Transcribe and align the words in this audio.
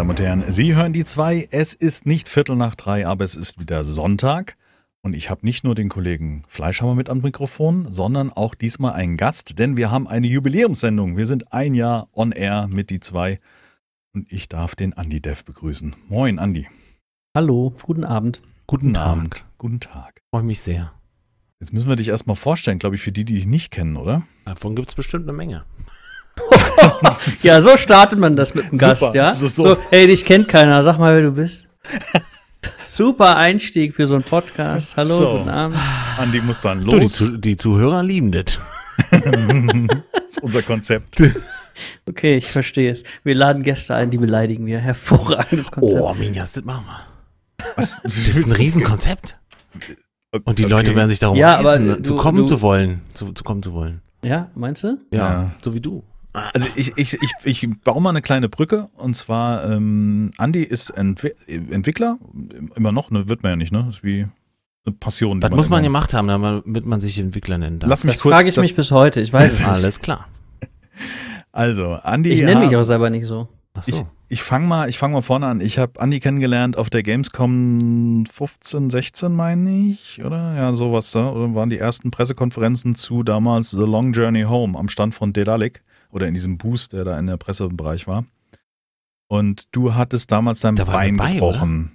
Damen 0.00 0.08
und 0.08 0.20
Herren, 0.20 0.50
Sie 0.50 0.74
hören 0.74 0.94
die 0.94 1.04
zwei. 1.04 1.46
Es 1.50 1.74
ist 1.74 2.06
nicht 2.06 2.26
Viertel 2.26 2.56
nach 2.56 2.74
drei, 2.74 3.06
aber 3.06 3.22
es 3.22 3.34
ist 3.34 3.60
wieder 3.60 3.84
Sonntag. 3.84 4.56
Und 5.02 5.14
ich 5.14 5.28
habe 5.28 5.44
nicht 5.44 5.62
nur 5.62 5.74
den 5.74 5.90
Kollegen 5.90 6.42
Fleischhammer 6.48 6.94
mit 6.94 7.10
am 7.10 7.20
Mikrofon, 7.20 7.92
sondern 7.92 8.32
auch 8.32 8.54
diesmal 8.54 8.94
einen 8.94 9.18
Gast, 9.18 9.58
denn 9.58 9.76
wir 9.76 9.90
haben 9.90 10.08
eine 10.08 10.26
Jubiläumssendung. 10.26 11.18
Wir 11.18 11.26
sind 11.26 11.52
ein 11.52 11.74
Jahr 11.74 12.08
on 12.14 12.32
air 12.32 12.66
mit 12.66 12.88
die 12.88 13.00
zwei. 13.00 13.40
Und 14.14 14.32
ich 14.32 14.48
darf 14.48 14.74
den 14.74 14.94
Andi 14.94 15.20
Dev 15.20 15.44
begrüßen. 15.44 15.94
Moin, 16.08 16.38
Andi. 16.38 16.66
Hallo, 17.36 17.74
guten 17.82 18.04
Abend. 18.04 18.40
Guten 18.66 18.96
Abend. 18.96 19.44
Guten 19.58 19.80
Tag. 19.80 20.22
Freue 20.34 20.44
mich 20.44 20.62
sehr. 20.62 20.94
Jetzt 21.60 21.74
müssen 21.74 21.90
wir 21.90 21.96
dich 21.96 22.08
erstmal 22.08 22.36
vorstellen, 22.36 22.78
glaube 22.78 22.96
ich, 22.96 23.02
für 23.02 23.12
die, 23.12 23.26
die 23.26 23.34
dich 23.34 23.46
nicht 23.46 23.70
kennen, 23.70 23.98
oder? 23.98 24.22
Davon 24.46 24.74
gibt 24.76 24.88
es 24.88 24.94
bestimmt 24.94 25.28
eine 25.28 25.36
Menge. 25.36 25.66
Ja, 27.42 27.60
so 27.60 27.76
startet 27.76 28.18
man 28.18 28.36
das 28.36 28.54
mit 28.54 28.70
dem 28.70 28.78
Gast, 28.78 29.00
Super. 29.00 29.14
ja? 29.14 29.32
So, 29.34 29.48
So, 29.48 29.62
so. 29.74 29.76
hey, 29.90 30.06
dich 30.06 30.24
kennt 30.24 30.48
keiner, 30.48 30.82
sag 30.82 30.98
mal, 30.98 31.14
wer 31.14 31.22
du 31.22 31.32
bist. 31.32 31.66
Super 32.86 33.36
Einstieg 33.36 33.94
für 33.94 34.06
so 34.06 34.14
einen 34.14 34.24
Podcast. 34.24 34.96
Hallo, 34.96 35.08
So. 35.16 35.30
guten 35.38 35.48
Abend. 35.48 35.78
Andi 36.18 36.40
muss 36.40 36.60
dann 36.60 36.84
Du, 36.84 36.90
die, 36.90 37.00
los. 37.02 37.12
Zu 37.16 37.36
die 37.38 37.56
Zuhörer 37.56 38.02
lieben 38.02 38.32
das. 38.32 38.58
das 39.10 39.20
ist 40.28 40.42
unser 40.42 40.62
Konzept. 40.62 41.22
Okay, 42.06 42.36
ich 42.36 42.46
verstehe 42.46 42.90
es. 42.92 43.04
Wir 43.24 43.34
laden 43.34 43.62
Gäste 43.62 43.94
ein, 43.94 44.10
die 44.10 44.18
beleidigen 44.18 44.66
wir. 44.66 44.78
Hervorragendes 44.80 45.70
Konzept. 45.70 45.98
Oh, 46.02 46.12
Minjas, 46.12 46.52
das 46.52 46.62
machen 46.64 46.84
wir. 46.86 47.64
Was? 47.76 48.02
Das 48.02 48.18
ist 48.18 48.36
ein 48.50 48.52
Riesenkonzept. 48.52 49.38
Und 50.44 50.58
die 50.58 50.64
Okay. 50.64 50.70
Leute 50.74 50.94
werden 50.94 51.08
sich 51.08 51.20
darum 51.20 51.38
Ja, 51.38 51.56
aber 51.56 51.76
reißen, 51.80 52.04
zu 52.04 52.14
du- 52.16 52.20
kommen 52.20 52.38
du- 52.38 52.44
zu 52.44 52.60
wollen. 52.60 53.00
Zu, 53.14 53.32
zu 53.32 53.44
kommen 53.44 53.62
zu 53.62 53.72
wollen. 53.72 54.02
Ja, 54.22 54.50
meinst 54.54 54.82
du? 54.82 54.98
Ja, 55.10 55.16
Ja. 55.18 55.50
so 55.62 55.72
wie 55.72 55.80
du. 55.80 56.02
Also 56.32 56.68
ich, 56.76 56.92
ich, 56.96 57.14
ich, 57.14 57.32
ich 57.44 57.68
baue 57.82 58.00
mal 58.00 58.10
eine 58.10 58.22
kleine 58.22 58.48
Brücke 58.48 58.88
und 58.96 59.14
zwar 59.16 59.68
ähm, 59.68 60.30
Andi 60.38 60.62
ist 60.62 60.90
Entwi 60.90 61.32
Entwickler, 61.48 62.18
immer 62.76 62.92
noch, 62.92 63.10
ne, 63.10 63.28
wird 63.28 63.42
man 63.42 63.50
ja 63.52 63.56
nicht, 63.56 63.72
ne? 63.72 63.82
Das 63.86 63.96
ist 63.96 64.04
wie 64.04 64.26
eine 64.86 64.94
Passion. 64.94 65.40
Das 65.40 65.50
muss 65.50 65.68
man 65.68 65.82
gemacht 65.82 66.14
haben, 66.14 66.28
damit 66.28 66.86
man 66.86 67.00
sich 67.00 67.18
Entwickler 67.18 67.58
nennen 67.58 67.80
darf. 67.80 67.90
Lass 67.90 68.04
mich 68.04 68.14
Das 68.14 68.22
kurz. 68.22 68.34
frage 68.34 68.48
ich 68.48 68.54
das, 68.54 68.62
mich 68.62 68.76
bis 68.76 68.92
heute. 68.92 69.20
Ich 69.20 69.32
weiß 69.32 69.52
es 69.54 69.58
nicht. 69.58 69.68
Alles 69.68 70.00
klar. 70.00 70.28
also 71.52 71.94
Andi, 71.94 72.30
Ich 72.32 72.42
nenne 72.42 72.60
mich 72.66 72.76
auch 72.76 72.82
selber 72.84 73.10
nicht 73.10 73.26
so. 73.26 73.48
Ach 73.74 73.86
ich, 73.86 73.94
so. 73.94 74.06
ich 74.28 74.42
fange 74.42 74.66
mal, 74.66 74.88
ich 74.88 74.98
fange 74.98 75.14
mal 75.14 75.22
vorne 75.22 75.46
an. 75.46 75.60
Ich 75.60 75.78
habe 75.78 76.00
Andi 76.00 76.20
kennengelernt 76.20 76.76
auf 76.76 76.90
der 76.90 77.02
Gamescom 77.02 78.24
15, 78.32 78.90
16 78.90 79.34
meine 79.34 79.70
ich, 79.90 80.22
oder? 80.24 80.54
Ja, 80.56 80.74
sowas. 80.74 81.10
Da 81.12 81.30
Oder 81.30 81.54
waren 81.54 81.70
die 81.70 81.78
ersten 81.78 82.10
Pressekonferenzen 82.10 82.94
zu 82.94 83.22
damals 83.22 83.70
The 83.70 83.80
Long 83.84 84.12
Journey 84.12 84.42
Home 84.42 84.78
am 84.78 84.88
Stand 84.88 85.14
von 85.14 85.32
Dedalic 85.32 85.82
oder 86.12 86.26
in 86.28 86.34
diesem 86.34 86.58
Boost, 86.58 86.92
der 86.92 87.04
da 87.04 87.18
in 87.18 87.26
der 87.26 87.36
Pressebereich 87.36 88.06
war. 88.06 88.24
Und 89.28 89.64
du 89.72 89.94
hattest 89.94 90.32
damals 90.32 90.60
dein 90.60 90.76
Da 90.76 90.84
Bein 90.84 91.16
dabei, 91.16 91.34
gebrochen. 91.34 91.92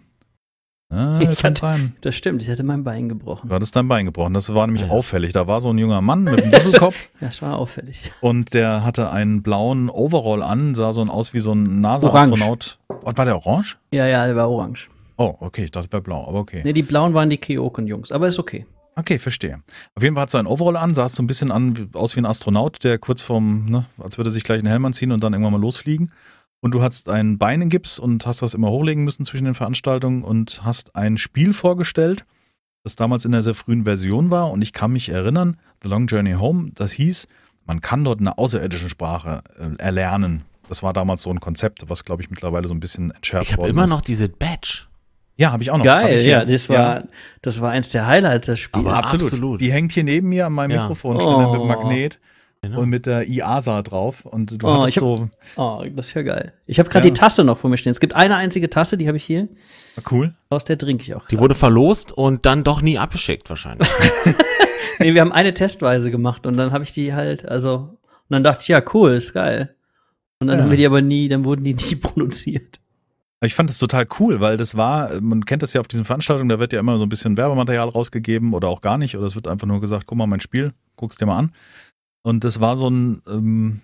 Ja, 0.91 1.19
Ich 1.31 1.43
hatte-. 1.43 1.91
Das 2.01 2.15
stimmt, 2.15 2.41
ich 2.41 2.47
hätte 2.47 2.63
mein 2.63 2.83
Bein 2.83 3.09
gebrochen. 3.09 3.49
Du 3.49 3.55
hattest 3.55 3.75
dein 3.75 3.87
Bein 3.87 4.05
gebrochen. 4.05 4.33
Das 4.33 4.53
war 4.53 4.65
nämlich 4.67 4.83
Ja. 4.83 4.89
auffällig. 4.89 5.33
Da 5.33 5.47
war 5.47 5.59
so 5.59 5.69
ein 5.71 5.77
junger 5.77 5.99
Mann 6.01 6.23
mit 6.23 6.41
einem 6.41 6.51
Doppelkopf 6.51 7.09
Ja, 7.21 7.27
das 7.27 7.41
war 7.41 7.57
auffällig. 7.57 8.11
und 8.21 8.53
der 8.53 8.83
hatte 8.85 9.09
einen 9.11 9.41
blauen 9.43 9.89
Overall 9.89 10.43
an, 10.43 10.75
sah 10.75 10.93
so 10.93 11.01
aus 11.03 11.33
wie 11.33 11.39
so 11.39 11.51
ein 11.53 11.81
NASA-Astronaut. 11.81 12.79
Oh, 12.89 13.11
war 13.15 13.25
der 13.25 13.35
orange? 13.35 13.77
Ja, 13.93 14.05
ja, 14.07 14.25
der 14.25 14.35
war 14.35 14.49
orange. 14.49 14.89
Oh, 15.17 15.35
okay, 15.39 15.63
ich 15.65 15.71
dachte, 15.71 15.87
der 15.89 15.93
wäre 15.99 16.03
blau, 16.03 16.27
aber 16.27 16.39
okay. 16.39 16.61
Ne, 16.63 16.73
die 16.73 16.83
blauen 16.83 17.13
waren 17.13 17.29
die 17.29 17.37
Keoken-Jungs, 17.37 18.11
aber 18.11 18.27
ist 18.27 18.37
okay. 18.39 18.65
Okay, 18.97 19.19
verstehe. 19.19 19.61
Auf 19.93 20.03
jeden 20.03 20.15
Fall 20.15 20.23
hat 20.23 20.33
er 20.33 20.39
ein 20.39 20.47
Overall 20.47 20.77
an, 20.77 20.93
sah 20.95 21.09
so 21.09 21.21
ein 21.21 21.27
bisschen 21.27 21.51
an, 21.51 21.89
aus 21.93 22.15
wie 22.15 22.21
ein 22.21 22.25
Astronaut, 22.25 22.83
der 22.83 22.97
kurz 22.97 23.21
vorm, 23.21 23.65
ne, 23.65 23.85
als 23.97 24.17
würde 24.17 24.29
er 24.29 24.31
sich 24.31 24.43
gleich 24.43 24.59
einen 24.59 24.69
Helm 24.69 24.85
anziehen 24.85 25.11
und 25.11 25.23
dann 25.23 25.33
irgendwann 25.33 25.53
mal 25.53 25.61
losfliegen. 25.61 26.11
Und 26.61 26.71
du 26.71 26.81
hast 26.81 27.09
ein 27.09 27.37
Bein 27.37 27.61
in 27.61 27.69
Gips 27.69 27.99
und 27.99 28.25
hast 28.25 28.41
das 28.41 28.53
immer 28.53 28.69
hochlegen 28.71 29.03
müssen 29.03 29.25
zwischen 29.25 29.45
den 29.45 29.53
Veranstaltungen 29.53 30.23
und 30.23 30.63
hast 30.63 30.95
ein 30.95 31.17
Spiel 31.17 31.53
vorgestellt, 31.53 32.25
das 32.83 32.95
damals 32.95 33.25
in 33.25 33.33
der 33.33 33.43
sehr 33.43 33.53
frühen 33.53 33.83
Version 33.83 34.31
war. 34.31 34.49
Und 34.49 34.61
ich 34.61 34.71
kann 34.71 34.91
mich 34.93 35.09
erinnern, 35.09 35.57
The 35.83 35.89
Long 35.89 36.07
Journey 36.07 36.33
Home, 36.33 36.71
das 36.73 36.93
hieß, 36.93 37.27
man 37.65 37.81
kann 37.81 38.03
dort 38.03 38.21
eine 38.21 38.37
außerirdische 38.37 38.89
Sprache 38.89 39.41
äh, 39.59 39.75
erlernen. 39.77 40.43
Das 40.69 40.81
war 40.81 40.93
damals 40.93 41.21
so 41.21 41.29
ein 41.29 41.39
Konzept, 41.39 41.87
was, 41.89 42.05
glaube 42.05 42.23
ich, 42.23 42.29
mittlerweile 42.29 42.67
so 42.67 42.73
ein 42.73 42.79
bisschen 42.79 43.11
entschärft 43.11 43.47
Ich 43.47 43.53
habe 43.53 43.63
worden 43.63 43.71
immer 43.71 43.83
ist. 43.85 43.89
noch 43.91 44.01
diese 44.01 44.29
Badge. 44.29 44.87
Ja, 45.37 45.51
habe 45.51 45.63
ich 45.63 45.71
auch 45.71 45.77
noch. 45.77 45.83
Geil, 45.83 46.21
ja, 46.25 46.45
das 46.45 46.69
war, 46.69 47.03
das 47.41 47.59
war 47.59 47.71
eins 47.71 47.89
der 47.89 48.07
Highlights 48.07 48.45
des 48.47 48.59
Spiels. 48.59 48.85
Aber 48.85 48.95
Absolut. 48.97 49.25
Absolut. 49.27 49.61
Die 49.61 49.71
hängt 49.71 49.91
hier 49.91 50.03
neben 50.05 50.29
mir 50.29 50.45
an 50.45 50.53
meinem 50.53 50.71
Ja. 50.71 50.81
Mikrofonständer 50.83 51.51
mit 51.51 51.59
Oh. 51.61 51.65
Magnet 51.65 52.19
Genau. 52.61 52.79
und 52.79 52.89
mit 52.89 53.05
der 53.05 53.27
IASA 53.27 53.81
drauf. 53.83 54.25
Und 54.25 54.61
du 54.63 54.67
Oh, 54.67 54.73
hattest 54.81 54.89
ich 54.97 55.03
hab- 55.03 55.17
so 55.17 55.29
Oh, 55.57 55.83
das 55.95 56.07
ist 56.07 56.13
ja 56.15 56.21
geil. 56.23 56.53
Ich 56.65 56.79
habe 56.79 56.89
gerade 56.89 57.07
Ja. 57.07 57.13
die 57.13 57.19
Tasse 57.19 57.43
noch 57.43 57.57
vor 57.59 57.69
mir 57.69 57.77
stehen. 57.77 57.91
Es 57.91 57.99
gibt 57.99 58.15
eine 58.15 58.37
einzige 58.37 58.69
Tasse, 58.69 58.97
die 58.97 59.07
habe 59.07 59.17
ich 59.17 59.23
hier. 59.25 59.47
cool. 60.09 60.33
Aus 60.49 60.63
der 60.65 60.77
trinke 60.77 61.03
ich 61.03 61.13
auch. 61.13 61.27
Die 61.27 61.37
wurde 61.37 61.53
verlost 61.53 62.11
und 62.11 62.45
dann 62.45 62.63
doch 62.63 62.81
nie 62.81 62.97
abgeschickt 62.97 63.49
wahrscheinlich. 63.49 63.87
nee, 64.99 65.13
wir 65.13 65.21
haben 65.21 65.31
eine 65.31 65.53
Testweise 65.53 66.11
gemacht 66.11 66.45
und 66.47 66.57
dann 66.57 66.71
habe 66.71 66.83
ich 66.85 66.91
die 66.93 67.13
halt, 67.13 67.45
also, 67.47 67.75
und 67.75 67.97
dann 68.29 68.43
dachte 68.43 68.61
ich, 68.63 68.67
ja, 68.69 68.81
cool, 68.93 69.11
ist 69.11 69.33
geil. 69.33 69.75
Und 70.39 70.47
dann 70.47 70.57
Ja. 70.57 70.63
haben 70.63 70.71
wir 70.71 70.77
die 70.77 70.85
aber 70.85 71.01
nie, 71.01 71.27
dann 71.27 71.45
wurden 71.45 71.63
die 71.63 71.73
nie 71.89 71.95
produziert. 71.95 72.79
Aber 73.45 73.47
Ich 73.47 73.53
fand 73.53 73.69
das 73.69 73.77
total 73.77 74.07
cool, 74.19 74.39
weil 74.39 74.57
das 74.57 74.75
war, 74.75 75.21
man 75.21 75.45
kennt 75.45 75.61
das 75.61 75.73
ja 75.73 75.79
auf 75.79 75.87
diesen 75.87 76.03
Veranstaltungen, 76.03 76.49
da 76.49 76.57
wird 76.57 76.73
ja 76.73 76.79
immer 76.79 76.97
so 76.97 77.05
ein 77.05 77.09
bisschen 77.09 77.37
Werbematerial 77.37 77.89
rausgegeben 77.89 78.55
oder 78.55 78.69
auch 78.69 78.81
gar 78.81 78.97
nicht. 78.97 79.15
Oder 79.15 79.27
es 79.27 79.35
wird 79.35 79.47
einfach 79.47 79.67
nur 79.67 79.79
gesagt, 79.81 80.07
guck 80.07 80.17
mal 80.17 80.25
mein 80.25 80.39
Spiel, 80.39 80.73
guck's 80.95 81.17
dir 81.17 81.27
mal 81.27 81.37
an. 81.37 81.51
Und 82.23 82.43
das 82.43 82.59
war 82.59 82.75
so 82.75 82.89
ein, 82.89 83.21
ähm, 83.27 83.81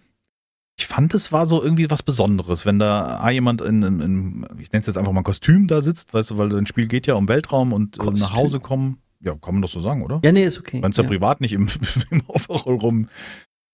ich 0.79 0.88
fand, 0.88 1.13
es 1.13 1.31
war 1.31 1.45
so 1.45 1.61
irgendwie 1.61 1.91
was 1.91 2.01
Besonderes, 2.01 2.66
wenn 2.66 2.79
da 2.79 3.29
jemand 3.29 3.61
in, 3.61 3.83
in, 3.83 3.99
in 3.99 4.47
ich 4.57 4.72
nenne 4.72 4.81
es 4.81 4.88
jetzt 4.88 4.97
einfach 4.97 5.11
mal 5.11 5.22
Kostüm 5.22 5.67
da 5.67 5.81
sitzt, 5.81 6.11
weißt 6.11 6.31
du, 6.31 6.38
weil 6.39 6.49
dein 6.49 6.66
Spiel 6.66 6.88
geht 6.88 7.05
ja 7.05 7.13
um 7.13 7.28
Weltraum 7.28 7.72
und 7.72 7.99
äh, 7.99 8.05
nach. 8.05 8.33
Hause 8.33 8.59
kommen. 8.59 8.97
Ja, 9.19 9.35
kann 9.35 9.53
man 9.53 9.61
das 9.61 9.73
so 9.73 9.79
sagen, 9.79 10.01
oder? 10.01 10.19
Ja, 10.23 10.31
nee, 10.31 10.43
ist 10.43 10.57
okay. 10.57 10.79
Meinst 10.79 10.97
ja 10.97 11.03
ja. 11.03 11.07
privat 11.07 11.39
nicht 11.39 11.53
im, 11.53 11.69
im 12.09 12.23
Overall 12.25 12.78
rum. 12.78 13.09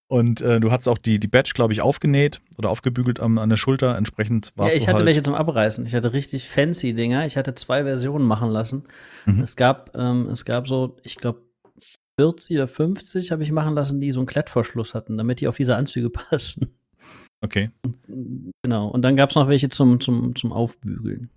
Und 0.09 0.40
äh, 0.41 0.59
du 0.62 0.72
hattest 0.72 0.88
auch 0.88 0.97
die, 0.97 1.19
die 1.19 1.28
Badge, 1.28 1.51
glaube 1.53 1.73
ich, 1.73 1.81
aufgenäht 1.81 2.40
oder 2.57 2.69
aufgebügelt 2.69 3.19
am, 3.19 3.38
an 3.38 3.50
der 3.50 3.57
Schulter. 3.57 3.97
Entsprechend 3.97 4.53
Ja, 4.56 4.63
warst 4.63 4.75
ich 4.75 4.84
du 4.84 4.88
hatte 4.88 4.97
halt. 5.00 5.06
welche 5.06 5.22
zum 5.23 5.34
Abreißen. 5.35 5.85
Ich 5.85 5.94
hatte 5.94 6.13
richtig 6.13 6.47
fancy 6.47 6.94
Dinger. 6.94 7.25
Ich 7.25 7.35
hatte 7.35 7.56
zwei 7.56 7.84
Versionen 7.84 8.25
machen 8.25 8.50
lassen. 8.50 8.84
Mhm. 9.25 9.41
Es 9.41 9.57
gab, 9.57 9.97
ähm, 9.97 10.29
es 10.29 10.46
gab 10.46 10.67
so, 10.67 10.96
ich 11.03 11.17
glaube, 11.17 11.41
40 12.19 12.56
oder 12.56 12.67
50 12.67 13.31
habe 13.31 13.44
ich 13.44 13.51
machen 13.51 13.75
lassen, 13.75 14.00
die 14.00 14.12
so 14.12 14.19
einen 14.22 14.28
Klettverschluss 14.28 14.94
hatten, 14.94 15.17
damit 15.17 15.41
die 15.41 15.47
auf 15.47 15.57
diese 15.57 15.75
Anzüge 15.75 16.09
passen. 16.09 16.78
Okay. 17.41 17.69
Genau. 18.63 18.88
Und 18.88 19.01
dann 19.03 19.16
gab 19.17 19.29
es 19.29 19.35
noch 19.35 19.47
welche 19.50 19.69
zum, 19.69 20.00
zum, 20.00 20.35
zum 20.35 20.51
Aufbügeln. 20.53 21.29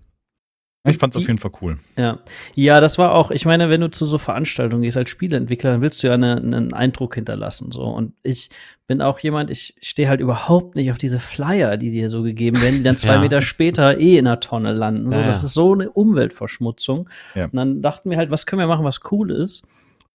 Ich 0.88 0.96
fand 0.96 1.14
es 1.14 1.20
auf 1.20 1.26
jeden 1.26 1.38
Fall 1.38 1.50
cool. 1.60 1.76
Ja. 1.98 2.20
Ja, 2.54 2.80
das 2.80 2.96
war 2.96 3.12
auch, 3.14 3.30
ich 3.30 3.44
meine, 3.44 3.68
wenn 3.68 3.82
du 3.82 3.90
zu 3.90 4.06
so 4.06 4.16
Veranstaltungen 4.16 4.80
gehst 4.82 4.96
als 4.96 5.10
Spieleentwickler, 5.10 5.72
dann 5.72 5.82
willst 5.82 6.02
du 6.02 6.06
ja 6.06 6.14
eine, 6.14 6.36
einen 6.36 6.72
Eindruck 6.72 7.16
hinterlassen. 7.16 7.70
So. 7.70 7.82
Und 7.82 8.14
ich 8.22 8.48
bin 8.86 9.02
auch 9.02 9.18
jemand, 9.18 9.50
ich 9.50 9.74
stehe 9.82 10.08
halt 10.08 10.20
überhaupt 10.20 10.76
nicht 10.76 10.90
auf 10.90 10.96
diese 10.96 11.20
Flyer, 11.20 11.76
die 11.76 11.90
dir 11.90 12.08
so 12.08 12.22
gegeben 12.22 12.62
werden, 12.62 12.76
die 12.78 12.82
dann 12.82 12.96
zwei 12.96 13.14
Ja. 13.16 13.20
Meter 13.20 13.42
später 13.42 13.98
eh 13.98 14.16
in 14.16 14.24
der 14.24 14.40
Tonne 14.40 14.72
landen. 14.72 15.10
So, 15.10 15.18
Ja, 15.18 15.26
das 15.26 15.44
ist 15.44 15.52
so 15.52 15.74
eine 15.74 15.90
Umweltverschmutzung. 15.90 17.10
Ja. 17.34 17.44
Und 17.44 17.56
dann 17.56 17.82
dachten 17.82 18.08
wir 18.08 18.16
halt, 18.16 18.30
was 18.30 18.46
können 18.46 18.60
wir 18.60 18.66
machen, 18.66 18.84
was 18.86 19.00
cool 19.10 19.30
ist. 19.30 19.64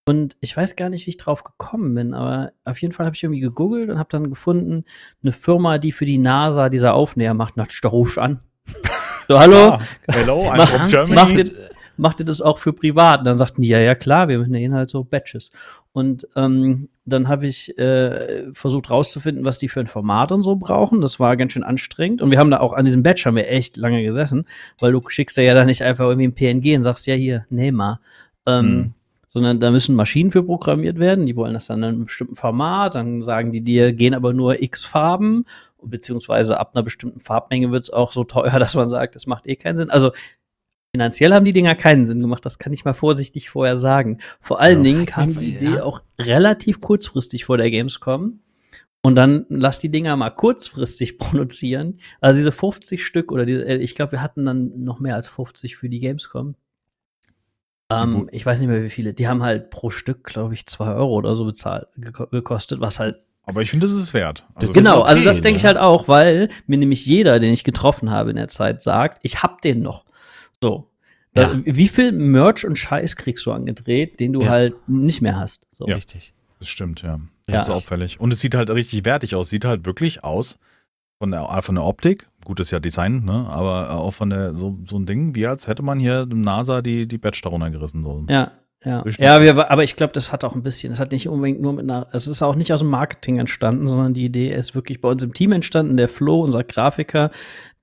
Und 0.08 0.36
ich 0.40 0.56
weiß 0.56 0.74
gar 0.74 0.88
nicht, 0.88 1.06
wie 1.06 1.10
ich 1.10 1.16
drauf 1.16 1.44
gekommen 1.44 1.94
bin, 1.94 2.12
aber 2.14 2.52
auf 2.64 2.80
jeden 2.82 2.92
Fall 2.92 3.06
habe 3.06 3.14
ich 3.16 3.22
irgendwie 3.22 3.40
gegoogelt 3.40 3.90
und 3.90 3.98
habe 3.98 4.08
dann 4.10 4.30
gefunden, 4.30 4.84
eine 5.22 5.32
Firma, 5.32 5.78
die 5.78 5.90
für 5.92 6.06
die 6.06 6.18
NASA 6.18 6.68
diese 6.68 6.92
Aufnäher 6.92 7.34
macht, 7.34 7.56
nach 7.56 7.66
da 7.82 7.88
ruf 7.88 8.12
ich 8.16 8.18
an. 8.22 8.40
So, 9.28 9.38
hallo, 9.38 9.56
Ah, 9.72 9.80
hello, 10.08 10.42
I'm 10.50 10.56
Mach- 10.58 10.68
from 10.68 10.88
Germany. 10.88 11.14
macht 11.14 11.36
ihr, 11.36 11.50
macht 11.96 12.20
ihr 12.20 12.26
das 12.26 12.40
auch 12.40 12.58
für 12.58 12.72
privat? 12.72 13.20
Und 13.20 13.24
dann 13.24 13.38
sagten 13.38 13.62
die, 13.62 13.68
ja, 13.68 13.78
ja, 13.80 13.94
klar, 13.94 14.28
wir 14.28 14.38
nähen 14.46 14.74
halt 14.74 14.90
so 14.90 15.02
Batches. 15.04 15.50
Und 15.92 16.28
ähm, 16.36 16.88
dann 17.06 17.26
habe 17.28 17.46
ich 17.46 17.76
äh, 17.78 18.52
versucht 18.52 18.90
rauszufinden, 18.90 19.44
was 19.44 19.58
die 19.58 19.68
für 19.68 19.80
ein 19.80 19.86
Format 19.86 20.30
und 20.30 20.42
so 20.42 20.56
brauchen. 20.56 21.00
Das 21.00 21.18
war 21.18 21.36
ganz 21.36 21.52
schön 21.54 21.64
anstrengend. 21.64 22.20
Und 22.22 22.30
wir 22.30 22.38
haben 22.38 22.50
da 22.50 22.60
auch 22.60 22.72
an 22.74 22.84
diesem 22.84 23.02
Batch 23.02 23.24
haben 23.26 23.36
wir 23.36 23.48
echt 23.48 23.76
lange 23.78 24.02
gesessen, 24.02 24.44
weil 24.80 24.92
du 24.92 25.00
schickst 25.08 25.36
ja 25.38 25.54
da 25.54 25.64
nicht 25.64 25.82
einfach 25.82 26.04
irgendwie 26.06 26.28
ein 26.28 26.34
PNG 26.34 26.76
und 26.76 26.82
sagst, 26.82 27.06
ja, 27.06 27.14
hier, 27.14 27.46
näh 27.50 27.72
mal. 27.72 27.98
Ähm, 28.46 28.64
Hm. 28.66 28.92
Sondern 29.28 29.58
da 29.58 29.72
müssen 29.72 29.96
Maschinen 29.96 30.30
für 30.30 30.44
programmiert 30.44 31.00
werden. 31.00 31.26
Die 31.26 31.34
wollen 31.34 31.52
das 31.52 31.66
dann 31.66 31.78
in 31.80 31.84
einem 31.84 32.04
bestimmten 32.04 32.36
Format. 32.36 32.94
Dann 32.94 33.22
sagen 33.22 33.50
die 33.52 33.60
dir, 33.60 33.92
gehen 33.92 34.14
aber 34.14 34.32
nur 34.32 34.62
x 34.62 34.84
Farben 34.84 35.44
beziehungsweise 35.82 36.58
ab 36.58 36.72
einer 36.74 36.82
bestimmten 36.82 37.20
Farbmenge 37.20 37.70
wird 37.70 37.84
es 37.84 37.90
auch 37.90 38.12
so 38.12 38.24
teuer, 38.24 38.50
dass 38.58 38.74
man 38.74 38.88
sagt, 38.88 39.14
das 39.14 39.26
macht 39.26 39.46
eh 39.46 39.56
keinen 39.56 39.76
Sinn. 39.76 39.90
Also 39.90 40.12
finanziell 40.94 41.32
haben 41.34 41.44
die 41.44 41.52
Dinger 41.52 41.74
keinen 41.74 42.06
Sinn 42.06 42.20
gemacht, 42.20 42.44
das 42.46 42.58
kann 42.58 42.72
ich 42.72 42.84
mal 42.84 42.94
vorsichtig 42.94 43.50
vorher 43.50 43.76
sagen. 43.76 44.18
Vor 44.40 44.60
allen 44.60 44.78
Ja, 44.78 44.84
Dingen 44.84 45.06
kam 45.06 45.38
die 45.38 45.54
Idee 45.56 45.74
ja. 45.76 45.82
auch 45.82 46.00
relativ 46.18 46.80
kurzfristig 46.80 47.44
vor 47.44 47.58
der 47.58 47.70
Gamescom. 47.70 48.40
Und 49.02 49.14
dann 49.14 49.46
lass 49.50 49.78
die 49.78 49.90
Dinger 49.90 50.16
mal 50.16 50.30
kurzfristig 50.30 51.18
produzieren. 51.18 52.00
Also 52.20 52.36
diese 52.38 52.50
50 52.50 53.04
Stück 53.06 53.30
oder 53.30 53.46
diese, 53.46 53.64
äh, 53.64 53.76
ich 53.76 53.94
glaube, 53.94 54.12
wir 54.12 54.22
hatten 54.22 54.44
dann 54.44 54.82
noch 54.82 54.98
mehr 54.98 55.14
als 55.14 55.28
50 55.28 55.76
für 55.76 55.88
die 55.88 56.00
Gamescom. 56.00 56.56
Ähm, 57.92 58.28
ich 58.32 58.44
weiß 58.44 58.60
nicht 58.60 58.68
mehr 58.68 58.82
wie 58.82 58.90
viele. 58.90 59.14
Die 59.14 59.28
haben 59.28 59.42
halt 59.44 59.70
pro 59.70 59.90
Stück, 59.90 60.24
glaube 60.24 60.54
ich, 60.54 60.66
zwei 60.66 60.92
Euro 60.94 61.14
oder 61.14 61.36
so 61.36 61.44
bezahlt, 61.44 61.86
geko- 61.96 62.30
gekostet, 62.30 62.80
was 62.80 62.98
halt 62.98 63.22
Aber 63.46 63.62
ich 63.62 63.70
finde, 63.70 63.86
das 63.86 63.94
ist 63.94 64.02
es 64.02 64.14
wert. 64.14 64.44
Also, 64.54 64.72
Das 64.72 64.74
Genau, 64.76 65.00
okay, 65.00 65.08
also 65.08 65.24
das 65.24 65.40
denke 65.40 65.56
ich 65.56 65.62
ne? 65.62 65.68
halt 65.68 65.78
auch, 65.78 66.08
weil 66.08 66.48
mir 66.66 66.78
nämlich 66.78 67.06
jeder, 67.06 67.38
den 67.38 67.52
ich 67.52 67.64
getroffen 67.64 68.10
habe 68.10 68.30
in 68.30 68.36
der 68.36 68.48
Zeit, 68.48 68.82
sagt, 68.82 69.20
ich 69.22 69.42
hab 69.42 69.62
den 69.62 69.82
noch. 69.82 70.04
So. 70.60 70.90
Da, 71.32 71.42
Ja. 71.52 71.60
Wie 71.64 71.88
viel 71.88 72.12
Merch 72.12 72.64
und 72.66 72.76
Scheiß 72.78 73.14
kriegst 73.16 73.46
du 73.46 73.52
angedreht, 73.52 74.18
den 74.20 74.32
du 74.32 74.42
Ja. 74.42 74.48
halt 74.50 74.74
nicht 74.88 75.22
mehr 75.22 75.36
hast? 75.38 75.66
So. 75.72 75.86
Ja. 75.86 75.94
Richtig. 75.94 76.32
Das 76.58 76.68
stimmt, 76.68 77.02
ja. 77.02 77.20
Das 77.46 77.54
Ja. 77.54 77.62
ist 77.62 77.70
auffällig. 77.70 78.18
Und 78.18 78.32
es 78.32 78.40
sieht 78.40 78.54
halt 78.54 78.68
richtig 78.70 79.04
wertig 79.04 79.34
aus. 79.34 79.48
Sieht 79.50 79.64
halt 79.64 79.86
wirklich 79.86 80.24
aus 80.24 80.58
von 81.20 81.30
der, 81.30 81.46
von 81.62 81.74
der 81.76 81.84
Optik. 81.84 82.26
Gut, 82.44 82.58
ist 82.60 82.70
ja 82.72 82.80
Design, 82.80 83.24
ne? 83.24 83.46
Aber 83.48 83.90
auch 83.94 84.12
von 84.12 84.30
der, 84.30 84.54
so, 84.54 84.78
so 84.86 84.96
ein 84.98 85.06
Ding, 85.06 85.34
wie 85.34 85.46
als 85.46 85.68
hätte 85.68 85.82
man 85.82 85.98
hier 86.00 86.26
dem 86.26 86.40
NASA 86.40 86.80
die, 86.82 87.06
die 87.06 87.18
Badge 87.18 87.40
darunter 87.44 87.70
gerissen. 87.70 88.02
So. 88.02 88.24
Ja, 88.28 88.52
ja. 88.86 89.04
Ja, 89.18 89.42
wir, 89.42 89.70
aber 89.70 89.82
ich 89.84 89.96
glaube, 89.96 90.12
das 90.12 90.30
hat 90.32 90.44
auch 90.44 90.54
ein 90.54 90.62
bisschen, 90.62 90.90
das 90.92 91.00
hat 91.00 91.10
nicht 91.12 91.28
unbedingt 91.28 91.60
nur 91.60 91.72
mit 91.72 91.82
einer, 91.84 92.06
es 92.12 92.26
ist 92.26 92.42
auch 92.42 92.54
nicht 92.54 92.72
aus 92.72 92.80
dem 92.80 92.88
Marketing 92.88 93.38
entstanden, 93.38 93.86
sondern 93.88 94.14
die 94.14 94.24
Idee 94.24 94.52
ist 94.54 94.74
wirklich 94.74 95.00
bei 95.00 95.08
uns 95.10 95.22
im 95.22 95.34
Team 95.34 95.52
entstanden. 95.52 95.96
Der 95.96 96.08
Flo, 96.08 96.40
unser 96.42 96.62
Grafiker, 96.64 97.30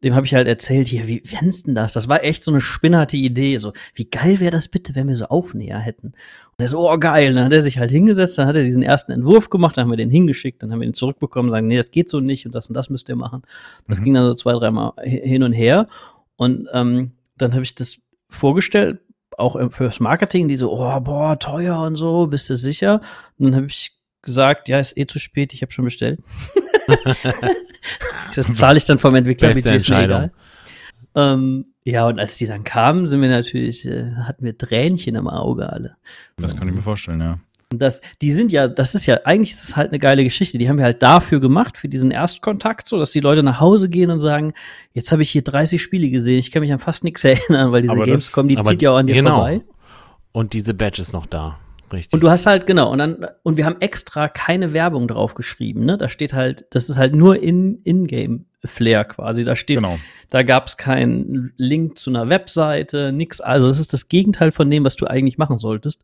dem 0.04 0.16
habe 0.16 0.26
ich 0.26 0.34
halt 0.34 0.48
erzählt, 0.48 0.88
hier, 0.88 1.08
wie 1.08 1.22
fändest 1.26 1.68
denn 1.68 1.76
das? 1.76 1.94
Das 1.94 2.10
war 2.10 2.24
echt 2.24 2.44
so 2.44 2.52
eine 2.52 2.60
spinnerte 2.62 3.16
Idee. 3.18 3.58
So, 3.58 3.74
wie 3.94 4.06
geil 4.06 4.40
wäre 4.40 4.52
das 4.52 4.68
bitte, 4.68 4.96
wenn 4.96 5.08
wir 5.08 5.16
so 5.16 5.26
Aufnäher 5.26 5.80
hätten? 5.80 6.08
Und 6.08 6.60
er 6.60 6.68
so, 6.68 6.90
oh 6.92 6.98
geil. 6.98 7.30
Und 7.30 7.36
dann 7.36 7.46
hat 7.46 7.54
er 7.54 7.62
sich 7.62 7.78
halt 7.80 7.90
hingesetzt, 7.92 8.38
dann 8.38 8.48
hat 8.48 8.56
er 8.56 8.64
diesen 8.64 8.84
ersten 8.84 9.12
Entwurf 9.12 9.50
gemacht, 9.50 9.76
dann 9.78 9.84
haben 9.84 9.92
wir 9.92 9.98
den 9.98 10.10
hingeschickt, 10.10 10.62
dann 10.62 10.72
haben 10.72 10.82
wir 10.82 10.88
ihn 10.88 10.94
zurückbekommen, 10.94 11.52
sagen, 11.52 11.68
nee, 11.68 11.78
das 11.78 11.92
geht 11.92 12.10
so 12.10 12.20
nicht 12.20 12.46
und 12.46 12.54
das 12.56 12.68
und 12.70 12.76
das 12.76 12.90
müsst 12.90 13.10
ihr 13.10 13.16
machen. 13.16 13.42
Das 13.88 14.00
Mhm. 14.00 14.04
ging 14.04 14.14
dann 14.16 14.26
so 14.26 14.34
zwei, 14.36 14.54
dreimal 14.54 14.92
hi- 15.00 15.22
hin 15.24 15.44
und 15.44 15.54
her. 15.54 15.88
Und 16.36 16.68
ähm, 16.74 17.12
dann 17.38 17.54
habe 17.54 17.64
ich 17.64 17.76
das 17.76 17.98
vorgestellt, 18.30 19.00
auch 19.38 19.58
fürs 19.72 20.00
Marketing, 20.00 20.48
die 20.48 20.58
so, 20.58 20.72
oh, 20.72 21.00
boah, 21.00 21.38
teuer 21.40 21.80
und 21.82 21.96
so, 21.96 22.28
bist 22.28 22.50
du 22.50 22.56
sicher? 22.56 23.02
Und 23.38 23.48
dann 23.48 23.56
habe 23.56 23.66
ich 23.68 23.92
gesagt, 24.22 24.70
ja, 24.70 24.80
ist 24.80 24.98
eh 24.98 25.06
zu 25.06 25.20
spät, 25.20 25.54
ich 25.54 25.62
habe 25.62 25.72
schon 25.72 25.86
bestellt. 25.86 26.20
das 28.36 28.54
zahle 28.54 28.78
ich 28.78 28.86
dann 28.86 29.00
vom 29.00 29.16
Entwickler. 29.16 29.50
Beste 29.50 29.70
mir 29.70 29.76
Entscheidung. 29.76 30.32
Ähm, 31.16 31.66
ja, 31.84 32.08
und 32.08 32.20
als 32.20 32.38
die 32.38 32.48
dann 32.48 32.64
kamen, 32.64 33.08
sind 33.08 33.22
wir 33.22 33.30
natürlich, 33.30 33.86
äh, 33.86 34.14
hatten 34.16 34.46
wir 34.46 34.58
Tränchen 34.58 35.16
im 35.16 35.28
Auge 35.28 35.72
alle. 35.72 35.98
Das 36.38 36.56
kann 36.56 36.68
ich 36.68 36.74
mir 36.74 36.82
vorstellen, 36.82 37.22
ja. 37.22 37.40
Und 37.74 37.80
das, 37.80 38.02
die 38.22 38.30
sind 38.30 38.52
ja, 38.52 38.68
das 38.68 38.94
ist 38.94 39.08
ja, 39.08 39.22
eigentlich 39.24 39.52
ist 39.52 39.64
es 39.64 39.76
halt 39.76 39.90
eine 39.90 39.98
geile 39.98 40.24
Geschichte. 40.24 40.60
Die 40.60 40.70
haben 40.70 40.78
wir 40.78 40.86
halt 40.86 41.02
dafür 41.02 41.40
gemacht, 41.40 41.76
für 41.76 41.90
diesen 41.90 42.12
Erstkontakt, 42.12 42.88
so 42.88 43.00
dass 43.00 43.10
die 43.10 43.20
Leute 43.20 43.42
nach 43.42 43.60
Hause 43.60 43.90
gehen 43.90 44.12
und 44.12 44.20
sagen, 44.20 44.54
jetzt 44.94 45.12
habe 45.12 45.24
ich 45.24 45.32
hier 45.32 45.42
30 45.42 45.82
Spiele 45.82 46.10
gesehen, 46.10 46.38
ich 46.38 46.52
kann 46.52 46.60
mich 46.62 46.72
an 46.72 46.78
fast 46.78 47.04
nichts 47.04 47.24
erinnern, 47.24 47.72
weil 47.72 47.82
diese 47.82 47.94
Aber 47.96 48.06
Gamescom, 48.06 48.48
die 48.48 48.62
zieht 48.62 48.84
ja 48.84 48.92
auch 48.92 48.98
an 48.98 49.08
dir 49.08 49.16
genau. 49.16 49.38
vorbei. 49.38 49.62
Und 50.34 50.54
diese 50.54 50.76
Badge 50.76 51.02
ist 51.02 51.14
noch 51.14 51.26
da. 51.26 51.58
Richtig. 51.92 52.14
Und 52.14 52.22
du 52.22 52.30
hast 52.30 52.46
halt, 52.46 52.68
genau, 52.68 52.92
und 52.92 53.00
dann, 53.00 53.26
und 53.42 53.58
wir 53.58 53.66
haben 53.66 53.78
extra 53.80 54.28
keine 54.28 54.72
Werbung 54.74 55.08
drauf 55.08 55.34
geschrieben, 55.34 55.84
ne? 55.86 55.98
Da 55.98 56.10
steht 56.10 56.34
halt, 56.34 56.66
das 56.70 56.90
ist 56.90 56.98
halt 56.98 57.16
nur 57.16 57.42
in, 57.42 57.82
In-Game-Flair 57.84 59.06
quasi. 59.06 59.44
Da 59.44 59.56
steht, 59.56 59.78
Genau. 59.78 59.98
da 60.30 60.44
gab 60.44 60.68
es 60.68 60.78
keinen 60.78 61.54
Link 61.58 61.98
zu 61.98 62.12
einer 62.12 62.30
Webseite, 62.30 63.12
nix. 63.12 63.42
Also 63.42 63.68
es 63.68 63.80
ist 63.80 63.94
das 63.94 64.10
Gegenteil 64.10 64.52
von 64.52 64.70
dem, 64.70 64.84
was 64.84 64.96
du 64.96 65.08
eigentlich 65.08 65.40
machen 65.40 65.58
solltest. 65.58 66.04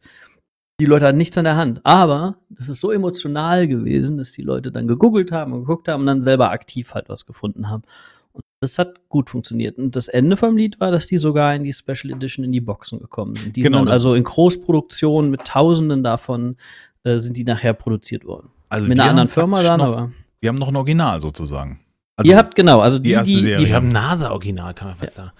Die 0.79 0.85
Leute 0.85 1.05
hatten 1.05 1.17
nichts 1.17 1.37
an 1.37 1.43
der 1.43 1.57
Hand. 1.57 1.81
Aber 1.83 2.35
es 2.57 2.69
ist 2.69 2.79
so 2.79 2.91
emotional 2.91 3.67
gewesen, 3.67 4.17
dass 4.17 4.31
die 4.31 4.41
Leute 4.41 4.71
dann 4.71 4.87
gegoogelt 4.87 5.31
haben 5.31 5.53
und 5.53 5.61
geguckt 5.61 5.87
haben 5.87 6.01
und 6.01 6.07
dann 6.07 6.21
selber 6.21 6.51
aktiv 6.51 6.93
halt 6.93 7.09
was 7.09 7.25
gefunden 7.25 7.69
haben. 7.69 7.83
Und 8.31 8.43
das 8.61 8.77
hat 8.77 9.09
gut 9.09 9.29
funktioniert. 9.29 9.77
Und 9.77 9.95
das 9.95 10.07
Ende 10.07 10.37
vom 10.37 10.55
Lied 10.55 10.79
war, 10.79 10.91
dass 10.91 11.07
die 11.07 11.17
sogar 11.17 11.53
in 11.53 11.63
die 11.63 11.73
Special 11.73 12.13
Edition 12.13 12.45
in 12.45 12.51
die 12.51 12.61
Boxen 12.61 12.99
gekommen 12.99 13.35
sind. 13.35 13.55
Die 13.55 13.61
Genau, 13.61 13.79
sind 13.79 13.89
also 13.89 14.13
in 14.13 14.23
Großproduktion 14.23 15.29
mit 15.29 15.45
Tausenden 15.45 16.03
davon 16.03 16.55
äh, 17.03 17.17
sind 17.17 17.35
die 17.37 17.43
nachher 17.43 17.73
produziert 17.73 18.25
worden. 18.25 18.49
Also 18.69 18.87
mit 18.87 18.99
einer 18.99 19.09
anderen 19.09 19.29
Firma 19.29 19.61
dann, 19.63 19.79
noch, 19.79 19.87
aber. 19.87 20.11
Wir 20.39 20.49
haben 20.49 20.57
noch 20.57 20.69
ein 20.69 20.75
Original 20.75 21.19
sozusagen. 21.19 21.79
Also 22.15 22.31
ihr 22.31 22.37
habt 22.37 22.55
genau, 22.55 22.79
also 22.79 22.99
die 22.99 23.09
die, 23.09 23.11
erste 23.13 23.33
die, 23.33 23.41
Serie. 23.41 23.57
die 23.59 23.65
wir 23.69 23.75
haben 23.75 23.89
NASA-Original, 23.89 24.73
kann 24.73 24.89
man 24.89 24.97
fast 24.97 25.15
sagen. 25.15 25.31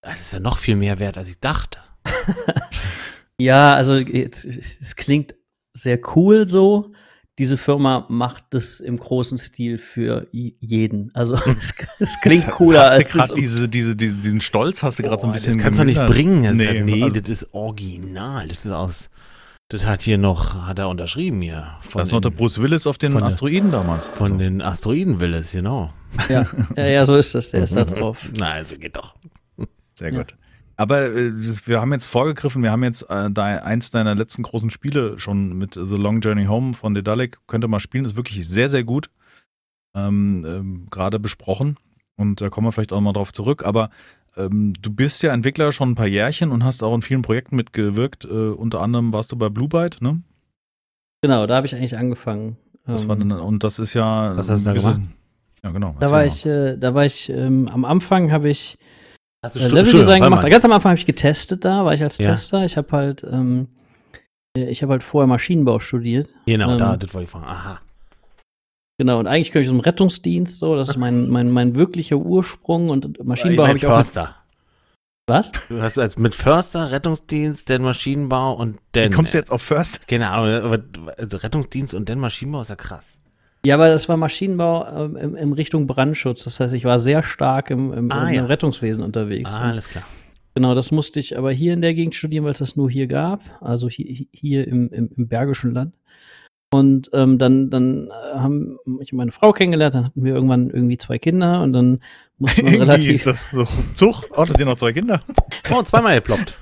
Das 0.00 0.20
ist 0.20 0.32
ja 0.32 0.40
noch 0.40 0.58
viel 0.58 0.76
mehr 0.76 0.98
wert, 0.98 1.18
als 1.18 1.28
ich 1.28 1.38
dachte. 1.38 1.78
Ja, 3.40 3.74
also 3.74 3.94
es 3.94 4.96
klingt 4.96 5.34
sehr 5.74 5.98
cool 6.14 6.46
so. 6.48 6.92
Diese 7.40 7.56
Firma 7.56 8.06
macht 8.08 8.44
das 8.50 8.78
im 8.78 8.96
großen 8.96 9.38
Stil 9.38 9.78
für 9.78 10.28
jeden. 10.30 11.10
Also 11.14 11.34
es, 11.58 11.74
es 11.98 12.20
klingt 12.22 12.44
Jetzt 12.44 12.50
cooler 12.52 12.80
hast 12.82 12.90
du 12.92 12.96
als 12.98 13.08
gerade 13.12 13.32
es- 13.32 13.40
diese, 13.40 13.68
diese, 13.68 13.96
diese, 13.96 14.18
diesen 14.18 14.40
Stolz 14.40 14.84
hast 14.84 15.00
du 15.00 15.02
gerade 15.02 15.20
so 15.20 15.26
ein 15.26 15.32
bisschen 15.32 15.54
Das 15.56 15.64
kannst 15.64 15.80
du 15.80 15.84
nicht 15.84 16.06
bringen. 16.06 16.44
Das 16.44 16.54
Nee, 16.54 16.82
nee, 16.82 17.02
also, 17.02 17.18
das 17.18 17.28
ist 17.28 17.48
original. 17.52 18.46
Das 18.46 18.64
ist 18.64 18.70
aus. 18.70 19.10
Das 19.68 19.84
hat 19.84 20.02
hier 20.02 20.18
noch, 20.18 20.66
hat 20.68 20.78
er 20.78 20.88
unterschrieben 20.88 21.40
hier. 21.40 21.72
Von, 21.80 22.00
das 22.00 22.10
ist 22.10 22.12
noch 22.12 22.20
der 22.20 22.30
Bruce 22.30 22.60
Willis 22.62 22.86
auf 22.86 22.98
den 22.98 23.10
von 23.12 23.22
der- 23.22 23.28
Asteroiden 23.28 23.72
damals. 23.72 24.08
von 24.14 24.28
so. 24.28 24.36
den 24.36 24.62
Asteroiden-Willis, 24.62 25.52
genau. 25.52 25.92
ja, 26.28 26.46
ja, 26.76 26.86
ja, 26.86 27.06
so 27.06 27.16
ist 27.16 27.34
das. 27.34 27.50
Der 27.50 27.64
ist 27.64 27.74
da 27.74 27.84
drauf. 27.84 28.28
Na, 28.38 28.52
also 28.52 28.76
geht 28.76 28.94
doch. 28.96 29.16
Sehr 29.94 30.12
Ja. 30.12 30.24
Aber 30.76 31.02
äh, 31.02 31.32
das, 31.32 31.66
wir 31.68 31.80
haben 31.80 31.92
jetzt 31.92 32.06
vorgegriffen, 32.06 32.62
wir 32.62 32.70
haben 32.70 32.84
jetzt 32.84 33.02
äh, 33.08 33.30
da 33.30 33.44
eins 33.44 33.90
deiner 33.90 34.14
letzten 34.14 34.42
großen 34.42 34.70
Spiele 34.70 35.18
schon 35.18 35.56
mit 35.56 35.74
The 35.74 35.96
Long 35.96 36.20
Journey 36.20 36.46
Home 36.46 36.74
von 36.74 36.94
Dedalic. 36.94 37.38
Könnt 37.46 37.64
ihr 37.64 37.68
mal 37.68 37.80
spielen, 37.80 38.04
ist 38.04 38.16
wirklich 38.16 38.46
sehr, 38.48 38.68
sehr 38.68 38.84
gut. 38.84 39.10
Ähm, 39.94 40.44
ähm, 40.46 40.86
Gerade 40.90 41.18
besprochen. 41.20 41.76
Und 42.16 42.40
da 42.40 42.48
kommen 42.48 42.66
wir 42.66 42.72
vielleicht 42.72 42.92
auch 42.92 43.00
mal 43.00 43.12
drauf 43.12 43.32
zurück. 43.32 43.64
Aber 43.64 43.90
ähm, 44.36 44.72
du 44.80 44.92
bist 44.92 45.22
ja 45.22 45.32
Entwickler 45.32 45.72
schon 45.72 45.90
ein 45.90 45.94
paar 45.94 46.06
Jährchen 46.06 46.50
und 46.50 46.64
hast 46.64 46.82
auch 46.82 46.94
in 46.94 47.02
vielen 47.02 47.22
Projekten 47.22 47.56
mitgewirkt. 47.56 48.24
Äh, 48.24 48.28
unter 48.28 48.80
anderem 48.80 49.12
warst 49.12 49.32
du 49.32 49.36
bei 49.36 49.48
Blue 49.48 49.68
Byte, 49.68 50.02
ne? 50.02 50.22
Genau, 51.22 51.46
da 51.46 51.56
habe 51.56 51.66
ich 51.66 51.74
eigentlich 51.74 51.96
angefangen. 51.96 52.56
Das 52.86 53.04
Ähm, 53.04 53.08
war 53.08 53.16
dann, 53.16 53.32
und 53.32 53.64
das 53.64 53.78
ist 53.78 53.94
ja. 53.94 54.36
Was 54.36 54.50
hast 54.50 54.66
du 54.66 54.70
da 54.70 54.76
gemacht? 54.76 55.00
Ja, 55.62 55.70
genau. 55.70 55.96
da 55.98 56.10
war 56.10 56.18
mal. 56.18 56.26
ich, 56.26 56.44
äh, 56.44 56.76
da 56.76 56.94
war 56.94 57.06
ich 57.06 57.30
ähm, 57.30 57.68
am 57.68 57.86
Anfang 57.86 58.30
habe 58.30 58.50
ich 58.50 58.76
Hast 59.44 59.56
du 59.56 59.60
äh, 59.60 59.68
Leveldesign 59.68 60.22
gemacht. 60.22 60.42
mal. 60.42 60.50
Ganz 60.50 60.64
am 60.64 60.72
Anfang 60.72 60.90
habe 60.90 60.98
ich 60.98 61.04
getestet 61.04 61.66
da, 61.66 61.84
war 61.84 61.92
ich 61.92 62.02
als 62.02 62.16
Ja. 62.16 62.30
Tester. 62.32 62.64
Ich 62.64 62.78
habe 62.78 62.90
halt, 62.92 63.22
ähm, 63.30 63.68
äh, 64.56 64.70
ich 64.70 64.82
habe 64.82 64.92
halt 64.92 65.02
vorher 65.02 65.26
Maschinenbau 65.26 65.80
studiert. 65.80 66.28
Genau, 66.46 66.78
da, 66.78 66.94
ähm, 66.94 66.98
das 66.98 67.12
wollte 67.12 67.24
ich 67.24 67.30
fragen. 67.30 67.44
Aha. 67.44 67.80
Genau, 68.98 69.18
und 69.18 69.26
eigentlich 69.26 69.52
komme 69.52 69.62
ich 69.62 69.68
aus 69.68 69.74
dem 69.74 69.80
Rettungsdienst, 69.80 70.56
so, 70.56 70.76
das 70.76 70.88
ist 70.88 70.96
mein, 70.96 71.28
mein, 71.30 71.50
mein 71.50 71.74
wirklicher 71.74 72.16
Ursprung 72.16 72.88
und 72.88 73.22
Maschinenbau 73.22 73.66
habe 73.66 73.76
ich 73.76 73.86
auch. 73.86 73.98
Mit, 73.98 74.06
Förster. 74.06 74.36
was? 75.26 75.52
Du 75.68 75.82
hast 75.82 75.98
als 75.98 76.16
mit 76.16 76.34
Förster, 76.34 76.90
Rettungsdienst, 76.90 77.68
dann 77.68 77.82
Maschinenbau 77.82 78.54
und 78.54 78.78
dann. 78.92 79.12
Wie 79.12 79.14
kommst 79.14 79.34
du 79.34 79.38
jetzt 79.38 79.52
auf 79.52 79.60
First? 79.60 80.08
Keine 80.08 80.30
Ahnung, 80.30 80.72
aber 80.72 80.82
also 81.18 81.36
Rettungsdienst 81.36 81.92
und 81.92 82.08
dann 82.08 82.18
Maschinenbau 82.18 82.62
ist 82.62 82.70
ja 82.70 82.76
krass. 82.76 83.18
Ja, 83.64 83.76
aber 83.76 83.88
das 83.88 84.08
war 84.08 84.16
Maschinenbau 84.16 84.86
ähm, 85.06 85.16
in, 85.16 85.34
in 85.36 85.52
Richtung 85.52 85.86
Brandschutz. 85.86 86.44
Das 86.44 86.60
heißt, 86.60 86.74
ich 86.74 86.84
war 86.84 86.98
sehr 86.98 87.22
stark 87.22 87.70
im, 87.70 87.92
im, 87.92 88.10
Ah, 88.12 88.28
im 88.28 88.34
ja. 88.34 88.44
Rettungswesen 88.46 89.02
unterwegs. 89.02 89.54
Ah, 89.54 89.70
alles 89.70 89.88
klar. 89.88 90.04
genau, 90.54 90.74
das 90.74 90.90
musste 90.90 91.18
ich 91.20 91.38
aber 91.38 91.50
hier 91.52 91.72
in 91.72 91.80
der 91.80 91.94
Gegend 91.94 92.14
studieren, 92.14 92.44
weil 92.44 92.52
es 92.52 92.58
das 92.58 92.76
nur 92.76 92.90
hier 92.90 93.06
gab. 93.06 93.40
Also 93.60 93.88
hier, 93.88 94.26
hier 94.32 94.68
im, 94.68 94.90
im, 94.92 95.10
im 95.16 95.28
Bergischen 95.28 95.72
Land. 95.72 95.94
Und 96.72 97.08
ähm, 97.12 97.38
dann, 97.38 97.70
dann 97.70 98.08
äh, 98.08 98.36
haben 98.38 98.78
ich 99.00 99.12
meine 99.12 99.30
Frau 99.30 99.52
kennengelernt, 99.52 99.94
dann 99.94 100.06
hatten 100.06 100.24
wir 100.24 100.34
irgendwann 100.34 100.70
irgendwie 100.70 100.98
zwei 100.98 101.18
Kinder 101.18 101.62
und 101.62 101.72
dann 101.72 102.00
musste 102.38 102.64
man 102.64 102.72
Wie 102.72 102.74
ist 102.76 102.80
relativ. 102.80 103.24
das 103.24 103.50
so? 103.50 103.64
Zug? 103.94 104.24
Oh, 104.36 104.44
das 104.44 104.56
sind 104.56 104.66
noch 104.66 104.76
zwei 104.76 104.92
Kinder. 104.92 105.20
Oh, 105.72 105.80
zweimal 105.82 106.16
geploppt. 106.16 106.58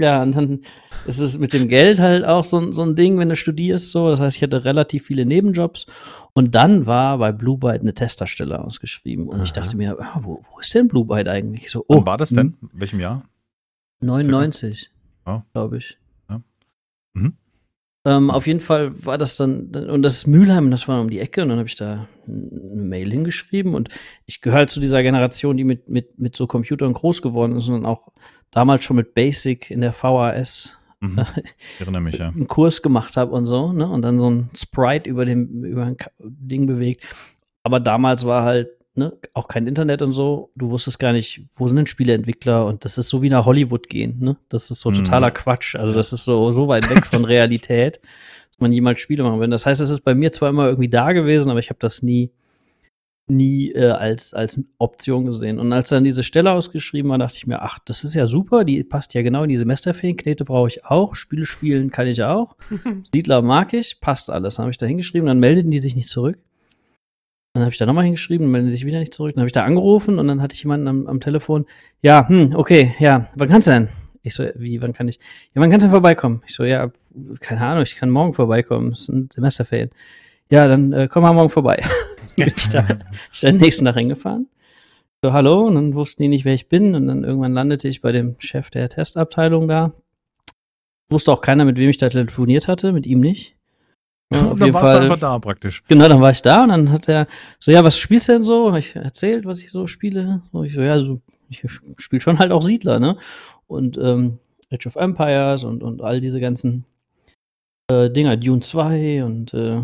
Ja, 0.00 0.22
und 0.22 0.34
dann 0.36 0.60
ist 1.06 1.18
es 1.18 1.38
mit 1.38 1.52
dem 1.52 1.68
Geld 1.68 1.98
halt 1.98 2.24
auch 2.24 2.44
so, 2.44 2.58
ein- 2.58 2.72
so 2.72 2.82
ein 2.82 2.94
Ding, 2.94 3.18
wenn 3.18 3.28
du 3.30 3.36
studierst, 3.36 3.90
so. 3.90 4.10
Das 4.10 4.20
heißt, 4.20 4.36
ich 4.36 4.42
hatte 4.42 4.64
relativ 4.64 5.04
viele 5.06 5.26
Nebenjobs. 5.26 5.86
Und 6.38 6.54
dann 6.54 6.86
war 6.86 7.18
bei 7.18 7.32
Blue 7.32 7.58
Byte 7.58 7.80
eine 7.80 7.94
Testerstelle 7.94 8.62
ausgeschrieben. 8.62 9.26
Und 9.26 9.42
ich 9.42 9.50
Aha. 9.50 9.60
dachte 9.62 9.76
mir, 9.76 9.98
ah, 9.98 10.20
wo, 10.20 10.40
wo 10.52 10.60
ist 10.60 10.72
denn 10.72 10.86
Blue 10.86 11.04
Byte 11.04 11.26
eigentlich? 11.26 11.68
So, 11.68 11.84
oh, 11.88 11.96
Wann 11.96 12.06
war 12.06 12.16
das 12.16 12.30
denn? 12.30 12.56
In 12.62 12.80
welchem 12.80 13.00
Jahr? 13.00 13.24
99, 14.02 14.88
Ja. 15.26 15.44
glaube 15.52 15.78
ich. 15.78 15.98
Ja. 16.30 16.40
Mhm. 17.14 17.32
Ähm, 18.04 18.30
auf 18.30 18.46
jeden 18.46 18.60
Fall 18.60 19.04
war 19.04 19.18
das 19.18 19.36
dann, 19.36 19.74
und 19.74 20.02
das 20.02 20.18
ist 20.18 20.26
Mülheim, 20.28 20.70
das 20.70 20.86
war 20.86 21.00
um 21.00 21.10
die 21.10 21.18
Ecke, 21.18 21.42
und 21.42 21.48
dann 21.48 21.58
habe 21.58 21.66
ich 21.68 21.74
da 21.74 22.06
eine 22.28 22.82
Mail 22.84 23.10
hingeschrieben. 23.10 23.74
Und 23.74 23.88
ich 24.24 24.40
gehöre 24.40 24.58
halt 24.58 24.70
zu 24.70 24.78
dieser 24.78 25.02
Generation, 25.02 25.56
die 25.56 25.64
mit, 25.64 25.88
mit, 25.88 26.20
mit 26.20 26.36
so 26.36 26.46
Computern 26.46 26.92
groß 26.92 27.20
geworden 27.20 27.56
ist 27.56 27.66
und 27.66 27.74
dann 27.74 27.84
auch 27.84 28.12
damals 28.52 28.84
schon 28.84 28.94
mit 28.94 29.12
Basic 29.12 29.72
in 29.72 29.80
der 29.80 29.92
VHS 29.92 30.77
Mhm. 31.00 31.20
Ich 31.74 31.80
erinnere 31.80 32.02
mich, 32.02 32.18
ja. 32.18 32.28
einen 32.28 32.48
Kurs 32.48 32.82
gemacht 32.82 33.16
habe 33.16 33.32
und 33.32 33.46
so, 33.46 33.72
ne? 33.72 33.88
Und 33.88 34.02
dann 34.02 34.18
so 34.18 34.30
ein 34.30 34.50
Sprite 34.56 35.08
über 35.08 35.24
dem 35.24 35.64
über 35.64 35.84
ein 35.84 35.96
Ding 36.18 36.66
bewegt. 36.66 37.04
Aber 37.62 37.80
damals 37.80 38.24
war 38.24 38.42
halt 38.44 38.70
ne, 38.94 39.12
auch 39.34 39.46
kein 39.48 39.66
Internet 39.66 40.02
und 40.02 40.12
so. 40.12 40.50
Du 40.56 40.70
wusstest 40.70 40.98
gar 40.98 41.12
nicht, 41.12 41.42
wo 41.54 41.68
sind 41.68 41.76
denn 41.76 41.86
Spieleentwickler? 41.86 42.66
Und 42.66 42.84
das 42.84 42.98
ist 42.98 43.08
so 43.08 43.22
wie 43.22 43.28
nach 43.30 43.44
Hollywood 43.44 43.88
gehen, 43.88 44.18
ne? 44.20 44.36
Das 44.48 44.70
ist 44.70 44.80
so 44.80 44.90
Mhm. 44.90 44.96
totaler 45.04 45.30
Quatsch. 45.30 45.76
Also 45.76 45.92
das 45.92 46.12
ist 46.12 46.24
so 46.24 46.50
so 46.50 46.66
weit 46.68 46.88
weg 46.90 47.06
von 47.06 47.24
Realität, 47.24 48.00
dass 48.50 48.58
man 48.60 48.72
jemals 48.72 48.98
Spiele 49.00 49.22
machen 49.22 49.38
will. 49.40 49.48
Das 49.48 49.66
heißt, 49.66 49.80
es 49.80 49.90
ist 49.90 50.00
bei 50.00 50.14
mir 50.16 50.32
zwar 50.32 50.48
immer 50.50 50.66
irgendwie 50.66 50.88
da 50.88 51.12
gewesen, 51.12 51.50
aber 51.50 51.60
ich 51.60 51.70
habe 51.70 51.78
das 51.80 52.02
nie 52.02 52.30
nie 53.30 53.72
äh, 53.72 53.90
als, 53.90 54.34
als 54.34 54.60
Option 54.78 55.26
gesehen. 55.26 55.58
Und 55.58 55.72
als 55.72 55.88
dann 55.90 56.04
diese 56.04 56.22
Stelle 56.22 56.52
ausgeschrieben 56.52 57.10
war, 57.10 57.18
dachte 57.18 57.36
ich 57.36 57.46
mir, 57.46 57.62
ach, 57.62 57.78
das 57.84 58.04
ist 58.04 58.14
ja 58.14 58.26
super, 58.26 58.64
die 58.64 58.82
passt 58.84 59.14
ja 59.14 59.22
genau 59.22 59.42
in 59.42 59.48
die 59.48 59.56
Semesterferien. 59.56 60.16
Knete 60.16 60.44
brauche 60.44 60.68
ich 60.68 60.84
auch, 60.84 61.14
Spiele 61.14 61.46
spielen 61.46 61.90
kann 61.90 62.06
ich 62.06 62.22
auch. 62.22 62.56
Siedler 63.12 63.42
mag 63.42 63.72
ich, 63.74 64.00
passt 64.00 64.30
alles. 64.30 64.56
Dann 64.56 64.64
habe 64.64 64.70
ich 64.70 64.78
da 64.78 64.86
hingeschrieben, 64.86 65.26
dann 65.26 65.40
meldeten 65.40 65.70
die 65.70 65.78
sich 65.78 65.96
nicht 65.96 66.08
zurück. 66.08 66.38
Dann 67.54 67.64
habe 67.64 67.72
ich 67.72 67.78
da 67.78 67.86
nochmal 67.86 68.04
hingeschrieben, 68.04 68.46
dann 68.46 68.52
melden 68.52 68.68
sie 68.68 68.74
sich 68.74 68.86
wieder 68.86 69.00
nicht 69.00 69.14
zurück. 69.14 69.34
Dann 69.34 69.42
habe 69.42 69.48
ich 69.48 69.52
da 69.52 69.64
angerufen 69.64 70.18
und 70.18 70.28
dann 70.28 70.42
hatte 70.42 70.54
ich 70.54 70.62
jemanden 70.62 70.86
am, 70.86 71.06
am 71.06 71.20
Telefon. 71.20 71.66
Ja, 72.02 72.28
hm, 72.28 72.54
okay, 72.54 72.94
ja, 72.98 73.28
wann 73.34 73.48
kannst 73.48 73.66
du 73.66 73.72
denn? 73.72 73.88
Ich 74.22 74.34
so, 74.34 74.44
wie, 74.54 74.80
wann 74.82 74.92
kann 74.92 75.08
ich? 75.08 75.18
Ja, 75.54 75.62
wann 75.62 75.70
kannst 75.70 75.84
du 75.84 75.88
denn 75.88 75.94
vorbeikommen? 75.94 76.42
Ich 76.46 76.54
so, 76.54 76.64
ja, 76.64 76.90
keine 77.40 77.62
Ahnung, 77.62 77.82
ich 77.82 77.96
kann 77.96 78.10
morgen 78.10 78.34
vorbeikommen. 78.34 78.92
Es 78.92 79.06
sind 79.06 79.32
Semesterferien. 79.32 79.90
Ja, 80.50 80.68
dann 80.68 80.92
äh, 80.92 81.08
komm 81.10 81.22
mal 81.22 81.32
morgen 81.32 81.50
vorbei. 81.50 81.82
bin 82.44 82.54
ich 82.56 82.68
da, 82.68 82.82
bin 82.82 83.04
ich 83.32 83.40
da 83.40 83.50
den 83.50 83.60
nächsten 83.60 83.84
Tag 83.84 83.96
hingefahren. 83.96 84.48
So, 85.24 85.32
hallo, 85.32 85.66
und 85.66 85.74
dann 85.74 85.94
wussten 85.94 86.22
die 86.22 86.28
nicht, 86.28 86.44
wer 86.44 86.54
ich 86.54 86.68
bin. 86.68 86.94
Und 86.94 87.06
dann 87.08 87.24
irgendwann 87.24 87.52
landete 87.52 87.88
ich 87.88 88.00
bei 88.00 88.12
dem 88.12 88.36
Chef 88.38 88.70
der 88.70 88.88
Testabteilung 88.88 89.66
da. 89.66 89.92
Wusste 91.10 91.32
auch 91.32 91.40
keiner, 91.40 91.64
mit 91.64 91.76
wem 91.76 91.90
ich 91.90 91.96
da 91.96 92.08
telefoniert 92.08 92.68
hatte, 92.68 92.92
mit 92.92 93.06
ihm 93.06 93.20
nicht. 93.20 93.54
Ja, 94.30 94.54
dann 94.54 94.74
warst 94.74 94.92
du 94.92 94.92
Fall- 94.92 95.02
einfach 95.04 95.18
da 95.18 95.38
praktisch. 95.38 95.82
Genau, 95.88 96.06
dann 96.06 96.20
war 96.20 96.30
ich 96.30 96.42
da 96.42 96.62
und 96.62 96.68
dann 96.68 96.92
hat 96.92 97.08
er 97.08 97.26
so, 97.58 97.70
ja, 97.70 97.82
was 97.82 97.98
spielst 97.98 98.28
du 98.28 98.32
denn 98.32 98.42
so? 98.42 98.70
Hab 98.72 98.78
ich 98.78 98.94
erzählt, 98.94 99.46
was 99.46 99.60
ich 99.60 99.70
so 99.70 99.86
spiele. 99.86 100.42
So, 100.52 100.64
ich 100.64 100.74
so, 100.74 100.82
ja, 100.82 101.00
so, 101.00 101.22
ich 101.48 101.64
spiele 101.96 102.20
schon 102.20 102.38
halt 102.38 102.52
auch 102.52 102.60
Siedler, 102.60 103.00
ne? 103.00 103.16
Und 103.68 103.96
ähm, 103.96 104.38
Age 104.70 104.86
of 104.86 104.96
Empires 104.96 105.64
und, 105.64 105.82
und 105.82 106.02
all 106.02 106.20
diese 106.20 106.40
ganzen 106.40 106.84
äh, 107.90 108.10
Dinger, 108.10 108.36
Dune 108.36 108.60
2 108.60 109.24
und 109.24 109.54
äh, 109.54 109.80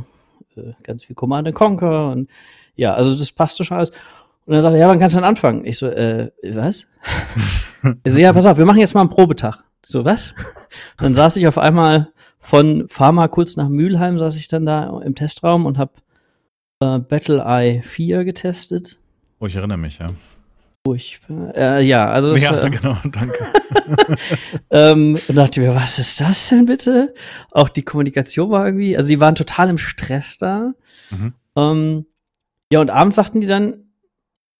äh, 0.56 0.74
ganz 0.82 1.04
viel 1.04 1.16
Command 1.16 1.48
and 1.48 1.56
Conquer 1.56 2.10
und 2.10 2.28
ja, 2.76 2.94
also 2.94 3.16
das 3.16 3.32
passte 3.32 3.64
schon 3.64 3.76
alles. 3.76 3.90
Und 4.46 4.52
dann 4.52 4.62
sagt 4.62 4.74
er, 4.74 4.80
ja, 4.80 4.88
wann 4.88 4.98
kannst 4.98 5.16
du 5.16 5.20
denn 5.20 5.28
anfangen? 5.28 5.64
Ich 5.64 5.78
so, 5.78 5.86
äh, 5.86 6.30
was? 6.42 6.86
ich 8.04 8.12
so, 8.12 8.18
ja, 8.18 8.32
pass 8.32 8.46
auf, 8.46 8.58
wir 8.58 8.66
machen 8.66 8.80
jetzt 8.80 8.94
mal 8.94 9.00
einen 9.00 9.10
Probetag. 9.10 9.64
Ich 9.82 9.90
So, 9.90 10.04
was? 10.04 10.34
dann 10.98 11.14
saß 11.14 11.36
ich 11.36 11.46
auf 11.46 11.56
einmal 11.56 12.12
von 12.38 12.88
Pharma 12.88 13.28
kurz 13.28 13.56
nach 13.56 13.68
Mülheim, 13.68 14.18
saß 14.18 14.36
ich 14.36 14.48
dann 14.48 14.66
da 14.66 15.00
im 15.00 15.14
Testraum 15.14 15.64
und 15.64 15.78
habe 15.78 15.92
äh, 16.80 16.98
Battle 16.98 17.42
Eye 17.46 17.82
4 17.82 18.24
getestet. 18.24 18.98
Oh, 19.40 19.46
ich 19.46 19.56
erinnere 19.56 19.78
mich, 19.78 19.98
ja. 19.98 20.08
Furchtbar. 20.86 21.56
Äh, 21.56 21.82
ja, 21.82 22.10
also 22.10 22.34
das, 22.34 22.42
ja, 22.42 22.62
äh, 22.62 22.68
genau, 22.68 22.96
danke. 23.04 23.38
ähm, 24.70 25.18
und 25.28 25.34
dachte 25.34 25.60
mir, 25.60 25.74
was 25.74 25.98
ist 25.98 26.20
das 26.20 26.48
denn 26.48 26.66
bitte? 26.66 27.14
Auch 27.52 27.70
die 27.70 27.82
Kommunikation 27.82 28.50
war 28.50 28.66
irgendwie, 28.66 28.94
also 28.94 29.08
die 29.08 29.18
waren 29.18 29.34
total 29.34 29.70
im 29.70 29.78
Stress 29.78 30.36
da. 30.36 30.74
Mhm. 31.10 31.32
Ähm, 31.56 32.06
ja, 32.70 32.80
und 32.80 32.90
abends 32.90 33.16
sagten 33.16 33.40
die 33.40 33.46
dann, 33.46 33.84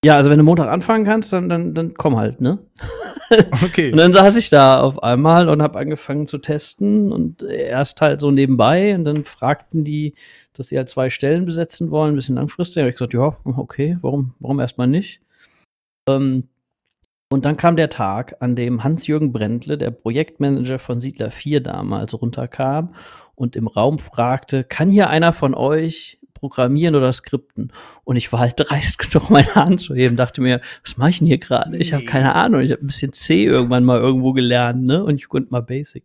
ja, 0.03 0.15
also 0.15 0.31
wenn 0.31 0.39
du 0.39 0.43
Montag 0.43 0.67
anfangen 0.67 1.05
kannst, 1.05 1.31
dann, 1.31 1.47
dann, 1.47 1.75
dann 1.75 1.93
komm 1.93 2.17
halt, 2.17 2.41
ne? 2.41 2.59
Okay. 3.63 3.91
Und 3.91 3.97
dann 3.97 4.13
saß 4.13 4.37
ich 4.37 4.51
da 4.51 4.79
auf 4.79 5.01
einmal 5.01 5.49
und 5.49 5.59
habe 5.59 5.79
angefangen 5.79 6.27
zu 6.27 6.37
testen 6.37 7.11
und 7.11 7.41
erst 7.41 7.99
halt 7.99 8.21
so 8.21 8.29
nebenbei 8.29 8.93
und 8.93 9.03
dann 9.03 9.25
fragten 9.25 9.83
die, 9.83 10.13
dass 10.53 10.67
sie 10.67 10.77
halt 10.77 10.89
zwei 10.89 11.09
Stellen 11.09 11.45
besetzen 11.45 11.89
wollen, 11.89 12.13
ein 12.13 12.15
bisschen 12.15 12.35
langfristig. 12.35 12.75
Da 12.75 12.81
habe 12.81 12.89
ich 12.89 12.95
gesagt, 12.95 13.15
ja, 13.15 13.35
okay, 13.43 13.97
warum, 14.01 14.35
warum 14.39 14.59
erstmal 14.59 14.85
nicht? 14.85 15.21
Ähm, 16.09 16.49
und 17.29 17.45
dann 17.45 17.57
kam 17.57 17.75
der 17.75 17.89
Tag, 17.89 18.37
an 18.39 18.55
dem 18.55 18.83
Hans-Jürgen 18.83 19.31
Brändle, 19.31 19.77
der 19.77 19.91
Projektmanager 19.91 20.79
von 20.79 20.99
Siedler 20.99 21.31
4 21.31 21.61
damals, 21.61 22.13
runterkam 22.13 22.95
und 23.33 23.55
im 23.55 23.67
Raum 23.67 23.99
fragte, 23.99 24.63
kann 24.63 24.89
hier 24.89 25.09
einer 25.09 25.33
von 25.33 25.53
euch 25.53 26.19
programmieren 26.33 26.95
oder 26.95 27.11
skripten? 27.11 27.73
Und 28.03 28.15
ich 28.15 28.31
war 28.31 28.39
halt 28.39 28.53
dreist 28.57 28.99
genug, 28.99 29.29
meine 29.31 29.55
Hand 29.55 29.81
zu 29.81 29.95
heben, 29.95 30.15
dachte 30.15 30.41
mir, 30.41 30.61
was 30.83 30.97
mache 30.97 31.09
ich 31.09 31.19
denn 31.19 31.27
hier 31.27 31.39
gerade? 31.39 31.77
Ich 31.77 31.93
habe 31.93 32.05
keine 32.05 32.35
Ahnung, 32.35 32.61
ich 32.61 32.71
habe 32.71 32.83
ein 32.83 32.87
bisschen 32.87 33.13
C 33.13 33.45
irgendwann 33.45 33.83
mal 33.83 33.99
irgendwo 33.99 34.33
gelernt, 34.33 34.83
ne? 34.83 35.03
Und 35.03 35.15
ich 35.15 35.27
konnte 35.27 35.51
mal 35.51 35.61
Basic. 35.61 36.03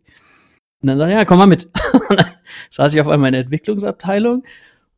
Und 0.81 0.87
dann 0.87 0.97
sag 0.97 1.09
ich, 1.09 1.13
ja, 1.13 1.25
komm 1.25 1.37
mal 1.37 1.47
mit. 1.47 1.65
Und 2.09 2.19
dann 2.19 2.31
saß 2.71 2.93
ich 2.93 3.01
auf 3.01 3.07
einmal 3.07 3.27
in 3.29 3.33
der 3.33 3.43
Entwicklungsabteilung. 3.43 4.43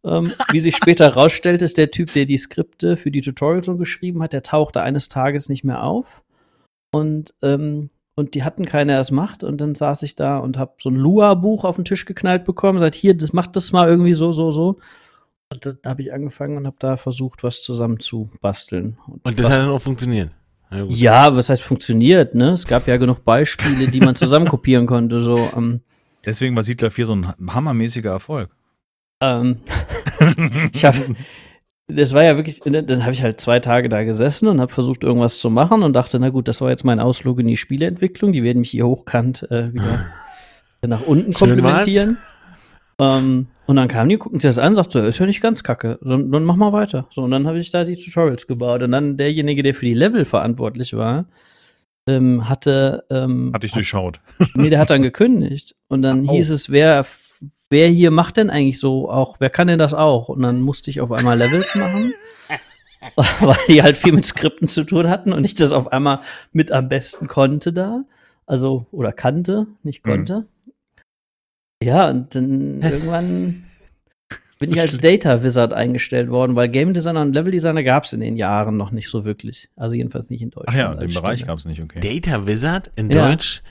Ähm, 0.06 0.34
wie 0.52 0.60
sich 0.60 0.76
später 0.76 1.06
herausstellte, 1.06 1.64
ist 1.64 1.78
der 1.78 1.92
Typ, 1.92 2.12
der 2.14 2.26
die 2.26 2.38
Skripte 2.38 2.98
für 2.98 3.12
die 3.12 3.22
Tutorials 3.22 3.66
so 3.66 3.78
geschrieben 3.78 4.22
hat, 4.22 4.34
der 4.34 4.44
tauchte 4.44 4.82
eines 4.82 5.08
Tages 5.10 5.50
nicht 5.50 5.64
mehr 5.64 5.84
auf. 5.84 6.24
Und, 6.92 7.34
ähm, 7.42 7.90
und 8.16 8.36
die 8.36 8.44
hatten 8.44 8.66
keiner, 8.66 8.94
der 8.94 9.02
es 9.02 9.12
macht. 9.12 9.44
Und 9.44 9.60
dann 9.60 9.76
saß 9.76 10.04
ich 10.04 10.16
da 10.16 10.38
und 10.38 10.58
habe 10.58 10.74
so 10.80 10.90
ein 10.90 10.96
Lua-Buch 10.96 11.64
auf 11.64 11.78
den 11.78 11.86
Tisch 11.86 12.06
geknallt 12.06 12.44
bekommen. 12.44 12.80
Sagt, 12.80 12.96
hier, 12.96 13.16
das 13.16 13.34
macht 13.34 13.56
das 13.56 13.72
mal 13.72 13.88
irgendwie 13.88 14.14
so, 14.14 14.32
so, 14.32 14.52
so. 14.52 14.80
Und 15.52 15.66
dann 15.66 15.78
habe 15.86 16.02
ich 16.02 16.14
angefangen 16.14 16.58
und 16.58 16.68
habe 16.68 16.78
da 16.80 16.98
versucht, 16.98 17.44
was 17.44 17.62
zusammen 17.62 18.00
zu 18.00 18.30
basteln. 18.42 18.98
Und 19.08 19.40
das 19.40 19.46
was 19.46 19.54
hat 19.54 19.62
dann 19.62 19.70
auch 19.70 19.82
funktioniert. 19.82 20.32
Gut. 20.70 20.92
ja, 20.92 21.36
was 21.36 21.50
heißt 21.50 21.62
funktioniert, 21.62 22.34
ne? 22.34 22.50
Es 22.50 22.66
gab 22.66 22.88
ja 22.88 22.98
genug 22.98 23.24
Beispiele, 23.24 23.88
die 23.88 24.00
man 24.00 24.16
zusammen 24.16 24.48
kopieren 24.48 24.88
konnte. 24.88 25.22
So, 25.22 25.38
ähm, 25.56 25.82
Deswegen 26.26 26.56
war 26.56 26.64
Siedler 26.64 26.90
4 26.90 27.06
so 27.06 27.16
ein 27.16 27.34
hammermäßiger 27.54 28.10
Erfolg. 28.10 28.50
Ähm, 29.24 29.58
ich 30.74 30.86
habe, 30.86 30.98
das 31.88 32.14
war 32.14 32.24
ja 32.24 32.36
wirklich, 32.36 32.60
dann 32.60 33.04
habe 33.04 33.14
ich 33.14 33.24
halt 33.24 33.40
zwei 33.40 33.60
Tage 33.60 33.90
da 33.90 34.04
gesessen 34.04 34.48
und 34.48 34.60
habe 34.60 34.74
versucht, 34.74 35.04
irgendwas 35.04 35.40
zu 35.40 35.50
machen 35.50 35.84
und 35.84 35.94
dachte, 35.94 36.20
na 36.20 36.30
gut, 36.30 36.48
das 36.48 36.62
war 36.62 36.70
jetzt 36.70 36.84
mein 36.84 37.00
Ausflug 37.00 37.40
in 37.40 37.48
die 37.48 37.58
Spieleentwicklung. 37.58 38.32
Die 38.32 38.44
werden 38.44 38.60
mich 38.60 38.72
hier 38.72 38.88
hochkant 38.88 39.50
äh, 39.52 39.74
wieder 39.74 40.06
nach 40.86 41.02
unten 41.02 41.34
komplimentieren. 41.34 42.18
Ähm, 43.00 43.48
und 43.66 43.76
dann 43.76 43.88
kamen 43.88 44.10
die, 44.10 44.18
gucken 44.18 44.40
sich 44.40 44.50
das 44.50 44.58
an, 44.58 44.76
sagt 44.76 44.92
so, 44.92 45.00
ist 45.00 45.20
ja 45.20 45.26
nicht 45.26 45.42
ganz 45.42 45.64
kacke, 45.64 46.00
dann, 46.04 46.32
dann 46.32 46.44
mach 46.44 46.56
mal 46.56 46.74
weiter. 46.74 47.08
So, 47.10 47.22
und 47.22 47.32
dann 47.32 47.48
habe 47.48 47.58
ich 47.58 47.72
da 47.72 47.86
die 47.86 47.96
Tutorials 47.96 48.46
gebaut. 48.48 48.84
Und 48.84 48.92
dann 48.92 49.18
derjenige, 49.18 49.64
der 49.64 49.74
für 49.74 49.86
die 49.86 49.94
Level 49.94 50.26
verantwortlich 50.26 50.96
war, 50.96 51.26
ähm, 52.08 52.50
hatte, 52.50 53.06
ähm, 53.10 53.52
Hatte 53.54 53.66
ich 53.66 53.72
durchschaut. 53.72 54.20
Nee, 54.56 54.70
der 54.70 54.80
hat 54.80 54.90
dann 54.90 55.02
gekündigt. 55.02 55.76
Und 55.88 56.02
dann 56.02 56.28
Au. 56.28 56.34
hieß 56.34 56.50
es, 56.52 56.70
wer, 56.70 57.06
wer 57.74 57.90
hier 57.90 58.12
macht 58.12 58.38
denn 58.38 58.50
eigentlich 58.50 58.80
so 58.80 59.10
auch, 59.10 59.38
wer 59.40 59.50
kann 59.50 59.68
denn 59.68 59.80
das 59.80 59.94
auch? 59.94 60.30
Und 60.30 60.44
dann 60.44 60.62
musste 60.62 60.90
ich 60.92 61.02
auf 61.02 61.12
einmal 61.12 61.38
Levels 61.38 61.76
machen. 61.76 62.14
weil 63.42 63.58
die 63.68 63.84
halt 63.84 63.98
viel 63.98 64.14
mit 64.14 64.26
Skripten 64.26 64.70
zu 64.70 64.86
tun 64.86 65.10
hatten 65.10 65.34
und 65.34 65.44
ich 65.44 65.56
das 65.56 65.74
auf 65.74 65.92
einmal 65.92 66.22
mit 66.54 66.72
am 66.72 66.88
besten 66.88 67.28
konnte 67.28 67.74
da. 67.74 68.06
Also, 68.46 68.86
oder 68.92 69.12
kannte, 69.12 69.68
nicht 69.84 70.06
Mhm. 70.06 70.10
konnte. 70.10 70.48
Ja, 71.84 72.10
und 72.10 72.34
dann 72.34 72.82
irgendwann 72.82 73.64
bin 74.60 74.72
ich 74.72 74.80
als 74.80 74.98
Data 75.00 75.44
Wizard 75.44 75.74
eingestellt 75.74 76.30
worden, 76.30 76.56
weil 76.56 76.70
Game 76.70 76.94
Designer 76.94 77.22
und 77.24 77.34
Level 77.34 77.52
Designer 77.52 77.84
gab 77.84 78.06
es 78.06 78.14
in 78.14 78.22
den 78.22 78.38
Jahren 78.38 78.78
noch 78.78 78.92
nicht 78.92 79.10
so 79.10 79.26
wirklich. 79.26 79.70
Also 79.76 79.96
jedenfalls 79.96 80.30
nicht 80.30 80.42
in 80.42 80.52
Deutschland. 80.52 80.70
Ach 80.70 80.80
ja, 80.80 80.90
als 80.92 81.00
den 81.00 81.14
Bereich 81.14 81.46
gab 81.46 81.58
es 81.58 81.66
nicht, 81.66 81.82
okay. 81.84 82.00
Data 82.00 82.48
Wizard, 82.48 82.90
in 82.96 83.12
Ja. 83.12 83.28
Deutsch 83.30 83.62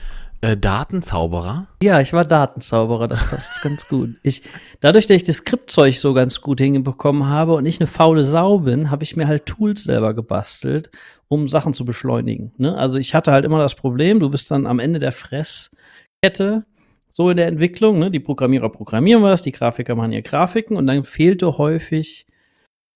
äh, 0.43 0.57
Datenzauberer. 0.57 1.67
Ja, 1.81 2.01
ich 2.01 2.11
war 2.11 2.25
Datenzauberer, 2.25 3.07
das 3.07 3.29
passt 3.29 3.61
ganz 3.63 3.87
gut. 3.87 4.09
Ich, 4.23 4.43
dadurch, 4.81 5.07
dass 5.07 5.15
ich 5.15 5.23
das 5.23 5.37
Skriptzeug 5.37 5.95
so 5.95 6.13
ganz 6.13 6.41
gut 6.41 6.59
hinbekommen 6.59 7.27
habe 7.27 7.53
und 7.53 7.65
ich 7.65 7.79
eine 7.79 7.87
faule 7.87 8.25
Sau 8.25 8.59
bin, 8.59 8.91
habe 8.91 9.03
ich 9.03 9.15
mir 9.15 9.25
halt 9.25 9.45
Tools 9.45 9.85
selber 9.85 10.13
gebastelt, 10.13 10.91
um 11.29 11.47
Sachen 11.47 11.73
zu 11.73 11.85
beschleunigen. 11.85 12.51
Ne? 12.57 12.75
Also 12.77 12.97
ich 12.97 13.15
hatte 13.15 13.31
halt 13.31 13.45
immer 13.45 13.59
das 13.59 13.75
Problem, 13.75 14.19
du 14.19 14.29
bist 14.29 14.51
dann 14.51 14.67
am 14.67 14.79
Ende 14.79 14.99
der 14.99 15.13
Fresskette 15.13 16.65
so 17.07 17.29
in 17.29 17.37
der 17.37 17.47
Entwicklung. 17.47 17.99
Ne? 17.99 18.11
Die 18.11 18.19
Programmierer 18.19 18.69
programmieren 18.69 19.23
was, 19.23 19.43
die 19.43 19.53
Grafiker 19.53 19.95
machen 19.95 20.11
ihre 20.11 20.23
Grafiken 20.23 20.75
und 20.75 20.87
dann 20.87 21.05
fehlte 21.05 21.57
häufig 21.57 22.27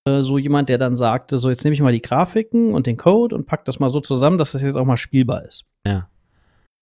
äh, 0.06 0.20
so 0.20 0.36
jemand, 0.36 0.68
der 0.68 0.76
dann 0.76 0.96
sagte, 0.96 1.38
so 1.38 1.48
jetzt 1.48 1.64
nehme 1.64 1.72
ich 1.72 1.80
mal 1.80 1.92
die 1.92 2.02
Grafiken 2.02 2.74
und 2.74 2.86
den 2.86 2.98
Code 2.98 3.34
und 3.34 3.46
pack 3.46 3.64
das 3.64 3.78
mal 3.78 3.88
so 3.88 4.00
zusammen, 4.00 4.36
dass 4.36 4.52
das 4.52 4.60
jetzt 4.60 4.76
auch 4.76 4.84
mal 4.84 4.98
spielbar 4.98 5.46
ist. 5.46 5.64
Ja. 5.86 6.10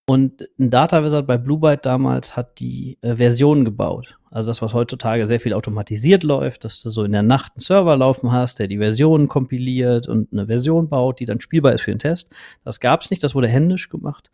Und 0.08 0.48
ein 0.58 0.70
Data 0.70 1.04
Wizard 1.04 1.26
bei 1.26 1.36
Blue 1.36 1.58
Byte 1.58 1.84
damals 1.84 2.36
hat 2.36 2.60
die 2.60 2.96
äh, 3.02 3.16
Versionen 3.16 3.64
gebaut. 3.64 4.16
Also 4.30 4.50
das, 4.50 4.62
was 4.62 4.72
heutzutage 4.72 5.26
sehr 5.26 5.40
viel 5.40 5.52
automatisiert 5.52 6.22
läuft, 6.22 6.64
dass 6.64 6.80
du 6.80 6.90
so 6.90 7.02
in 7.02 7.10
der 7.10 7.24
Nacht 7.24 7.54
einen 7.54 7.60
Server 7.60 7.96
laufen 7.96 8.30
hast, 8.30 8.60
der 8.60 8.68
die 8.68 8.78
Versionen 8.78 9.26
kompiliert 9.26 10.06
und 10.06 10.32
eine 10.32 10.46
Version 10.46 10.88
baut, 10.88 11.18
die 11.18 11.24
dann 11.24 11.40
spielbar 11.40 11.72
ist 11.72 11.80
für 11.80 11.90
den 11.90 11.98
Test. 11.98 12.30
Das 12.64 12.78
gab 12.78 13.02
es 13.02 13.10
nicht, 13.10 13.24
das 13.24 13.34
wurde 13.34 13.48
händisch 13.48 13.88
gemacht. 13.88 14.30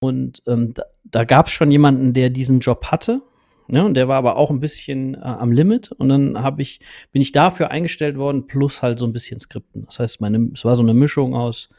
Und 0.00 0.42
ähm, 0.46 0.72
da, 0.72 0.84
da 1.04 1.24
gab 1.24 1.48
es 1.48 1.52
schon 1.52 1.70
jemanden, 1.70 2.14
der 2.14 2.30
diesen 2.30 2.60
Job 2.60 2.86
hatte. 2.86 3.20
Ne, 3.66 3.82
und 3.82 3.94
der 3.94 4.08
war 4.08 4.16
aber 4.16 4.36
auch 4.36 4.50
ein 4.50 4.60
bisschen 4.60 5.14
äh, 5.14 5.20
am 5.20 5.50
Limit. 5.50 5.90
Und 5.92 6.10
dann 6.10 6.42
hab 6.42 6.60
ich, 6.60 6.80
bin 7.12 7.22
ich 7.22 7.32
dafür 7.32 7.70
eingestellt 7.70 8.16
worden, 8.16 8.46
plus 8.46 8.82
halt 8.82 8.98
so 8.98 9.06
ein 9.06 9.12
bisschen 9.12 9.40
Skripten. 9.40 9.84
Das 9.86 9.98
heißt, 9.98 10.20
meine, 10.20 10.50
es 10.54 10.64
war 10.64 10.76
so 10.76 10.82
eine 10.82 10.94
Mischung 10.94 11.34
aus. 11.34 11.70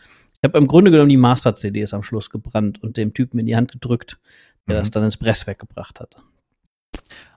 Ich 0.45 0.47
habe 0.47 0.59
im 0.59 0.67
Grunde 0.67 0.91
genommen 0.91 1.09
die 1.09 1.17
Master-CDs 1.17 1.95
am 1.95 2.03
Schluss 2.03 2.29
gebrannt 2.29 2.83
und 2.83 2.97
dem 2.97 3.15
Typen 3.15 3.39
in 3.39 3.47
die 3.47 3.55
Hand 3.55 3.71
gedrückt, 3.71 4.19
der 4.67 4.75
Mhm. 4.75 4.79
das 4.79 4.91
dann 4.91 5.03
ins 5.03 5.17
Presswerk 5.17 5.57
gebracht 5.57 5.99
hat. 5.99 6.17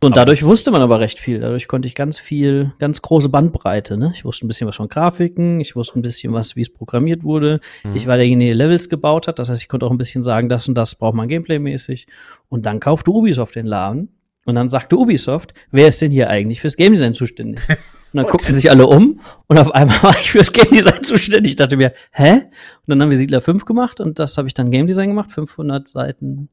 Und 0.03 0.13
Aber 0.13 0.27
dadurch 0.27 0.45
wusste 0.45 0.71
man 0.71 0.83
aber 0.83 1.01
recht 1.01 1.19
viel. 1.19 1.41
Dadurch 1.41 1.69
konnte 1.69 1.89
ich 1.89 1.95
ganz 1.95 2.19
viel, 2.19 2.75
ganz 2.79 3.01
große 3.01 3.31
Bandbreite. 3.31 3.97
Ne? 3.97 4.13
Ich 4.15 4.27
wusste 4.27 4.45
ein 4.45 4.49
bisschen 4.49 4.69
was 4.69 4.77
von 4.77 4.91
Grafiken, 4.91 5.59
ich 5.59 5.75
wusste 5.75 5.99
ein 5.99 6.03
bisschen 6.03 6.35
was, 6.35 6.55
wie 6.55 6.61
es 6.61 6.71
programmiert 6.71 7.25
wurde. 7.25 7.61
Mhm. 7.83 7.97
Ich 7.97 8.07
war 8.07 8.17
derjenige, 8.17 8.51
der 8.55 8.67
Levels 8.67 8.91
gebaut 8.91 9.27
hat. 9.27 9.39
Das 9.39 9.49
heißt, 9.49 9.63
ich 9.63 9.69
konnte 9.69 9.87
auch 9.87 9.91
ein 9.91 9.97
bisschen 9.97 10.23
sagen, 10.23 10.51
das 10.51 10.69
und 10.69 10.75
das 10.75 10.95
braucht 10.95 11.15
man 11.15 11.29
gameplaymäßig. 11.29 12.09
Und 12.51 12.67
dann 12.67 12.79
kaufte 12.79 13.11
Ubisoft 13.11 13.55
den 13.55 13.65
Laden 13.65 14.11
Und 14.49 14.55
dann 14.55 14.71
sagte 14.71 14.97
Ubisoft, 14.97 15.53
wer 15.73 15.89
ist 15.89 16.01
denn 16.01 16.11
hier 16.11 16.31
eigentlich 16.31 16.63
fürs 16.63 16.77
Game 16.79 16.95
Design 16.95 17.13
zuständig? 17.13 17.61
Und 17.69 18.17
dann 18.23 18.25
guckten 18.25 18.55
sich 18.55 18.71
alle 18.71 18.87
um 18.87 19.21
und 19.49 19.59
auf 19.59 19.71
einmal 19.75 20.03
war 20.03 20.17
ich 20.19 20.31
fürs 20.31 20.51
Game 20.51 20.73
Design 20.73 21.03
zuständig. 21.03 21.51
Ich 21.51 21.57
dachte 21.57 21.77
mir, 21.77 21.93
hä? 22.13 22.33
Und 22.37 22.43
dann 22.87 23.03
haben 23.03 23.11
wir 23.11 23.19
Siedler 23.19 23.43
5 23.43 23.67
gemacht 23.67 24.01
und 24.01 24.19
das 24.19 24.39
habe 24.39 24.49
ich 24.49 24.55
dann 24.55 24.71
Game 24.71 24.87
Design 24.87 25.11
gemacht, 25.11 25.31
500 25.31 25.87
Seiten 25.87 26.49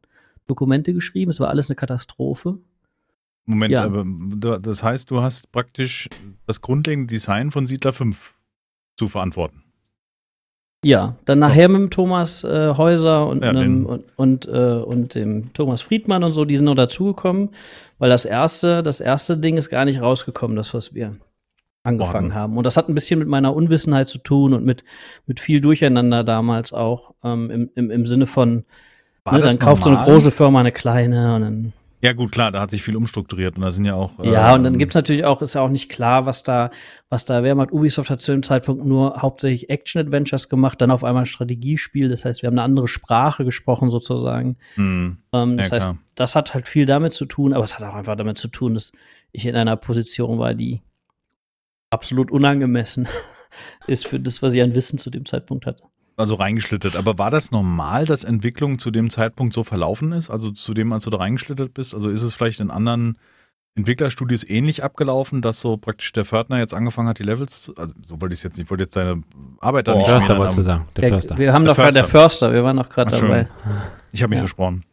Dokumente 0.47 0.91
geschrieben. 0.93 1.31
Es 1.31 1.39
war 1.39 1.47
alles 1.47 1.69
eine 1.69 1.77
Katastrophe. 1.77 2.57
Moment, 3.45 3.71
Ja. 3.71 3.85
aber 3.85 4.03
da- 4.35 4.59
das 4.59 4.83
heißt, 4.83 5.09
du 5.09 5.21
hast 5.21 5.53
praktisch 5.53 6.09
das 6.45 6.59
grundlegende 6.59 7.07
Design 7.07 7.51
von 7.51 7.65
Siedler 7.65 7.93
5 7.93 8.33
zu 8.97 9.07
verantworten. 9.07 9.63
Ja, 10.83 11.15
dann 11.25 11.39
nachher 11.39 11.67
mit 11.69 11.81
dem 11.81 11.89
Thomas 11.89 12.43
äh, 12.43 12.73
Häuser 12.75 13.27
und, 13.27 13.43
Ja, 13.43 13.49
einem, 13.49 13.85
und, 13.87 14.03
und, 14.17 14.45
äh, 14.47 14.51
und 14.51 15.15
dem 15.15 15.51
Thomas 15.53 15.81
Friedmann 15.81 16.23
und 16.23 16.33
so, 16.33 16.45
die 16.45 16.57
sind 16.57 16.65
noch 16.65 16.75
dazugekommen, 16.75 17.49
weil 17.97 18.09
das 18.09 18.25
erste, 18.25 18.83
das 18.83 18.99
erste 18.99 19.37
Ding 19.37 19.57
ist 19.57 19.69
gar 19.69 19.85
nicht 19.85 20.01
rausgekommen, 20.01 20.55
das, 20.57 20.73
was 20.73 20.93
wir 20.93 21.15
angefangen 21.83 22.25
Ordnung. 22.25 22.33
haben. 22.33 22.57
Und 22.57 22.63
das 22.63 22.77
hat 22.77 22.89
ein 22.89 22.95
bisschen 22.95 23.19
mit 23.19 23.27
meiner 23.27 23.55
Unwissenheit 23.55 24.09
zu 24.09 24.17
tun 24.17 24.53
und 24.53 24.65
mit, 24.65 24.83
mit 25.27 25.39
viel 25.39 25.61
Durcheinander 25.61 26.23
damals 26.23 26.73
auch, 26.73 27.13
ähm, 27.23 27.51
im, 27.51 27.69
im, 27.75 27.91
im 27.91 28.05
Sinne 28.05 28.27
von, 28.27 28.65
ne, 29.31 29.39
dann 29.39 29.59
kauft 29.59 29.83
so 29.83 29.89
eine 29.89 29.99
normal? 29.99 30.13
große 30.13 30.31
Firma 30.31 30.59
eine 30.59 30.71
kleine 30.71 31.35
und 31.35 31.41
dann 31.41 31.73
Ja, 32.05 32.13
gut, 32.13 32.31
klar, 32.31 32.51
da 32.51 32.61
hat 32.61 32.69
sich 32.69 32.83
viel 32.83 32.95
umstrukturiert 32.95 33.55
und 33.55 33.63
da 33.63 33.71
sind 33.71 33.85
ja 33.85 33.95
auch. 33.95 34.23
Ja, 34.23 34.53
und 34.53 34.61
dann 34.63 34.73
ähm, 34.73 34.77
gibt's 34.79 34.93
natürlich 34.93 35.25
auch, 35.25 35.41
ist 35.41 35.55
ja 35.55 35.61
auch 35.61 35.69
nicht 35.69 35.89
klar, 35.89 36.27
was 36.27 36.43
da, 36.43 36.69
was 37.09 37.25
da 37.25 37.41
wer 37.41 37.55
macht. 37.55 37.71
Ubisoft 37.71 38.11
hat 38.11 38.21
zu 38.21 38.31
dem 38.31 38.43
Zeitpunkt 38.43 38.85
nur 38.85 39.23
hauptsächlich 39.23 39.71
Action-Adventures 39.71 40.47
gemacht, 40.47 40.79
dann 40.79 40.91
auf 40.91 41.03
einmal 41.03 41.23
ein 41.23 41.25
Strategiespiel. 41.25 42.07
Das 42.07 42.23
heißt, 42.23 42.43
wir 42.43 42.47
haben 42.47 42.53
eine 42.53 42.61
andere 42.61 42.87
Sprache 42.87 43.43
gesprochen 43.43 43.89
sozusagen. 43.89 44.57
hm, 44.75 45.17
Ähm, 45.33 45.57
das 45.57 45.69
Ja, 45.69 45.75
heißt, 45.77 45.85
klar. 45.87 45.97
das 46.13 46.35
hat 46.35 46.53
halt 46.53 46.67
viel 46.67 46.85
damit 46.85 47.13
zu 47.13 47.25
tun, 47.25 47.53
aber 47.53 47.63
es 47.63 47.79
hat 47.79 47.83
auch 47.89 47.95
einfach 47.95 48.15
damit 48.15 48.37
zu 48.37 48.49
tun, 48.49 48.75
dass 48.75 48.91
ich 49.31 49.47
in 49.47 49.55
einer 49.55 49.75
Position 49.75 50.37
war, 50.37 50.53
die 50.53 50.83
absolut 51.89 52.29
unangemessen 52.29 53.07
ist 53.87 54.05
für 54.05 54.19
das, 54.19 54.43
was 54.43 54.53
ich 54.53 54.61
an 54.61 54.75
Wissen 54.75 54.99
zu 54.99 55.09
dem 55.09 55.25
Zeitpunkt 55.25 55.65
hatte. 55.65 55.85
Also 56.17 56.35
reingeschlittert. 56.35 56.95
Aber 56.95 57.17
war 57.17 57.31
das 57.31 57.51
normal, 57.51 58.05
dass 58.05 58.23
Entwicklung 58.23 58.79
zu 58.79 58.91
dem 58.91 59.09
Zeitpunkt 59.09 59.53
so 59.53 59.63
verlaufen 59.63 60.11
ist? 60.11 60.29
Also 60.29 60.51
zu 60.51 60.73
dem, 60.73 60.93
als 60.93 61.03
du 61.03 61.09
da 61.09 61.17
reingeschlittert 61.17 61.73
bist? 61.73 61.93
Also 61.93 62.09
ist 62.09 62.21
es 62.21 62.33
vielleicht 62.33 62.59
in 62.59 62.71
anderen 62.71 63.17
Entwicklerstudios 63.77 64.47
ähnlich 64.49 64.83
abgelaufen, 64.83 65.41
dass 65.41 65.59
so 65.59 65.75
praktisch 65.75 66.13
der 66.13 66.23
Fördner 66.23 66.59
jetzt 66.59 66.73
angefangen 66.73 67.09
hat, 67.09 67.19
die 67.19 67.23
Levels 67.23 67.63
zu, 67.63 67.75
also 67.75 67.93
so 68.01 68.21
wollte 68.21 68.33
ich 68.33 68.39
es 68.39 68.43
jetzt 68.43 68.57
nicht, 68.57 68.65
ich 68.67 68.71
wollte 68.71 68.85
jetzt 68.85 68.95
deine 68.95 69.21
Arbeit 69.59 69.89
da 69.89 69.91
Der 69.91 69.99
nicht 70.01 70.09
Förster 70.09 70.37
wolltest 70.37 70.57
du 70.59 70.61
sagen. 70.61 70.85
Der 70.95 71.09
Förster. 71.09 71.37
Wir 71.37 71.51
haben 71.51 71.65
Der 71.65 71.73
doch 71.73 71.81
gerade 71.81 71.93
der 71.93 72.05
Förster. 72.05 72.53
Wir 72.53 72.63
waren 72.63 72.77
doch 72.77 72.87
gerade 72.87 73.11
dabei. 73.11 73.49
Ich 74.13 74.23
habe 74.23 74.29
mich 74.29 74.37
Ja. 74.37 74.43
versprochen. 74.43 74.83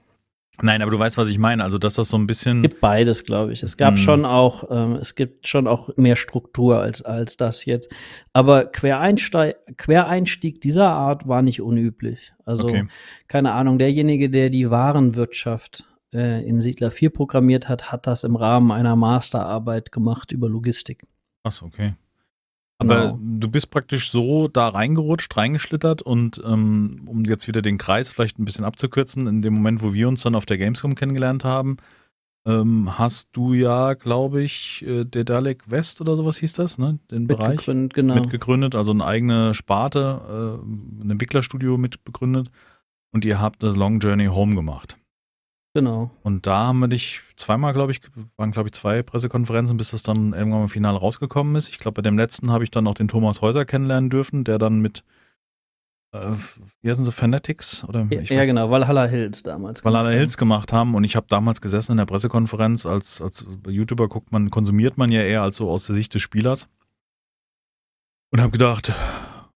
Nein, 0.60 0.82
aber 0.82 0.90
du 0.90 0.98
weißt, 0.98 1.16
was 1.16 1.28
ich 1.30 1.38
meine. 1.38 1.64
Also, 1.64 1.78
dass 1.78 1.94
das 1.94 2.10
so 2.10 2.18
ein 2.18 2.26
bisschen. 2.26 2.58
Es 2.58 2.70
gibt 2.70 2.80
beides, 2.82 3.24
glaube 3.24 3.52
ich. 3.54 3.62
Es 3.62 3.76
gab 3.78 3.92
Hm. 3.92 3.96
schon 3.96 4.24
auch, 4.26 4.64
ähm, 4.70 4.96
es 4.96 5.14
gibt 5.14 5.48
schon 5.48 5.66
auch 5.66 5.96
mehr 5.96 6.14
Struktur 6.14 6.78
als, 6.78 7.00
als 7.02 7.36
das 7.38 7.64
jetzt. 7.64 7.90
Aber 8.34 8.66
Quereinsteig, 8.66 9.56
Quereinstieg 9.78 10.60
dieser 10.60 10.90
Art 10.90 11.26
war 11.26 11.40
nicht 11.42 11.62
unüblich. 11.62 12.32
Also, 12.44 12.64
Okay. 12.64 12.86
keine 13.28 13.52
Ahnung, 13.52 13.78
derjenige, 13.78 14.28
der 14.28 14.50
die 14.50 14.70
Warenwirtschaft 14.70 15.84
äh, 16.14 16.46
in 16.46 16.60
Siedler 16.60 16.90
4 16.90 17.10
programmiert 17.10 17.68
hat, 17.70 17.90
hat 17.90 18.06
das 18.06 18.22
im 18.22 18.36
Rahmen 18.36 18.70
einer 18.72 18.94
Masterarbeit 18.94 19.90
gemacht 19.90 20.32
über 20.32 20.48
Logistik. 20.48 21.06
Achso, 21.44 21.66
okay. 21.66 21.94
Aber 22.82 23.12
Genau. 23.12 23.18
du 23.20 23.48
bist 23.48 23.70
praktisch 23.70 24.10
so 24.10 24.48
da 24.48 24.68
reingerutscht, 24.68 25.36
reingeschlittert 25.36 26.02
und 26.02 26.40
ähm, 26.44 27.02
um 27.06 27.24
jetzt 27.24 27.48
wieder 27.48 27.62
den 27.62 27.78
Kreis 27.78 28.12
vielleicht 28.12 28.38
ein 28.38 28.44
bisschen 28.44 28.64
abzukürzen, 28.64 29.26
in 29.26 29.42
dem 29.42 29.54
Moment, 29.54 29.82
wo 29.82 29.94
wir 29.94 30.08
uns 30.08 30.22
dann 30.22 30.34
auf 30.34 30.46
der 30.46 30.58
Gamescom 30.58 30.94
kennengelernt 30.94 31.44
haben, 31.44 31.76
ähm, 32.44 32.98
hast 32.98 33.28
du 33.32 33.54
ja, 33.54 33.94
glaube 33.94 34.42
ich, 34.42 34.84
äh, 34.86 35.04
der 35.04 35.24
Dalek 35.24 35.70
West 35.70 36.00
oder 36.00 36.16
sowas 36.16 36.38
hieß 36.38 36.54
das, 36.54 36.76
ne? 36.76 36.98
Den 37.10 37.28
Bereich 37.28 37.50
Mitgegründet, 37.50 37.94
genau. 37.94 38.14
mitgegründet, 38.16 38.74
also 38.74 38.90
eine 38.90 39.04
eigene 39.04 39.54
Sparte, 39.54 40.58
äh, 40.60 41.04
ein 41.04 41.10
Entwicklerstudio 41.10 41.76
mitbegründet 41.76 42.50
und 43.12 43.24
ihr 43.24 43.40
habt 43.40 43.62
das 43.62 43.76
Long 43.76 44.00
Journey 44.00 44.26
Home 44.26 44.56
gemacht. 44.56 44.96
Genau. 45.74 46.10
Und 46.22 46.46
da 46.46 46.66
haben 46.66 46.78
wir 46.80 46.88
dich 46.88 47.20
zweimal, 47.36 47.72
glaube 47.72 47.92
ich, 47.92 48.00
waren, 48.36 48.52
glaube 48.52 48.68
ich, 48.68 48.72
zwei 48.72 49.02
Pressekonferenzen, 49.02 49.76
bis 49.76 49.90
das 49.90 50.02
dann 50.02 50.32
irgendwann 50.32 50.62
im 50.62 50.68
Finale 50.68 50.98
rausgekommen 50.98 51.54
ist. 51.56 51.68
Ich 51.68 51.78
glaube, 51.78 51.96
bei 51.96 52.02
dem 52.02 52.16
letzten 52.16 52.50
habe 52.50 52.64
ich 52.64 52.70
dann 52.70 52.86
auch 52.86 52.94
den 52.94 53.08
Thomas 53.08 53.42
Häuser 53.42 53.64
kennenlernen 53.64 54.10
dürfen, 54.10 54.44
der 54.44 54.58
dann 54.58 54.80
mit, 54.80 55.04
äh, 56.12 56.32
wie 56.80 56.90
heißen 56.90 57.04
sie, 57.04 57.12
Fanatics? 57.12 57.84
Oder 57.84 58.06
Ja, 58.10 58.20
ja, 58.20 58.44
genau, 58.44 58.70
Valhalla 58.70 59.06
Hills 59.06 59.42
damals. 59.42 59.84
Valhalla. 59.84 60.10
Hills 60.10 60.36
gemacht 60.36 60.72
haben 60.72 60.94
und 60.94 61.04
ich 61.04 61.16
habe 61.16 61.26
damals 61.28 61.60
gesessen 61.60 61.92
in 61.92 61.98
der 61.98 62.06
Pressekonferenz, 62.06 62.86
als, 62.86 63.20
als 63.20 63.46
YouTuber 63.66 64.08
guckt 64.08 64.32
man, 64.32 64.50
konsumiert 64.50 64.98
man 64.98 65.10
ja 65.10 65.22
eher 65.22 65.42
als 65.42 65.56
so 65.56 65.70
aus 65.70 65.86
der 65.86 65.94
Sicht 65.94 66.14
des 66.14 66.22
Spielers 66.22 66.68
und 68.30 68.40
habe 68.40 68.50
gedacht, 68.50 68.92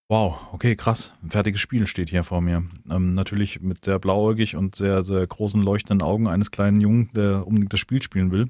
wow, 0.09 0.39
okay, 0.53 0.77
krass, 0.77 1.13
ein 1.23 1.31
fertiges 1.31 1.61
Spiel 1.61 1.87
steht 1.87 2.11
hier 2.11 2.25
vor 2.25 2.41
mir. 2.41 2.65
Ähm, 2.91 3.15
natürlich 3.15 3.61
mit 3.61 3.85
sehr 3.85 3.99
blauäugig 3.99 4.57
und 4.57 4.77
sehr, 4.77 5.03
sehr 5.03 5.27
großen 5.27 5.61
leuchtenden 5.63 6.07
Augen 6.07 6.29
eines 6.29 6.51
kleinen 6.51 6.81
Jungen, 6.81 7.11
der 7.15 7.47
unbedingt 7.47 7.73
das 7.73 7.81
Spiel 7.81 8.03
spielen 8.03 8.31
will. 8.31 8.49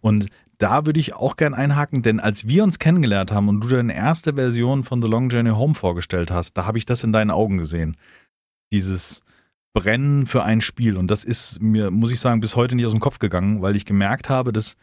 Und 0.00 0.28
da 0.58 0.84
würde 0.86 1.00
ich 1.00 1.14
auch 1.14 1.36
gern 1.36 1.54
einhaken, 1.54 2.02
denn 2.02 2.20
als 2.20 2.46
wir 2.46 2.64
uns 2.64 2.78
kennengelernt 2.78 3.32
haben 3.32 3.48
und 3.48 3.60
du 3.62 3.68
deine 3.68 3.94
erste 3.94 4.34
Version 4.34 4.84
von 4.84 5.02
The 5.02 5.08
Long 5.08 5.30
Journey 5.30 5.50
Home 5.50 5.74
vorgestellt 5.74 6.30
hast, 6.30 6.54
da 6.54 6.66
habe 6.66 6.78
ich 6.78 6.84
das 6.86 7.02
in 7.02 7.12
deinen 7.12 7.30
Augen 7.30 7.58
gesehen. 7.58 7.96
Dieses 8.72 9.22
Brennen 9.72 10.26
für 10.26 10.42
ein 10.42 10.60
Spiel. 10.60 10.96
Und 10.96 11.10
das 11.10 11.24
ist 11.24 11.62
mir, 11.62 11.90
muss 11.90 12.10
ich 12.10 12.20
sagen, 12.20 12.40
bis 12.40 12.56
heute 12.56 12.76
nicht 12.76 12.84
aus 12.86 12.92
dem 12.92 13.00
Kopf 13.00 13.18
gegangen, 13.18 13.62
weil 13.62 13.76
ich 13.76 13.86
gemerkt 13.86 14.28
habe, 14.28 14.52
dass 14.52 14.76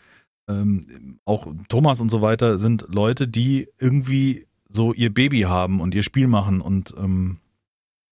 ähm, 0.49 1.19
auch 1.25 1.47
Thomas 1.69 2.01
und 2.01 2.09
so 2.09 2.21
weiter 2.21 2.57
sind 2.57 2.85
Leute, 2.87 3.27
die 3.27 3.67
irgendwie 3.79 4.47
so 4.69 4.93
ihr 4.93 5.13
Baby 5.13 5.41
haben 5.41 5.79
und 5.81 5.95
ihr 5.95 6.03
Spiel 6.03 6.27
machen 6.27 6.61
und 6.61 6.93
ähm, 6.97 7.39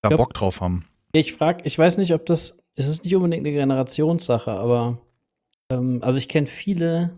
da 0.01 0.09
Ja. 0.09 0.15
Bock 0.17 0.33
drauf 0.33 0.61
haben. 0.61 0.85
Ich 1.11 1.33
frage, 1.33 1.63
ich 1.65 1.77
weiß 1.77 1.97
nicht, 1.97 2.13
ob 2.13 2.25
das, 2.25 2.57
es 2.75 2.87
ist 2.87 3.03
nicht 3.03 3.15
unbedingt 3.15 3.45
eine 3.45 3.55
Generationssache, 3.55 4.51
aber 4.51 4.99
ähm, 5.69 5.99
also 6.01 6.17
ich 6.17 6.27
kenne 6.27 6.47
viele, 6.47 7.11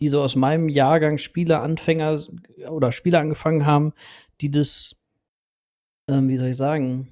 die 0.00 0.08
so 0.08 0.20
aus 0.20 0.34
meinem 0.34 0.68
Jahrgang 0.68 1.18
Spieleanfänger 1.18 2.20
oder 2.68 2.90
Spiele 2.90 3.18
angefangen 3.18 3.66
haben, 3.66 3.92
die 4.40 4.50
das, 4.50 5.00
ähm, 6.08 6.28
wie 6.28 6.36
soll 6.36 6.48
ich 6.48 6.56
sagen, 6.56 7.11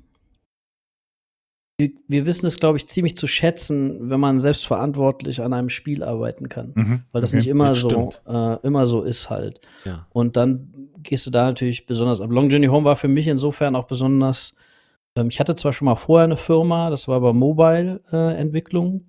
wir, 1.81 1.91
wir 2.09 2.27
wissen 2.27 2.47
es, 2.47 2.59
glaube 2.59 2.77
ich, 2.77 2.87
ziemlich 2.87 3.17
zu 3.17 3.27
schätzen, 3.27 4.11
wenn 4.11 4.21
man 4.21 4.39
selbstverantwortlich 4.39 5.41
an 5.43 5.53
einem 5.55 5.71
Spiel 5.71 6.05
arbeiten 6.05 6.49
kann. 6.49 6.73
Mhm. 6.75 7.03
Weil 7.11 7.21
das 7.23 7.31
Okay. 7.31 7.39
nicht 7.39 7.47
immer 7.49 7.69
das 7.71 7.81
so, 7.81 8.11
äh, 8.29 8.57
immer 8.67 8.87
so 8.87 9.03
ist 9.03 9.31
halt. 9.31 9.61
Ja. 9.85 10.07
Und 10.11 10.37
dann 10.37 10.73
gehst 11.03 11.27
du 11.27 11.31
da 11.31 11.47
natürlich 11.47 11.87
besonders 11.87 12.21
ab. 12.21 12.31
Long 12.31 12.51
Journey 12.51 12.67
Home 12.67 12.85
war 12.85 12.97
für 12.97 13.09
mich 13.09 13.27
insofern 13.27 13.75
auch 13.75 13.85
besonders. 13.87 14.55
Ähm, 15.17 15.29
ich 15.29 15.41
hatte 15.41 15.55
zwar 15.55 15.73
schon 15.73 15.87
mal 15.87 15.97
vorher 15.97 16.25
eine 16.25 16.37
Firma, 16.37 16.91
das 16.91 17.09
war 17.09 17.17
aber 17.17 17.33
Mobile-Entwicklung. 17.33 19.07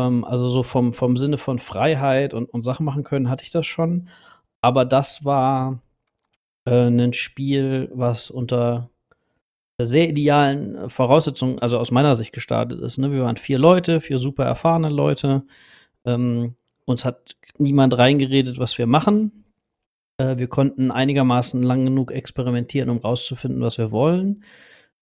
ähm, 0.00 0.24
also 0.24 0.48
so 0.48 0.62
vom, 0.62 0.92
vom 0.92 1.16
Sinne 1.16 1.38
von 1.38 1.58
Freiheit 1.58 2.32
und, 2.34 2.46
und 2.46 2.62
Sachen 2.62 2.84
machen 2.86 3.04
können, 3.04 3.28
hatte 3.28 3.44
ich 3.44 3.50
das 3.50 3.66
schon. 3.66 4.08
Aber 4.62 4.84
das 4.84 5.24
war 5.24 5.80
äh, 6.66 6.88
ein 6.88 7.12
Spiel, 7.12 7.90
was 7.92 8.30
unter 8.30 8.90
sehr 9.86 10.08
idealen 10.08 10.90
Voraussetzungen, 10.90 11.58
also 11.60 11.78
aus 11.78 11.90
meiner 11.90 12.16
Sicht 12.16 12.32
gestartet 12.32 12.80
ist. 12.80 12.98
Ne? 12.98 13.12
Wir 13.12 13.22
waren 13.22 13.36
vier 13.36 13.58
Leute, 13.58 14.00
vier 14.00 14.18
super 14.18 14.44
erfahrene 14.44 14.88
Leute. 14.88 15.44
Ähm, 16.04 16.54
uns 16.84 17.04
hat 17.04 17.36
niemand 17.58 17.96
reingeredet, 17.96 18.58
was 18.58 18.78
wir 18.78 18.86
machen. 18.86 19.44
Äh, 20.18 20.36
wir 20.36 20.48
konnten 20.48 20.90
einigermaßen 20.90 21.62
lang 21.62 21.84
genug 21.84 22.10
experimentieren, 22.10 22.90
um 22.90 22.98
rauszufinden, 22.98 23.60
was 23.60 23.78
wir 23.78 23.92
wollen. 23.92 24.42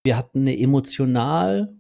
Wir 0.05 0.17
hatten 0.17 0.41
eine 0.41 0.59
emotional 0.59 1.75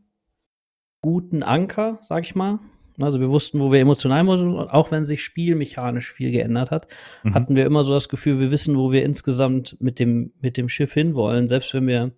guten 1.02 1.42
Anker, 1.42 1.98
sag 2.02 2.24
ich 2.24 2.34
mal. 2.34 2.58
Also 2.98 3.20
wir 3.20 3.28
wussten, 3.28 3.60
wo 3.60 3.70
wir 3.70 3.80
emotional 3.80 4.24
sind, 4.38 4.54
und 4.54 4.70
auch 4.70 4.90
wenn 4.90 5.04
sich 5.04 5.22
spielmechanisch 5.22 6.10
viel 6.10 6.30
geändert 6.30 6.70
hat, 6.70 6.88
Mhm. 7.24 7.34
hatten 7.34 7.56
wir 7.56 7.66
immer 7.66 7.84
so 7.84 7.92
das 7.92 8.08
Gefühl, 8.08 8.40
wir 8.40 8.50
wissen, 8.50 8.76
wo 8.78 8.90
wir 8.90 9.04
insgesamt 9.04 9.76
mit 9.80 9.98
dem, 9.98 10.32
mit 10.40 10.56
dem 10.56 10.70
Schiff 10.70 10.94
hinwollen, 10.94 11.46
selbst 11.46 11.74
wenn 11.74 11.86
wir 11.86 12.12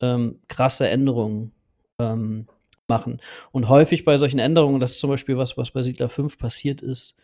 ähm, 0.00 0.40
krasse 0.48 0.88
Änderungen 0.88 1.52
ähm, 1.98 2.46
machen. 2.88 3.20
Und 3.52 3.68
häufig 3.68 4.04
bei 4.04 4.16
solchen 4.16 4.38
Änderungen, 4.38 4.80
das 4.80 4.92
ist 4.92 5.00
zum 5.00 5.10
Beispiel 5.10 5.36
was, 5.36 5.56
was 5.56 5.70
bei 5.70 5.82
Siedler 5.82 6.08
5 6.08 6.38
passiert 6.38 6.82
ist, 6.82 7.16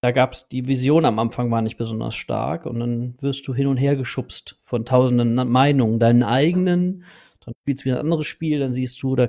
da 0.00 0.10
gab 0.12 0.32
es 0.32 0.48
die 0.48 0.66
Vision 0.66 1.06
am 1.06 1.18
Anfang 1.18 1.50
war 1.50 1.62
nicht 1.62 1.78
besonders 1.78 2.14
stark 2.14 2.66
und 2.66 2.78
dann 2.78 3.14
wirst 3.20 3.48
du 3.48 3.54
hin 3.54 3.66
und 3.66 3.78
her 3.78 3.96
geschubst 3.96 4.58
von 4.62 4.84
tausenden 4.84 5.34
Meinungen, 5.50 5.98
deinen 5.98 6.22
eigenen, 6.22 7.04
dann 7.40 7.54
spielst 7.62 7.82
du 7.82 7.86
wieder 7.86 7.96
ein 7.96 8.04
anderes 8.04 8.26
Spiel, 8.26 8.58
dann 8.58 8.72
siehst 8.74 9.02
du, 9.02 9.16
da 9.16 9.28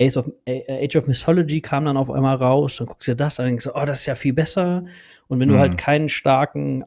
Ace 0.00 0.16
of, 0.16 0.30
äh, 0.46 0.84
Age 0.86 0.96
of 0.96 1.06
Mythology 1.06 1.60
kam 1.60 1.84
dann 1.84 1.96
auf 1.98 2.10
einmal 2.10 2.36
raus, 2.36 2.76
dann 2.76 2.86
guckst 2.86 3.08
du 3.08 3.12
dir 3.12 3.16
das 3.16 3.38
an 3.38 3.44
und 3.44 3.50
denkst, 3.52 3.68
oh, 3.74 3.84
das 3.84 4.00
ist 4.00 4.06
ja 4.06 4.14
viel 4.14 4.32
besser. 4.32 4.84
Und 5.28 5.40
wenn 5.40 5.48
du 5.48 5.54
Mhm. 5.54 5.60
halt 5.60 5.76
keinen 5.76 6.08
starken 6.08 6.84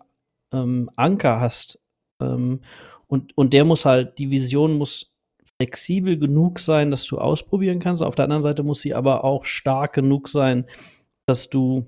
ähm, 0.51 0.89
Anker 0.95 1.39
hast, 1.39 1.79
ähm, 2.21 2.61
und, 3.07 3.37
und 3.37 3.53
der 3.53 3.65
muss 3.65 3.85
halt, 3.85 4.19
die 4.19 4.31
Vision 4.31 4.73
muss 4.73 5.13
flexibel 5.57 6.17
genug 6.17 6.59
sein, 6.59 6.91
dass 6.91 7.05
du 7.05 7.17
ausprobieren 7.17 7.79
kannst. 7.79 8.03
Auf 8.03 8.15
der 8.15 8.25
anderen 8.25 8.43
Seite 8.43 8.63
muss 8.63 8.81
sie 8.81 8.93
aber 8.93 9.23
auch 9.23 9.45
stark 9.45 9.93
genug 9.93 10.29
sein, 10.29 10.65
dass 11.25 11.49
du, 11.49 11.87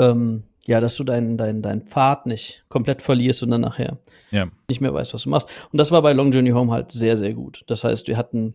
ähm, 0.00 0.44
ja, 0.66 0.80
dass 0.80 0.96
du 0.96 1.04
deinen 1.04 1.38
dein, 1.38 1.62
dein 1.62 1.82
Pfad 1.82 2.26
nicht 2.26 2.64
komplett 2.68 3.00
verlierst 3.00 3.42
und 3.42 3.50
dann 3.50 3.62
nachher 3.62 3.98
Ja. 4.30 4.48
nicht 4.68 4.80
mehr 4.80 4.92
weißt, 4.92 5.14
was 5.14 5.22
du 5.22 5.30
machst. 5.30 5.48
Und 5.72 5.78
das 5.78 5.90
war 5.90 6.02
bei 6.02 6.12
Long 6.12 6.32
Journey 6.32 6.50
Home 6.50 6.72
halt 6.72 6.92
sehr, 6.92 7.16
sehr 7.16 7.32
gut. 7.34 7.62
Das 7.68 7.84
heißt, 7.84 8.08
wir 8.08 8.16
hatten 8.16 8.54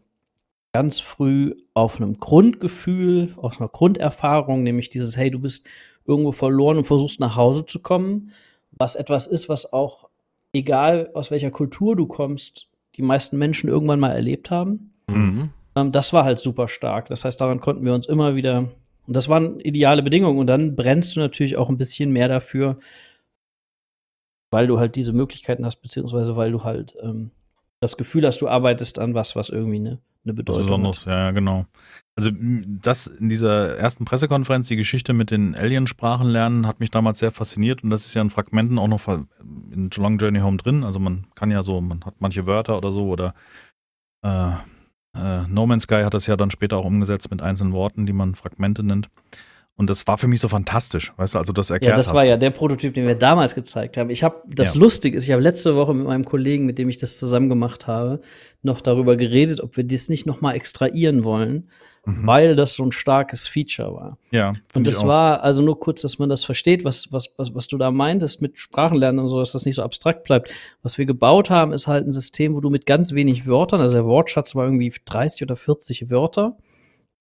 ganz 0.74 1.00
früh 1.00 1.56
auf 1.74 1.98
einem 1.98 2.20
Grundgefühl, 2.20 3.34
aus 3.38 3.60
einer 3.60 3.70
Grunderfahrung, 3.70 4.64
nämlich 4.64 4.90
dieses, 4.90 5.18
hey, 5.18 5.32
du 5.32 5.40
bist 5.40 5.66
irgendwo 6.06 6.32
verloren 6.32 6.78
und 6.78 6.84
versuchst 6.86 7.20
nach 7.20 7.36
Hause 7.36 7.66
zu 7.66 7.80
kommen, 7.80 8.32
was 8.72 8.96
etwas 8.96 9.28
ist, 9.28 9.50
was 9.50 9.72
auch, 9.74 10.10
egal 10.54 11.10
aus 11.14 11.32
welcher 11.32 11.52
Kultur 11.52 11.96
du 11.96 12.08
kommst, 12.08 12.68
die 12.96 13.02
meisten 13.02 13.38
Menschen 13.38 13.70
irgendwann 13.70 14.00
mal 14.00 14.12
erlebt 14.12 14.52
haben. 14.52 14.94
Mhm. 15.08 15.50
Ähm, 15.76 15.92
das 15.92 16.14
war 16.14 16.26
halt 16.26 16.40
super 16.40 16.68
stark. 16.68 17.08
Das 17.08 17.26
heißt, 17.26 17.40
daran 17.40 17.62
konnten 17.62 17.86
wir 17.86 17.94
uns 17.94 18.08
immer 18.08 18.36
wieder, 18.36 18.70
und 19.08 19.16
das 19.16 19.30
waren 19.30 19.60
ideale 19.60 20.04
Bedingungen. 20.04 20.40
Und 20.40 20.48
dann 20.48 20.76
brennst 20.76 21.16
du 21.16 21.20
natürlich 21.20 21.58
auch 21.58 21.70
ein 21.70 21.78
bisschen 21.78 22.12
mehr 22.12 22.28
dafür, 22.28 22.80
weil 24.52 24.68
du 24.68 24.80
halt 24.80 24.96
diese 24.96 25.14
Möglichkeiten 25.14 25.66
hast, 25.66 25.78
beziehungsweise 25.78 26.36
weil 26.36 26.52
du 26.52 26.64
halt 26.64 26.96
ähm, 27.02 27.32
das 27.82 27.98
Gefühl 27.98 28.26
hast, 28.26 28.40
du 28.42 28.48
arbeitest 28.48 29.00
an 29.00 29.14
was, 29.14 29.36
was 29.36 29.50
irgendwie 29.50 29.78
eine, 29.78 29.90
eine 30.24 30.34
Was 30.34 30.36
Bedeutung 30.36 30.62
Besonderes, 30.62 31.06
ja, 31.06 31.18
ja, 31.18 31.32
genau. 31.32 31.66
Also 32.16 32.30
das 32.34 33.08
in 33.08 33.28
dieser 33.30 33.78
ersten 33.78 34.06
Pressekonferenz, 34.06 34.68
die 34.68 34.76
Geschichte 34.76 35.14
mit 35.14 35.32
den 35.32 35.56
Aliensprachen 35.56 36.28
lernen, 36.28 36.68
hat 36.68 36.80
mich 36.80 36.92
damals 36.92 37.20
sehr 37.20 37.32
fasziniert 37.32 37.84
und 37.84 37.90
das 37.90 38.06
ist 38.06 38.14
ja 38.14 38.22
in 38.22 38.30
Fragmenten 38.30 38.78
auch 38.78 38.88
noch 38.88 39.08
in 39.08 39.90
Long 39.98 40.20
Journey 40.20 40.40
Home 40.40 40.58
drin. 40.58 40.84
Also 40.84 41.00
man 41.00 41.26
kann 41.36 41.50
ja 41.52 41.64
so, 41.64 41.82
man 41.82 42.06
hat 42.06 42.16
manche 42.20 42.46
Wörter 42.46 42.78
oder 42.78 42.92
so 42.92 43.08
oder 43.08 43.34
äh, 44.24 44.52
äh, 45.18 45.48
No 45.48 45.66
Man's 45.66 45.84
Sky 45.84 46.04
hat 46.04 46.14
das 46.14 46.28
ja 46.28 46.38
dann 46.38 46.52
später 46.52 46.78
auch 46.78 46.86
umgesetzt 46.86 47.32
mit 47.32 47.42
einzelnen 47.42 47.74
Worten, 47.74 48.06
die 48.06 48.14
man 48.14 48.36
Fragmente 48.36 48.84
nennt. 48.84 49.10
Und 49.78 49.90
das 49.90 50.06
war 50.06 50.18
für 50.18 50.28
mich 50.28 50.40
so 50.42 50.48
fantastisch, 50.48 51.12
weißt 51.18 51.34
du, 51.36 51.40
also 51.40 51.54
das 51.54 51.70
erklärt 51.72 51.92
Ja, 51.92 51.96
das 51.98 52.10
hast. 52.10 52.14
war 52.16 52.26
ja 52.26 52.38
der 52.38 52.52
Prototyp, 52.52 52.94
den 52.94 53.08
wir 53.08 53.16
damals 53.16 53.56
gezeigt 53.56 53.98
haben. 53.98 54.10
Ich 54.10 54.22
habe 54.22 54.36
das 54.48 54.76
Ja. 54.76 54.80
lustig 54.80 55.16
ist, 55.16 55.24
ich 55.26 55.32
habe 55.32 55.42
letzte 55.42 55.76
Woche 55.76 55.94
mit 55.94 56.06
meinem 56.06 56.26
Kollegen, 56.26 56.66
mit 56.66 56.78
dem 56.78 56.90
ich 56.90 56.98
das 56.98 57.18
zusammen 57.18 57.50
gemacht 57.50 57.88
habe, 57.88 58.22
noch 58.62 58.82
darüber 58.82 59.16
geredet, 59.16 59.60
ob 59.62 59.78
wir 59.78 59.84
das 59.84 60.08
nicht 60.10 60.26
noch 60.28 60.40
mal 60.42 60.54
extrahieren 60.54 61.24
wollen, 61.24 61.70
Mhm. 62.06 62.26
weil 62.28 62.56
das 62.56 62.74
so 62.76 62.84
ein 62.84 62.92
starkes 62.92 63.48
Feature 63.48 63.94
war. 63.94 64.18
Ja, 64.32 64.54
Und 64.76 64.88
das 64.88 65.06
war, 65.06 65.44
also 65.44 65.62
nur 65.64 65.80
kurz, 65.80 66.02
dass 66.02 66.18
man 66.20 66.30
das 66.30 66.44
versteht, 66.44 66.84
was, 66.84 67.12
was, 67.12 67.30
was, 67.38 67.54
was 67.56 67.68
du 67.68 67.78
da 67.78 67.92
meintest 67.92 68.42
mit 68.42 68.58
Sprachenlernen 68.60 69.24
und 69.24 69.30
so, 69.30 69.40
dass 69.40 69.52
das 69.52 69.66
nicht 69.66 69.76
so 69.76 69.84
abstrakt 69.84 70.24
bleibt. 70.24 70.52
Was 70.84 70.98
wir 70.98 71.06
gebaut 71.06 71.50
haben, 71.52 71.74
ist 71.74 71.86
halt 71.88 72.06
ein 72.08 72.12
System, 72.14 72.56
wo 72.56 72.60
du 72.60 72.70
mit 72.72 72.86
ganz 72.88 73.14
wenig 73.14 73.46
Wörtern, 73.48 73.82
also 73.82 73.96
der 73.96 74.06
Wortschatz 74.06 74.54
war 74.56 74.66
irgendwie 74.66 74.92
30 75.06 75.44
oder 75.44 75.56
40 75.56 76.10
Wörter, 76.10 76.58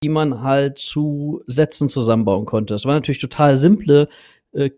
die 0.03 0.09
man 0.09 0.43
halt 0.43 0.79
zu 0.79 1.43
Sätzen 1.47 1.89
zusammenbauen 1.89 2.47
konnte. 2.47 2.73
Das 2.75 2.87
waren 2.87 2.95
natürlich 2.95 3.21
total 3.21 3.57
simple, 3.57 4.09
äh, 4.53 4.71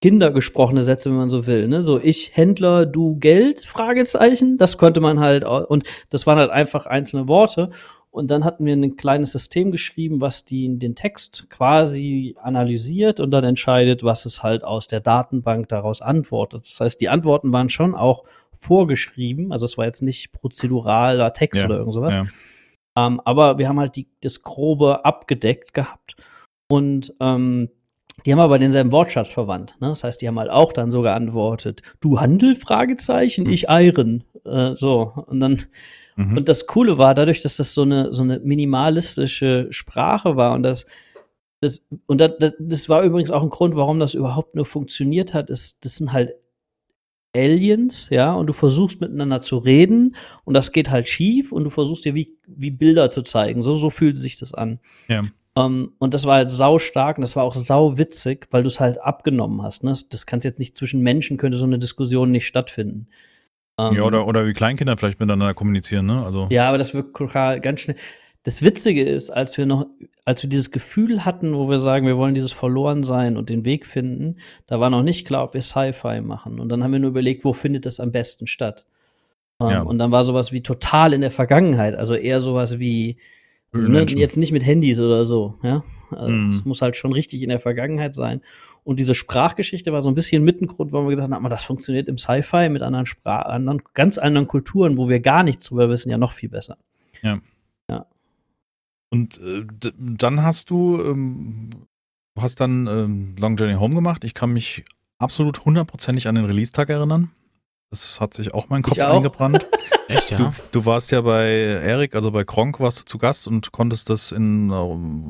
kindergesprochene 0.00 0.82
Sätze, 0.82 1.10
wenn 1.10 1.18
man 1.18 1.28
so 1.28 1.46
will. 1.46 1.68
Ne? 1.68 1.82
So 1.82 2.00
ich 2.00 2.34
Händler, 2.34 2.86
du 2.86 3.16
Geld? 3.16 3.60
Fragezeichen. 3.60 4.56
Das 4.56 4.78
konnte 4.78 5.02
man 5.02 5.20
halt 5.20 5.44
und 5.44 5.84
das 6.08 6.26
waren 6.26 6.38
halt 6.38 6.50
einfach 6.50 6.86
einzelne 6.86 7.28
Worte. 7.28 7.70
Und 8.10 8.30
dann 8.30 8.44
hatten 8.44 8.64
wir 8.64 8.74
ein 8.74 8.96
kleines 8.96 9.32
System 9.32 9.72
geschrieben, 9.72 10.20
was 10.20 10.44
die, 10.44 10.78
den 10.78 10.94
Text 10.94 11.50
quasi 11.50 12.36
analysiert 12.40 13.18
und 13.20 13.32
dann 13.32 13.44
entscheidet, 13.44 14.04
was 14.04 14.24
es 14.24 14.42
halt 14.42 14.64
aus 14.64 14.86
der 14.86 15.00
Datenbank 15.00 15.68
daraus 15.68 16.00
antwortet. 16.00 16.64
Das 16.64 16.80
heißt, 16.80 17.00
die 17.00 17.08
Antworten 17.08 17.52
waren 17.52 17.68
schon 17.68 17.94
auch 17.94 18.24
vorgeschrieben. 18.54 19.52
Also 19.52 19.66
es 19.66 19.76
war 19.76 19.84
jetzt 19.84 20.00
nicht 20.00 20.32
prozeduraler 20.32 21.32
Text 21.34 21.60
Ja, 21.60 21.66
oder 21.66 21.78
irgend 21.78 21.94
sowas. 21.94 22.14
ja. 22.14 22.24
Ähm, 22.96 23.20
aber 23.24 23.58
wir 23.58 23.68
haben 23.68 23.80
halt 23.80 23.96
die, 23.96 24.08
das 24.20 24.42
Grobe 24.42 25.04
abgedeckt 25.04 25.74
gehabt. 25.74 26.16
Und 26.68 27.14
ähm, 27.20 27.70
die 28.24 28.32
haben 28.32 28.40
aber 28.40 28.58
denselben 28.58 28.92
Wortschatz 28.92 29.32
verwandt. 29.32 29.74
Ne? 29.80 29.88
Das 29.88 30.04
heißt, 30.04 30.22
die 30.22 30.28
haben 30.28 30.38
halt 30.38 30.50
auch 30.50 30.72
dann 30.72 30.90
so 30.90 31.02
geantwortet, 31.02 31.82
du 32.00 32.20
Handel? 32.20 32.56
Fragezeichen, 32.56 33.48
ich 33.48 33.68
Eiren. 33.68 34.24
Äh, 34.44 34.74
so. 34.74 35.12
Und 35.26 35.40
dann, 35.40 35.64
Mhm. 36.16 36.38
und 36.38 36.48
das 36.48 36.66
Coole 36.66 36.98
war, 36.98 37.14
dadurch, 37.14 37.40
dass 37.40 37.56
das 37.56 37.74
so 37.74 37.82
eine, 37.82 38.12
so 38.12 38.22
eine 38.22 38.38
minimalistische 38.38 39.66
Sprache 39.70 40.36
war 40.36 40.52
und 40.54 40.62
das, 40.62 40.86
das, 41.60 41.86
und 42.06 42.20
das, 42.20 42.32
das, 42.38 42.54
das 42.58 42.88
war 42.88 43.02
übrigens 43.02 43.30
auch 43.30 43.42
ein 43.42 43.50
Grund, 43.50 43.74
warum 43.74 43.98
das 43.98 44.14
überhaupt 44.14 44.54
nur 44.54 44.64
funktioniert 44.64 45.34
hat, 45.34 45.50
ist, 45.50 45.84
das 45.84 45.96
sind 45.96 46.12
halt 46.12 46.34
Aliens, 47.34 48.08
ja, 48.10 48.32
und 48.32 48.46
du 48.46 48.52
versuchst 48.52 49.00
miteinander 49.00 49.40
zu 49.40 49.58
reden 49.58 50.16
und 50.44 50.54
das 50.54 50.72
geht 50.72 50.90
halt 50.90 51.08
schief 51.08 51.52
und 51.52 51.64
du 51.64 51.70
versuchst 51.70 52.04
dir 52.04 52.14
wie, 52.14 52.36
wie 52.46 52.70
Bilder 52.70 53.10
zu 53.10 53.22
zeigen. 53.22 53.62
So, 53.62 53.74
so 53.74 53.90
fühlt 53.90 54.18
sich 54.18 54.38
das 54.38 54.54
an. 54.54 54.78
Ja. 55.08 55.22
Ähm, 55.56 55.92
und 55.98 56.14
das 56.14 56.26
war 56.26 56.36
halt 56.36 56.50
sau 56.50 56.78
stark 56.78 57.18
und 57.18 57.22
das 57.22 57.36
war 57.36 57.44
auch 57.44 57.54
sau 57.54 57.98
witzig, 57.98 58.48
weil 58.50 58.62
du 58.62 58.68
es 58.68 58.80
halt 58.80 59.00
abgenommen 59.00 59.62
hast. 59.62 59.84
Ne? 59.84 59.92
Das 60.10 60.26
kannst 60.26 60.44
jetzt 60.44 60.58
nicht 60.58 60.76
zwischen 60.76 61.00
Menschen, 61.00 61.36
könnte 61.36 61.58
so 61.58 61.64
eine 61.64 61.78
Diskussion 61.78 62.30
nicht 62.30 62.46
stattfinden. 62.46 63.08
Ähm, 63.78 63.94
ja, 63.94 64.02
oder, 64.02 64.26
oder 64.26 64.46
wie 64.46 64.52
Kleinkinder 64.52 64.96
vielleicht 64.96 65.18
miteinander 65.18 65.54
kommunizieren, 65.54 66.06
ne? 66.06 66.24
Also 66.24 66.46
ja, 66.50 66.68
aber 66.68 66.78
das 66.78 66.94
wird 66.94 67.12
ganz 67.14 67.80
schnell. 67.80 67.96
Das 68.44 68.62
Witzige 68.62 69.02
ist, 69.02 69.30
als 69.30 69.56
wir 69.58 69.64
noch, 69.66 69.86
als 70.26 70.42
wir 70.42 70.50
dieses 70.50 70.70
Gefühl 70.70 71.24
hatten, 71.24 71.54
wo 71.54 71.68
wir 71.68 71.78
sagen, 71.80 72.06
wir 72.06 72.18
wollen 72.18 72.34
dieses 72.34 72.52
Verlorensein 72.52 73.36
und 73.36 73.48
den 73.48 73.64
Weg 73.64 73.86
finden, 73.86 74.36
da 74.66 74.78
war 74.80 74.90
noch 74.90 75.02
nicht 75.02 75.26
klar, 75.26 75.44
ob 75.44 75.54
wir 75.54 75.62
Sci-Fi 75.62 76.20
machen. 76.20 76.60
Und 76.60 76.68
dann 76.68 76.84
haben 76.84 76.92
wir 76.92 76.98
nur 76.98 77.10
überlegt, 77.10 77.44
wo 77.44 77.52
findet 77.54 77.86
das 77.86 78.00
am 78.00 78.12
besten 78.12 78.46
statt? 78.46 78.84
Ähm, 79.60 79.68
Ja. 79.68 79.80
Und 79.82 79.98
dann 79.98 80.10
war 80.12 80.24
sowas 80.24 80.52
wie 80.52 80.62
total 80.62 81.14
in 81.14 81.22
der 81.22 81.30
Vergangenheit, 81.30 81.94
also 81.96 82.14
eher 82.14 82.40
sowas 82.42 82.78
wie, 82.78 83.16
also, 83.72 83.90
ne, 83.90 84.04
jetzt 84.20 84.36
nicht 84.36 84.52
mit 84.52 84.64
Handys 84.64 85.00
oder 85.00 85.24
so, 85.24 85.54
ja. 85.62 85.82
Also, 86.10 86.28
Mhm. 86.30 86.50
Es 86.50 86.64
muss 86.66 86.82
halt 86.82 86.96
schon 86.96 87.12
richtig 87.12 87.42
in 87.42 87.48
der 87.48 87.60
Vergangenheit 87.60 88.14
sein. 88.14 88.40
Und 88.84 89.00
diese 89.00 89.14
Sprachgeschichte 89.14 89.90
war 89.92 90.02
so 90.02 90.10
ein 90.10 90.14
bisschen 90.14 90.44
Mittengrund, 90.44 90.92
warum 90.92 91.06
wir 91.06 91.10
gesagt 91.10 91.32
haben, 91.32 91.44
aber 91.46 91.48
das 91.48 91.64
funktioniert 91.64 92.08
im 92.08 92.18
Sci-Fi 92.18 92.68
mit 92.68 92.82
anderen 92.82 93.06
Sprachen, 93.06 93.50
anderen, 93.50 93.82
ganz 93.94 94.18
anderen 94.18 94.46
Kulturen, 94.46 94.98
wo 94.98 95.08
wir 95.08 95.20
gar 95.20 95.42
nichts 95.42 95.64
drüber 95.64 95.88
wissen, 95.88 96.10
ja 96.10 96.18
noch 96.18 96.32
viel 96.32 96.50
besser. 96.50 96.76
Und 99.14 99.38
äh, 99.38 99.64
dann 99.98 100.42
hast 100.42 100.70
du, 100.70 101.00
ähm, 101.00 101.70
du 102.34 102.42
hast 102.42 102.60
dann 102.60 102.86
ähm, 102.86 103.36
Long 103.38 103.56
Journey 103.56 103.74
Home 103.74 103.94
gemacht. 103.94 104.24
Ich 104.24 104.34
kann 104.34 104.52
mich 104.52 104.84
absolut 105.18 105.64
hundertprozentig 105.64 106.28
an 106.28 106.34
den 106.34 106.44
Release-Tag 106.44 106.90
erinnern. 106.90 107.30
Das 107.90 108.20
hat 108.20 108.34
sich 108.34 108.52
auch 108.52 108.68
mein 108.68 108.82
Kopf 108.82 108.98
auch. 108.98 109.16
eingebrannt. 109.16 109.66
Echt, 110.08 110.32
ja? 110.32 110.36
Du, 110.36 110.50
du 110.72 110.84
warst 110.84 111.12
ja 111.12 111.20
bei 111.20 111.48
Erik, 111.48 112.14
also 112.14 112.30
bei 112.30 112.44
Kronk, 112.44 112.80
warst 112.80 113.00
du 113.00 113.04
zu 113.04 113.18
Gast 113.18 113.46
und 113.46 113.72
konntest 113.72 114.10
das 114.10 114.32
im 114.32 114.70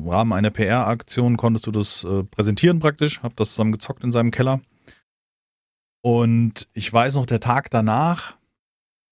Rahmen 0.07 0.33
einer 0.33 0.49
PR-Aktion, 0.49 1.37
konntest 1.37 1.67
du 1.67 1.71
das 1.71 2.03
äh, 2.03 2.23
präsentieren 2.23 2.79
praktisch, 2.79 3.21
hab 3.21 3.35
das 3.35 3.51
zusammen 3.51 3.71
gezockt 3.71 4.03
in 4.03 4.11
seinem 4.11 4.31
Keller. 4.31 4.61
Und 6.01 6.67
ich 6.73 6.91
weiß 6.91 7.15
noch, 7.15 7.25
der 7.25 7.39
Tag 7.39 7.69
danach, 7.69 8.35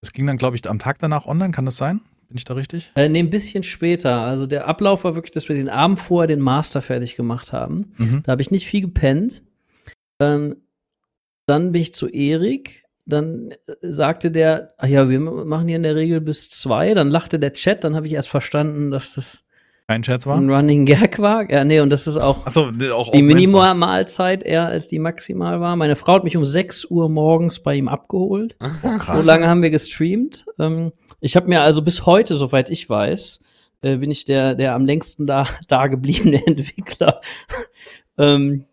es 0.01 0.12
ging 0.12 0.27
dann, 0.27 0.38
glaube 0.38 0.55
ich, 0.55 0.69
am 0.69 0.79
Tag 0.79 0.99
danach 0.99 1.25
online, 1.27 1.51
kann 1.51 1.65
das 1.65 1.77
sein? 1.77 2.01
Bin 2.34 2.39
ich 2.39 2.46
da 2.46 2.56
richtig? 2.56 2.91
Äh, 2.96 3.10
nee, 3.10 3.19
ein 3.19 3.30
bisschen 3.30 3.63
später. 3.63 4.22
Also 4.22 4.48
der 4.48 4.67
Ablauf 4.67 5.04
war 5.04 5.13
wirklich, 5.13 5.34
dass 5.34 5.50
wir 5.50 5.56
den 5.56 5.69
Abend 5.69 6.00
vorher 6.00 6.26
den 6.26 6.39
Master 6.39 6.82
fertig 6.82 7.15
gemacht 7.15 7.54
haben. 7.54 7.93
Mhm. 8.00 8.24
Da 8.24 8.32
habe 8.32 8.41
ich 8.41 8.50
nicht 8.50 8.65
viel 8.65 8.82
gepennt. 8.82 9.43
Ähm, 10.19 10.56
dann 11.46 11.74
bin 11.74 11.84
ich 11.84 11.93
zu 11.93 12.08
Erik. 12.08 12.86
Dann 13.06 13.52
äh, 13.52 13.76
sagte 13.82 14.32
der, 14.32 14.74
ach 14.80 14.88
ja, 14.88 15.12
wir 15.12 15.19
machen 15.19 15.67
hier 15.67 15.76
in 15.76 15.84
der 15.84 15.96
Regel 15.96 16.22
bis 16.22 16.50
zwei. 16.50 16.96
Dann 16.96 17.10
lachte 17.10 17.38
der 17.38 17.54
Chat. 17.54 17.84
Dann 17.84 17.96
habe 17.96 18.08
ich 18.08 18.13
erst 18.13 18.30
verstanden, 18.30 18.89
dass 18.89 19.13
das 19.13 19.46
Kein 19.88 20.04
Scherz 20.04 20.26
war? 20.26 20.38
ein 20.38 20.50
Running 20.50 20.86
Gag 20.86 21.19
war. 21.19 21.50
Ja, 21.52 21.65
nee, 21.65 21.82
und 21.82 21.89
das 21.89 22.08
ist 22.08 22.15
auch 22.15 22.46
nee, 22.72 22.89
auch 22.89 23.12
die 23.12 23.22
Minimalmahlzeit 23.22 24.41
eher 24.41 24.67
als 24.67 24.88
die 24.88 24.98
maximal 24.98 25.60
war. 25.60 25.76
Meine 25.76 25.98
Frau 25.98 26.13
hat 26.13 26.24
mich 26.24 26.38
um 26.38 26.46
6 26.46 26.86
Uhr 26.86 27.10
morgens 27.10 27.60
bei 27.62 27.76
ihm 27.76 27.89
abgeholt. 27.89 28.56
Oh, 28.62 28.98
krass. 28.98 29.24
So 29.24 29.30
lange 29.30 29.48
haben 29.48 29.62
wir 29.62 29.72
gestreamt. 29.72 30.46
Ähm, 30.58 30.93
ich 31.19 31.36
habe 31.36 31.50
mir 31.50 31.62
also 31.62 31.82
bis 31.82 32.06
heute, 32.06 32.36
soweit 32.36 32.69
ich 32.69 32.89
weiß, 32.89 33.41
äh, 33.82 33.98
bin 33.98 34.10
ich 34.10 34.24
der, 34.24 34.56
der 34.56 34.74
am 34.74 34.86
längsten 34.86 35.28
da, 35.28 35.48
da 35.67 35.88
gebliebene 35.88 36.41
Entwickler. 36.48 37.19
ähm, 38.17 38.65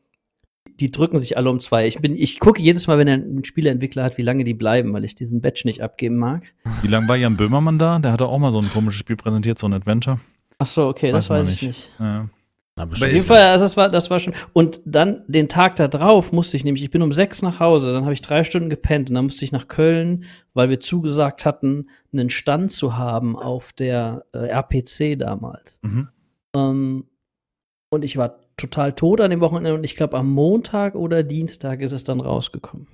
die 0.79 0.93
drücken 0.93 1.19
sich 1.19 1.37
alle 1.37 1.51
um 1.51 1.61
zwei. 1.61 1.89
Ich 1.89 1.99
bin, 1.99 2.17
ich 2.17 2.39
gucke 2.39 2.63
jedes 2.63 2.87
Mal, 2.87 2.99
wenn 2.99 3.09
er 3.09 3.15
einen 3.15 3.45
Spieleentwickler 3.45 4.05
hat, 4.05 4.17
wie 4.17 4.23
lange 4.23 4.45
die 4.45 4.55
bleiben, 4.55 4.93
weil 4.95 5.05
ich 5.05 5.15
diesen 5.15 5.43
Batch 5.43 5.65
nicht 5.65 5.83
abgeben 5.83 6.17
mag. 6.17 6.45
Wie 6.83 6.89
lange 6.89 7.07
war 7.09 7.17
Jan 7.17 7.37
Böhmermann 7.37 7.79
da? 7.79 7.99
Der 7.99 8.13
hatte 8.13 8.27
auch 8.27 8.39
mal 8.39 8.51
so 8.53 8.61
ein 8.61 8.71
komisches 8.71 8.99
Spiel 8.99 9.17
präsentiert, 9.17 9.59
so 9.59 9.67
ein 9.67 9.75
Adventure. 9.75 10.21
Ach 10.61 10.67
so, 10.67 10.89
okay, 10.89 11.11
das 11.11 11.31
Weiß 11.31 11.49
ich 11.49 11.63
nicht. 11.63 11.91
nicht. 11.91 11.91
Ja. 11.99 12.29
Auf 12.77 12.99
jeden 12.99 13.25
Fall, 13.25 13.43
also 13.45 13.65
das 13.65 13.77
war, 13.77 13.89
das 13.89 14.11
war 14.11 14.21
schon. 14.21 14.35
Und 14.53 14.81
dann 14.85 15.25
den 15.27 15.49
Tag 15.49 15.77
da 15.77 15.89
drauf 15.89 16.33
musste 16.33 16.57
ich 16.57 16.65
nämlich, 16.65 16.83
ich 16.83 16.91
bin 16.91 17.03
um 17.03 17.13
sechs 17.13 17.43
nach 17.43 17.61
Hause, 17.61 17.93
dann 17.93 18.05
habe 18.05 18.15
ich 18.15 18.23
drei 18.23 18.45
Stunden 18.45 18.71
gepennt 18.71 19.11
und 19.11 19.15
dann 19.17 19.25
musste 19.25 19.45
ich 19.45 19.53
nach 19.53 19.69
Köln, 19.69 20.25
weil 20.55 20.71
wir 20.71 20.81
zugesagt 20.81 21.45
hatten, 21.45 21.89
einen 22.13 22.31
Stand 22.31 22.73
zu 22.73 22.97
haben 22.97 23.37
auf 23.37 23.73
der 23.73 24.25
äh, 24.33 24.49
RPC 24.49 25.19
damals. 25.19 25.81
Mhm. 25.83 26.09
Ähm, 26.55 27.05
und 27.91 28.05
ich 28.05 28.17
war 28.17 28.39
total 28.57 28.93
tot 28.93 29.21
an 29.21 29.31
dem 29.31 29.41
Wochenende 29.41 29.75
und 29.75 29.85
ich 29.85 29.97
glaube 29.97 30.17
am 30.19 30.31
Montag 30.31 30.95
oder 30.95 31.23
Dienstag 31.23 31.81
ist 31.81 31.93
es 31.93 32.05
dann 32.05 32.21
rausgekommen. 32.21 32.87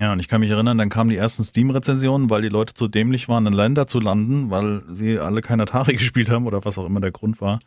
Ja, 0.00 0.12
und 0.12 0.20
ich 0.20 0.28
kann 0.28 0.40
mich 0.40 0.50
erinnern, 0.50 0.76
dann 0.76 0.90
kamen 0.90 1.08
die 1.08 1.16
ersten 1.16 1.42
Steam-Rezensionen, 1.42 2.28
weil 2.28 2.42
die 2.42 2.50
Leute 2.50 2.74
zu 2.74 2.86
dämlich 2.86 3.28
waren, 3.28 3.46
in 3.46 3.54
Länder 3.54 3.86
zu 3.86 3.98
landen, 3.98 4.50
weil 4.50 4.82
sie 4.92 5.18
alle 5.18 5.40
kein 5.40 5.60
Atari 5.60 5.92
gespielt 5.96 6.30
haben 6.30 6.46
oder 6.46 6.64
was 6.64 6.78
auch 6.78 6.86
immer 6.86 7.00
der 7.00 7.12
Grund 7.12 7.40
war. 7.40 7.60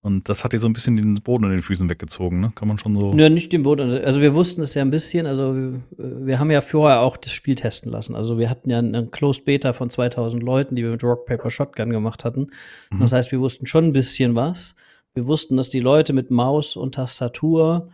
Und 0.00 0.28
das 0.28 0.44
hat 0.44 0.52
dir 0.52 0.60
so 0.60 0.68
ein 0.68 0.72
bisschen 0.72 0.96
den 0.96 1.16
Boden 1.16 1.44
in 1.44 1.50
den 1.50 1.62
Füßen 1.62 1.90
weggezogen, 1.90 2.40
ne? 2.40 2.52
Kann 2.54 2.68
man 2.68 2.78
schon 2.78 2.98
so. 2.98 3.12
Ja, 3.14 3.28
nicht 3.28 3.52
den 3.52 3.64
Boden. 3.64 3.90
Also 3.90 4.20
wir 4.20 4.32
wussten 4.32 4.62
es 4.62 4.74
ja 4.74 4.82
ein 4.82 4.92
bisschen. 4.92 5.26
Also 5.26 5.56
wir, 5.56 5.82
wir 5.98 6.38
haben 6.38 6.52
ja 6.52 6.60
vorher 6.60 7.00
auch 7.00 7.16
das 7.16 7.32
Spiel 7.32 7.56
testen 7.56 7.90
lassen. 7.90 8.14
Also 8.14 8.38
wir 8.38 8.48
hatten 8.48 8.70
ja 8.70 8.78
einen 8.78 9.10
Closed 9.10 9.44
Beta 9.44 9.72
von 9.72 9.90
2000 9.90 10.40
Leuten, 10.40 10.76
die 10.76 10.84
wir 10.84 10.92
mit 10.92 11.02
Rock 11.02 11.26
Paper 11.26 11.50
Shotgun 11.50 11.90
gemacht 11.90 12.24
hatten. 12.24 12.46
Mhm. 12.90 13.00
Das 13.00 13.12
heißt, 13.12 13.32
wir 13.32 13.40
wussten 13.40 13.66
schon 13.66 13.86
ein 13.86 13.92
bisschen 13.92 14.36
was. 14.36 14.76
Wir 15.14 15.26
wussten, 15.26 15.56
dass 15.56 15.68
die 15.68 15.80
Leute 15.80 16.12
mit 16.12 16.30
Maus 16.30 16.76
und 16.76 16.94
Tastatur 16.94 17.88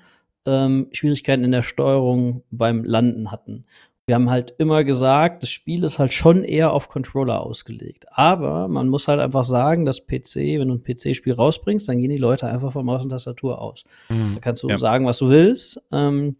ähm, 0.46 0.88
Schwierigkeiten 0.92 1.44
in 1.44 1.52
der 1.52 1.62
Steuerung 1.62 2.42
beim 2.50 2.84
Landen 2.84 3.30
hatten. 3.30 3.64
Wir 4.06 4.16
haben 4.16 4.28
halt 4.28 4.54
immer 4.58 4.84
gesagt, 4.84 5.42
das 5.42 5.48
Spiel 5.50 5.82
ist 5.82 5.98
halt 5.98 6.12
schon 6.12 6.44
eher 6.44 6.72
auf 6.74 6.88
Controller 6.90 7.40
ausgelegt. 7.40 8.04
Aber 8.10 8.68
man 8.68 8.88
muss 8.90 9.08
halt 9.08 9.18
einfach 9.18 9.44
sagen, 9.44 9.86
dass 9.86 10.06
PC, 10.06 10.36
wenn 10.58 10.68
du 10.68 10.74
ein 10.74 10.82
PC-Spiel 10.82 11.32
rausbringst, 11.32 11.88
dann 11.88 11.98
gehen 11.98 12.10
die 12.10 12.18
Leute 12.18 12.46
einfach 12.46 12.72
von 12.72 12.84
Maus 12.84 13.02
und 13.04 13.08
Tastatur 13.10 13.62
aus. 13.62 13.84
Mhm. 14.10 14.34
Da 14.34 14.40
kannst 14.40 14.62
du 14.62 14.68
Ja. 14.68 14.76
sagen, 14.76 15.06
was 15.06 15.18
du 15.18 15.30
willst. 15.30 15.80
Ähm, 15.90 16.36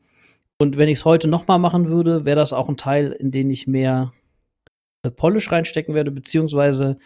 und 0.58 0.76
wenn 0.76 0.90
ich 0.90 0.98
es 0.98 1.04
heute 1.06 1.26
noch 1.26 1.46
mal 1.48 1.58
machen 1.58 1.88
würde, 1.88 2.26
wäre 2.26 2.36
das 2.36 2.52
auch 2.52 2.68
ein 2.68 2.76
Teil, 2.76 3.12
in 3.12 3.30
den 3.30 3.48
ich 3.48 3.66
mehr 3.66 4.12
äh, 5.02 5.10
Polish 5.10 5.50
reinstecken 5.50 5.94
werde, 5.94 6.10
beziehungsweise 6.10 6.98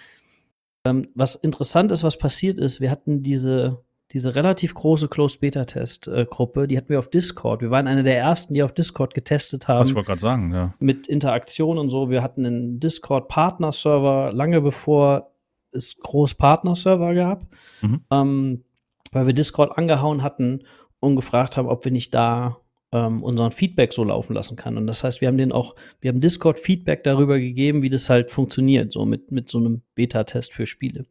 ähm, 0.86 1.08
was 1.14 1.36
interessant 1.36 1.92
ist, 1.92 2.02
was 2.02 2.18
passiert 2.18 2.58
ist, 2.58 2.80
wir 2.80 2.90
hatten 2.90 3.22
diese, 3.22 3.78
diese 4.12 4.34
relativ 4.34 4.72
große 4.74 5.08
Closed-Beta-Test-Gruppe, 5.08 6.66
die 6.66 6.76
hatten 6.78 6.88
wir 6.88 6.98
auf 6.98 7.10
Discord. 7.10 7.60
Wir 7.60 7.70
waren 7.70 7.86
eine 7.86 8.02
der 8.02 8.18
ersten, 8.18 8.54
die 8.54 8.62
auf 8.62 8.72
Discord 8.72 9.12
getestet 9.14 9.64
Was 9.64 9.68
haben 9.68 9.88
ich 9.88 9.94
wollte 9.94 10.06
gerade 10.08 10.20
sagen, 10.20 10.52
ja. 10.54 10.74
mit 10.78 11.06
Interaktion 11.08 11.76
und 11.78 11.90
so. 11.90 12.08
Wir 12.10 12.22
hatten 12.22 12.46
einen 12.46 12.80
Discord-Partner-Server 12.80 14.32
lange 14.32 14.60
bevor 14.60 15.30
es 15.72 15.98
groß 15.98 16.34
Partner-Server 16.34 17.14
gab, 17.14 17.46
Mhm. 17.82 18.00
ähm, 18.10 18.64
weil 19.12 19.26
wir 19.26 19.34
Discord 19.34 19.76
angehauen 19.76 20.22
hatten 20.22 20.64
und 21.00 21.16
gefragt 21.16 21.56
haben, 21.56 21.68
ob 21.68 21.84
wir 21.84 21.92
nicht 21.92 22.14
da 22.14 22.56
ähm, 22.92 23.22
unseren 23.22 23.50
Feedback 23.52 23.92
so 23.92 24.04
laufen 24.04 24.32
lassen 24.34 24.56
kann. 24.56 24.76
Und 24.76 24.86
das 24.86 25.04
heißt, 25.04 25.20
wir 25.20 25.28
haben 25.28 25.36
den 25.36 25.52
auch, 25.52 25.74
wir 26.00 26.08
haben 26.08 26.20
Discord 26.20 26.58
Feedback 26.58 27.04
darüber 27.04 27.38
gegeben, 27.38 27.82
wie 27.82 27.90
das 27.90 28.08
halt 28.08 28.30
funktioniert, 28.30 28.92
so 28.92 29.04
mit, 29.04 29.30
mit 29.30 29.48
so 29.48 29.58
einem 29.58 29.82
Beta-Test 29.94 30.52
für 30.52 30.66
Spiele. 30.66 31.04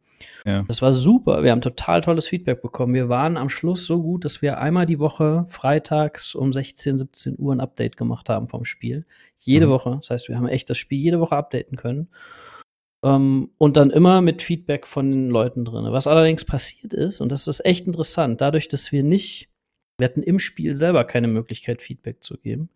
Ja. 0.44 0.64
Das 0.66 0.82
war 0.82 0.92
super. 0.92 1.44
Wir 1.44 1.52
haben 1.52 1.60
total 1.60 2.00
tolles 2.00 2.26
Feedback 2.26 2.60
bekommen. 2.60 2.94
Wir 2.94 3.08
waren 3.08 3.36
am 3.36 3.48
Schluss 3.48 3.86
so 3.86 4.02
gut, 4.02 4.24
dass 4.24 4.42
wir 4.42 4.58
einmal 4.58 4.86
die 4.86 4.98
Woche 4.98 5.46
freitags 5.48 6.34
um 6.34 6.52
16, 6.52 6.98
17 6.98 7.36
Uhr 7.38 7.54
ein 7.54 7.60
Update 7.60 7.96
gemacht 7.96 8.28
haben 8.28 8.48
vom 8.48 8.64
Spiel. 8.64 9.06
Jede 9.36 9.66
Mhm. 9.66 9.70
Woche. 9.70 9.98
Das 10.00 10.10
heißt, 10.10 10.28
wir 10.28 10.36
haben 10.36 10.48
echt 10.48 10.68
das 10.70 10.78
Spiel 10.78 10.98
jede 10.98 11.20
Woche 11.20 11.36
updaten 11.36 11.76
können. 11.76 12.08
Ähm, 13.04 13.50
und 13.58 13.76
dann 13.76 13.90
immer 13.90 14.20
mit 14.20 14.42
Feedback 14.42 14.86
von 14.86 15.08
den 15.10 15.30
Leuten 15.30 15.64
drin. 15.64 15.86
Was 15.92 16.08
allerdings 16.08 16.44
passiert 16.44 16.92
ist, 16.92 17.20
und 17.20 17.30
das 17.30 17.46
ist 17.46 17.64
echt 17.64 17.86
interessant, 17.86 18.40
dadurch, 18.40 18.66
dass 18.66 18.90
wir 18.90 19.04
nicht, 19.04 19.48
wir 19.98 20.06
hatten 20.06 20.22
im 20.22 20.38
Spiel 20.38 20.74
selber 20.74 21.04
keine 21.04 21.28
Möglichkeit, 21.28 21.82
Feedback 21.82 22.22
zu 22.22 22.38
geben. 22.38 22.70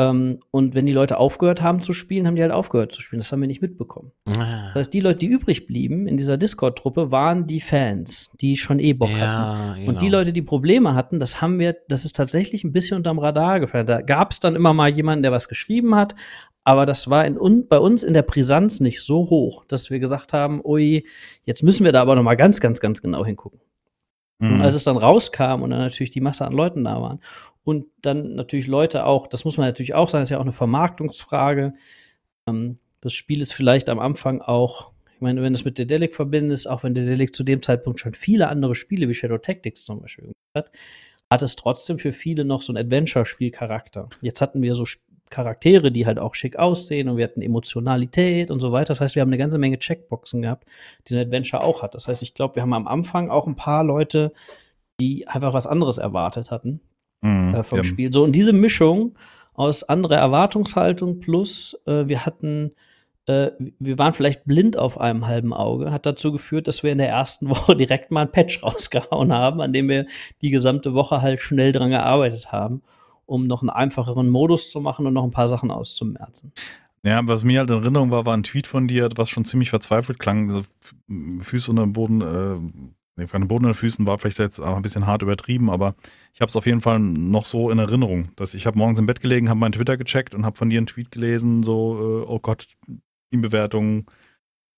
Ähm, 0.00 0.38
und 0.52 0.74
wenn 0.74 0.86
die 0.86 0.92
Leute 0.92 1.18
aufgehört 1.18 1.60
haben 1.60 1.80
zu 1.80 1.92
spielen, 1.92 2.26
haben 2.26 2.36
die 2.36 2.42
halt 2.42 2.52
aufgehört 2.52 2.92
zu 2.92 3.00
spielen. 3.00 3.18
Das 3.18 3.32
haben 3.32 3.40
wir 3.40 3.48
nicht 3.48 3.62
mitbekommen. 3.62 4.12
Ah. 4.28 4.68
Das 4.68 4.76
heißt, 4.76 4.94
die 4.94 5.00
Leute, 5.00 5.18
die 5.18 5.26
übrig 5.26 5.66
blieben 5.66 6.06
in 6.06 6.16
dieser 6.16 6.36
Discord-Truppe, 6.36 7.10
waren 7.10 7.48
die 7.48 7.60
Fans, 7.60 8.30
die 8.40 8.56
schon 8.56 8.78
eh 8.78 8.92
Bock 8.92 9.10
hatten. 9.10 9.20
Ja, 9.20 9.74
genau. 9.74 9.88
Und 9.88 10.00
die 10.00 10.08
Leute, 10.08 10.32
die 10.32 10.42
Probleme 10.42 10.94
hatten, 10.94 11.18
das 11.18 11.40
haben 11.40 11.58
wir, 11.58 11.76
das 11.88 12.04
ist 12.04 12.14
tatsächlich 12.14 12.62
ein 12.62 12.72
bisschen 12.72 12.96
unterm 12.96 13.18
Radar 13.18 13.58
gefallen. 13.58 13.86
Da 13.86 14.00
gab 14.00 14.30
es 14.30 14.38
dann 14.38 14.54
immer 14.54 14.72
mal 14.72 14.88
jemanden, 14.88 15.24
der 15.24 15.32
was 15.32 15.48
geschrieben 15.48 15.96
hat, 15.96 16.14
aber 16.62 16.86
das 16.86 17.10
war 17.10 17.24
in, 17.24 17.36
un, 17.36 17.66
bei 17.66 17.78
uns 17.78 18.04
in 18.04 18.14
der 18.14 18.22
Brisanz 18.22 18.78
nicht 18.78 19.02
so 19.02 19.30
hoch, 19.30 19.64
dass 19.64 19.90
wir 19.90 19.98
gesagt 19.98 20.32
haben, 20.32 20.60
ui, 20.64 21.06
jetzt 21.44 21.62
müssen 21.64 21.84
wir 21.84 21.92
da 21.92 22.02
aber 22.02 22.14
noch 22.14 22.22
mal 22.22 22.36
ganz, 22.36 22.60
ganz, 22.60 22.78
ganz 22.78 23.02
genau 23.02 23.24
hingucken. 23.24 23.58
Und 24.40 24.56
Mhm. 24.56 24.60
als 24.60 24.74
es 24.74 24.84
dann 24.84 24.96
rauskam 24.96 25.62
und 25.62 25.70
dann 25.70 25.80
natürlich 25.80 26.10
die 26.10 26.20
Masse 26.20 26.46
an 26.46 26.52
Leuten 26.52 26.84
da 26.84 27.02
waren 27.02 27.20
und 27.64 27.86
dann 28.02 28.34
natürlich 28.36 28.68
Leute 28.68 29.04
auch, 29.04 29.26
das 29.26 29.44
muss 29.44 29.56
man 29.56 29.66
natürlich 29.66 29.94
auch 29.94 30.08
sagen, 30.08 30.22
ist 30.22 30.30
ja 30.30 30.38
auch 30.38 30.42
eine 30.42 30.52
Vermarktungsfrage. 30.52 31.74
Ähm, 32.48 32.76
das 33.00 33.12
Spiel 33.14 33.40
ist 33.40 33.52
vielleicht 33.52 33.88
am 33.88 33.98
Anfang 33.98 34.40
auch, 34.40 34.92
ich 35.14 35.20
meine, 35.20 35.42
wenn 35.42 35.52
du 35.52 35.58
es 35.58 35.64
mit 35.64 35.76
Dedelic 35.78 36.14
verbindest, 36.14 36.68
auch 36.68 36.84
wenn 36.84 36.94
Dedelic 36.94 37.34
zu 37.34 37.42
dem 37.42 37.62
Zeitpunkt 37.62 37.98
schon 37.98 38.14
viele 38.14 38.48
andere 38.48 38.76
Spiele 38.76 39.08
wie 39.08 39.14
Shadow 39.14 39.38
Tactics 39.38 39.84
zum 39.84 40.00
Beispiel 40.00 40.26
gemacht 40.26 40.36
hat, 40.54 40.70
hat 41.30 41.42
es 41.42 41.56
trotzdem 41.56 41.98
für 41.98 42.12
viele 42.12 42.44
noch 42.44 42.62
so 42.62 42.72
einen 42.72 42.86
Adventure-Spiel-Charakter. 42.86 44.08
Jetzt 44.22 44.40
hatten 44.40 44.62
wir 44.62 44.74
so 44.76 44.84
Sp- 44.86 45.02
Charaktere, 45.30 45.90
die 45.92 46.06
halt 46.06 46.18
auch 46.18 46.34
schick 46.34 46.56
aussehen 46.56 47.08
und 47.08 47.16
wir 47.16 47.24
hatten 47.24 47.42
Emotionalität 47.42 48.50
und 48.50 48.60
so 48.60 48.72
weiter. 48.72 48.88
Das 48.88 49.00
heißt, 49.00 49.14
wir 49.14 49.20
haben 49.22 49.28
eine 49.28 49.38
ganze 49.38 49.58
Menge 49.58 49.78
Checkboxen 49.78 50.42
gehabt, 50.42 50.66
die 51.06 51.12
so 51.14 51.18
ein 51.18 51.26
Adventure 51.26 51.62
auch 51.62 51.82
hat. 51.82 51.94
Das 51.94 52.08
heißt, 52.08 52.22
ich 52.22 52.34
glaube, 52.34 52.56
wir 52.56 52.62
haben 52.62 52.72
am 52.72 52.88
Anfang 52.88 53.30
auch 53.30 53.46
ein 53.46 53.56
paar 53.56 53.84
Leute, 53.84 54.32
die 55.00 55.28
einfach 55.28 55.52
was 55.52 55.66
anderes 55.66 55.98
erwartet 55.98 56.50
hatten 56.50 56.80
Mhm. 57.20 57.54
äh, 57.54 57.62
vom 57.64 57.78
haben- 57.78 57.84
Spiel. 57.86 58.12
So, 58.12 58.22
und 58.24 58.34
diese 58.36 58.52
Mischung 58.52 59.16
aus 59.54 59.82
anderer 59.82 60.16
Erwartungshaltung 60.16 61.18
plus 61.20 61.76
äh, 61.86 62.06
wir 62.06 62.24
hatten, 62.24 62.72
äh, 63.26 63.50
wir 63.80 63.98
waren 63.98 64.12
vielleicht 64.12 64.44
blind 64.44 64.76
auf 64.76 64.98
einem 65.00 65.26
halben 65.26 65.52
Auge, 65.52 65.90
hat 65.90 66.06
dazu 66.06 66.30
geführt, 66.30 66.68
dass 66.68 66.82
wir 66.84 66.92
in 66.92 66.98
der 66.98 67.08
ersten 67.08 67.48
Woche 67.50 67.74
direkt 67.76 68.10
mal 68.12 68.22
ein 68.22 68.30
Patch 68.32 68.62
rausgehauen 68.62 69.32
haben, 69.32 69.60
an 69.60 69.72
dem 69.72 69.88
wir 69.88 70.06
die 70.42 70.50
gesamte 70.50 70.94
Woche 70.94 71.20
halt 71.22 71.40
schnell 71.40 71.72
dran 71.72 71.90
gearbeitet 71.90 72.52
haben, 72.52 72.82
um 73.28 73.46
noch 73.46 73.62
einen 73.62 73.70
einfacheren 73.70 74.30
Modus 74.30 74.70
zu 74.70 74.80
machen 74.80 75.06
und 75.06 75.12
noch 75.12 75.24
ein 75.24 75.30
paar 75.30 75.48
Sachen 75.48 75.70
auszumerzen. 75.70 76.52
Ja, 77.04 77.20
was 77.28 77.44
mir 77.44 77.60
halt 77.60 77.70
in 77.70 77.76
Erinnerung 77.76 78.10
war, 78.10 78.26
war 78.26 78.36
ein 78.36 78.42
Tweet 78.42 78.66
von 78.66 78.88
dir, 78.88 79.08
was 79.14 79.28
schon 79.28 79.44
ziemlich 79.44 79.70
verzweifelt 79.70 80.18
klang. 80.18 80.64
Füße 81.40 81.70
unter 81.70 81.82
dem 81.82 81.92
Boden, 81.92 82.20
äh, 82.22 82.82
nee, 83.16 83.26
keine 83.26 83.46
Boden 83.46 83.66
unter 83.66 83.76
den 83.76 83.80
Füßen 83.80 84.06
war 84.06 84.18
vielleicht 84.18 84.38
jetzt 84.38 84.60
auch 84.60 84.76
ein 84.76 84.82
bisschen 84.82 85.06
hart 85.06 85.22
übertrieben, 85.22 85.70
aber 85.70 85.94
ich 86.32 86.40
habe 86.40 86.48
es 86.48 86.56
auf 86.56 86.66
jeden 86.66 86.80
Fall 86.80 86.98
noch 86.98 87.44
so 87.44 87.70
in 87.70 87.78
Erinnerung, 87.78 88.30
dass 88.36 88.54
ich 88.54 88.66
habe 88.66 88.78
morgens 88.78 88.98
im 88.98 89.06
Bett 89.06 89.20
gelegen, 89.20 89.48
habe 89.48 89.60
meinen 89.60 89.72
Twitter 89.72 89.96
gecheckt 89.96 90.34
und 90.34 90.44
habe 90.44 90.56
von 90.56 90.70
dir 90.70 90.78
einen 90.78 90.86
Tweet 90.86 91.10
gelesen, 91.10 91.62
so, 91.62 92.22
äh, 92.22 92.26
oh 92.26 92.40
Gott, 92.40 92.66
Teambewertung. 93.30 94.06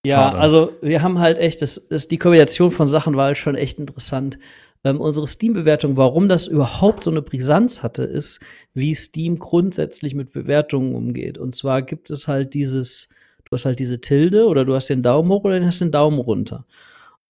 Ja, 0.05 0.17
Schade. 0.17 0.39
also 0.39 0.73
wir 0.83 1.03
haben 1.03 1.19
halt 1.19 1.39
echt, 1.39 1.63
das, 1.63 1.87
das, 1.89 2.09
die 2.09 2.19
Kombination 2.19 2.71
von 2.71 2.89
Sachen 2.89 3.17
war 3.17 3.27
halt 3.27 3.39
schon 3.39 3.55
echt 3.55 3.79
interessant. 3.79 4.39
Ähm, 4.83 5.01
unsere 5.01 5.29
Steam-Bewertung, 5.29 5.97
warum 5.97 6.29
das 6.29 6.47
überhaupt 6.47 7.05
so 7.05 7.11
eine 7.11 7.21
Brisanz 7.23 7.83
hatte, 7.83 8.03
ist, 8.03 8.41
wie 8.73 8.95
Steam 8.95 9.39
grundsätzlich 9.39 10.15
mit 10.15 10.33
Bewertungen 10.33 10.95
umgeht. 10.95 11.37
Und 11.37 11.55
zwar 11.55 11.83
gibt 11.83 12.11
es 12.11 12.29
halt 12.29 12.55
dieses, 12.55 13.09
du 13.45 13.53
hast 13.53 13.67
halt 13.67 13.79
diese 13.79 14.01
Tilde 14.01 14.47
oder 14.47 14.65
du 14.65 14.75
hast 14.75 14.89
den 14.89 15.03
Daumen 15.03 15.31
hoch 15.31 15.45
oder 15.45 15.61
du 15.61 15.67
hast 15.67 15.81
den 15.81 15.93
Daumen 15.93 16.19
runter. 16.19 16.65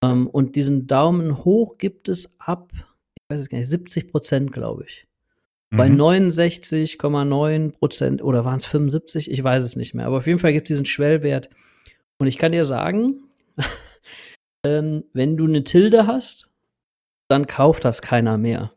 Ähm, 0.02 0.28
und 0.28 0.54
diesen 0.54 0.86
Daumen 0.86 1.44
hoch 1.44 1.76
gibt 1.78 2.08
es 2.08 2.36
ab, 2.38 2.70
ich 2.74 3.22
weiß 3.28 3.40
es 3.40 3.48
gar 3.48 3.58
nicht, 3.58 3.68
70 3.68 4.10
Prozent, 4.12 4.52
glaube 4.52 4.84
ich. 4.86 5.06
Bei 5.72 5.88
Mhm. 5.88 6.00
69,9 6.00 7.70
Prozent 7.72 8.22
oder 8.22 8.44
waren 8.44 8.56
es 8.56 8.64
75? 8.64 9.30
Ich 9.30 9.42
weiß 9.42 9.62
es 9.62 9.76
nicht 9.76 9.94
mehr. 9.94 10.06
Aber 10.06 10.18
auf 10.18 10.26
jeden 10.26 10.40
Fall 10.40 10.52
gibt 10.52 10.68
es 10.68 10.74
diesen 10.74 10.86
Schwellwert. 10.86 11.48
Und 12.18 12.26
ich 12.26 12.38
kann 12.38 12.52
dir 12.52 12.64
sagen, 12.64 13.22
ähm, 14.66 15.02
wenn 15.12 15.36
du 15.36 15.46
eine 15.46 15.64
Tilde 15.64 16.06
hast, 16.06 16.49
dann 17.30 17.46
kauft 17.46 17.84
das 17.84 18.02
keiner 18.02 18.38
mehr. 18.38 18.72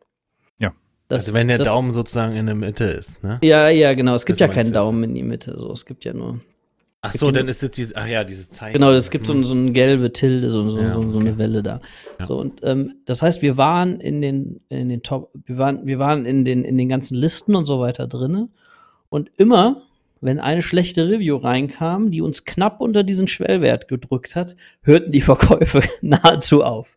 Ja. 0.58 0.72
Das, 1.08 1.22
also 1.26 1.32
wenn 1.34 1.48
der 1.48 1.58
das, 1.58 1.68
Daumen 1.68 1.92
sozusagen 1.92 2.34
in 2.36 2.46
der 2.46 2.54
Mitte 2.54 2.84
ist, 2.84 3.22
ne? 3.22 3.38
Ja, 3.42 3.68
ja, 3.68 3.94
genau. 3.94 4.14
Es 4.14 4.24
gibt 4.26 4.40
Das 4.40 4.48
ja 4.48 4.52
keinen 4.54 4.66
jetzt? 4.66 4.74
Daumen 4.76 5.02
in 5.04 5.14
die 5.14 5.22
Mitte. 5.22 5.54
So, 5.58 5.72
es 5.72 5.84
gibt 5.86 6.04
ja 6.04 6.12
nur. 6.14 6.40
Ach 7.06 7.12
so, 7.12 7.30
dann 7.30 7.48
ist 7.48 7.62
es 7.62 7.70
dieses, 7.72 7.94
ach 7.94 8.06
ja, 8.06 8.24
dieses 8.24 8.48
Zeichen. 8.50 8.72
Genau, 8.72 8.90
es 8.90 9.10
gibt 9.10 9.26
so, 9.26 9.34
Hm. 9.34 9.40
ein- 9.40 9.44
so 9.44 9.52
eine 9.54 9.72
gelbe 9.72 10.10
Tilde, 10.14 10.50
so, 10.50 10.66
so, 10.70 10.78
Ja, 10.80 10.94
so, 10.94 11.02
so 11.02 11.18
okay. 11.18 11.28
eine 11.28 11.36
Welle 11.38 11.62
da. 11.62 11.80
Ja. 12.18 12.26
So, 12.26 12.38
und 12.38 12.60
ähm, 12.64 12.94
das 13.04 13.20
heißt, 13.20 13.42
wir 13.42 13.58
waren 13.58 14.00
in 14.00 14.22
den, 14.22 14.60
in 14.70 14.88
den 14.88 15.02
Top, 15.02 15.30
wir 15.44 15.58
waren, 15.58 15.86
wir 15.86 15.98
waren 15.98 16.24
in 16.24 16.46
den, 16.46 16.64
in 16.64 16.78
den 16.78 16.88
ganzen 16.88 17.14
Listen 17.16 17.54
und 17.56 17.66
so 17.66 17.78
weiter 17.78 18.06
drinne. 18.06 18.48
Und 19.10 19.30
immer, 19.36 19.82
wenn 20.22 20.40
eine 20.40 20.62
schlechte 20.62 21.06
Review 21.06 21.36
reinkam, 21.36 22.10
die 22.10 22.22
uns 22.22 22.46
knapp 22.46 22.80
unter 22.80 23.02
diesen 23.04 23.28
Schwellwert 23.28 23.86
gedrückt 23.88 24.34
hat, 24.34 24.56
hörten 24.80 25.12
die 25.12 25.20
Verkäufe 25.20 25.82
nahezu 26.00 26.64
auf. 26.64 26.96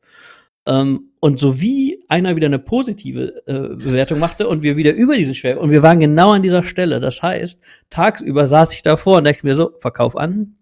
Ähm, 0.65 1.06
und 1.19 1.39
so 1.39 1.59
wie 1.59 2.03
einer 2.07 2.35
wieder 2.35 2.47
eine 2.47 2.59
positive 2.59 3.43
äh, 3.47 3.75
Bewertung 3.75 4.19
machte 4.19 4.47
und 4.47 4.61
wir 4.61 4.77
wieder 4.77 4.93
über 4.93 5.15
diesen 5.15 5.35
Schwellwert, 5.35 5.63
und 5.63 5.71
wir 5.71 5.83
waren 5.83 5.99
genau 5.99 6.31
an 6.31 6.43
dieser 6.43 6.63
Stelle. 6.63 6.99
Das 6.99 7.21
heißt, 7.21 7.59
tagsüber 7.89 8.45
saß 8.45 8.73
ich 8.73 8.81
davor 8.81 9.17
und 9.17 9.23
dachte 9.25 9.45
mir 9.45 9.55
so, 9.55 9.71
Verkauf 9.79 10.15
an, 10.15 10.55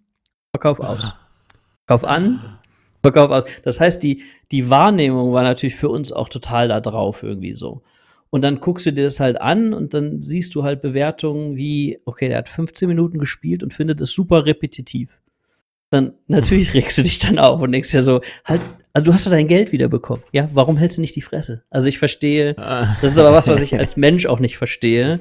Verkauf 0.53 0.79
aus. 0.79 1.13
Verkauf 1.85 2.07
an, 2.07 2.39
Verkauf 3.01 3.29
aus. 3.29 3.43
Das 3.63 3.79
heißt, 3.79 4.01
die, 4.01 4.23
die 4.51 4.69
Wahrnehmung 4.69 5.33
war 5.33 5.43
natürlich 5.43 5.75
für 5.75 5.89
uns 5.89 6.11
auch 6.11 6.29
total 6.29 6.69
da 6.69 6.79
drauf 6.79 7.23
irgendwie 7.23 7.55
so. 7.55 7.83
Und 8.29 8.41
dann 8.43 8.59
guckst 8.59 8.85
du 8.85 8.91
dir 8.91 9.03
das 9.03 9.19
halt 9.19 9.39
an 9.39 9.73
und 9.73 9.93
dann 9.93 10.21
siehst 10.21 10.55
du 10.55 10.63
halt 10.63 10.81
Bewertungen 10.81 11.55
wie, 11.55 11.99
okay, 12.05 12.27
der 12.27 12.39
hat 12.39 12.49
15 12.49 12.87
Minuten 12.87 13.19
gespielt 13.19 13.63
und 13.63 13.73
findet 13.73 14.01
es 14.01 14.11
super 14.11 14.45
repetitiv. 14.45 15.19
Dann 15.95 16.13
natürlich 16.27 16.73
regst 16.73 16.97
du 16.97 17.03
dich 17.03 17.19
dann 17.19 17.39
auf 17.39 17.61
und 17.61 17.71
denkst 17.71 17.93
ja 17.93 18.01
so, 18.01 18.19
halt, 18.43 18.59
also 18.91 19.05
du 19.05 19.13
hast 19.13 19.25
doch 19.25 19.31
dein 19.31 19.47
Geld 19.47 19.71
wiederbekommen. 19.71 20.23
Ja, 20.33 20.49
warum 20.53 20.75
hältst 20.77 20.97
du 20.97 21.01
nicht 21.01 21.15
die 21.15 21.21
Fresse? 21.21 21.63
Also 21.69 21.87
ich 21.87 21.97
verstehe, 21.99 22.53
das 22.55 23.13
ist 23.13 23.17
aber 23.17 23.31
was, 23.33 23.47
was 23.47 23.61
ich 23.61 23.77
als 23.77 23.95
Mensch 23.97 24.25
auch 24.25 24.39
nicht 24.39 24.57
verstehe, 24.57 25.19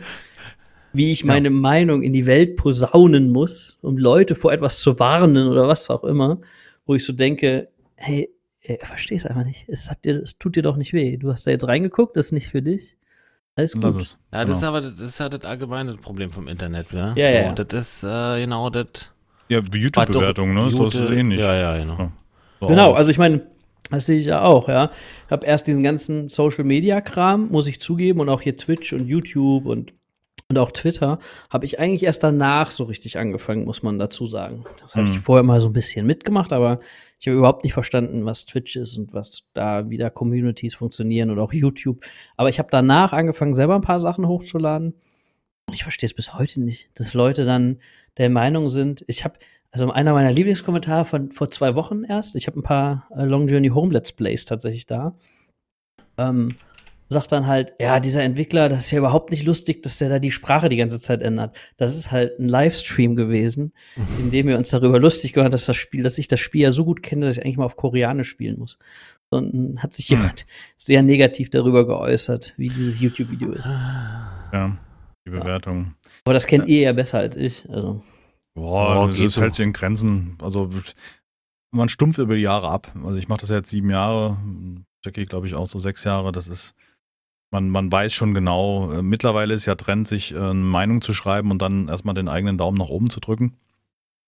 wie 0.93 1.13
ich 1.13 1.25
meine 1.25 1.51
Meinung 1.51 2.03
in 2.03 2.13
die 2.13 2.27
Welt 2.27 2.57
posaunen 2.57 3.31
muss, 3.31 3.79
um 3.83 3.97
Leute 3.99 4.35
vor 4.35 4.53
etwas 4.53 4.81
zu 4.81 4.99
warnen 4.99 5.49
oder 5.49 5.69
was 5.69 5.91
auch 5.91 6.05
immer, 6.05 6.39
wo 6.87 6.95
ich 6.95 7.05
so 7.05 7.13
denke, 7.13 7.69
hey, 7.97 8.31
ich 8.61 8.79
verstehe 8.81 9.19
es 9.19 9.27
einfach 9.27 9.45
nicht. 9.45 9.65
Es, 9.69 9.91
hat 9.91 10.05
dir, 10.05 10.23
es 10.23 10.39
tut 10.39 10.57
dir 10.57 10.63
doch 10.63 10.77
nicht 10.77 10.93
weh. 10.93 11.17
Du 11.17 11.31
hast 11.31 11.47
da 11.47 11.51
jetzt 11.51 11.67
reingeguckt, 11.69 12.17
das 12.17 12.27
ist 12.27 12.33
nicht 12.33 12.49
für 12.49 12.63
dich. 12.63 12.97
Alles 13.57 13.75
gut. 13.75 13.83
Lass 13.85 13.97
es. 13.97 14.19
Ja, 14.33 14.45
das 14.45 14.47
Genau. 14.47 14.57
ist 14.57 14.65
aber 14.65 14.81
das 14.81 15.09
ist 15.11 15.21
ja 15.21 15.29
das 15.29 15.45
allgemeine 15.45 15.95
Problem 15.97 16.31
vom 16.31 16.49
Internet, 16.49 16.91
ja. 16.93 17.13
Ja, 17.17 17.29
so, 17.29 17.35
ja. 17.35 17.53
Das 17.53 17.79
ist 17.97 18.05
äh, 18.05 18.41
genau 18.41 18.71
das. 18.71 19.13
Ja, 19.49 19.61
YouTube-Bewertung, 19.61 20.55
ne? 20.55 20.67
Ist 20.69 20.79
das 20.79 20.95
ähnlich. 21.11 21.41
Ja, 21.41 21.55
ja, 21.55 21.79
genau. 21.79 21.99
Ja. 21.99 22.13
So 22.61 22.67
Genau, 22.69 22.93
also 22.93 23.11
ich 23.11 23.19
meine, 23.19 23.47
das 23.91 24.07
sehe 24.07 24.19
ich 24.19 24.27
ja 24.27 24.43
auch, 24.43 24.69
ja. 24.69 24.91
Ich 25.27 25.31
habe 25.31 25.47
erst 25.47 25.67
diesen 25.67 25.83
ganzen 25.83 26.29
Social 26.29 26.65
Media 26.65 27.01
Kram, 27.01 27.49
muss 27.51 27.67
ich 27.67 27.81
zugeben, 27.81 28.21
und 28.21 28.29
auch 28.29 28.41
hier 28.41 28.57
Twitch 28.57 28.93
und 28.95 29.07
YouTube 29.07 29.67
und, 29.67 29.93
und 30.49 30.59
auch 30.59 30.71
Twitter, 30.73 31.19
habe 31.51 31.67
ich 31.67 31.79
eigentlich 31.79 32.05
erst 32.05 32.23
danach 32.23 32.71
so 32.71 32.85
richtig 32.85 33.19
angefangen, 33.19 33.65
muss 33.65 33.83
man 33.83 33.99
dazu 33.99 34.27
sagen. 34.27 34.65
Das 34.81 34.95
habe 34.95 35.07
ich 35.09 35.15
Hm. 35.17 35.23
vorher 35.23 35.43
mal 35.43 35.61
so 35.61 35.67
ein 35.67 35.73
bisschen 35.75 36.07
mitgemacht, 36.07 36.53
aber 36.53 36.81
ich 37.21 37.27
habe 37.27 37.37
überhaupt 37.37 37.65
nicht 37.65 37.75
verstanden, 37.75 38.25
was 38.25 38.47
Twitch 38.47 38.77
ist 38.77 38.97
und 38.97 39.13
was 39.13 39.51
da 39.53 39.89
wieder 39.91 40.11
Communities 40.11 40.75
funktionieren 40.75 41.31
und 41.31 41.39
auch 41.39 41.53
YouTube. 41.53 42.05
Aber 42.37 42.49
ich 42.49 42.59
habe 42.59 42.69
danach 42.71 43.13
angefangen, 43.13 43.55
selber 43.55 43.75
ein 43.75 43.81
paar 43.83 44.01
Sachen 44.01 44.27
hochzuladen. 44.27 44.95
Und 45.67 45.75
ich 45.75 45.83
verstehe 45.83 46.07
es 46.07 46.15
bis 46.15 46.35
heute 46.35 46.61
nicht, 46.63 46.91
dass 46.95 47.15
Leute 47.15 47.45
dann 47.45 47.79
der 48.19 48.31
Meinung 48.31 48.71
sind, 48.71 49.05
ich 49.09 49.25
habe, 49.25 49.39
also 49.71 49.91
einer 49.91 50.13
meiner 50.13 50.33
Lieblingskommentare 50.33 51.05
von 51.05 51.31
vor 51.31 51.51
zwei 51.51 51.75
Wochen 51.75 52.05
erst, 52.05 52.37
ich 52.37 52.47
habe 52.47 52.59
ein 52.61 52.63
paar 52.63 53.09
äh, 53.17 53.25
Long 53.25 53.49
Journey 53.49 53.69
Home 53.69 53.93
Let's 53.93 54.13
Plays 54.13 54.45
tatsächlich 54.45 54.87
da, 54.87 55.17
ähm, 56.19 56.57
sagt 57.09 57.33
dann 57.33 57.47
halt, 57.47 57.75
ja, 57.79 58.01
dieser 58.01 58.23
Entwickler, 58.23 58.69
das 58.69 58.87
ist 58.87 58.91
ja 58.91 58.99
überhaupt 58.99 59.31
nicht 59.31 59.45
lustig, 59.45 59.83
dass 59.83 59.99
der 59.99 60.09
da 60.09 60.19
die 60.19 60.31
Sprache 60.31 60.69
die 60.69 60.77
ganze 60.77 61.01
Zeit 61.01 61.23
ändert. 61.23 61.57
Das 61.77 61.97
ist 61.97 62.11
halt 62.11 62.39
ein 62.39 62.49
Livestream 62.49 63.15
gewesen, 63.15 63.73
in 64.19 64.31
dem 64.31 64.47
wir 64.47 64.57
uns 64.57 64.71
darüber 64.71 64.99
lustig 64.99 65.33
gemacht 65.33 65.47
haben, 65.47 65.53
dass 65.53 65.67
das 65.67 65.77
Spiel, 65.77 66.03
dass 66.03 66.19
ich 66.19 66.29
das 66.29 66.41
Spiel 66.41 66.63
ja 66.63 66.73
so 66.73 66.85
gut 66.85 67.03
kenne, 67.03 67.27
dass 67.27 67.37
ich 67.37 67.45
eigentlich 67.45 67.57
mal 67.57 67.67
auf 67.67 67.77
Koreanisch 67.77 68.29
spielen 68.29 68.59
muss. 68.59 68.79
Und 69.31 69.53
dann 69.53 69.83
hat 69.83 69.95
sich 69.95 70.07
Hm. 70.09 70.19
jemand 70.19 70.47
sehr 70.77 71.03
negativ 71.03 71.51
darüber 71.51 71.87
geäußert, 71.87 72.55
wie 72.57 72.69
dieses 72.69 73.01
YouTube-Video 73.01 73.53
ist. 73.53 73.67
Ja, 74.53 74.77
die 75.27 75.31
Bewertung. 75.31 75.95
Aber 76.25 76.35
das 76.35 76.47
kennt 76.47 76.67
ihr 76.67 76.81
ja 76.81 76.93
besser 76.93 77.19
als 77.19 77.37
ich. 77.37 77.69
Also. 77.69 78.03
Boah, 78.55 79.07
das 79.09 79.19
ist 79.19 79.35
so. 79.35 79.43
halt 79.43 79.59
in 79.59 79.73
Grenzen. 79.73 80.39
Also 80.41 80.71
man 81.71 81.89
stumpft 81.89 82.19
über 82.19 82.35
die 82.35 82.43
Jahre 82.43 82.69
ab. 82.69 82.93
Also 83.05 83.19
ich 83.19 83.29
mache 83.29 83.41
das 83.41 83.51
jetzt 83.51 83.71
sieben 83.71 83.91
Jahre, 83.91 84.39
Jackie 85.05 85.27
glaube 85.27 85.47
ich 85.47 85.55
auch 85.55 85.67
so 85.67 85.79
sechs 85.79 86.05
Jahre. 86.05 86.33
Das 86.33 86.49
ist, 86.49 86.75
man, 87.51 87.69
man 87.69 87.91
weiß 87.91 88.13
schon 88.13 88.33
genau. 88.33 88.93
äh, 88.93 89.03
Mittlerweile 89.03 89.55
ist 89.55 89.67
ja 89.67 89.75
Trend, 89.75 90.09
sich 90.09 90.33
äh, 90.33 90.39
eine 90.39 90.55
Meinung 90.55 91.03
zu 91.03 91.13
schreiben 91.13 91.51
und 91.51 91.61
dann 91.61 91.89
erstmal 91.89 92.15
den 92.15 92.29
eigenen 92.29 92.57
Daumen 92.57 92.79
nach 92.79 92.89
oben 92.89 93.11
zu 93.11 93.21
drücken. 93.21 93.57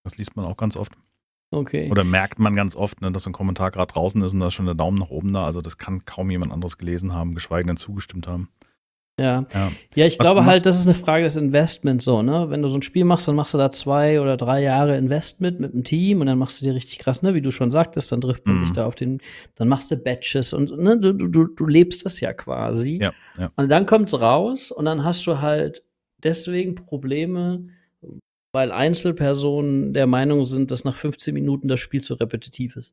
Das 0.05 0.19
liest 0.19 0.37
man 0.37 0.45
auch 0.45 0.57
ganz 0.57 0.77
oft. 0.77 0.93
Okay. 1.51 1.91
Oder 1.91 2.05
merkt 2.05 2.39
man 2.39 2.57
ganz 2.57 2.75
oft, 2.75 3.01
ne, 3.01 3.13
dass 3.13 3.27
ein 3.27 3.33
Kommentar 3.33 3.71
gerade 3.71 3.93
draußen 3.93 4.21
ist 4.23 4.35
und 4.35 4.41
da 4.41 4.49
ist 4.49 4.55
schon 4.55 4.67
der 4.67 4.75
Daumen 4.75 4.99
nach 4.99 5.11
oben 5.11 5.33
da. 5.33 5.47
Also 5.47 5.61
das 5.61 5.79
kann 5.79 6.05
kaum 6.05 6.31
jemand 6.31 6.53
anderes 6.53 6.77
gelesen 6.77 7.15
haben, 7.15 7.35
geschweige 7.35 7.69
denn 7.69 7.77
zugestimmt 7.77 8.27
haben. 8.27 8.51
Ja. 9.19 9.47
Ja. 9.55 9.73
Ja, 9.95 10.05
ich 10.07 10.19
Was 10.19 10.25
glaube 10.27 10.45
halt, 10.45 10.67
das 10.67 10.79
ist 10.79 10.85
eine 10.87 10.95
Frage 10.95 11.25
des 11.25 11.37
Investments 11.37 12.05
so, 12.05 12.21
ne? 12.21 12.51
Wenn 12.51 12.61
du 12.61 12.69
so 12.69 12.77
ein 12.77 12.83
Spiel 12.83 13.05
machst, 13.05 13.27
dann 13.27 13.35
machst 13.35 13.55
du 13.55 13.59
da 13.59 13.71
zwei 13.71 14.21
oder 14.21 14.37
drei 14.37 14.63
Jahre 14.63 14.97
Investment 14.99 15.59
mit 15.59 15.73
einem 15.73 15.85
Team 15.85 16.21
und 16.21 16.27
dann 16.27 16.39
machst 16.39 16.61
du 16.61 16.67
dir 16.67 16.75
richtig 16.75 16.99
krass, 16.99 17.23
ne? 17.23 17.33
Wie 17.35 17.41
du 17.41 17.51
schon 17.51 17.71
sagtest, 17.71 18.13
dann 18.13 18.21
trifft 18.21 18.45
man 18.47 18.57
Mhm. 18.57 18.61
sich 18.61 18.73
da 18.73 18.85
auf 18.87 18.95
den, 18.95 19.21
dann 19.55 19.69
machst 19.69 19.91
du 19.91 19.97
Batches 19.97 20.53
und 20.53 20.77
ne, 20.77 20.99
du, 21.01 21.15
du, 21.15 21.29
du- 21.29 21.47
du 21.47 21.67
lebst 21.67 22.05
das 22.05 22.21
ja 22.21 22.35
quasi. 22.35 22.99
Ja, 23.03 23.13
ja. 23.39 23.51
Und 23.57 23.71
dann 23.71 23.87
kommt's 23.87 24.13
raus 24.13 24.71
und 24.71 24.85
dann 24.85 25.03
hast 25.03 25.27
du 25.27 25.41
halt 25.41 25.83
deswegen 26.23 26.75
Probleme, 26.75 27.69
weil 28.53 28.71
Einzelpersonen 28.71 29.95
der 29.95 30.07
Meinung 30.07 30.45
sind, 30.45 30.71
dass 30.71 30.85
nach 30.85 30.95
15 30.97 31.33
Minuten 31.33 31.69
das 31.69 31.81
Spiel 31.81 32.03
zu 32.03 32.15
repetitiv 32.15 32.77
ist. 32.77 32.93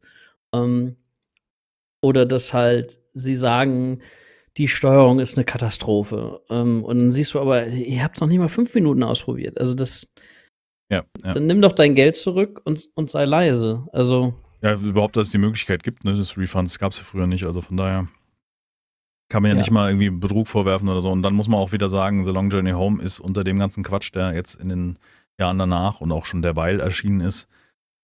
Ähm, 0.54 0.96
oder 2.02 2.26
dass 2.26 2.54
halt 2.54 3.00
sie 3.14 3.36
sagen, 3.36 4.00
die 4.58 4.68
Steuerung 4.68 5.20
ist 5.20 5.36
eine 5.38 5.46
Katastrophe. 5.46 6.42
Ähm, 6.50 6.84
und 6.84 6.98
dann 6.98 7.12
siehst 7.12 7.34
du 7.34 7.40
aber, 7.40 7.68
ihr 7.68 8.04
habt 8.04 8.20
noch 8.22 8.28
nicht 8.28 8.38
mal 8.40 8.50
fünf 8.50 8.74
Minuten 8.76 9.04
ausprobiert. 9.04 9.58
Also 9.60 9.74
das, 9.74 10.14
Ja, 10.92 11.04
ja. 11.24 11.34
dann 11.34 11.48
nimm 11.48 11.62
doch 11.62 11.72
dein 11.72 11.96
Geld 11.96 12.16
zurück 12.16 12.62
und, 12.66 12.88
und 12.96 13.10
sei 13.10 13.26
leise. 13.26 13.88
Also, 13.94 14.36
Ja, 14.62 14.76
überhaupt, 14.76 15.18
dass 15.18 15.28
es 15.28 15.32
die 15.32 15.38
Möglichkeit 15.40 15.84
gibt, 15.84 16.04
ne, 16.04 16.14
des 16.14 16.38
Refunds 16.38 16.78
gab 16.80 16.92
es 16.92 17.00
ja 17.00 17.04
früher 17.04 17.26
nicht, 17.28 17.46
also 17.46 17.62
von 17.62 17.78
daher 17.78 18.08
kann 19.30 19.42
man 19.42 19.50
ja, 19.50 19.56
Ja. 19.56 19.62
nicht 19.62 19.72
mal 19.72 19.90
irgendwie 19.90 20.12
Betrug 20.12 20.48
vorwerfen 20.48 20.88
oder 20.88 21.02
so. 21.02 21.10
Und 21.10 21.24
dann 21.24 21.34
muss 21.34 21.48
man 21.48 21.60
auch 21.60 21.72
wieder 21.72 21.90
sagen, 21.90 22.24
The 22.26 22.32
Long 22.32 22.50
Journey 22.52 22.72
Home 22.72 23.02
ist 23.02 23.20
unter 23.20 23.44
dem 23.44 23.58
ganzen 23.58 23.84
Quatsch, 23.84 24.14
der 24.14 24.34
jetzt 24.34 24.56
in 24.56 24.70
den 24.70 25.00
Jahren 25.40 25.58
danach 25.58 26.00
und 26.02 26.12
auch 26.12 26.26
schon 26.26 26.44
derweil 26.44 26.80
erschienen 26.80 27.22
ist, 27.22 27.48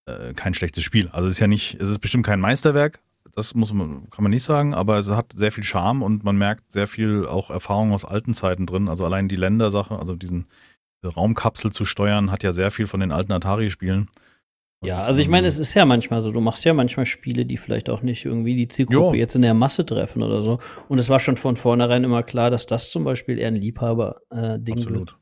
äh, 0.07 0.33
kein 0.33 0.55
schlechtes 0.55 0.83
Spiel. 0.83 1.09
Also 1.09 1.27
es 1.27 1.33
ist 1.33 1.39
ja 1.39 1.47
nicht, 1.47 1.75
es 1.75 1.89
ist 1.89 1.99
bestimmt 1.99 2.25
kein 2.25 2.39
Meisterwerk, 2.39 2.99
das 3.39 3.56
muss 3.56 3.73
man, 3.73 4.10
kann 4.10 4.23
man 4.23 4.32
nicht 4.32 4.43
sagen, 4.43 4.73
aber 4.73 4.97
es 4.97 5.10
hat 5.10 5.32
sehr 5.34 5.52
viel 5.52 5.63
Charme 5.63 6.04
und 6.04 6.23
man 6.23 6.38
merkt 6.38 6.71
sehr 6.71 6.88
viel 6.88 7.25
auch 7.25 7.49
Erfahrung 7.49 7.93
aus 7.93 8.06
alten 8.06 8.34
Zeiten 8.34 8.65
drin. 8.65 8.88
Also 8.88 9.06
allein 9.06 9.28
die 9.28 9.36
Ländersache, 9.36 9.97
also 9.97 10.15
diesen 10.15 10.45
diese 11.02 11.13
Raumkapsel 11.13 11.71
zu 11.71 11.86
steuern, 11.86 12.32
hat 12.32 12.43
ja 12.43 12.52
sehr 12.52 12.71
viel 12.71 12.88
von 12.88 12.99
den 12.99 13.12
alten 13.12 13.32
Atari-Spielen. 13.32 14.10
ja, 14.84 15.02
also 15.02 15.21
ich 15.21 15.30
meine, 15.30 15.47
ähm, 15.47 15.49
es 15.49 15.60
ist 15.60 15.73
ja 15.73 15.86
manchmal 15.86 16.21
so, 16.21 16.32
du 16.32 16.41
machst 16.41 16.65
ja 16.65 16.73
manchmal 16.73 17.06
Spiele, 17.06 17.45
die 17.45 17.58
vielleicht 17.58 17.89
auch 17.89 18.02
nicht 18.02 18.25
irgendwie 18.25 18.56
die 18.56 18.67
Zielgruppe 18.67 19.15
Jo. 19.15 19.21
jetzt 19.21 19.36
in 19.36 19.41
der 19.41 19.54
Masse 19.54 19.86
treffen 19.86 20.21
oder 20.21 20.41
so. 20.41 20.60
Und 20.88 20.99
es 20.99 21.10
war 21.10 21.19
schon 21.19 21.38
von 21.38 21.56
vornherein 21.56 22.04
immer 22.04 22.23
klar, 22.23 22.49
dass 22.49 22.65
das 22.65 22.91
zum 22.91 23.04
Beispiel 23.04 23.39
eher 23.39 23.47
ein 23.47 23.56
Liebhaber-Ding 23.56 24.75
Absolut. 24.75 25.17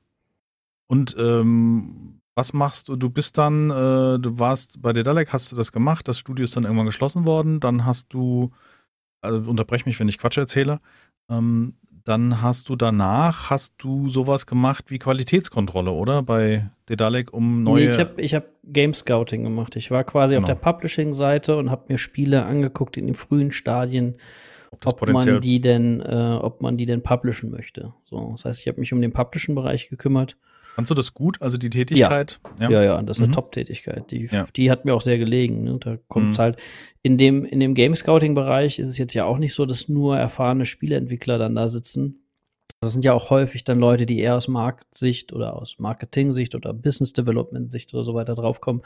Und 0.88 1.16
ähm, 1.20 2.17
was 2.38 2.54
machst 2.54 2.88
du? 2.88 2.96
Du 2.96 3.10
bist 3.10 3.40
dann, 3.40 3.72
äh, 3.72 4.20
du 4.20 4.38
warst 4.38 4.80
bei 4.84 4.94
Dedalek, 4.94 5.34
hast 5.34 5.52
du 5.52 5.56
das 5.56 5.72
gemacht, 5.72 6.08
das 6.08 6.20
Studio 6.20 6.44
ist 6.44 6.56
dann 6.56 6.66
irgendwann 6.66 6.86
geschlossen 6.86 7.26
worden, 7.26 7.60
dann 7.60 7.84
hast 7.84 8.14
du, 8.14 8.52
also 9.22 9.50
unterbrech 9.50 9.88
mich, 9.88 10.00
wenn 10.00 10.08
ich 10.08 10.20
Quatsch 10.20 10.38
erzähle, 10.38 10.80
ähm, 11.32 11.74
dann 12.04 12.44
hast 12.44 12.70
du 12.70 12.76
danach, 12.76 13.50
hast 13.50 13.74
du 13.80 14.08
sowas 14.08 14.46
gemacht 14.46 14.86
wie 14.92 15.00
Qualitätskontrolle, 15.00 15.90
oder? 15.92 16.22
Bei 16.22 16.70
Dedalek, 16.88 17.34
um 17.34 17.64
neue. 17.64 17.86
Nee, 17.86 17.92
ich 17.92 18.00
habe 18.00 18.22
ich 18.22 18.36
hab 18.36 18.46
Game 18.64 18.94
Scouting 18.94 19.44
gemacht. 19.44 19.76
Ich 19.76 19.90
war 19.90 20.04
quasi 20.04 20.36
auf 20.38 20.44
Genau. 20.44 20.54
der 20.54 20.62
Publishing-Seite 20.62 21.58
und 21.58 21.72
habe 21.72 21.86
mir 21.90 21.98
Spiele 21.98 22.46
angeguckt 22.46 22.98
in 22.98 23.08
den 23.08 23.16
frühen 23.16 23.52
Stadien, 23.52 24.16
ob 24.72 25.02
ob 25.02 25.10
man 25.12 25.42
die 25.42 25.60
denn, 25.60 26.02
äh, 26.02 26.38
ob 26.40 26.62
man 26.62 26.78
die 26.78 26.86
denn 26.86 27.02
publishen 27.02 27.50
möchte. 27.50 27.94
So, 28.06 28.30
das 28.34 28.46
heißt, 28.46 28.62
ich 28.62 28.68
habe 28.68 28.80
mich 28.80 28.94
um 28.94 29.02
den 29.02 29.12
Publishing-Bereich 29.12 29.90
gekümmert. 29.90 30.38
Kannst 30.78 30.92
du 30.92 30.96
das 30.96 31.16
gut, 31.16 31.42
also 31.42 31.58
die 31.58 31.72
Tätigkeit? 31.72 32.40
Ja, 32.60 32.70
ja, 32.70 33.02
das 33.02 33.18
ist 33.18 33.22
eine 33.22 33.30
Mhm. 33.30 33.34
Top-Tätigkeit. 33.34 34.12
Die, 34.12 34.28
Ja. 34.32 34.46
die 34.56 34.70
hat 34.70 34.86
mir 34.86 34.94
auch 34.94 35.02
sehr 35.02 35.18
gelegen. 35.18 35.64
Ne? 35.64 35.78
Da 35.80 35.98
kommt 36.08 36.34
Mhm. 36.34 36.38
halt 36.38 36.58
in 37.02 37.18
dem, 37.18 37.46
in 37.46 37.60
dem 37.60 37.74
Game 37.74 37.96
Scouting-Bereich 37.96 38.78
ist 38.78 38.88
es 38.88 39.00
jetzt 39.00 39.16
ja 39.16 39.26
auch 39.26 39.40
nicht 39.40 39.56
so, 39.56 39.66
dass 39.66 39.90
nur 39.90 40.20
erfahrene 40.20 40.68
Spieleentwickler 40.68 41.40
dann 41.40 41.56
da 41.56 41.68
sitzen. 41.68 42.20
Das 42.80 42.94
sind 42.94 43.04
ja 43.04 43.14
auch 43.14 43.32
häufig 43.32 43.64
dann 43.64 43.80
Leute, 43.80 44.06
die 44.06 44.20
eher 44.20 44.36
aus 44.36 44.48
Marktsicht 44.48 45.34
oder 45.34 45.56
aus 45.60 45.80
Marketing-Sicht 45.80 46.54
oder 46.54 46.74
Business 46.76 47.12
Development-Sicht 47.12 47.92
oder 47.96 48.04
so 48.04 48.14
weiter 48.14 48.36
draufkommen. 48.36 48.84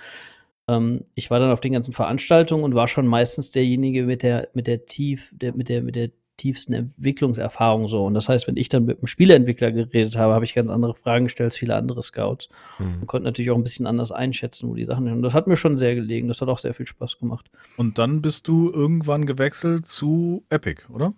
Ähm, 0.69 1.03
ich 1.13 1.29
war 1.29 1.41
dann 1.41 1.51
auf 1.51 1.59
den 1.59 1.73
ganzen 1.73 1.91
Veranstaltungen 1.91 2.63
und 2.63 2.73
war 2.73 2.87
schon 2.87 3.05
meistens 3.05 3.51
derjenige 3.51 4.03
mit 4.03 4.23
der, 4.23 4.47
mit 4.53 4.67
der 4.67 4.85
tief, 4.85 5.33
der, 5.35 5.53
mit 5.53 5.67
der, 5.67 5.81
mit 5.81 5.97
der 5.97 6.11
tiefsten 6.37 6.73
Entwicklungserfahrung 6.73 7.87
so. 7.87 8.05
Und 8.05 8.13
das 8.13 8.29
heißt, 8.29 8.47
wenn 8.47 8.57
ich 8.57 8.69
dann 8.69 8.85
mit 8.85 8.97
einem 8.97 9.07
Spieleentwickler 9.07 9.71
geredet 9.71 10.15
habe, 10.17 10.33
habe 10.33 10.45
ich 10.45 10.55
ganz 10.55 10.69
andere 10.69 10.95
Fragen 10.95 11.25
gestellt 11.25 11.47
als 11.47 11.57
viele 11.57 11.75
andere 11.75 12.01
Scouts 12.01 12.49
Hm. 12.77 13.01
und 13.01 13.07
konnte 13.07 13.25
natürlich 13.25 13.51
auch 13.51 13.55
ein 13.57 13.63
bisschen 13.63 13.85
anders 13.85 14.11
einschätzen, 14.11 14.69
wo 14.69 14.75
die 14.75 14.85
Sachen 14.85 15.05
sind. 15.05 15.13
Und 15.13 15.21
das 15.21 15.33
hat 15.33 15.47
mir 15.47 15.57
schon 15.57 15.77
sehr 15.77 15.95
gelegen. 15.95 16.27
Das 16.27 16.41
hat 16.41 16.49
auch 16.49 16.59
sehr 16.59 16.73
viel 16.73 16.87
Spaß 16.87 17.19
gemacht. 17.19 17.49
Und 17.77 17.97
dann 17.97 18.21
bist 18.21 18.47
du 18.47 18.71
irgendwann 18.71 19.25
gewechselt 19.25 19.85
zu 19.85 20.43
Epic, 20.49 20.83
oder? 20.91 21.13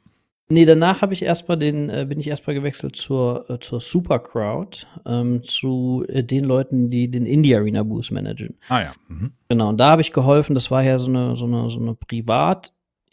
Nee, 0.49 0.65
danach 0.65 1.01
habe 1.01 1.13
ich 1.13 1.23
erstmal 1.23 1.57
den, 1.57 1.89
äh, 1.89 2.05
bin 2.07 2.19
ich 2.19 2.27
erstmal 2.27 2.53
gewechselt 2.53 2.95
zur, 2.97 3.49
äh, 3.49 3.59
zur 3.59 3.79
Super 3.79 4.19
Crowd, 4.19 4.85
ähm, 5.05 5.41
zu 5.41 6.03
äh, 6.09 6.21
den 6.23 6.43
Leuten, 6.43 6.89
die 6.89 7.09
den 7.09 7.25
Indie 7.25 7.55
Arena 7.55 7.81
Boost 7.81 8.11
managen. 8.11 8.55
Ah 8.67 8.81
ja. 8.81 8.93
Mhm. 9.07 9.31
Genau, 9.47 9.69
und 9.69 9.77
da 9.77 9.91
habe 9.91 10.01
ich 10.01 10.11
geholfen. 10.11 10.53
Das 10.53 10.69
war 10.69 10.83
ja 10.83 10.99
so 10.99 11.07
eine, 11.07 11.35
so 11.37 11.45
eine, 11.45 11.69
so 11.69 11.79
eine 11.79 11.95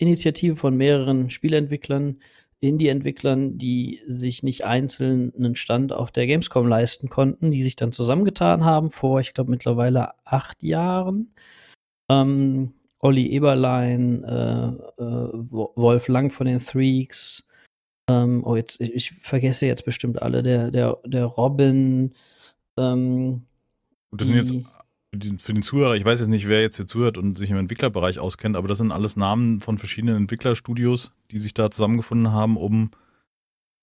Privatinitiative 0.00 0.56
von 0.56 0.76
mehreren 0.76 1.28
Spieleentwicklern, 1.28 2.20
Indie-Entwicklern, 2.60 3.58
die 3.58 4.00
sich 4.06 4.42
nicht 4.42 4.64
einzeln 4.64 5.32
einen 5.36 5.56
Stand 5.56 5.92
auf 5.92 6.10
der 6.10 6.26
Gamescom 6.26 6.66
leisten 6.66 7.10
konnten, 7.10 7.50
die 7.50 7.62
sich 7.62 7.76
dann 7.76 7.92
zusammengetan 7.92 8.64
haben 8.64 8.90
vor, 8.90 9.20
ich 9.20 9.34
glaube, 9.34 9.50
mittlerweile 9.50 10.12
acht 10.24 10.62
Jahren. 10.62 11.34
Ähm, 12.10 12.72
Olli 12.98 13.28
Eberlein, 13.28 14.24
äh, 14.24 14.68
äh, 14.68 15.28
Wo- 15.32 15.72
Wolf 15.76 16.08
Lang 16.08 16.30
von 16.30 16.46
den 16.46 16.64
Threaks. 16.64 17.44
Ähm, 18.10 18.42
oh, 18.44 18.56
jetzt, 18.56 18.80
ich, 18.80 18.94
ich 18.94 19.12
vergesse 19.20 19.66
jetzt 19.66 19.84
bestimmt 19.84 20.20
alle. 20.22 20.42
Der, 20.42 20.70
der, 20.70 20.98
der 21.04 21.26
Robin. 21.26 22.14
Ähm, 22.78 23.42
das 24.12 24.26
sind 24.26 24.36
jetzt 24.36 24.54
für 25.12 25.52
den, 25.52 25.62
Zuhörer, 25.62 25.96
ich 25.96 26.04
weiß 26.04 26.20
jetzt 26.20 26.28
nicht, 26.28 26.46
wer 26.46 26.60
jetzt 26.60 26.76
hier 26.76 26.86
zuhört 26.86 27.18
und 27.18 27.36
sich 27.36 27.50
im 27.50 27.56
Entwicklerbereich 27.56 28.20
auskennt, 28.20 28.56
aber 28.56 28.68
das 28.68 28.78
sind 28.78 28.92
alles 28.92 29.16
Namen 29.16 29.60
von 29.60 29.76
verschiedenen 29.76 30.16
Entwicklerstudios, 30.16 31.10
die 31.32 31.38
sich 31.40 31.52
da 31.52 31.68
zusammengefunden 31.70 32.32
haben, 32.32 32.56
um 32.56 32.92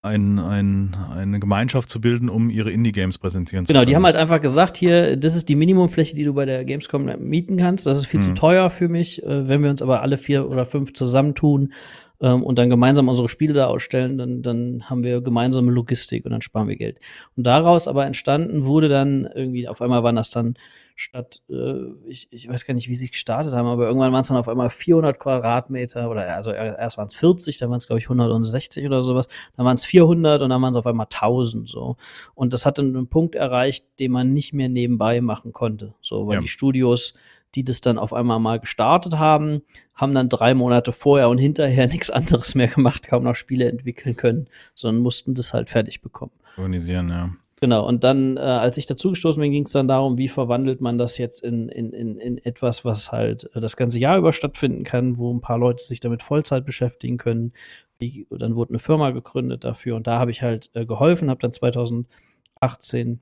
ein, 0.04 0.40
ein, 0.40 0.96
eine 1.12 1.40
Gemeinschaft 1.42 1.90
zu 1.90 2.00
bilden, 2.00 2.30
um 2.30 2.50
ihre 2.50 2.72
Indie-Games 2.72 3.18
präsentieren 3.18 3.66
zu 3.66 3.74
Genau, 3.74 3.82
können. 3.82 3.90
die 3.90 3.96
haben 3.98 4.06
halt 4.06 4.16
einfach 4.16 4.40
gesagt, 4.42 4.78
hier, 4.78 5.18
das 5.18 5.36
ist 5.36 5.50
die 5.50 5.56
Minimumfläche, 5.56 6.16
die 6.16 6.24
du 6.24 6.34
bei 6.34 6.46
der 6.46 6.64
Gamescom 6.64 7.10
mieten 7.20 7.58
kannst. 7.58 7.86
Das 7.86 7.98
ist 7.98 8.06
viel 8.06 8.22
zu 8.22 8.30
Mhm. 8.30 8.36
teuer 8.36 8.70
für 8.70 8.88
mich. 8.88 9.22
Äh, 9.24 9.50
wenn 9.50 9.62
wir 9.64 9.70
uns 9.70 9.82
aber 9.82 10.02
alle 10.04 10.18
vier 10.18 10.50
oder 10.50 10.66
fünf 10.66 10.94
zusammentun 10.94 11.74
ähm, 12.22 12.42
und 12.42 12.58
dann 12.58 12.70
gemeinsam 12.70 13.10
unsere 13.10 13.28
Spiele 13.28 13.54
da 13.54 13.66
ausstellen, 13.66 14.18
dann, 14.18 14.42
dann 14.44 14.84
haben 14.90 15.04
wir 15.04 15.20
gemeinsame 15.20 15.74
Logistik 15.74 16.24
und 16.24 16.32
dann 16.32 16.42
sparen 16.42 16.70
wir 16.70 16.78
Geld. 16.78 17.00
Und 17.36 17.44
daraus 17.46 17.90
aber 17.90 18.06
entstanden 18.06 18.64
wurde 18.64 18.88
dann 18.88 19.28
irgendwie, 19.36 19.68
auf 19.68 19.82
einmal 19.82 20.04
waren 20.04 20.16
das 20.16 20.30
dann 20.30 20.54
statt, 21.00 21.42
äh, 21.50 21.84
ich, 22.08 22.28
ich 22.32 22.50
weiß 22.50 22.66
gar 22.66 22.74
nicht, 22.74 22.90
wie 22.90 22.96
sie 22.96 23.10
gestartet 23.10 23.54
haben, 23.54 23.68
aber 23.68 23.86
irgendwann 23.88 24.12
waren 24.12 24.22
es 24.22 24.28
dann 24.28 24.38
auf 24.38 24.50
einmal 24.50 24.70
400 24.70 25.20
Quadratmeter 25.20 26.10
oder 26.10 26.36
also 26.36 26.52
erst 26.52 26.98
waren 26.98 27.08
es 27.08 27.16
40, 27.16 27.58
dann 27.60 27.70
waren 27.70 27.78
es 27.78 27.88
glaube 27.88 28.00
ich 28.00 28.06
160 28.10 28.86
oder 28.86 29.04
sowas, 29.04 29.28
dann 29.56 29.66
waren 29.66 29.76
es 29.76 29.86
400 29.86 30.42
und 30.42 30.50
dann 30.50 30.62
waren 30.62 30.74
es 30.74 30.78
auf 30.78 30.88
einmal 30.88 31.06
1000 31.06 31.68
so. 31.70 31.98
Und 32.36 32.52
das 32.54 32.66
hat 32.66 32.78
dann 32.80 32.88
einen 32.96 33.08
Punkt 33.08 33.36
erreicht, 33.36 33.86
den 34.00 34.12
man 34.12 34.34
nicht 34.34 34.54
mehr 34.54 34.70
nebenbei 34.70 35.22
machen 35.22 35.54
konnte. 35.54 35.94
So, 36.02 36.28
weil 36.28 36.36
Ja. 36.36 36.42
die 36.42 36.48
Studios, 36.48 37.14
die 37.56 37.64
das 37.64 37.80
dann 37.80 37.98
auf 37.98 38.12
einmal 38.12 38.40
mal 38.40 38.60
gestartet 38.60 39.14
haben, 39.20 39.62
haben 39.94 40.14
dann 40.14 40.30
drei 40.30 40.54
Monate 40.54 40.92
vorher 40.92 41.30
und 41.30 41.38
hinterher 41.38 41.88
nichts 41.88 42.10
anderes 42.10 42.56
mehr 42.56 42.68
gemacht, 42.68 43.08
kaum 43.08 43.24
noch 43.24 43.36
Spiele 43.36 43.70
entwickeln 43.70 44.16
können, 44.16 44.48
sondern 44.76 45.02
mussten 45.04 45.34
das 45.36 45.54
halt 45.54 45.70
fertig 45.70 46.02
bekommen. 46.02 46.32
organisieren, 46.58 47.10
ja. 47.10 47.30
Genau, 47.60 47.88
und 47.88 48.04
dann, 48.04 48.38
äh, 48.38 48.42
als 48.42 48.78
ich 48.78 48.86
dazugestoßen 48.86 49.42
bin, 49.42 49.52
ging 49.52 49.66
es 49.66 49.72
dann 49.72 49.88
darum, 49.88 50.20
wie 50.20 50.28
verwandelt 50.28 50.80
man 50.80 51.00
das 51.00 51.18
jetzt 51.18 51.44
in, 51.44 51.70
in, 51.70 51.92
in, 51.92 52.20
in 52.20 52.38
etwas, 52.38 52.86
was 52.86 53.12
halt 53.12 53.50
äh, 53.56 53.60
das 53.60 53.76
ganze 53.76 53.98
Jahr 54.00 54.18
über 54.20 54.32
stattfinden 54.32 54.84
kann, 54.84 55.18
wo 55.18 55.34
ein 55.34 55.42
paar 55.42 55.58
Leute 55.58 55.84
sich 55.84 56.00
damit 56.00 56.22
Vollzeit 56.22 56.66
beschäftigen 56.66 57.18
können. 57.18 57.54
Wie, 57.98 58.28
dann 58.30 58.56
wurde 58.56 58.72
eine 58.72 58.80
Firma 58.80 59.10
gegründet 59.10 59.64
dafür 59.64 59.96
und 59.96 60.06
da 60.06 60.20
habe 60.20 60.30
ich 60.30 60.44
halt 60.44 60.70
äh, 60.76 60.86
geholfen, 60.86 61.32
habe 61.32 61.42
dann 61.42 61.52
2018 61.52 63.22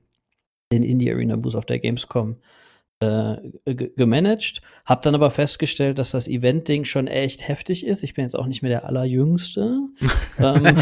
den 0.72 0.82
Indie 0.82 1.10
Arena 1.10 1.36
Boost 1.36 1.56
auf 1.56 1.64
der 1.64 1.78
Gamescom 1.78 2.32
äh, 2.32 2.36
gemanagt, 2.98 4.62
habe 4.86 5.02
dann 5.02 5.14
aber 5.14 5.30
festgestellt, 5.30 5.98
dass 5.98 6.12
das 6.12 6.28
Event-Ding 6.28 6.86
schon 6.86 7.08
echt 7.08 7.46
heftig 7.46 7.84
ist. 7.84 8.02
Ich 8.02 8.14
bin 8.14 8.24
jetzt 8.24 8.34
auch 8.34 8.46
nicht 8.46 8.62
mehr 8.62 8.70
der 8.70 8.86
Allerjüngste. 8.86 9.80
ähm, 10.38 10.78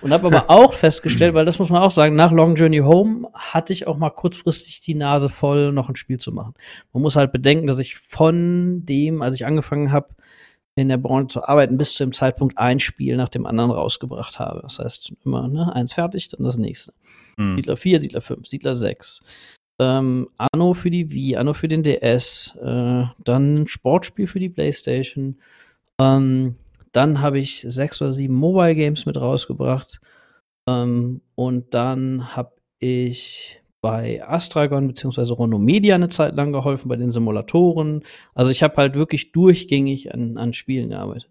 und 0.00 0.12
habe 0.12 0.28
aber 0.28 0.48
auch 0.48 0.72
festgestellt, 0.72 1.34
weil 1.34 1.44
das 1.44 1.58
muss 1.58 1.68
man 1.68 1.82
auch 1.82 1.90
sagen, 1.90 2.16
nach 2.16 2.32
Long 2.32 2.54
Journey 2.54 2.78
Home 2.78 3.28
hatte 3.34 3.74
ich 3.74 3.86
auch 3.86 3.98
mal 3.98 4.08
kurzfristig 4.08 4.80
die 4.80 4.94
Nase 4.94 5.28
voll, 5.28 5.72
noch 5.72 5.90
ein 5.90 5.96
Spiel 5.96 6.18
zu 6.18 6.32
machen. 6.32 6.54
Man 6.94 7.02
muss 7.02 7.16
halt 7.16 7.32
bedenken, 7.32 7.66
dass 7.66 7.80
ich 7.80 7.96
von 7.96 8.86
dem, 8.86 9.20
als 9.20 9.34
ich 9.34 9.44
angefangen 9.44 9.92
habe, 9.92 10.08
in 10.74 10.88
der 10.88 10.96
Branche 10.96 11.28
zu 11.28 11.44
arbeiten, 11.44 11.76
bis 11.76 11.94
zu 11.94 12.04
dem 12.04 12.12
Zeitpunkt 12.12 12.56
ein 12.56 12.80
Spiel 12.80 13.16
nach 13.16 13.28
dem 13.28 13.44
anderen 13.44 13.72
rausgebracht 13.72 14.38
habe. 14.38 14.60
Das 14.62 14.78
heißt, 14.78 15.12
immer 15.24 15.48
ne, 15.48 15.74
eins 15.74 15.92
fertig, 15.92 16.28
dann 16.28 16.44
das 16.44 16.56
nächste. 16.56 16.94
Hm. 17.36 17.56
Siedler 17.56 17.76
4, 17.76 18.00
Siedler 18.00 18.20
5, 18.22 18.46
Siedler 18.46 18.74
6. 18.74 19.20
Ähm, 19.78 20.28
Anno 20.36 20.74
für 20.74 20.90
die 20.90 21.12
Wii, 21.12 21.36
Anno 21.36 21.54
für 21.54 21.68
den 21.68 21.82
DS, 21.82 22.56
äh, 22.60 23.04
dann 23.24 23.54
ein 23.54 23.68
Sportspiel 23.68 24.26
für 24.26 24.40
die 24.40 24.48
Playstation. 24.48 25.38
Ähm, 26.00 26.56
dann 26.92 27.20
habe 27.20 27.38
ich 27.38 27.64
sechs 27.68 28.02
oder 28.02 28.12
sieben 28.12 28.34
Mobile 28.34 28.74
Games 28.74 29.06
mit 29.06 29.16
rausgebracht. 29.16 30.00
Ähm, 30.66 31.20
und 31.34 31.74
dann 31.74 32.36
habe 32.36 32.52
ich 32.78 33.62
bei 33.80 34.22
Astragon 34.26 34.88
bzw. 34.88 35.32
Rono 35.32 35.58
Media 35.58 35.94
eine 35.94 36.08
Zeit 36.08 36.34
lang 36.34 36.52
geholfen 36.52 36.88
bei 36.88 36.96
den 36.96 37.10
Simulatoren. 37.10 38.02
Also 38.34 38.50
ich 38.50 38.62
habe 38.62 38.76
halt 38.76 38.94
wirklich 38.94 39.32
durchgängig 39.32 40.12
an, 40.12 40.36
an 40.36 40.52
Spielen 40.52 40.90
gearbeitet. 40.90 41.30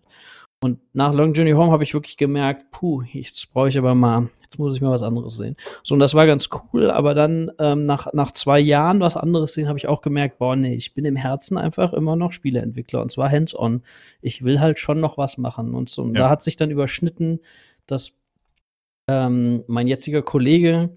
Und 0.63 0.79
nach 0.93 1.13
Long 1.13 1.33
Journey 1.33 1.51
Home 1.51 1.71
habe 1.71 1.83
ich 1.83 1.93
wirklich 1.93 2.17
gemerkt, 2.17 2.71
puh, 2.71 3.03
jetzt 3.03 3.53
brauche 3.53 3.69
ich 3.69 3.77
aber 3.77 3.93
mal, 3.93 4.29
jetzt 4.41 4.57
muss 4.57 4.75
ich 4.75 4.81
mal 4.81 4.89
was 4.89 5.03
anderes 5.03 5.37
sehen. 5.37 5.55
So, 5.83 5.93
und 5.93 5.99
das 5.99 6.15
war 6.15 6.25
ganz 6.25 6.49
cool, 6.73 6.89
aber 6.89 7.13
dann 7.13 7.51
ähm, 7.59 7.85
nach, 7.85 8.11
nach 8.13 8.31
zwei 8.31 8.59
Jahren 8.59 8.99
was 8.99 9.15
anderes 9.15 9.53
sehen, 9.53 9.67
habe 9.67 9.77
ich 9.77 9.87
auch 9.87 10.01
gemerkt, 10.01 10.39
boah, 10.39 10.55
nee, 10.55 10.73
ich 10.73 10.95
bin 10.95 11.05
im 11.05 11.15
Herzen 11.15 11.59
einfach 11.59 11.93
immer 11.93 12.15
noch 12.15 12.31
Spieleentwickler 12.31 13.03
und 13.03 13.11
zwar 13.11 13.29
hands-on. 13.29 13.83
Ich 14.21 14.43
will 14.43 14.59
halt 14.59 14.79
schon 14.79 14.99
noch 14.99 15.19
was 15.19 15.37
machen 15.37 15.75
und 15.75 15.89
so. 15.91 16.01
Und 16.01 16.15
Ja. 16.15 16.21
da 16.21 16.29
hat 16.31 16.41
sich 16.41 16.55
dann 16.55 16.71
überschnitten, 16.71 17.39
dass 17.85 18.13
ähm, 19.09 19.63
mein 19.67 19.87
jetziger 19.87 20.23
Kollege 20.23 20.89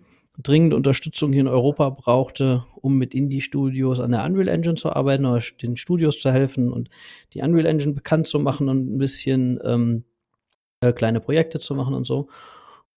dringend 0.43 0.75
Unterstützung 0.75 1.33
hier 1.33 1.43
in 1.43 1.49
Europa 1.49 1.91
brauchte, 1.91 2.65
um 2.77 2.97
mit 2.97 3.15
Indie-Studios 3.15 4.01
an 4.01 4.13
der 4.13 4.25
Unreal 4.25 4.49
Engine 4.49 4.75
zu 4.75 4.91
arbeiten 4.91 5.27
oder 5.27 5.43
den 5.63 5.77
Studios 5.77 6.21
zu 6.21 6.33
helfen 6.33 6.73
und 6.73 6.91
die 7.35 7.41
Unreal 7.41 7.67
Engine 7.67 7.93
bekannt 7.93 8.27
zu 8.27 8.39
machen 8.39 8.69
und 8.69 8.95
ein 8.95 8.99
bisschen 8.99 9.59
ähm, 9.65 10.05
äh, 10.81 10.93
kleine 10.93 11.21
Projekte 11.21 11.61
zu 11.61 11.75
machen 11.75 11.95
und 11.95 12.07
so. 12.07 12.29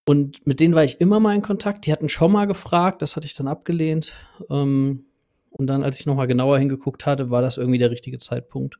Und 0.06 0.46
mit 0.46 0.60
denen 0.60 0.76
war 0.76 0.84
ich 0.84 1.00
immer 1.00 1.20
mal 1.20 1.36
in 1.36 1.42
Kontakt. 1.42 1.86
Die 1.86 1.92
hatten 1.92 2.10
schon 2.10 2.32
mal 2.32 2.46
gefragt, 2.46 3.02
das 3.02 3.16
hatte 3.16 3.26
ich 3.26 3.36
dann 3.36 3.48
abgelehnt. 3.48 4.14
Ähm, 4.50 5.06
und 5.52 5.68
dann, 5.68 5.84
als 5.84 6.00
ich 6.00 6.06
noch 6.06 6.16
mal 6.16 6.28
genauer 6.28 6.60
hingeguckt 6.60 7.06
hatte, 7.06 7.30
war 7.30 7.42
das 7.42 7.58
irgendwie 7.58 7.78
der 7.78 7.92
richtige 7.92 8.18
Zeitpunkt. 8.18 8.78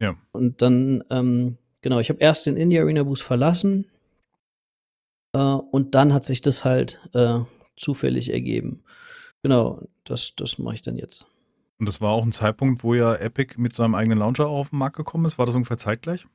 Ja. 0.00 0.14
Und 0.32 0.62
dann, 0.62 1.04
ähm, 1.10 1.58
genau, 1.82 1.98
ich 1.98 2.08
habe 2.08 2.20
erst 2.20 2.46
den 2.46 2.56
Indie 2.56 2.78
Arena 2.78 3.02
Boost 3.02 3.22
verlassen. 3.22 3.86
Äh, 5.34 5.38
und 5.38 5.94
dann 5.94 6.12
hat 6.12 6.24
sich 6.24 6.40
das 6.40 6.64
halt 6.64 7.00
äh, 7.12 7.40
zufällig 7.82 8.32
ergeben. 8.32 8.82
Genau, 9.42 9.82
das, 10.04 10.32
das 10.36 10.58
mache 10.58 10.76
ich 10.76 10.82
dann 10.82 10.96
jetzt. 10.96 11.26
Und 11.78 11.86
das 11.86 12.00
war 12.00 12.10
auch 12.12 12.24
ein 12.24 12.32
Zeitpunkt, 12.32 12.84
wo 12.84 12.94
ja 12.94 13.14
Epic 13.16 13.54
mit 13.58 13.74
seinem 13.74 13.94
eigenen 13.96 14.18
Launcher 14.18 14.46
auf 14.46 14.70
den 14.70 14.78
Markt 14.78 14.96
gekommen 14.96 15.24
ist. 15.24 15.36
War 15.38 15.46
das 15.46 15.54
ungefähr 15.56 15.78
zeitgleich? 15.78 16.26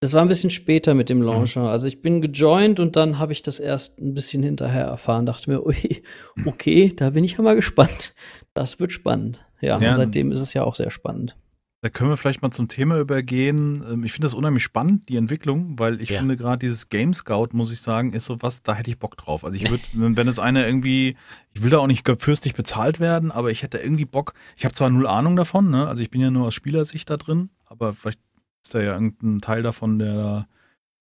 Das 0.00 0.12
war 0.12 0.22
ein 0.22 0.28
bisschen 0.28 0.50
später 0.50 0.94
mit 0.94 1.08
dem 1.08 1.22
Launcher. 1.22 1.62
Also 1.62 1.86
ich 1.86 2.02
bin 2.02 2.20
gejoint 2.20 2.80
und 2.80 2.96
dann 2.96 3.18
habe 3.18 3.32
ich 3.32 3.42
das 3.42 3.60
erst 3.60 4.00
ein 4.00 4.14
bisschen 4.14 4.42
hinterher 4.42 4.84
erfahren. 4.84 5.26
Dachte 5.26 5.50
mir, 5.50 5.62
ui, 5.66 6.02
okay, 6.46 6.92
da 6.94 7.10
bin 7.10 7.24
ich 7.24 7.32
ja 7.32 7.42
mal 7.42 7.56
gespannt. 7.56 8.14
Das 8.54 8.78
wird 8.80 8.92
spannend. 8.92 9.44
Ja, 9.60 9.78
Ja. 9.80 9.90
und 9.90 9.94
seitdem 9.96 10.32
ist 10.32 10.40
es 10.40 10.54
ja 10.54 10.64
auch 10.64 10.74
sehr 10.74 10.90
spannend. 10.90 11.36
Da 11.82 11.88
können 11.90 12.10
wir 12.10 12.16
vielleicht 12.16 12.42
mal 12.42 12.52
zum 12.52 12.68
Thema 12.68 12.96
übergehen. 13.00 13.84
Ähm, 13.90 14.04
Ich 14.04 14.12
finde 14.12 14.26
das 14.26 14.34
unheimlich 14.34 14.62
spannend, 14.62 15.08
die 15.08 15.16
Entwicklung, 15.16 15.80
weil 15.80 16.00
ich 16.00 16.10
Ja. 16.10 16.18
finde 16.20 16.36
gerade 16.36 16.58
dieses 16.58 16.88
Game 16.90 17.12
Scout, 17.12 17.48
muss 17.54 17.72
ich 17.72 17.80
sagen, 17.80 18.12
ist 18.12 18.24
so 18.26 18.40
was, 18.40 18.62
da 18.62 18.74
hätte 18.74 18.88
ich 18.88 19.00
Bock 19.00 19.16
drauf. 19.16 19.44
Also 19.44 19.56
ich 19.56 19.68
würde, 19.68 19.82
wenn 19.92 20.28
es 20.28 20.38
einer 20.38 20.64
irgendwie, 20.64 21.16
ich 21.52 21.62
will 21.64 21.70
da 21.70 21.78
auch 21.78 21.88
nicht 21.88 22.08
fürstlich 22.20 22.54
bezahlt 22.54 23.00
werden, 23.00 23.32
aber 23.32 23.50
ich 23.50 23.64
hätte 23.64 23.78
irgendwie 23.78 24.04
Bock. 24.04 24.34
Ich 24.56 24.64
habe 24.64 24.74
zwar 24.74 24.90
null 24.90 25.08
Ahnung 25.08 25.34
davon, 25.34 25.70
ne? 25.70 25.88
Also 25.88 26.02
ich 26.02 26.10
bin 26.10 26.20
ja 26.20 26.30
nur 26.30 26.46
aus 26.46 26.54
Spielersicht 26.54 27.10
da 27.10 27.16
drin, 27.16 27.50
aber 27.66 27.92
vielleicht 27.92 28.20
ist 28.64 28.74
da 28.74 28.80
ja 28.80 28.92
irgendein 28.94 29.40
Teil 29.40 29.62
davon, 29.64 29.98
der 29.98 30.14
da 30.14 30.46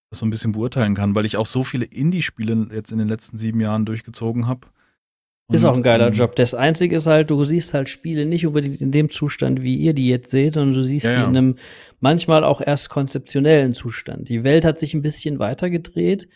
das 0.10 0.18
so 0.20 0.26
ein 0.26 0.32
bisschen 0.32 0.52
beurteilen 0.52 0.96
kann, 0.96 1.14
weil 1.14 1.26
ich 1.26 1.38
auch 1.38 1.46
so 1.46 1.64
viele 1.64 1.86
Indie-Spiele 1.86 2.70
jetzt 2.74 2.92
in 2.92 2.98
den 2.98 3.08
letzten 3.08 3.38
sieben 3.38 3.62
Jahren 3.62 3.86
durchgezogen 3.86 4.48
habe. 4.48 4.68
Ist 5.52 5.66
auch 5.66 5.76
ein 5.76 5.84
geiler 5.84 6.08
ähm, 6.08 6.14
Job. 6.14 6.36
Das 6.36 6.54
Einzige 6.54 6.96
ist 6.96 7.08
halt, 7.08 7.30
du 7.30 7.44
siehst 7.44 7.74
halt 7.74 7.90
Spiele 7.90 8.26
nicht 8.26 8.46
unbedingt 8.46 8.82
in 8.82 8.92
dem 8.92 9.10
Zustand, 9.10 9.62
wie 9.62 9.76
ihr 9.76 9.94
die 9.94 10.08
jetzt 10.08 10.32
seht, 10.32 10.54
sondern 10.56 10.74
du 10.74 10.84
siehst 10.84 11.06
Ja, 11.06 11.12
sie 11.12 11.18
ja. 11.20 11.28
in 11.28 11.38
einem 11.38 11.56
manchmal 12.00 12.44
auch 12.44 12.62
erst 12.62 12.90
konzeptionellen 12.90 13.74
Zustand. 13.74 14.30
Die 14.30 14.44
Welt 14.44 14.66
hat 14.66 14.80
sich 14.80 14.94
ein 14.94 15.02
bisschen 15.02 15.40
weitergedreht. 15.40 16.28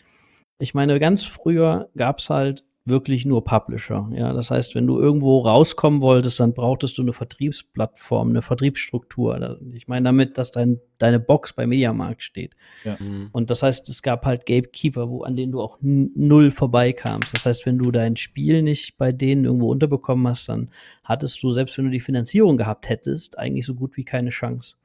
Ich 0.58 0.74
meine, 0.74 0.98
ganz 1.00 1.22
früher 1.22 1.88
gab's 1.96 2.30
halt 2.30 2.64
wirklich 2.86 3.26
nur 3.26 3.44
Publisher. 3.44 4.08
Ja, 4.12 4.32
das 4.32 4.50
heißt, 4.50 4.74
wenn 4.74 4.86
du 4.86 4.98
irgendwo 4.98 5.40
rauskommen 5.40 6.00
wolltest, 6.00 6.38
dann 6.38 6.54
brauchtest 6.54 6.96
du 6.96 7.02
eine 7.02 7.12
Vertriebsplattform, 7.12 8.30
eine 8.30 8.42
Vertriebsstruktur. 8.42 9.58
Ich 9.74 9.88
meine 9.88 10.04
damit, 10.04 10.38
dass 10.38 10.52
dein, 10.52 10.80
deine 10.98 11.18
Box 11.18 11.52
bei 11.52 11.66
Mediamarkt 11.66 12.22
steht. 12.22 12.54
Mhm. 12.98 13.28
Und 13.32 13.50
das 13.50 13.62
heißt, 13.62 13.88
es 13.88 14.02
gab 14.02 14.24
halt 14.24 14.46
Gatekeeper, 14.46 15.10
wo, 15.10 15.24
an 15.24 15.36
denen 15.36 15.52
du 15.52 15.60
auch 15.60 15.78
null 15.82 16.50
vorbeikamst. 16.50 17.34
Das 17.34 17.44
heißt, 17.44 17.66
wenn 17.66 17.78
du 17.78 17.90
dein 17.90 18.16
Spiel 18.16 18.62
nicht 18.62 18.96
bei 18.96 19.10
denen 19.10 19.44
irgendwo 19.44 19.70
unterbekommen 19.70 20.28
hast, 20.28 20.48
dann 20.48 20.70
hattest 21.02 21.42
du, 21.42 21.50
selbst 21.50 21.76
wenn 21.76 21.86
du 21.86 21.90
die 21.90 22.00
Finanzierung 22.00 22.56
gehabt 22.56 22.88
hättest, 22.88 23.38
eigentlich 23.38 23.66
so 23.66 23.74
gut 23.74 23.96
wie 23.96 24.04
keine 24.04 24.30
Chance. 24.30 24.76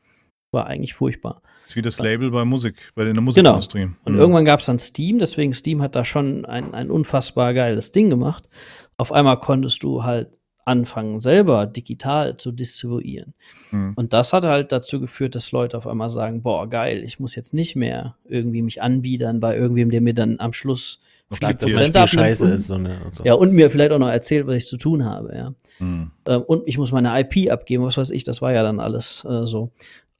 War 0.51 0.67
eigentlich 0.67 0.93
furchtbar. 0.93 1.41
Ist 1.67 1.75
wie 1.77 1.81
das 1.81 1.99
Label 1.99 2.29
bei 2.31 2.43
Musik, 2.43 2.75
bei 2.95 3.05
der 3.05 3.13
Musikindustrie. 3.19 3.89
Und 4.03 4.13
Mhm. 4.13 4.19
irgendwann 4.19 4.45
gab 4.45 4.59
es 4.59 4.65
dann 4.65 4.79
Steam, 4.79 5.19
deswegen 5.19 5.53
Steam 5.53 5.81
hat 5.81 5.95
da 5.95 6.03
schon 6.03 6.45
ein, 6.45 6.73
ein 6.73 6.91
unfassbar 6.91 7.53
geiles 7.53 7.93
Ding 7.93 8.09
gemacht. 8.09 8.49
Auf 8.97 9.13
einmal 9.13 9.39
konntest 9.39 9.81
du 9.83 10.03
halt 10.03 10.37
anfangen, 10.65 11.19
selber 11.21 11.65
digital 11.65 12.35
zu 12.37 12.51
distribuieren. 12.51 13.33
Mhm. 13.71 13.93
Und 13.95 14.13
das 14.13 14.33
hat 14.33 14.43
halt 14.43 14.71
dazu 14.73 14.99
geführt, 14.99 15.33
dass 15.35 15.51
Leute 15.53 15.77
auf 15.77 15.87
einmal 15.87 16.09
sagen, 16.09 16.43
boah, 16.43 16.69
geil, 16.69 17.01
ich 17.03 17.19
muss 17.19 17.35
jetzt 17.35 17.53
nicht 17.53 17.75
mehr 17.75 18.15
irgendwie 18.25 18.61
mich 18.61 18.81
anbiedern 18.81 19.39
bei 19.39 19.55
irgendwem, 19.57 19.89
der 19.89 20.01
mir 20.01 20.13
dann 20.13 20.39
am 20.39 20.51
Schluss 20.53 20.99
Spiel 21.33 21.47
abnimmt 21.47 22.09
scheiße 22.09 22.43
und- 22.43 22.51
ist. 22.51 22.67
So 22.67 22.73
eine, 22.73 22.99
und 23.05 23.15
so. 23.15 23.23
Ja, 23.23 23.35
und 23.35 23.53
mir 23.53 23.69
vielleicht 23.71 23.93
auch 23.93 23.99
noch 23.99 24.09
erzählt, 24.09 24.47
was 24.47 24.55
ich 24.57 24.67
zu 24.67 24.75
tun 24.75 25.05
habe, 25.05 25.33
ja. 25.33 25.53
Mhm. 25.79 26.11
Ähm, 26.27 26.41
und 26.41 26.63
ich 26.67 26.77
muss 26.77 26.91
meine 26.91 27.17
IP 27.21 27.49
abgeben, 27.49 27.85
was 27.85 27.95
weiß 27.97 28.09
ich, 28.09 28.25
das 28.25 28.41
war 28.41 28.51
ja 28.51 28.63
dann 28.63 28.81
alles 28.81 29.23
äh, 29.27 29.45
so. 29.45 29.71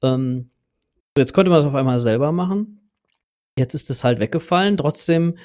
Ähm, 0.02 0.50
so, 1.16 1.20
jetzt 1.20 1.34
konnte 1.34 1.50
man 1.50 1.60
das 1.60 1.68
auf 1.68 1.74
einmal 1.74 1.98
selber 1.98 2.32
machen. 2.32 2.88
Jetzt 3.58 3.74
ist 3.74 3.90
es 3.90 4.02
halt 4.02 4.18
weggefallen. 4.20 4.76
Trotzdem, 4.76 5.36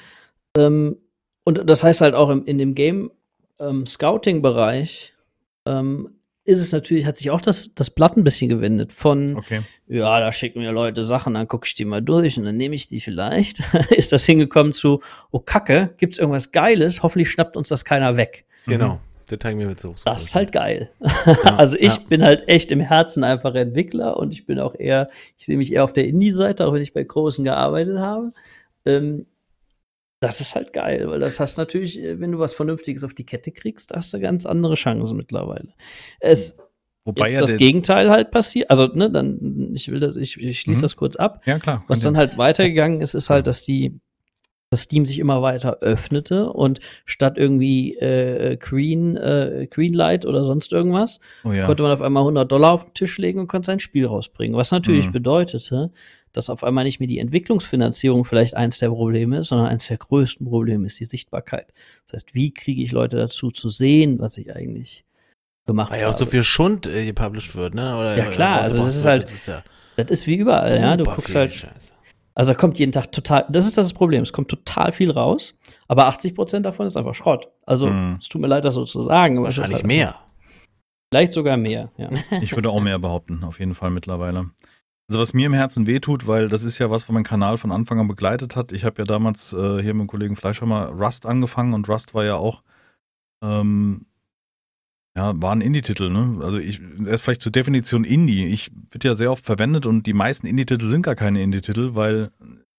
ähm, 0.56 0.96
und 1.44 1.68
das 1.68 1.82
heißt 1.82 2.00
halt 2.00 2.14
auch 2.14 2.30
im, 2.30 2.44
in 2.46 2.58
dem 2.58 2.74
Game 2.74 3.10
ähm, 3.58 3.86
Scouting-Bereich 3.86 5.14
ähm, 5.66 6.18
ist 6.44 6.60
es 6.60 6.72
natürlich, 6.72 7.04
hat 7.04 7.18
sich 7.18 7.30
auch 7.30 7.42
das, 7.42 7.74
das 7.74 7.90
Blatt 7.90 8.16
ein 8.16 8.24
bisschen 8.24 8.48
gewendet 8.48 8.90
von, 8.90 9.36
Okay. 9.36 9.60
ja, 9.86 10.18
da 10.18 10.32
schicken 10.32 10.60
mir 10.60 10.72
Leute 10.72 11.02
Sachen, 11.02 11.34
dann 11.34 11.46
gucke 11.46 11.66
ich 11.66 11.74
die 11.74 11.84
mal 11.84 12.00
durch 12.00 12.38
und 12.38 12.44
dann 12.44 12.56
nehme 12.56 12.74
ich 12.74 12.88
die 12.88 13.00
vielleicht. 13.00 13.60
ist 13.90 14.12
das 14.12 14.24
hingekommen 14.24 14.72
zu, 14.72 15.02
oh 15.30 15.40
Kacke, 15.40 15.94
gibt's 15.98 16.16
irgendwas 16.16 16.50
Geiles, 16.50 17.02
hoffentlich 17.02 17.30
schnappt 17.30 17.56
uns 17.58 17.68
das 17.68 17.84
keiner 17.84 18.16
weg. 18.16 18.46
Genau. 18.66 18.98
Das 19.28 19.38
habe 19.44 19.50
ich 19.50 19.56
mir 19.56 19.70
jetzt 19.70 19.82
so. 19.82 19.94
Das 20.04 20.22
ist 20.22 20.34
halt 20.34 20.52
geil. 20.52 20.90
Ja, 21.00 21.10
also 21.58 21.76
ich 21.78 21.96
ja. 21.96 22.02
bin 22.08 22.22
halt 22.22 22.48
echt 22.48 22.70
im 22.70 22.80
Herzen 22.80 23.24
einfach 23.24 23.54
Entwickler 23.54 24.16
und 24.16 24.32
ich 24.32 24.46
bin 24.46 24.58
auch 24.58 24.74
eher, 24.74 25.08
ich 25.36 25.46
sehe 25.46 25.56
mich 25.56 25.72
eher 25.72 25.84
auf 25.84 25.92
der 25.92 26.06
Indie-Seite, 26.06 26.66
auch 26.66 26.72
wenn 26.72 26.82
ich 26.82 26.92
bei 26.94 27.04
Großen 27.04 27.44
gearbeitet 27.44 27.98
habe. 27.98 28.32
Ähm, 28.86 29.26
das 30.20 30.40
ist 30.40 30.54
halt 30.54 30.72
geil, 30.72 31.08
weil 31.08 31.20
das 31.20 31.38
hast 31.38 31.58
natürlich, 31.58 32.02
äh, 32.02 32.18
wenn 32.20 32.32
du 32.32 32.38
was 32.38 32.52
Vernünftiges 32.52 33.04
auf 33.04 33.14
die 33.14 33.26
Kette 33.26 33.52
kriegst, 33.52 33.92
hast 33.94 34.12
du 34.12 34.20
ganz 34.20 34.46
andere 34.46 34.74
Chancen 34.74 35.16
mittlerweile. 35.16 35.74
Es 36.20 36.56
Wobei 37.04 37.26
jetzt 37.26 37.34
ja 37.34 37.40
das 37.40 37.56
Gegenteil 37.56 38.10
halt 38.10 38.30
passiert, 38.30 38.68
also 38.70 38.86
ne, 38.86 39.10
dann 39.10 39.70
ich 39.74 39.88
will 39.90 40.00
das, 40.00 40.16
ich, 40.16 40.36
ich 40.38 40.60
schließe 40.60 40.80
Mhm. 40.80 40.82
das 40.82 40.96
kurz 40.96 41.16
ab. 41.16 41.40
Ja, 41.46 41.58
klar. 41.58 41.84
Was 41.86 42.00
dann 42.00 42.16
halt 42.16 42.36
weitergegangen 42.36 43.00
ist, 43.00 43.14
ist 43.14 43.30
halt, 43.30 43.46
dass 43.46 43.64
die 43.64 43.98
dass 44.70 44.82
Steam 44.82 45.06
sich 45.06 45.18
immer 45.18 45.40
weiter 45.40 45.78
öffnete 45.80 46.50
und 46.52 46.80
statt 47.06 47.38
irgendwie 47.38 47.96
äh, 47.96 48.56
Green, 48.56 49.16
äh, 49.16 49.66
Greenlight 49.70 50.26
oder 50.26 50.44
sonst 50.44 50.72
irgendwas, 50.72 51.20
oh, 51.44 51.52
ja. 51.52 51.64
konnte 51.66 51.82
man 51.82 51.92
auf 51.92 52.02
einmal 52.02 52.22
100 52.22 52.50
Dollar 52.50 52.72
auf 52.72 52.84
den 52.84 52.94
Tisch 52.94 53.16
legen 53.18 53.40
und 53.40 53.46
konnte 53.48 53.66
sein 53.66 53.80
Spiel 53.80 54.06
rausbringen. 54.06 54.56
Was 54.56 54.70
natürlich 54.70 55.06
Mhm. 55.08 55.12
bedeutete, 55.12 55.90
dass 56.34 56.50
auf 56.50 56.62
einmal 56.64 56.84
nicht 56.84 57.00
mehr 57.00 57.06
die 57.06 57.18
Entwicklungsfinanzierung 57.18 58.26
vielleicht 58.26 58.54
eins 58.54 58.78
der 58.78 58.90
Probleme 58.90 59.38
ist, 59.38 59.48
sondern 59.48 59.68
eins 59.68 59.86
der 59.86 59.96
größten 59.96 60.46
Probleme 60.46 60.84
ist 60.86 61.00
die 61.00 61.06
Sichtbarkeit. 61.06 61.72
Das 62.06 62.12
heißt, 62.14 62.34
wie 62.34 62.52
kriege 62.52 62.82
ich 62.82 62.92
Leute 62.92 63.16
dazu 63.16 63.50
zu 63.50 63.70
sehen, 63.70 64.18
was 64.18 64.36
ich 64.36 64.54
eigentlich 64.54 65.04
gemacht 65.66 65.90
Weil 65.90 66.00
ja 66.02 66.08
auch 66.08 66.12
habe? 66.12 66.18
so 66.24 66.26
viel 66.26 66.44
Schund 66.44 66.86
äh, 66.86 67.06
gepublished 67.06 67.56
wird, 67.56 67.74
ne? 67.74 67.96
Oder, 67.96 68.18
Ja, 68.18 68.26
klar, 68.26 68.60
also 68.60 68.76
das 68.76 68.94
ist 68.96 69.06
halt- 69.06 69.24
Das 69.24 69.32
ist 69.32 69.48
ja 69.48 69.62
das 69.96 70.10
ist 70.10 70.26
wie 70.26 70.36
überall, 70.36 70.78
ja. 70.78 70.96
Du 70.96 71.04
guckst 71.04 71.34
halt, 71.34 71.52
Scheiße. 71.52 71.92
Also 72.38 72.52
da 72.52 72.54
kommt 72.54 72.78
jeden 72.78 72.92
Tag 72.92 73.10
total, 73.10 73.44
das 73.48 73.66
ist 73.66 73.76
das 73.76 73.92
Problem, 73.92 74.22
es 74.22 74.32
kommt 74.32 74.48
total 74.48 74.92
viel 74.92 75.10
raus, 75.10 75.54
aber 75.88 76.06
80 76.06 76.36
Prozent 76.36 76.64
davon 76.64 76.86
ist 76.86 76.96
einfach 76.96 77.16
Schrott. 77.16 77.48
Also, 77.66 77.88
Mhm. 77.88 78.16
es 78.20 78.28
tut 78.28 78.40
mir 78.40 78.46
leid, 78.46 78.64
das 78.64 78.74
so 78.74 78.84
zu 78.84 79.02
sagen. 79.02 79.42
Wahrscheinlich 79.42 79.78
halt 79.78 79.86
mehr. 79.86 80.14
Vielleicht 81.12 81.32
sogar 81.32 81.56
mehr, 81.56 81.90
ja. 81.96 82.08
Ich 82.40 82.54
würde 82.54 82.70
auch 82.70 82.80
mehr 82.80 83.00
behaupten, 83.00 83.42
auf 83.42 83.58
jeden 83.58 83.74
Fall 83.74 83.90
mittlerweile. 83.90 84.50
Also 85.10 85.20
was 85.20 85.34
mir 85.34 85.46
im 85.46 85.54
Herzen 85.54 85.86
wehtut, 85.88 86.28
weil 86.28 86.48
das 86.48 86.62
ist 86.62 86.78
ja 86.78 86.90
was, 86.90 87.08
was 87.08 87.12
mein 87.14 87.24
Kanal 87.24 87.56
von 87.56 87.72
Anfang 87.72 87.98
an 87.98 88.06
begleitet 88.06 88.54
hat. 88.54 88.70
Ich 88.72 88.84
habe 88.84 88.98
ja 88.98 89.04
damals 89.04 89.52
äh, 89.54 89.82
hier 89.82 89.94
mit 89.94 90.02
dem 90.02 90.06
Kollegen 90.06 90.36
Fleischhammer 90.36 90.90
Rust 90.90 91.26
angefangen 91.26 91.74
und 91.74 91.88
Rust 91.88 92.14
war 92.14 92.24
ja 92.24 92.36
auch, 92.36 92.62
ähm, 93.42 94.06
ja, 95.18 95.32
war 95.42 95.50
ein 95.52 95.62
Indie-Titel, 95.62 96.10
ne? 96.10 96.38
Also 96.44 96.58
ich, 96.58 96.80
erst 97.04 97.24
vielleicht 97.24 97.42
zur 97.42 97.50
Definition 97.50 98.04
Indie. 98.04 98.46
Ich 98.46 98.70
wird 98.92 99.02
ja 99.02 99.14
sehr 99.14 99.32
oft 99.32 99.44
verwendet 99.44 99.84
und 99.84 100.06
die 100.06 100.12
meisten 100.12 100.46
Indie-Titel 100.46 100.86
sind 100.86 101.02
gar 101.02 101.16
keine 101.16 101.42
Indie-Titel, 101.42 101.90
weil 101.94 102.30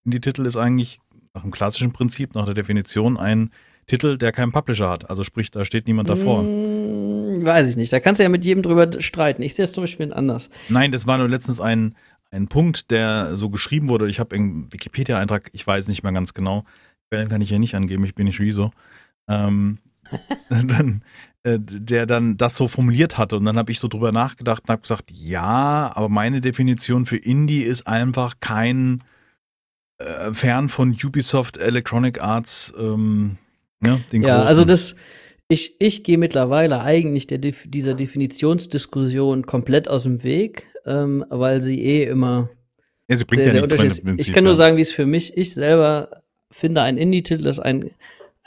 Indie-Titel 0.06 0.46
ist 0.46 0.56
eigentlich 0.56 1.02
nach 1.34 1.42
dem 1.42 1.52
klassischen 1.52 1.92
Prinzip, 1.92 2.36
nach 2.36 2.46
der 2.46 2.54
Definition 2.54 3.18
ein 3.18 3.52
Titel, 3.88 4.18
der 4.18 4.32
keinen 4.32 4.54
Publisher 4.54 4.90
hat. 4.90 5.10
Also 5.10 5.24
sprich, 5.24 5.52
da 5.52 5.66
steht 5.66 5.88
niemand 5.88 6.08
davor. 6.08 6.44
Mm, 6.44 7.44
weiß 7.44 7.72
ich 7.72 7.76
nicht. 7.76 7.92
Da 7.92 8.00
kannst 8.00 8.20
du 8.20 8.24
ja 8.24 8.30
mit 8.30 8.46
jedem 8.46 8.64
drüber 8.64 8.90
streiten. 9.02 9.42
Ich 9.42 9.54
sehe 9.54 9.66
es 9.66 9.74
zum 9.74 9.84
Beispiel 9.84 10.14
anders. 10.14 10.50
Nein, 10.70 10.94
das 10.94 11.08
war 11.08 11.18
nur 11.18 11.28
letztens 11.28 11.60
ein, 11.60 11.98
ein 12.32 12.48
Punkt, 12.48 12.90
der 12.90 13.36
so 13.36 13.50
geschrieben 13.50 13.90
wurde. 13.90 14.08
Ich 14.08 14.22
habe 14.22 14.34
einen 14.38 14.72
Wikipedia-Eintrag, 14.72 15.50
ich 15.52 15.68
weiß 15.68 15.90
nicht 15.90 16.04
mehr 16.04 16.14
ganz 16.14 16.34
genau. 16.34 16.64
Quellen 17.10 17.28
kann 17.28 17.42
ich 17.42 17.50
hier 17.50 17.60
nicht 17.60 17.76
angeben, 17.76 18.06
ich 18.06 18.16
bin 18.16 18.28
nicht 18.28 18.40
Rezo. 18.40 18.72
Ähm, 19.28 19.80
dann, 20.50 21.04
der 21.46 22.06
dann 22.06 22.38
das 22.38 22.58
so 22.58 22.68
formuliert 22.68 23.18
hatte. 23.18 23.38
Und 23.38 23.46
dann 23.46 23.58
habe 23.58 23.72
ich 23.72 23.80
so 23.80 23.88
drüber 23.88 24.12
nachgedacht 24.12 24.64
und 24.64 24.70
habe 24.70 24.82
gesagt, 24.82 25.10
ja, 25.12 25.92
aber 25.96 26.10
meine 26.10 26.42
Definition 26.42 27.06
für 27.06 27.18
Indie 27.18 27.62
ist 27.62 27.88
einfach 27.88 28.36
kein 28.40 29.04
äh, 30.00 30.34
fern 30.34 30.70
von 30.70 30.92
Ubisoft 30.92 31.58
Electronic 31.58 32.22
Arts, 32.22 32.74
ähm, 32.78 33.38
ne, 33.80 34.02
den 34.12 34.22
Ja, 34.22 34.38
großen. 34.38 34.48
also 34.48 34.66
das, 34.66 34.96
ich, 35.48 35.76
ich 35.80 36.04
gehe 36.04 36.18
mittlerweile 36.18 36.82
eigentlich 36.82 37.28
der, 37.28 37.40
dieser 37.40 37.94
Definitionsdiskussion 37.94 39.46
komplett 39.46 39.88
aus 39.88 40.04
dem 40.04 40.24
Weg, 40.24 40.68
ähm, 40.86 41.26
weil 41.30 41.62
sie 41.62 41.82
eh 41.82 42.04
immer 42.04 42.50
ja, 43.10 43.18
sie 43.18 43.26
bringt 43.26 43.44
sehr, 43.44 43.56
ja 43.56 43.66
sehr 43.66 43.82
nichts 43.82 44.02
Prinzip, 44.02 44.28
Ich 44.28 44.34
kann 44.34 44.44
nur 44.44 44.56
sagen, 44.56 44.78
wie 44.78 44.82
es 44.82 44.92
für 44.92 45.06
mich, 45.06 45.36
ich 45.36 45.54
selber 45.54 46.22
finde, 46.52 46.82
ein 46.84 46.98
Indie-Titel 46.98 47.48
ist 47.48 47.60
ein, 47.60 47.92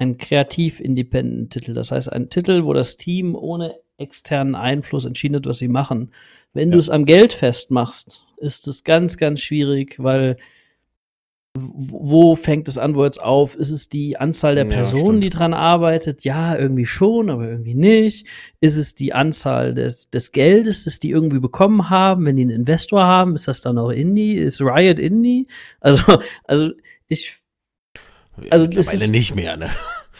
ein 0.02 0.18
kreativ-independent-Titel. 0.18 1.74
Das 1.74 1.90
heißt, 1.90 2.12
ein 2.12 2.28
Titel, 2.28 2.64
wo 2.64 2.72
das 2.72 2.96
Team 2.96 3.34
ohne 3.34 3.76
externen 3.98 4.54
Einfluss 4.54 5.04
entschieden 5.04 5.36
hat, 5.36 5.46
was 5.46 5.58
sie 5.58 5.68
machen. 5.68 6.10
Wenn 6.52 6.68
Ja. 6.68 6.72
du 6.74 6.78
es 6.78 6.90
am 6.90 7.04
Geld 7.04 7.32
festmachst, 7.32 8.24
ist 8.38 8.66
es 8.68 8.84
ganz, 8.84 9.16
ganz 9.16 9.40
schwierig, 9.40 9.96
weil 10.02 10.36
wo 11.54 12.34
fängt 12.34 12.66
es 12.66 12.78
an, 12.78 12.94
wo 12.94 13.04
jetzt 13.04 13.20
auf? 13.22 13.56
Ist 13.56 13.70
es 13.70 13.90
die 13.90 14.16
Anzahl 14.16 14.54
der 14.54 14.64
Ja, 14.64 14.70
Personen, 14.70 15.04
stimmt. 15.18 15.24
die 15.24 15.28
dran 15.28 15.52
arbeitet? 15.52 16.24
Ja, 16.24 16.56
irgendwie 16.56 16.86
schon, 16.86 17.28
aber 17.28 17.46
irgendwie 17.46 17.74
nicht. 17.74 18.26
Ist 18.60 18.76
es 18.76 18.94
die 18.94 19.12
Anzahl 19.12 19.74
des, 19.74 20.08
des 20.08 20.32
Geldes, 20.32 20.84
das 20.84 20.98
die 20.98 21.10
irgendwie 21.10 21.40
bekommen 21.40 21.90
haben? 21.90 22.24
Wenn 22.24 22.36
die 22.36 22.42
einen 22.42 22.50
Investor 22.52 23.02
haben, 23.04 23.34
ist 23.34 23.48
das 23.48 23.60
dann 23.60 23.76
auch 23.76 23.90
Indie? 23.90 24.32
Ist 24.34 24.62
Riot 24.62 24.98
Indie? 24.98 25.46
Also, 25.80 26.20
also 26.44 26.70
ich, 27.08 27.36
Also 28.48 28.66
das 28.66 28.74
Mittlerweile 28.86 29.04
ist- 29.04 29.10
nicht 29.10 29.34
mehr, 29.34 29.58
ne? 29.58 29.68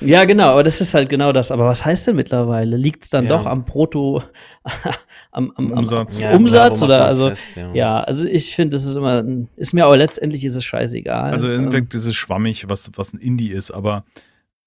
Ja 0.05 0.24
genau, 0.24 0.50
aber 0.50 0.62
das 0.62 0.80
ist 0.80 0.94
halt 0.94 1.09
genau 1.09 1.32
das. 1.32 1.50
Aber 1.50 1.66
was 1.66 1.84
heißt 1.84 2.07
denn 2.07 2.16
mittlerweile? 2.16 2.76
Liegt 2.76 3.05
es 3.05 3.11
dann 3.11 3.24
Ja. 3.24 3.30
doch 3.38 3.46
am 3.46 3.64
Proto, 3.64 4.22
am, 5.32 5.50
am, 5.57 5.72
am 5.72 5.78
Umsatz. 5.78 6.16
Am 6.18 6.22
Ja, 6.22 6.36
Umsatz 6.36 6.78
klar, 6.78 6.88
oder 6.88 7.05
also 7.07 7.30
fest, 7.30 7.42
ja. 7.57 7.74
ja, 7.74 8.00
also 8.00 8.24
ich 8.24 8.55
finde, 8.55 8.76
das 8.76 8.84
ist 8.84 8.96
immer, 8.96 9.24
ist 9.57 9.72
mir 9.74 9.84
aber 9.84 9.96
letztendlich 9.96 10.44
ist 10.44 10.55
es 10.55 10.64
scheißegal. 10.64 11.32
Also 11.32 11.48
im 11.48 11.55
Ähm, 11.55 11.61
Endeffekt 11.64 11.94
ist 11.94 12.07
es 12.07 12.14
schwammig, 12.14 12.68
was, 12.68 12.90
was 12.96 13.12
ein 13.12 13.18
Indie 13.20 13.50
ist, 13.50 13.70
aber 13.70 14.05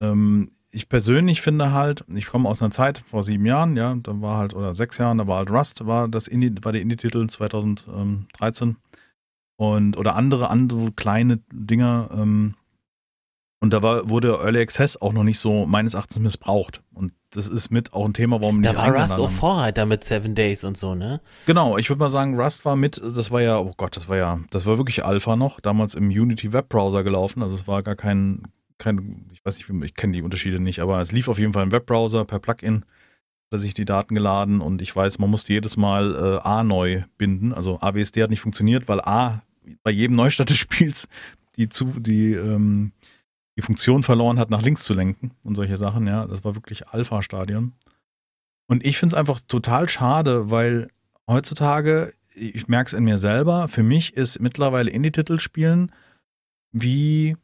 ähm, 0.00 0.50
ich 0.72 0.88
persönlich 0.88 1.40
finde 1.40 1.72
halt, 1.72 2.04
ich 2.14 2.26
komme 2.26 2.48
aus 2.48 2.60
einer 2.60 2.70
Zeit 2.70 2.98
vor 2.98 3.22
sieben 3.22 3.46
Jahren, 3.46 3.76
ja, 3.76 3.94
da 4.02 4.20
war 4.20 4.36
halt, 4.38 4.54
oder 4.54 4.74
sechs 4.74 4.98
Jahren, 4.98 5.16
da 5.18 5.26
war 5.26 5.38
halt 5.38 5.50
Rust, 5.50 5.86
war 5.86 6.06
das 6.08 6.28
Indie, 6.28 6.52
war 6.62 6.72
der 6.72 6.82
Indie-Titel 6.82 7.26
2013 7.26 8.76
und 9.58 9.96
oder 9.96 10.16
andere, 10.16 10.50
andere 10.50 10.92
kleine 10.92 11.38
Dinger, 11.52 12.10
ähm, 12.12 12.54
und 13.60 13.72
da 13.72 13.82
war, 13.82 14.08
wurde 14.08 14.38
Early 14.42 14.60
Access 14.60 15.00
auch 15.00 15.12
noch 15.12 15.22
nicht 15.22 15.38
so 15.38 15.64
meines 15.66 15.94
Erachtens 15.94 16.18
missbraucht. 16.18 16.82
Und 16.92 17.12
das 17.30 17.48
ist 17.48 17.70
mit 17.70 17.92
auch 17.94 18.04
ein 18.04 18.12
Thema, 18.12 18.40
warum 18.40 18.62
Da 18.62 18.72
nicht 18.72 18.78
war 18.78 18.94
Rust 18.94 19.14
auch. 19.14 19.30
Vorreiter 19.30 19.86
mit 19.86 20.04
Seven 20.04 20.34
Days 20.34 20.62
und 20.62 20.76
so, 20.76 20.94
ne? 20.94 21.20
Genau, 21.46 21.78
ich 21.78 21.88
würde 21.88 22.00
mal 22.00 22.10
sagen, 22.10 22.38
Rust 22.38 22.64
war 22.64 22.76
mit, 22.76 23.00
das 23.02 23.30
war 23.30 23.40
ja, 23.40 23.58
oh 23.58 23.72
Gott, 23.76 23.96
das 23.96 24.08
war 24.08 24.16
ja, 24.16 24.38
das 24.50 24.66
war 24.66 24.76
wirklich 24.76 25.04
Alpha 25.04 25.36
noch, 25.36 25.60
damals 25.60 25.94
im 25.94 26.08
Unity 26.08 26.52
Webbrowser 26.52 27.02
gelaufen, 27.02 27.42
also 27.42 27.54
es 27.54 27.66
war 27.66 27.82
gar 27.82 27.96
kein, 27.96 28.42
kein 28.78 29.26
ich 29.32 29.44
weiß 29.44 29.56
nicht, 29.56 29.68
ich 29.84 29.94
kenne 29.94 30.12
die 30.12 30.22
Unterschiede 30.22 30.60
nicht, 30.60 30.80
aber 30.80 31.00
es 31.00 31.12
lief 31.12 31.28
auf 31.28 31.38
jeden 31.38 31.52
Fall 31.54 31.64
im 31.64 31.72
Webbrowser 31.72 32.24
per 32.26 32.38
Plugin, 32.38 32.84
hat 32.84 33.52
er 33.52 33.58
sich 33.58 33.74
die 33.74 33.84
Daten 33.86 34.14
geladen 34.14 34.60
und 34.60 34.82
ich 34.82 34.94
weiß, 34.94 35.18
man 35.18 35.30
musste 35.30 35.54
jedes 35.54 35.76
Mal 35.76 36.14
äh, 36.14 36.46
A 36.46 36.62
neu 36.62 37.02
binden, 37.16 37.54
also 37.54 37.80
AWSD 37.80 38.22
hat 38.22 38.30
nicht 38.30 38.40
funktioniert, 38.40 38.86
weil 38.86 39.00
A 39.00 39.42
bei 39.82 39.90
jedem 39.90 40.14
Neustart 40.14 40.50
des 40.50 40.58
Spiels 40.58 41.08
die, 41.56 41.68
zu, 41.68 41.86
die, 41.98 42.32
ähm, 42.32 42.92
die 43.56 43.62
Funktion 43.62 44.02
verloren 44.02 44.38
hat, 44.38 44.50
nach 44.50 44.62
links 44.62 44.84
zu 44.84 44.94
lenken 44.94 45.32
und 45.42 45.54
solche 45.54 45.76
Sachen, 45.76 46.06
ja, 46.06 46.26
das 46.26 46.44
war 46.44 46.54
wirklich 46.54 46.88
Alpha-Stadion. 46.88 47.72
Und 48.68 48.84
ich 48.84 48.98
finde 48.98 49.14
es 49.14 49.18
einfach 49.18 49.40
total 49.40 49.88
schade, 49.88 50.50
weil 50.50 50.88
heutzutage, 51.26 52.12
ich 52.34 52.68
merke 52.68 52.88
es 52.88 52.92
in 52.92 53.04
mir 53.04 53.18
selber, 53.18 53.68
für 53.68 53.82
mich 53.82 54.14
ist 54.14 54.40
mittlerweile 54.40 54.90
Indie-Titel 54.90 55.38
spielen 55.38 55.92
wie 56.72 57.36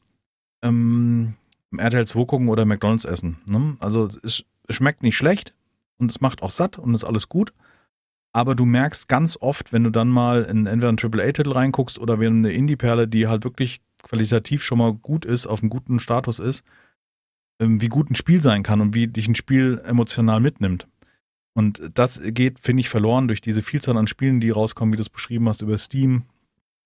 ähm, 0.63 1.35
RTL 1.77 2.07
2 2.07 2.25
gucken 2.27 2.49
oder 2.49 2.67
McDonalds 2.67 3.07
essen. 3.07 3.39
Ne? 3.47 3.77
Also 3.81 4.05
es, 4.05 4.17
es 4.23 4.45
schmeckt 4.69 5.03
nicht 5.03 5.17
schlecht 5.17 5.55
und 5.99 6.11
es 6.11 6.21
macht 6.21 6.43
auch 6.43 6.51
satt 6.51 6.79
und 6.79 6.95
ist 6.95 7.05
alles 7.05 7.29
gut. 7.29 7.55
Aber 8.35 8.55
du 8.55 8.65
merkst 8.65 9.09
ganz 9.09 9.39
oft, 9.41 9.73
wenn 9.73 9.85
du 9.85 9.91
dann 9.91 10.09
mal 10.09 10.45
in 10.45 10.67
entweder 10.67 10.89
einen 10.89 10.99
AAA-Titel 10.99 11.53
reinguckst 11.53 11.99
oder 11.99 12.19
wenn 12.19 12.39
eine 12.39 12.53
Indie-Perle, 12.53 13.09
die 13.09 13.27
halt 13.29 13.45
wirklich 13.45 13.81
qualitativ 14.03 14.63
schon 14.63 14.79
mal 14.79 14.93
gut 14.93 15.25
ist, 15.25 15.47
auf 15.47 15.63
einem 15.63 15.71
guten 15.71 16.01
Status 16.01 16.39
ist, 16.39 16.65
ähm, 17.61 17.81
wie 17.81 17.89
gut 17.89 18.11
ein 18.11 18.15
Spiel 18.15 18.41
sein 18.41 18.63
kann 18.63 18.81
und 18.81 18.95
wie 18.95 19.09
dich 19.09 19.29
ein 19.29 19.35
Spiel 19.35 19.81
emotional 19.85 20.41
mitnimmt. 20.41 20.89
Und 21.55 21.91
das 21.95 22.21
geht, 22.25 22.59
finde 22.59 22.81
ich, 22.81 22.89
verloren 22.89 23.29
durch 23.29 23.41
diese 23.41 23.63
Vielzahl 23.63 23.97
an 23.97 24.07
Spielen, 24.07 24.41
die 24.41 24.51
rauskommen, 24.51 24.93
wie 24.93 24.97
du 24.97 25.03
es 25.03 25.11
beschrieben 25.11 25.49
hast, 25.49 25.63
über 25.63 25.77
Steam. 25.77 26.25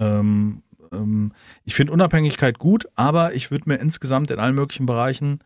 Ähm, 0.00 0.62
ähm, 0.92 1.32
ich 1.64 1.74
finde 1.74 1.92
Unabhängigkeit 1.92 2.58
gut, 2.58 2.86
aber 2.94 3.34
ich 3.34 3.50
würde 3.50 3.68
mir 3.68 3.76
insgesamt 3.76 4.30
in 4.30 4.38
allen 4.38 4.54
möglichen 4.54 4.86
Bereichen, 4.86 5.40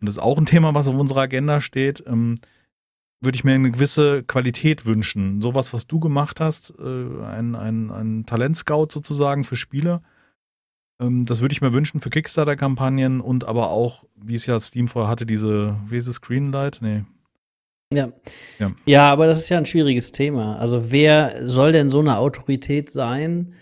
und 0.00 0.06
das 0.06 0.16
ist 0.16 0.22
auch 0.22 0.38
ein 0.38 0.46
Thema, 0.46 0.74
was 0.74 0.88
auf 0.88 0.94
unserer 0.94 1.22
Agenda 1.22 1.60
steht, 1.60 2.04
ähm, 2.06 2.38
würde 3.20 3.36
ich 3.36 3.44
mir 3.44 3.54
eine 3.54 3.70
gewisse 3.70 4.22
Qualität 4.24 4.84
wünschen. 4.84 5.40
Sowas, 5.40 5.72
was 5.72 5.86
du 5.86 6.00
gemacht 6.00 6.40
hast, 6.40 6.74
äh, 6.78 7.24
ein, 7.24 7.54
ein, 7.54 7.90
ein 7.90 8.26
Talentscout 8.26 8.88
sozusagen 8.90 9.44
für 9.44 9.56
Spiele. 9.56 10.02
Ähm, 11.00 11.26
das 11.26 11.40
würde 11.40 11.52
ich 11.52 11.60
mir 11.60 11.72
wünschen 11.72 12.00
für 12.00 12.10
Kickstarter-Kampagnen 12.10 13.20
und 13.20 13.44
aber 13.44 13.70
auch, 13.70 14.04
wie 14.16 14.34
es 14.34 14.46
ja 14.46 14.58
Steam 14.58 14.88
vorher 14.88 15.10
hatte, 15.10 15.26
diese, 15.26 15.76
wie 15.88 15.96
ist 15.96 16.06
es, 16.06 16.20
Greenlight? 16.20 16.78
Nee. 16.80 17.04
Ja. 17.92 18.08
Ja. 18.58 18.72
ja. 18.86 19.12
aber 19.12 19.26
das 19.26 19.38
ist 19.40 19.48
ja 19.48 19.58
ein 19.58 19.66
schwieriges 19.66 20.10
Thema. 20.12 20.58
Also 20.58 20.90
wer 20.90 21.48
soll 21.48 21.72
denn 21.72 21.90
so 21.90 22.00
eine 22.00 22.16
Autorität 22.18 22.90
sein? 22.90 23.54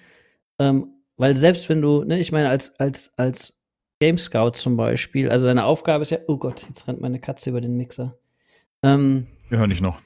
Ähm, 0.58 0.88
weil 1.16 1.36
selbst 1.36 1.68
wenn 1.68 1.82
du, 1.82 2.04
ne, 2.04 2.18
ich 2.18 2.32
meine, 2.32 2.48
als, 2.48 2.78
als, 2.80 3.12
als 3.16 3.54
Game 4.00 4.18
Scout 4.18 4.52
zum 4.52 4.76
Beispiel, 4.76 5.30
also 5.30 5.46
deine 5.46 5.64
Aufgabe 5.64 6.02
ist 6.02 6.10
ja, 6.10 6.18
oh 6.26 6.36
Gott, 6.36 6.64
jetzt 6.68 6.86
rennt 6.88 7.00
meine 7.00 7.20
Katze 7.20 7.50
über 7.50 7.60
den 7.60 7.76
Mixer. 7.76 8.16
Ähm, 8.82 9.26
Wir 9.48 9.58
hören 9.58 9.70
dich 9.70 9.80
noch. 9.80 10.00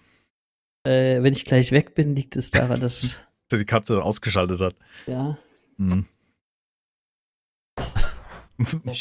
äh, 0.84 1.22
wenn 1.22 1.32
ich 1.32 1.44
gleich 1.44 1.72
weg 1.72 1.94
bin, 1.94 2.14
liegt 2.16 2.36
es 2.36 2.50
daran, 2.50 2.80
dass, 2.80 3.16
Dass 3.48 3.58
die 3.60 3.64
Katze 3.66 4.02
ausgeschaltet 4.02 4.60
hat. 4.60 4.74
ja. 5.06 5.38
Mhm. 5.76 6.06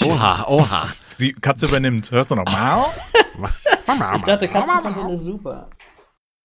Oha, 0.04 0.46
oha. 0.48 0.88
Die 1.20 1.34
Katze 1.34 1.66
übernimmt. 1.66 2.12
Hörst 2.12 2.30
du 2.30 2.36
noch? 2.36 2.46
Mau? 2.46 2.94
Ich 4.16 4.24
dachte, 4.24 4.48
Katzencontent 4.48 5.12
ist 5.12 5.22
super. 5.22 5.70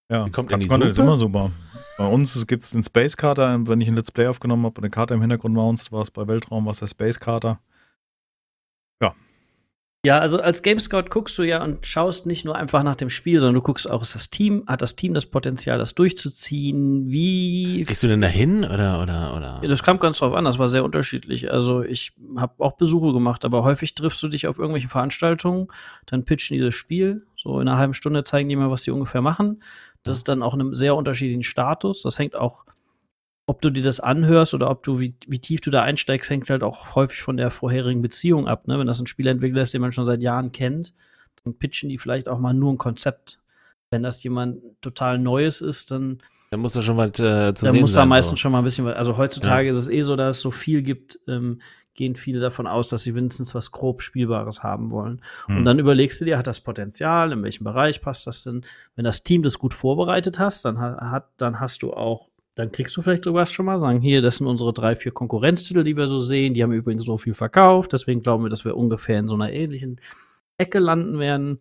Ja, 0.09 0.27
Katzencontent 0.29 0.91
ist 0.91 0.99
immer 0.99 1.15
super. 1.15 1.51
Bei 1.97 2.07
uns 2.07 2.47
gibt 2.47 2.63
es 2.63 2.71
den 2.71 2.81
Space 2.81 3.15
Carter, 3.15 3.67
wenn 3.67 3.79
ich 3.81 3.87
ein 3.87 3.95
Let's 3.95 4.11
Play 4.11 4.27
aufgenommen 4.27 4.65
habe 4.65 4.75
und 4.77 4.83
eine 4.83 4.89
Karte 4.89 5.13
im 5.13 5.21
Hintergrund 5.21 5.53
mounst, 5.53 5.91
war 5.91 6.01
es 6.01 6.09
bei 6.09 6.27
Weltraum, 6.27 6.65
war 6.65 6.71
es 6.71 6.79
der 6.79 6.87
Space 6.87 7.19
Carter. 7.19 7.59
Ja, 10.05 10.19
also 10.19 10.41
als 10.41 10.61
Game 10.63 10.81
Scout 10.81 11.05
guckst 11.09 11.37
du 11.37 11.43
ja 11.43 11.63
und 11.63 11.87
schaust 11.87 12.25
nicht 12.25 12.43
nur 12.43 12.57
einfach 12.57 12.83
nach 12.83 12.97
dem 12.97 13.09
Spiel, 13.09 13.39
sondern 13.39 13.55
du 13.55 13.61
guckst 13.61 13.89
auch, 13.89 14.01
ist 14.01 14.15
das 14.15 14.29
Team, 14.29 14.65
hat 14.67 14.81
das 14.81 14.97
Team 14.97 15.13
das 15.13 15.25
Potenzial, 15.25 15.77
das 15.77 15.95
durchzuziehen? 15.95 17.09
Wie 17.09 17.85
Gehst 17.85 18.03
du 18.03 18.09
denn 18.09 18.19
dahin 18.19 18.65
oder, 18.65 19.01
oder, 19.01 19.33
oder? 19.33 19.59
Ja, 19.61 19.69
das 19.69 19.81
kam 19.81 19.99
ganz 19.99 20.17
drauf 20.17 20.33
an, 20.33 20.43
das 20.43 20.59
war 20.59 20.67
sehr 20.67 20.83
unterschiedlich. 20.83 21.53
Also 21.53 21.83
ich 21.83 22.11
habe 22.35 22.53
auch 22.61 22.73
Besuche 22.73 23.13
gemacht, 23.13 23.45
aber 23.45 23.63
häufig 23.63 23.95
triffst 23.95 24.21
du 24.21 24.27
dich 24.27 24.45
auf 24.45 24.59
irgendwelche 24.59 24.89
Veranstaltungen, 24.89 25.69
dann 26.05 26.25
pitchen 26.25 26.57
die 26.57 26.63
das 26.63 26.75
Spiel, 26.75 27.25
so 27.37 27.61
in 27.61 27.69
einer 27.69 27.77
halben 27.77 27.93
Stunde 27.93 28.25
zeigen 28.25 28.49
die 28.49 28.57
mal, 28.57 28.69
was 28.69 28.83
die 28.83 28.91
ungefähr 28.91 29.21
machen. 29.21 29.63
Das 30.03 30.17
ist 30.17 30.27
dann 30.27 30.43
auch 30.43 30.53
in 30.53 30.59
einem 30.59 30.73
sehr 30.73 30.97
unterschiedlichen 30.97 31.43
Status. 31.43 32.01
Das 32.01 32.19
hängt 32.19 32.35
auch, 32.35 32.65
ob 33.45 33.61
du 33.61 33.69
dir 33.69 33.83
das 33.83 33.99
anhörst 33.99 34.53
oder 34.53 34.69
ob 34.69 34.83
du, 34.83 34.99
wie, 34.99 35.15
wie 35.27 35.39
tief 35.39 35.59
du 35.61 35.69
da 35.69 35.81
einsteigst, 35.81 36.29
hängt 36.29 36.49
halt 36.49 36.63
auch 36.63 36.95
häufig 36.95 37.21
von 37.21 37.35
der 37.37 37.51
vorherigen 37.51 38.01
Beziehung 38.01 38.47
ab. 38.47 38.67
Ne? 38.67 38.79
Wenn 38.79 38.87
das 38.87 38.99
ein 39.01 39.07
Spielentwickler 39.07 39.61
ist, 39.63 39.73
den 39.73 39.81
man 39.81 39.91
schon 39.91 40.05
seit 40.05 40.23
Jahren 40.23 40.51
kennt, 40.51 40.93
dann 41.43 41.53
pitchen 41.57 41.89
die 41.89 41.97
vielleicht 41.97 42.29
auch 42.29 42.39
mal 42.39 42.53
nur 42.53 42.71
ein 42.71 42.77
Konzept. 42.77 43.39
Wenn 43.89 44.01
das 44.01 44.23
jemand 44.23 44.59
total 44.81 45.19
Neues 45.19 45.61
ist, 45.61 45.91
dann 45.91 46.19
Da 46.51 46.57
muss 46.57 46.73
da 46.73 46.81
schon 46.81 46.97
was 46.97 47.09
äh, 47.19 47.53
zu 47.53 47.65
da 47.65 47.71
sehen 47.71 47.81
muss 47.81 47.93
da 47.93 48.05
meistens 48.05 48.39
so. 48.39 48.43
schon 48.43 48.53
mal 48.53 48.59
ein 48.59 48.63
bisschen 48.63 48.85
was. 48.85 48.95
Also 48.95 49.17
heutzutage 49.17 49.69
ist 49.69 49.77
es 49.77 49.89
eh 49.89 50.01
so, 50.01 50.15
dass 50.15 50.37
es 50.37 50.41
so 50.41 50.49
viel 50.49 50.81
gibt, 50.81 51.19
ähm, 51.27 51.61
gehen 51.95 52.15
viele 52.15 52.39
davon 52.39 52.65
aus, 52.65 52.89
dass 52.89 53.03
sie 53.03 53.13
wenigstens 53.13 53.53
was 53.53 53.71
grob 53.71 54.01
Spielbares 54.01 54.63
haben 54.63 54.89
wollen. 54.89 55.21
Hm. 55.45 55.57
Und 55.57 55.65
dann 55.65 55.77
überlegst 55.79 56.19
du 56.21 56.25
dir, 56.25 56.39
hat 56.39 56.47
das 56.47 56.61
Potenzial, 56.61 57.33
in 57.33 57.43
welchem 57.43 57.65
Bereich 57.65 58.01
passt 58.01 58.25
das 58.25 58.43
denn? 58.43 58.65
Wenn 58.95 59.05
das 59.05 59.23
Team 59.23 59.43
das 59.43 59.59
gut 59.59 59.73
vorbereitet 59.75 60.39
hast, 60.39 60.65
dann 60.65 60.79
ha- 60.79 61.11
hat, 61.11 61.27
dann 61.37 61.59
hast 61.59 61.83
du 61.83 61.93
auch, 61.93 62.29
dann 62.55 62.71
kriegst 62.71 62.95
du 62.95 63.01
vielleicht 63.01 63.23
sogar 63.23 63.45
schon 63.45 63.65
mal 63.65 63.79
sagen, 63.79 64.01
hier, 64.01 64.21
das 64.21 64.37
sind 64.37 64.47
unsere 64.47 64.73
drei, 64.73 64.95
vier 64.95 65.11
Konkurrenztitel, 65.11 65.83
die 65.83 65.97
wir 65.97 66.07
so 66.07 66.19
sehen. 66.19 66.53
Die 66.53 66.61
haben 66.61 66.71
übrigens 66.71 67.05
so 67.05 67.17
viel 67.17 67.33
verkauft, 67.33 67.93
deswegen 67.93 68.21
glauben 68.21 68.43
wir, 68.43 68.49
dass 68.49 68.65
wir 68.65 68.77
ungefähr 68.77 69.19
in 69.19 69.27
so 69.27 69.33
einer 69.33 69.51
ähnlichen 69.51 69.99
Ecke 70.57 70.79
landen 70.79 71.19
werden. 71.19 71.59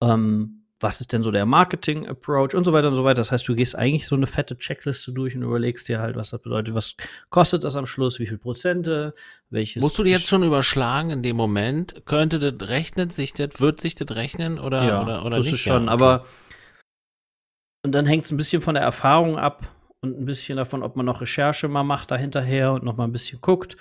Ähm, 0.00 0.60
was 0.80 1.02
ist 1.02 1.12
denn 1.12 1.22
so 1.22 1.30
der 1.30 1.44
Marketing-Approach 1.44 2.54
und 2.54 2.64
so 2.64 2.72
weiter 2.72 2.88
und 2.88 2.94
so 2.94 3.04
weiter. 3.04 3.16
Das 3.16 3.30
heißt, 3.30 3.46
du 3.46 3.54
gehst 3.54 3.76
eigentlich 3.76 4.06
so 4.06 4.16
eine 4.16 4.26
fette 4.26 4.56
Checkliste 4.56 5.12
durch 5.12 5.36
und 5.36 5.42
überlegst 5.42 5.86
dir 5.88 6.00
halt, 6.00 6.16
was 6.16 6.30
das 6.30 6.40
bedeutet, 6.40 6.74
was 6.74 6.96
kostet 7.28 7.64
das 7.64 7.76
am 7.76 7.84
Schluss, 7.84 8.18
wie 8.18 8.26
viel 8.26 8.38
Prozente, 8.38 9.12
welches. 9.50 9.82
Musst 9.82 9.98
du 9.98 10.04
dir 10.04 10.12
jetzt 10.12 10.26
schon 10.26 10.42
überschlagen 10.42 11.10
in 11.10 11.22
dem 11.22 11.36
Moment? 11.36 12.06
Könnte 12.06 12.38
das 12.38 12.70
rechnet 12.70 13.12
sich 13.12 13.34
das, 13.34 13.60
wird 13.60 13.80
sich 13.82 13.94
das 13.94 14.16
rechnen 14.16 14.58
oder, 14.58 14.84
ja, 14.84 15.02
oder, 15.02 15.26
oder 15.26 15.36
das 15.36 15.46
nicht? 15.46 15.54
ist 15.54 15.60
schon, 15.60 15.84
Ja, 15.86 15.92
okay. 15.94 16.02
aber 16.02 16.24
und 17.82 17.92
dann 17.92 18.06
hängt 18.06 18.24
es 18.24 18.30
ein 18.30 18.36
bisschen 18.36 18.62
von 18.62 18.74
der 18.74 18.82
Erfahrung 18.82 19.38
ab 19.38 19.68
und 20.02 20.18
ein 20.18 20.24
bisschen 20.24 20.56
davon, 20.56 20.82
ob 20.82 20.96
man 20.96 21.06
noch 21.06 21.20
Recherche 21.20 21.68
mal 21.68 21.84
macht 21.84 22.10
dahinterher 22.10 22.72
und 22.72 22.84
noch 22.84 22.96
mal 22.96 23.04
ein 23.04 23.12
bisschen 23.12 23.40
guckt. 23.40 23.76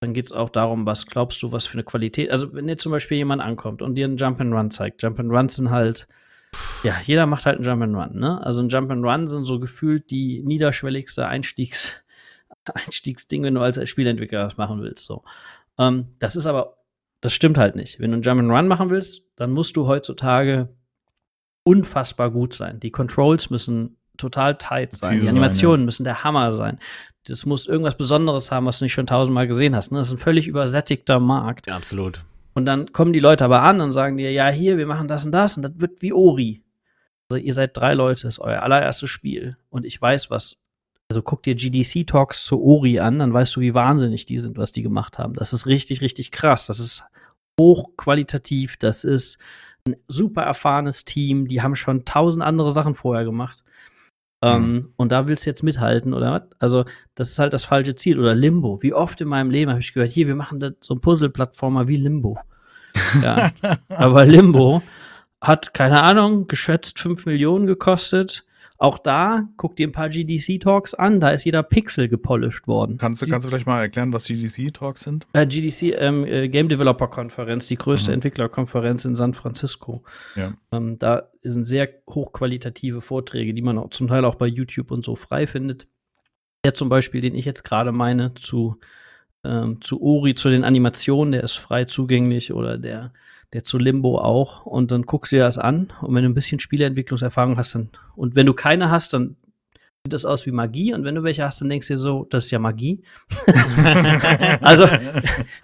Dann 0.00 0.14
geht 0.14 0.26
es 0.26 0.32
auch 0.32 0.50
darum, 0.50 0.86
was 0.86 1.06
glaubst 1.06 1.42
du, 1.42 1.50
was 1.50 1.66
für 1.66 1.74
eine 1.74 1.82
Qualität. 1.82 2.30
Also, 2.30 2.52
wenn 2.54 2.68
dir 2.68 2.76
zum 2.76 2.92
Beispiel 2.92 3.16
jemand 3.16 3.42
ankommt 3.42 3.82
und 3.82 3.96
dir 3.96 4.04
einen 4.06 4.16
Jump 4.16 4.40
and 4.40 4.54
Run 4.54 4.70
zeigt, 4.70 5.02
Jump 5.02 5.18
and 5.18 5.32
Runs 5.32 5.56
sind 5.56 5.70
halt, 5.70 6.06
ja, 6.84 6.96
jeder 7.02 7.26
macht 7.26 7.46
halt 7.46 7.56
einen 7.56 7.64
Jump 7.64 7.82
and 7.82 7.96
Run, 7.96 8.20
ne? 8.20 8.44
Also 8.44 8.62
ein 8.62 8.68
Jump 8.68 8.90
and 8.92 9.04
Run 9.04 9.26
sind 9.26 9.44
so 9.44 9.58
gefühlt 9.58 10.10
die 10.10 10.42
niederschwelligste 10.44 11.26
Einstiegs, 11.26 11.92
Einstiegsding, 12.64 13.42
wenn 13.42 13.54
du 13.54 13.60
als 13.60 13.88
Spielentwickler 13.88 14.46
was 14.46 14.56
machen 14.56 14.80
willst. 14.80 15.04
So. 15.04 15.24
Ähm, 15.78 16.14
das 16.20 16.36
ist 16.36 16.46
aber, 16.46 16.78
das 17.20 17.32
stimmt 17.34 17.58
halt 17.58 17.74
nicht. 17.74 17.98
Wenn 17.98 18.12
du 18.12 18.16
einen 18.16 18.22
Jump 18.22 18.40
and 18.40 18.50
Run 18.52 18.68
machen 18.68 18.90
willst, 18.90 19.24
dann 19.34 19.50
musst 19.50 19.76
du 19.76 19.88
heutzutage 19.88 20.68
unfassbar 21.64 22.30
gut 22.30 22.54
sein. 22.54 22.78
Die 22.78 22.92
Controls 22.92 23.50
müssen 23.50 23.97
total 24.18 24.56
tight 24.56 24.92
sein. 24.92 25.10
Präzise 25.10 25.14
Die 25.14 25.26
sein, 25.26 25.28
Animationen 25.30 25.84
müssen 25.84 26.04
der 26.04 26.24
Hammer 26.24 26.52
sein. 26.52 26.78
Das 27.26 27.46
muss 27.46 27.66
irgendwas 27.66 27.96
Besonderes 27.96 28.50
haben, 28.50 28.66
was 28.66 28.78
du 28.78 28.84
nicht 28.84 28.92
schon 28.92 29.06
tausendmal 29.06 29.46
gesehen 29.46 29.74
hast. 29.74 29.90
Ne? 29.92 29.98
Das 29.98 30.08
ist 30.08 30.12
ein 30.12 30.18
völlig 30.18 30.46
übersättigter 30.46 31.20
Markt. 31.20 31.68
Ja, 31.68 31.76
absolut. 31.76 32.22
Und 32.54 32.64
dann 32.64 32.92
kommen 32.92 33.12
die 33.12 33.20
Leute 33.20 33.44
aber 33.44 33.62
an 33.62 33.80
und 33.80 33.92
sagen 33.92 34.16
dir, 34.16 34.32
ja, 34.32 34.48
hier, 34.48 34.78
wir 34.78 34.86
machen 34.86 35.08
das 35.08 35.24
und 35.24 35.32
das 35.32 35.56
und 35.56 35.62
das 35.62 35.72
wird 35.76 36.02
wie 36.02 36.12
Ori. 36.12 36.62
Also 37.30 37.42
ihr 37.42 37.54
seid 37.54 37.76
drei 37.76 37.94
Leute, 37.94 38.22
das 38.22 38.34
ist 38.34 38.40
euer 38.40 38.62
allererstes 38.62 39.10
Spiel. 39.10 39.56
Und 39.68 39.84
ich 39.84 40.00
weiß, 40.00 40.30
was, 40.30 40.56
also 41.10 41.22
guck 41.22 41.42
dir 41.42 41.54
GDC-Talks 41.54 42.44
zu 42.44 42.60
Ori 42.60 42.98
an, 43.00 43.18
dann 43.18 43.32
weißt 43.32 43.56
du, 43.56 43.60
wie 43.60 43.74
wahnsinnig 43.74 44.24
die 44.24 44.38
sind, 44.38 44.56
was 44.56 44.72
die 44.72 44.82
gemacht 44.82 45.18
haben. 45.18 45.34
Das 45.34 45.52
ist 45.52 45.66
richtig, 45.66 46.00
richtig 46.00 46.32
krass. 46.32 46.66
Das 46.66 46.80
ist 46.80 47.04
hochqualitativ, 47.60 48.76
das 48.78 49.04
ist 49.04 49.38
ein 49.86 49.96
super 50.06 50.42
erfahrenes 50.42 51.04
Team, 51.04 51.46
die 51.48 51.62
haben 51.62 51.76
schon 51.76 52.04
tausend 52.04 52.42
andere 52.42 52.70
Sachen 52.70 52.94
vorher 52.94 53.24
gemacht. 53.24 53.62
Ähm, 54.40 54.92
und 54.96 55.10
da 55.10 55.26
willst 55.26 55.46
du 55.46 55.50
jetzt 55.50 55.62
mithalten, 55.62 56.14
oder 56.14 56.32
was? 56.32 56.42
Also, 56.60 56.84
das 57.14 57.30
ist 57.30 57.38
halt 57.38 57.52
das 57.52 57.64
falsche 57.64 57.94
Ziel. 57.94 58.18
Oder 58.18 58.34
Limbo. 58.34 58.82
Wie 58.82 58.94
oft 58.94 59.20
in 59.20 59.28
meinem 59.28 59.50
Leben 59.50 59.70
habe 59.70 59.80
ich 59.80 59.92
gehört, 59.92 60.10
hier, 60.10 60.26
wir 60.28 60.36
machen 60.36 60.60
das, 60.60 60.74
so 60.80 60.94
ein 60.94 61.00
Puzzle-Plattformer 61.00 61.88
wie 61.88 61.96
Limbo. 61.96 62.38
Ja. 63.22 63.50
Aber 63.88 64.24
Limbo 64.24 64.82
hat, 65.40 65.74
keine 65.74 66.02
Ahnung, 66.02 66.46
geschätzt 66.46 66.98
5 66.98 67.26
Millionen 67.26 67.66
gekostet. 67.66 68.44
Auch 68.80 68.98
da, 68.98 69.48
guck 69.56 69.74
dir 69.74 69.88
ein 69.88 69.92
paar 69.92 70.08
GDC-Talks 70.08 70.94
an, 70.94 71.18
da 71.18 71.30
ist 71.30 71.42
jeder 71.44 71.64
Pixel 71.64 72.08
gepolished 72.08 72.68
worden. 72.68 72.96
Kannst 72.96 73.20
du, 73.20 73.26
kannst 73.26 73.44
du 73.44 73.50
vielleicht 73.50 73.66
mal 73.66 73.80
erklären, 73.80 74.12
was 74.12 74.28
GDC-Talks 74.28 75.02
sind? 75.02 75.26
Äh, 75.32 75.48
GDC, 75.48 75.96
ähm, 75.98 76.24
äh, 76.24 76.48
Game 76.48 76.68
Developer 76.68 77.08
Konferenz, 77.08 77.66
die 77.66 77.74
größte 77.74 78.12
Mhm. 78.12 78.14
Entwicklerkonferenz 78.14 79.04
in 79.04 79.16
San 79.16 79.34
Francisco. 79.34 80.04
Ja. 80.36 80.52
Ähm, 80.70 80.96
da 80.96 81.28
sind 81.42 81.64
sehr 81.64 81.88
hochqualitative 82.08 83.00
Vorträge, 83.00 83.52
die 83.52 83.62
man 83.62 83.78
auch 83.78 83.90
zum 83.90 84.06
Teil 84.06 84.24
auch 84.24 84.36
bei 84.36 84.46
YouTube 84.46 84.92
und 84.92 85.04
so 85.04 85.16
frei 85.16 85.48
findet. 85.48 85.88
Der 86.64 86.72
zum 86.74 86.88
Beispiel, 86.88 87.20
den 87.20 87.34
ich 87.34 87.44
jetzt 87.44 87.64
gerade 87.64 87.90
meine, 87.90 88.32
zu, 88.34 88.78
ähm, 89.42 89.80
zu 89.80 90.00
Ori, 90.00 90.36
zu 90.36 90.50
den 90.50 90.62
Animationen, 90.62 91.32
der 91.32 91.42
ist 91.42 91.54
frei 91.54 91.84
zugänglich 91.84 92.52
oder 92.52 92.78
der, 92.78 93.12
der 93.52 93.64
zu 93.64 93.78
Limbo 93.78 94.18
auch. 94.18 94.66
Und 94.66 94.90
dann 94.90 95.02
guckst 95.02 95.32
du 95.32 95.36
dir 95.36 95.42
das 95.42 95.58
an 95.58 95.92
und 96.02 96.14
wenn 96.14 96.24
du 96.24 96.30
ein 96.30 96.34
bisschen 96.34 96.60
Spieleentwicklungserfahrung 96.60 97.56
hast, 97.56 97.74
dann, 97.74 97.90
und 98.16 98.34
wenn 98.34 98.46
du 98.46 98.54
keine 98.54 98.90
hast, 98.90 99.12
dann 99.12 99.36
sieht 100.04 100.12
das 100.12 100.24
aus 100.24 100.46
wie 100.46 100.52
Magie 100.52 100.94
und 100.94 101.04
wenn 101.04 101.14
du 101.14 101.22
welche 101.22 101.44
hast, 101.44 101.60
dann 101.60 101.68
denkst 101.68 101.88
du 101.88 101.94
dir 101.94 101.98
so, 101.98 102.26
das 102.30 102.46
ist 102.46 102.50
ja 102.50 102.58
Magie. 102.58 103.02
also, 104.60 104.86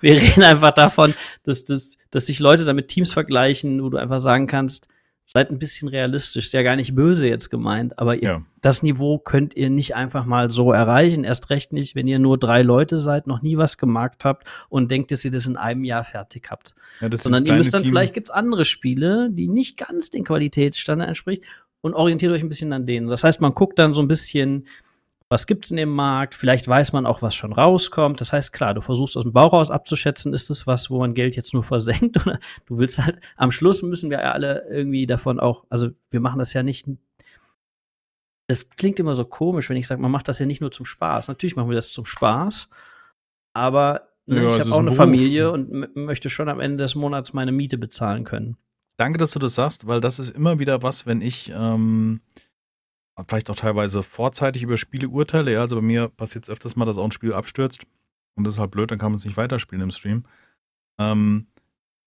wir 0.00 0.20
reden 0.20 0.42
einfach 0.42 0.72
davon, 0.74 1.14
dass, 1.44 1.64
dass, 1.64 1.96
dass 2.10 2.26
sich 2.26 2.40
Leute 2.40 2.64
damit 2.64 2.88
Teams 2.88 3.12
vergleichen, 3.12 3.82
wo 3.82 3.90
du 3.90 3.96
einfach 3.96 4.20
sagen 4.20 4.46
kannst, 4.46 4.88
seid 5.26 5.50
ein 5.50 5.58
bisschen 5.58 5.88
realistisch. 5.88 6.44
Ist 6.46 6.52
ja 6.52 6.62
gar 6.62 6.76
nicht 6.76 6.94
böse 6.94 7.26
jetzt 7.26 7.48
gemeint, 7.50 7.98
aber 7.98 8.16
ihr, 8.16 8.22
Ja. 8.28 8.42
das 8.60 8.82
Niveau 8.82 9.18
könnt 9.18 9.56
ihr 9.56 9.70
nicht 9.70 9.96
einfach 9.96 10.26
mal 10.26 10.50
so 10.50 10.70
erreichen. 10.70 11.24
Erst 11.24 11.48
recht 11.50 11.72
nicht, 11.72 11.94
wenn 11.94 12.06
ihr 12.06 12.18
nur 12.18 12.38
drei 12.38 12.60
Leute 12.62 12.98
seid, 12.98 13.26
noch 13.26 13.40
nie 13.40 13.56
was 13.56 13.78
gemacht 13.78 14.24
habt 14.24 14.46
und 14.68 14.90
denkt, 14.90 15.10
dass 15.10 15.24
ihr 15.24 15.30
das 15.30 15.46
in 15.46 15.56
einem 15.56 15.82
Jahr 15.84 16.04
fertig 16.04 16.48
habt. 16.50 16.74
Ja, 17.00 17.08
Sondern 17.16 17.46
ihr 17.46 17.54
müsst 17.54 17.72
dann, 17.72 17.82
Team. 17.82 17.90
vielleicht 17.90 18.12
gibt's 18.14 18.30
andere 18.30 18.64
Spiele, 18.66 19.30
die 19.32 19.48
nicht 19.48 19.78
ganz 19.78 20.10
den 20.10 20.24
Qualitätsstandard 20.24 21.08
entspricht 21.08 21.44
und 21.80 21.94
orientiert 21.94 22.30
euch 22.32 22.42
ein 22.42 22.48
bisschen 22.48 22.72
an 22.74 22.84
denen. 22.86 23.08
Das 23.08 23.24
heißt, 23.24 23.40
man 23.40 23.54
guckt 23.54 23.78
dann 23.78 23.94
so 23.94 24.02
ein 24.02 24.08
bisschen, 24.08 24.66
was 25.30 25.46
gibt's 25.46 25.70
in 25.70 25.76
dem 25.76 25.88
Markt? 25.90 26.34
Vielleicht 26.34 26.68
weiß 26.68 26.92
man 26.92 27.06
auch, 27.06 27.22
was 27.22 27.34
schon 27.34 27.52
rauskommt. 27.52 28.20
Das 28.20 28.32
heißt, 28.32 28.52
klar, 28.52 28.74
du 28.74 28.80
versuchst 28.82 29.16
aus 29.16 29.22
dem 29.24 29.32
Bauch 29.32 29.52
raus 29.52 29.70
abzuschätzen, 29.70 30.32
ist 30.32 30.50
es 30.50 30.66
was, 30.66 30.90
wo 30.90 30.98
man 30.98 31.14
Geld 31.14 31.34
jetzt 31.36 31.54
nur 31.54 31.64
versenkt 31.64 32.24
oder 32.24 32.38
du 32.66 32.78
willst 32.78 32.98
halt, 33.04 33.18
am 33.36 33.50
Schluss 33.50 33.82
müssen 33.82 34.10
wir 34.10 34.20
ja 34.20 34.32
alle 34.32 34.66
irgendwie 34.70 35.06
davon 35.06 35.40
auch, 35.40 35.64
also 35.70 35.88
wir 36.10 36.20
machen 36.20 36.38
das 36.38 36.52
ja 36.52 36.62
nicht, 36.62 36.86
das 38.48 38.70
klingt 38.70 39.00
immer 39.00 39.16
so 39.16 39.24
komisch, 39.24 39.70
wenn 39.70 39.76
ich 39.76 39.86
sage, 39.86 40.02
man 40.02 40.10
macht 40.10 40.28
das 40.28 40.38
ja 40.38 40.46
nicht 40.46 40.60
nur 40.60 40.70
zum 40.70 40.84
Spaß. 40.86 41.28
Natürlich 41.28 41.56
machen 41.56 41.70
wir 41.70 41.76
das 41.76 41.90
zum 41.92 42.04
Spaß, 42.04 42.68
aber 43.54 44.08
ne, 44.26 44.42
Ja, 44.42 44.46
ich 44.46 44.58
es 44.58 44.60
habe 44.60 44.72
auch 44.72 44.78
ein 44.78 44.88
eine 44.88 44.90
Beruf. 44.90 44.96
Familie 44.96 45.50
und 45.50 45.96
möchte 45.96 46.28
schon 46.30 46.48
am 46.50 46.60
Ende 46.60 46.84
des 46.84 46.94
Monats 46.94 47.32
meine 47.32 47.52
Miete 47.52 47.78
bezahlen 47.78 48.24
können. 48.24 48.56
Danke, 48.98 49.18
dass 49.18 49.32
du 49.32 49.38
das 49.40 49.54
sagst, 49.56 49.86
weil 49.86 50.00
das 50.00 50.18
ist 50.18 50.30
immer 50.30 50.58
wieder 50.60 50.82
was, 50.82 51.06
wenn 51.06 51.20
ich 51.20 51.50
ähm, 51.56 52.20
vielleicht 53.28 53.50
auch 53.50 53.56
teilweise 53.56 54.02
vorzeitig 54.02 54.62
über 54.62 54.76
Spiele 54.76 55.08
urteile. 55.08 55.52
Ja, 55.52 55.60
also 55.60 55.76
bei 55.76 55.82
mir 55.82 56.08
passiert 56.08 56.44
es 56.44 56.50
öfters 56.50 56.76
mal, 56.76 56.84
dass 56.84 56.98
auch 56.98 57.04
ein 57.04 57.12
Spiel 57.12 57.32
abstürzt. 57.32 57.84
Und 58.36 58.44
das 58.44 58.54
ist 58.54 58.60
halt 58.60 58.72
blöd, 58.72 58.90
dann 58.90 58.98
kann 58.98 59.12
man 59.12 59.18
es 59.18 59.24
nicht 59.24 59.36
weiterspielen 59.36 59.82
im 59.82 59.90
Stream. 59.90 60.24
Ähm, 60.98 61.46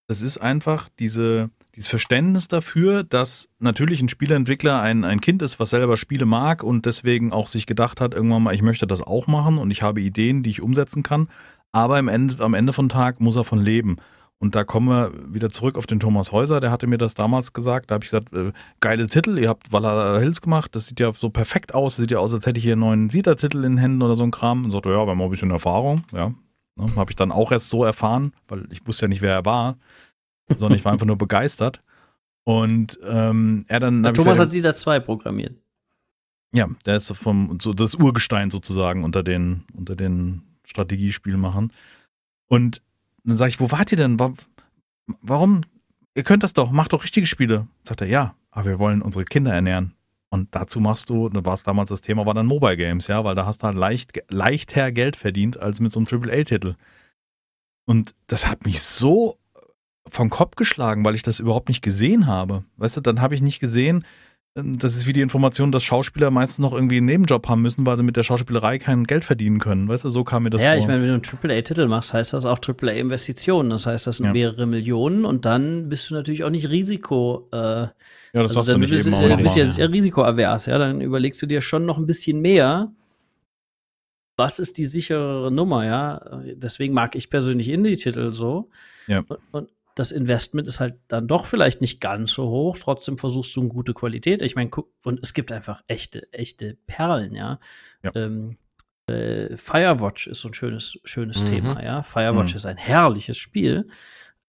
das 0.08 0.22
ist 0.22 0.38
einfach 0.38 0.89
diese, 0.99 1.49
dieses 1.76 1.89
Verständnis 1.89 2.47
dafür, 2.47 3.03
dass 3.03 3.49
natürlich 3.60 4.01
ein 4.01 4.10
Spieleentwickler 4.10 4.82
ein, 4.82 5.03
ein 5.03 5.22
Kind 5.22 5.41
ist, 5.41 5.60
was 5.60 5.70
selber 5.70 5.97
Spiele 5.97 6.26
mag 6.26 6.64
und 6.64 6.86
deswegen 6.86 7.34
auch 7.34 7.47
sich 7.47 7.66
gedacht 7.66 8.01
hat, 8.01 8.14
irgendwann 8.14 8.43
mal, 8.43 8.55
ich 8.55 8.62
möchte 8.62 8.88
das 8.88 9.01
auch 9.01 9.28
machen 9.28 9.58
und 9.58 9.72
ich 9.72 9.82
habe 9.82 10.01
Ideen, 10.01 10.43
die 10.43 10.49
ich 10.49 10.62
umsetzen 10.62 11.03
kann. 11.03 11.30
Aber 11.74 11.99
im 11.99 12.08
Ende, 12.08 12.41
am 12.43 12.53
Ende 12.53 12.74
von 12.74 12.89
Tag 12.89 13.20
muss 13.20 13.36
er 13.36 13.43
von 13.43 13.60
leben. 13.60 13.97
Und 14.39 14.55
da 14.55 14.63
kommen 14.63 14.88
wir 14.88 15.33
wieder 15.33 15.49
zurück 15.49 15.77
auf 15.77 15.88
den 15.88 15.99
Thomas 15.99 16.31
Häuser, 16.31 16.59
der 16.59 16.69
hatte 16.69 16.85
mir 16.85 16.99
das 16.99 17.15
damals 17.15 17.53
gesagt. 17.53 17.89
Da 17.89 17.95
habe 17.95 18.05
ich 18.05 18.11
gesagt, 18.11 18.33
äh, 18.33 18.51
geile 18.79 19.07
Titel, 19.07 19.39
ihr 19.39 19.49
habt 19.49 19.71
Valhalla 19.71 20.19
Hills 20.19 20.41
gemacht, 20.41 20.75
das 20.75 20.88
sieht 20.88 20.99
ja 20.99 21.11
so 21.13 21.29
perfekt 21.31 21.73
aus, 21.73 21.95
das 21.95 22.03
sieht 22.03 22.11
ja 22.11 22.19
aus, 22.19 22.35
als 22.35 22.45
hätte 22.45 22.59
ich 22.59 22.63
hier 22.63 22.73
einen 22.73 22.81
neuen 22.81 23.09
Sieter-Titel 23.09 23.57
in 23.57 23.73
den 23.73 23.77
Händen 23.77 24.03
oder 24.03 24.13
so 24.13 24.23
ein 24.23 24.31
Kram. 24.31 24.63
Und 24.63 24.71
sagte, 24.71 24.89
ja, 24.89 25.05
wir 25.05 25.11
haben 25.11 25.21
auch 25.21 25.25
ein 25.25 25.31
bisschen 25.31 25.49
Erfahrung, 25.49 26.03
ja. 26.13 26.33
Ne, 26.75 26.95
habe 26.95 27.11
ich 27.11 27.15
dann 27.15 27.31
auch 27.31 27.51
erst 27.51 27.69
so 27.69 27.83
erfahren, 27.83 28.33
weil 28.47 28.67
ich 28.71 28.85
wusste 28.85 29.05
ja 29.05 29.09
nicht, 29.09 29.23
wer 29.23 29.33
er 29.33 29.45
war, 29.45 29.77
sondern 30.47 30.77
ich 30.77 30.85
war 30.85 30.91
einfach 30.91 31.07
nur 31.07 31.17
begeistert. 31.17 31.81
Und 32.43 32.99
ähm, 33.03 33.65
er 33.67 33.79
dann. 33.79 34.03
Thomas 34.03 34.15
gesagt, 34.17 34.39
hat 34.39 34.51
Sieter 34.51 34.73
2 34.73 34.99
programmiert. 34.99 35.55
Ja, 36.53 36.69
der 36.85 36.95
ist 36.95 37.11
vom 37.13 37.57
so 37.61 37.73
das 37.73 37.95
Urgestein 37.95 38.51
sozusagen 38.51 39.03
unter 39.03 39.21
den 39.21 39.65
unter 39.73 39.95
den 39.95 40.43
Strategiespielmachern. 40.63 41.73
Und 42.47 42.81
dann 43.28 43.38
sage 43.38 43.49
ich, 43.49 43.59
wo 43.59 43.71
wart 43.71 43.91
ihr 43.91 43.97
denn? 43.97 44.17
Warum? 45.21 45.61
Ihr 46.15 46.23
könnt 46.23 46.43
das 46.43 46.53
doch, 46.53 46.71
macht 46.71 46.93
doch 46.93 47.03
richtige 47.03 47.28
Spiele. 47.28 47.67
Sagt 47.84 48.01
er, 48.01 48.07
ja, 48.07 48.36
aber 48.51 48.65
wir 48.65 48.80
wollen 48.80 49.01
unsere 49.01 49.25
Kinder 49.25 49.53
ernähren. 49.53 49.93
Und 50.30 50.53
dazu 50.55 50.80
machst 50.80 51.09
du, 51.09 51.30
da 51.30 51.45
war 51.45 51.53
es 51.53 51.63
damals 51.63 51.89
das 51.89 52.01
Thema, 52.01 52.25
war 52.25 52.34
dann 52.34 52.45
Mobile 52.45 52.75
Games, 52.75 53.07
ja, 53.07 53.23
weil 53.23 53.36
da 53.36 53.45
hast 53.45 53.63
du 53.63 53.67
halt 53.67 53.78
leicht, 53.78 54.19
leichter 54.30 54.91
Geld 54.91 55.15
verdient 55.15 55.57
als 55.57 55.80
mit 55.80 55.91
so 55.91 55.99
einem 55.99 56.07
AAA-Titel. 56.07 56.75
Und 57.86 58.13
das 58.28 58.47
hat 58.47 58.65
mich 58.65 58.82
so 58.82 59.38
vom 60.09 60.30
Kopf 60.30 60.55
geschlagen, 60.55 61.05
weil 61.05 61.15
ich 61.15 61.23
das 61.23 61.39
überhaupt 61.39 61.69
nicht 61.69 61.82
gesehen 61.82 62.28
habe. 62.28 62.63
Weißt 62.78 62.97
du, 62.97 63.01
dann 63.01 63.21
habe 63.21 63.36
ich 63.36 63.41
nicht 63.41 63.59
gesehen, 63.59 64.05
das 64.64 64.95
ist 64.95 65.05
wie 65.05 65.14
die 65.14 65.22
Information, 65.22 65.72
dass 65.72 65.84
Schauspieler 65.84 66.32
meistens 66.32 66.60
noch 66.60 66.74
irgendwie 66.74 66.97
einen 66.97 67.05
Nebenjob 67.05 67.47
haben 67.47 67.62
müssen, 67.62 67.86
weil 67.86 67.95
sie 67.95 68.03
mit 68.03 68.16
der 68.16 68.24
Schauspielerei 68.24 68.80
kein 68.80 69.03
Geld 69.03 69.24
verdienen 69.24 69.60
können. 69.60 69.88
Weißt 69.88 70.03
du, 70.03 70.10
so 70.10 70.24
kam 70.24 70.43
mir 70.43 70.49
das 70.49 70.62
ja, 70.64 70.70
vor. 70.70 70.76
Ja, 70.76 70.82
ich 70.82 70.88
meine, 70.88 71.01
wenn 71.01 71.10
du 71.10 71.14
einen 71.14 71.51
AAA-Titel 71.51 71.86
machst, 71.86 72.12
heißt 72.12 72.34
das 72.34 72.45
auch 72.45 72.60
AAA-Investitionen. 72.60 73.70
Das 73.70 73.86
heißt, 73.86 74.08
das 74.08 74.18
sind 74.18 74.26
ja. 74.28 74.34
mehrere 74.34 74.66
Millionen 74.66 75.26
und 75.26 75.45
dann 75.45 75.89
bist 75.89 76.10
du 76.10 76.16
natürlich 76.16 76.43
auch 76.43 76.49
nicht 76.49 76.70
Risiko. 76.70 77.47
Äh, 77.51 77.58
ja, 77.58 77.91
das 78.34 78.58
also 78.58 78.64
sagst 78.64 78.74
du 78.74 78.78
nicht 78.80 78.89
bist, 78.89 79.08
eben 79.08 79.16
auch 79.16 79.28
Du 79.28 79.43
bist 79.43 79.58
ja, 79.58 79.66
ja 79.66 79.86
risikoavers, 79.86 80.66
ja. 80.66 80.78
Dann 80.80 81.01
überlegst 81.01 81.39
du 81.41 81.45
dir 81.45 81.62
schon 81.62 81.86
noch 81.86 81.99
ein 81.99 82.08
bisschen 82.08 82.41
mehr. 82.41 82.91
Was 84.38 84.60
ist 84.60 84.78
die 84.78 84.86
sichere 84.86 85.51
Nummer, 85.51 85.86
ja? 85.86 86.41
Deswegen 86.55 86.93
mag 86.93 87.16
ich 87.16 87.30
persönlich 87.30 87.70
Indie-Titel 87.70 88.34
so. 88.34 88.70
Ja. 89.08 89.24
Und, 89.28 89.39
und 89.51 89.70
das 89.98 90.12
Investment 90.12 90.68
ist 90.68 90.80
halt 90.80 90.95
dann 91.08 91.28
doch 91.28 91.48
vielleicht 91.48 91.82
nicht 91.82 92.00
ganz 92.00 92.32
so 92.32 92.48
hoch. 92.50 92.78
Trotzdem 92.78 93.18
versuchst 93.18 93.56
du 93.56 93.62
eine 93.62 93.70
gute 93.70 93.95
Qualität. 93.95 94.43
Ich 94.43 94.56
meine, 94.56 94.70
guck, 94.70 94.91
und 95.04 95.20
es 95.24 95.34
gibt 95.34 95.52
einfach 95.52 95.82
echte, 95.88 96.32
echte 96.32 96.78
Perlen, 96.86 97.34
ja. 97.34 97.60
ja. 98.04 98.12
Ähm, 98.14 98.58
äh, 99.10 99.58
Firewatch 99.58 100.28
ist 100.28 100.41
so 100.41 100.50
ein 100.50 100.54
schönes, 100.54 101.00
schönes 101.04 101.41
mhm. 101.41 101.45
Thema, 101.48 101.84
ja. 101.84 102.04
Firewatch 102.04 102.54
mhm. 102.54 102.58
ist 102.58 102.66
ein 102.68 102.78
herrliches 102.78 103.38
Spiel. 103.38 103.88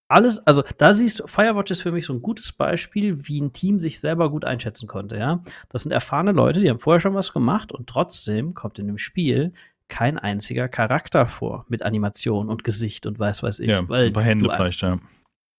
Alles, 0.07 0.37
also 0.45 0.63
da 0.77 0.93
siehst 0.93 1.19
du, 1.19 1.27
Firewatch 1.27 1.71
ist 1.71 1.81
für 1.81 1.91
mich 1.91 2.05
so 2.05 2.13
ein 2.13 2.21
gutes 2.21 2.51
Beispiel, 2.51 3.27
wie 3.27 3.41
ein 3.41 3.51
Team 3.51 3.79
sich 3.79 3.99
selber 3.99 4.29
gut 4.29 4.45
einschätzen 4.45 4.87
konnte, 4.87 5.17
ja. 5.17 5.43
Das 5.69 5.81
sind 5.81 5.91
erfahrene 5.91 6.31
Leute, 6.31 6.59
die 6.59 6.69
haben 6.69 6.79
vorher 6.79 6.99
schon 6.99 7.15
was 7.15 7.33
gemacht 7.33 7.71
und 7.71 7.87
trotzdem 7.87 8.53
kommt 8.53 8.77
in 8.77 8.85
dem 8.85 8.99
Spiel 8.99 9.53
kein 9.87 10.19
einziger 10.19 10.67
Charakter 10.67 11.25
vor 11.25 11.65
mit 11.69 11.81
Animation 11.81 12.49
und 12.49 12.63
Gesicht 12.63 13.07
und 13.07 13.17
weiß 13.17 13.41
weiß 13.41 13.61
ich. 13.61 13.69
Ja, 13.69 13.89
weil 13.89 14.07
ein 14.07 14.13
paar 14.13 14.21
Hände 14.21 14.47
vielleicht, 14.55 14.81
ja. 14.81 14.99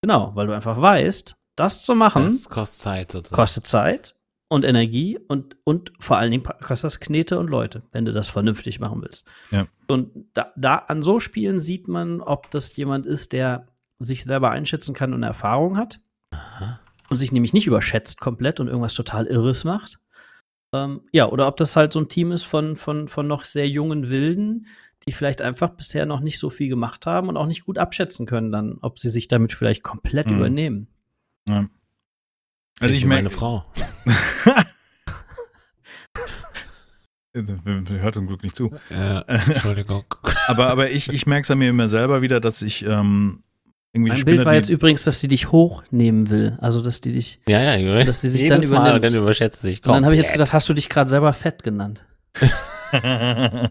Genau, 0.02 0.32
weil 0.34 0.46
du 0.46 0.54
einfach 0.54 0.80
weißt, 0.80 1.36
das 1.56 1.84
zu 1.84 1.94
machen. 1.94 2.22
Das 2.22 2.48
kostet 2.48 2.80
Zeit 2.80 3.12
sozusagen. 3.12 3.40
Kostet 3.40 3.66
Zeit 3.66 4.16
und 4.48 4.64
Energie 4.64 5.18
und, 5.28 5.56
und 5.64 5.92
vor 6.00 6.16
allen 6.16 6.30
Dingen 6.30 6.42
kostet 6.42 6.84
das 6.84 7.00
Knete 7.00 7.38
und 7.38 7.48
Leute, 7.48 7.82
wenn 7.92 8.04
du 8.04 8.12
das 8.12 8.28
vernünftig 8.28 8.80
machen 8.80 9.02
willst. 9.02 9.26
Ja. 9.50 9.66
Und 9.88 10.10
da, 10.34 10.52
da 10.56 10.76
an 10.76 11.02
so 11.02 11.20
Spielen 11.20 11.60
sieht 11.60 11.86
man, 11.86 12.20
ob 12.20 12.50
das 12.50 12.74
jemand 12.76 13.06
ist, 13.06 13.32
der 13.32 13.68
sich 13.98 14.24
selber 14.24 14.50
einschätzen 14.50 14.94
kann 14.94 15.14
und 15.14 15.22
Erfahrung 15.22 15.76
hat. 15.76 16.00
Aha. 16.32 16.80
Und 17.10 17.18
sich 17.18 17.32
nämlich 17.32 17.52
nicht 17.52 17.66
überschätzt 17.66 18.20
komplett 18.20 18.60
und 18.60 18.68
irgendwas 18.68 18.94
total 18.94 19.26
Irres 19.26 19.64
macht. 19.64 20.00
Ähm, 20.72 21.02
ja, 21.12 21.28
oder 21.28 21.46
ob 21.46 21.56
das 21.56 21.76
halt 21.76 21.92
so 21.92 22.00
ein 22.00 22.08
Team 22.08 22.32
ist 22.32 22.44
von, 22.44 22.76
von, 22.76 23.08
von 23.08 23.26
noch 23.26 23.44
sehr 23.44 23.68
jungen 23.68 24.08
Wilden, 24.08 24.66
die 25.06 25.12
vielleicht 25.12 25.42
einfach 25.42 25.70
bisher 25.70 26.06
noch 26.06 26.20
nicht 26.20 26.38
so 26.38 26.50
viel 26.50 26.68
gemacht 26.68 27.06
haben 27.06 27.28
und 27.28 27.36
auch 27.36 27.46
nicht 27.46 27.64
gut 27.64 27.78
abschätzen 27.78 28.26
können, 28.26 28.52
dann, 28.52 28.78
ob 28.82 28.98
sie 28.98 29.08
sich 29.08 29.28
damit 29.28 29.52
vielleicht 29.52 29.82
komplett 29.82 30.26
mhm. 30.26 30.36
übernehmen. 30.36 30.88
Ja. 31.48 31.66
Also 32.80 32.94
ich, 32.94 33.02
ich 33.02 33.06
meine 33.06 33.30
Frau. 33.30 33.64
hört 37.32 38.14
zum 38.14 38.26
Glück 38.26 38.42
nicht 38.42 38.56
zu. 38.56 38.72
Ja, 38.90 39.20
Entschuldigung. 39.26 40.04
aber, 40.46 40.68
aber 40.68 40.90
ich, 40.90 41.08
ich 41.08 41.26
merke 41.26 41.42
es 41.42 41.50
an 41.50 41.58
mir 41.58 41.70
immer 41.70 41.88
selber 41.88 42.22
wieder, 42.22 42.40
dass 42.40 42.60
ich 42.62 42.84
ähm, 42.84 43.42
irgendwie. 43.92 44.12
Mein 44.12 44.24
Bild 44.24 44.44
war 44.44 44.54
jetzt 44.54 44.70
übrigens, 44.70 45.04
dass 45.04 45.20
sie 45.20 45.28
dich 45.28 45.52
hochnehmen 45.52 46.30
will. 46.30 46.58
Also, 46.60 46.82
dass 46.82 47.00
die 47.00 47.12
dich. 47.12 47.40
Ja, 47.48 47.76
ja, 47.76 48.04
dass 48.04 48.20
sie 48.20 48.28
sich 48.28 48.46
dann 48.46 48.62
übernimmt. 48.62 48.92
Mal, 48.92 49.00
dann 49.00 49.14
überschätzt 49.14 49.62
sich 49.62 49.82
komplett. 49.82 49.88
Und 49.88 49.94
dann 49.96 50.04
habe 50.06 50.14
ich 50.14 50.20
jetzt 50.20 50.32
gedacht, 50.32 50.52
hast 50.52 50.68
du 50.68 50.74
dich 50.74 50.88
gerade 50.88 51.08
selber 51.08 51.32
fett 51.32 51.62
genannt? 51.62 52.04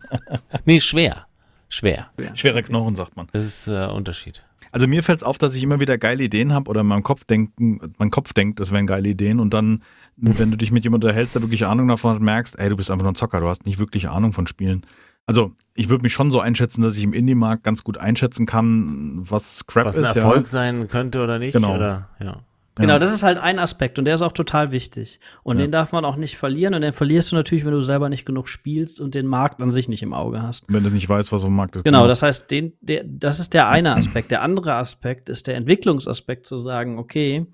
nee, 0.66 0.80
schwer. 0.80 1.26
Schwer. 1.70 2.10
Schwere 2.34 2.64
Knochen, 2.64 2.96
sagt 2.96 3.16
man. 3.16 3.28
Das 3.32 3.46
ist 3.46 3.68
äh, 3.68 3.86
Unterschied. 3.86 4.44
Also 4.72 4.88
mir 4.88 5.04
fällt 5.04 5.20
es 5.20 5.24
auf, 5.24 5.38
dass 5.38 5.56
ich 5.56 5.64
immer 5.64 5.80
wieder 5.80 5.98
geile 5.98 6.24
Ideen 6.24 6.54
habe 6.54 6.70
oder 6.70 6.84
mein 6.84 7.04
Kopf, 7.04 7.24
denken, 7.26 7.94
mein 7.98 8.12
Kopf 8.12 8.34
denkt, 8.34 8.60
das 8.60 8.72
wären 8.72 8.86
geile 8.86 9.10
Ideen 9.10 9.40
und 9.40 9.54
dann, 9.54 9.84
wenn 10.16 10.52
du 10.52 10.58
dich 10.58 10.72
mit 10.72 10.84
jemandem 10.84 11.08
unterhältst, 11.08 11.36
der 11.36 11.42
wirklich 11.42 11.66
Ahnung 11.66 11.88
davon 11.88 12.16
hat, 12.16 12.22
merkst, 12.22 12.60
ey, 12.60 12.70
du 12.70 12.76
bist 12.76 12.92
einfach 12.92 13.04
nur 13.04 13.14
ein 13.14 13.16
Zocker, 13.16 13.40
du 13.40 13.48
hast 13.48 13.66
nicht 13.66 13.80
wirklich 13.80 14.10
Ahnung 14.10 14.34
von 14.34 14.48
Spielen. 14.48 14.86
Also 15.26 15.54
ich 15.76 15.90
würde 15.90 16.04
mich 16.04 16.14
schon 16.14 16.32
so 16.32 16.40
einschätzen, 16.40 16.82
dass 16.82 16.98
ich 16.98 17.04
im 17.04 17.14
Indie-Markt 17.14 17.64
ganz 17.64 17.84
gut 17.84 17.98
einschätzen 17.98 18.46
kann, 18.46 19.30
was 19.30 19.66
Crap 19.68 19.86
was 19.86 19.96
ist. 19.96 20.04
Was 20.04 20.12
ein 20.12 20.18
Erfolg 20.18 20.44
ja. 20.44 20.48
sein 20.48 20.88
könnte 20.88 21.24
oder 21.24 21.40
nicht. 21.40 21.54
Genau. 21.54 21.76
Oder, 21.76 22.10
ja. 22.20 22.38
Genau, 22.80 23.00
das 23.00 23.12
ist 23.12 23.24
halt 23.24 23.38
ein 23.38 23.60
Aspekt 23.60 24.00
und 24.00 24.06
der 24.06 24.16
ist 24.16 24.22
auch 24.22 24.32
total 24.32 24.72
wichtig. 24.72 25.20
Und 25.44 25.58
ja. 25.58 25.66
den 25.66 25.72
darf 25.72 25.92
man 25.92 26.06
auch 26.06 26.16
nicht 26.16 26.38
verlieren 26.38 26.74
und 26.74 26.82
den 26.82 26.94
verlierst 26.94 27.32
du 27.32 27.36
natürlich, 27.36 27.66
wenn 27.66 27.72
du 27.72 27.82
selber 27.82 28.10
nicht 28.10 28.26
genug 28.26 28.48
spielst 28.48 29.00
und 29.00 29.16
den 29.16 29.28
Markt 29.28 29.62
an 29.62 29.72
sich 29.72 29.90
nicht 29.90 30.02
im 30.02 30.14
Auge 30.14 30.42
hast. 30.42 30.66
Wenn 30.68 30.84
du 30.84 30.90
nicht 30.90 31.08
weißt, 31.08 31.32
was 31.32 31.44
ein 31.46 31.54
Markt 31.54 31.76
ist. 31.76 31.84
Genau, 31.84 32.00
genau, 32.00 32.08
das 32.08 32.24
heißt, 32.24 32.50
den, 32.52 32.74
der, 32.82 33.04
das 33.06 33.40
ist 33.40 33.54
der 33.54 33.70
eine 33.70 33.96
Aspekt. 33.96 34.32
Der 34.32 34.42
andere 34.42 34.74
Aspekt 34.74 35.30
ist 35.30 35.48
der 35.48 35.56
Entwicklungsaspekt 35.56 36.48
zu 36.48 36.58
sagen, 36.58 36.98
okay, 36.98 37.46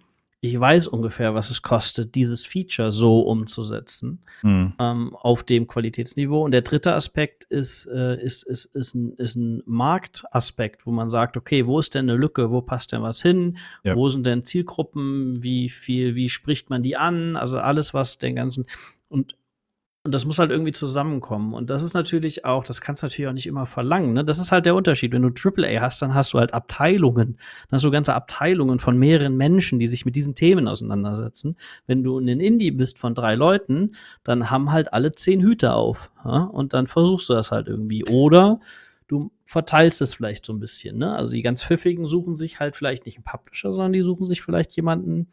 ich 0.45 0.59
weiß 0.59 0.87
ungefähr, 0.87 1.33
was 1.33 1.49
es 1.49 1.61
kostet, 1.61 2.15
dieses 2.15 2.45
Feature 2.45 2.91
so 2.91 3.21
umzusetzen 3.21 4.19
mhm. 4.43 4.73
ähm, 4.79 5.15
auf 5.15 5.43
dem 5.43 5.67
Qualitätsniveau. 5.67 6.43
Und 6.43 6.51
der 6.51 6.61
dritte 6.61 6.93
Aspekt 6.93 7.45
ist, 7.45 7.85
äh, 7.87 8.21
ist, 8.21 8.43
ist, 8.43 8.65
ist, 8.65 8.95
ein, 8.95 9.13
ist 9.13 9.35
ein 9.35 9.63
Marktaspekt, 9.65 10.85
wo 10.85 10.91
man 10.91 11.09
sagt, 11.09 11.37
okay, 11.37 11.65
wo 11.65 11.79
ist 11.79 11.95
denn 11.95 12.09
eine 12.09 12.17
Lücke, 12.17 12.51
wo 12.51 12.61
passt 12.61 12.91
denn 12.91 13.01
was 13.01 13.21
hin, 13.21 13.57
ja. 13.83 13.95
wo 13.95 14.09
sind 14.09 14.25
denn 14.25 14.43
Zielgruppen, 14.43 15.41
wie 15.43 15.69
viel, 15.69 16.15
wie 16.15 16.29
spricht 16.29 16.69
man 16.69 16.83
die 16.83 16.95
an, 16.95 17.35
also 17.35 17.59
alles, 17.59 17.93
was 17.93 18.17
den 18.17 18.35
ganzen 18.35 18.65
und 19.09 19.35
und 20.05 20.13
das 20.13 20.23
muss 20.23 20.37
halt 20.37 20.51
irgendwie 20.51 20.71
zusammenkommen. 20.71 21.55
Und 21.55 21.71
das 21.71 21.81
ist 21.81 21.95
natürlich 21.95 22.45
auch, 22.45 22.63
das 22.63 22.79
kannst 22.79 23.01
du 23.01 23.07
natürlich 23.07 23.27
auch 23.27 23.33
nicht 23.33 23.47
immer 23.47 23.65
verlangen. 23.65 24.13
Ne? 24.13 24.23
Das 24.23 24.37
ist 24.37 24.51
halt 24.51 24.67
der 24.67 24.75
Unterschied. 24.75 25.11
Wenn 25.11 25.23
du 25.23 25.29
AAA 25.29 25.81
hast, 25.81 25.99
dann 25.99 26.13
hast 26.13 26.31
du 26.31 26.37
halt 26.37 26.53
Abteilungen. 26.53 27.37
Dann 27.37 27.77
hast 27.77 27.85
du 27.85 27.89
ganze 27.89 28.13
Abteilungen 28.13 28.77
von 28.77 28.99
mehreren 28.99 29.35
Menschen, 29.35 29.79
die 29.79 29.87
sich 29.87 30.05
mit 30.05 30.15
diesen 30.15 30.35
Themen 30.35 30.67
auseinandersetzen. 30.67 31.57
Wenn 31.87 32.03
du 32.03 32.19
ein 32.19 32.39
Indie 32.39 32.69
bist 32.69 32.99
von 32.99 33.15
drei 33.15 33.33
Leuten, 33.33 33.95
dann 34.23 34.51
haben 34.51 34.71
halt 34.71 34.93
alle 34.93 35.11
zehn 35.11 35.41
Hüte 35.41 35.73
auf. 35.73 36.11
Ja? 36.23 36.43
Und 36.43 36.75
dann 36.75 36.85
versuchst 36.85 37.27
du 37.29 37.33
das 37.33 37.49
halt 37.49 37.67
irgendwie. 37.67 38.05
Oder 38.05 38.59
du 39.07 39.31
verteilst 39.43 40.03
es 40.03 40.13
vielleicht 40.13 40.45
so 40.45 40.53
ein 40.53 40.59
bisschen. 40.59 40.99
Ne? 40.99 41.15
Also 41.15 41.31
die 41.31 41.41
ganz 41.41 41.63
Pfiffigen 41.63 42.05
suchen 42.05 42.35
sich 42.35 42.59
halt 42.59 42.75
vielleicht 42.75 43.07
nicht 43.07 43.17
einen 43.17 43.23
Publisher, 43.23 43.71
sondern 43.71 43.93
die 43.93 44.01
suchen 44.01 44.27
sich 44.27 44.43
vielleicht 44.43 44.71
jemanden, 44.73 45.29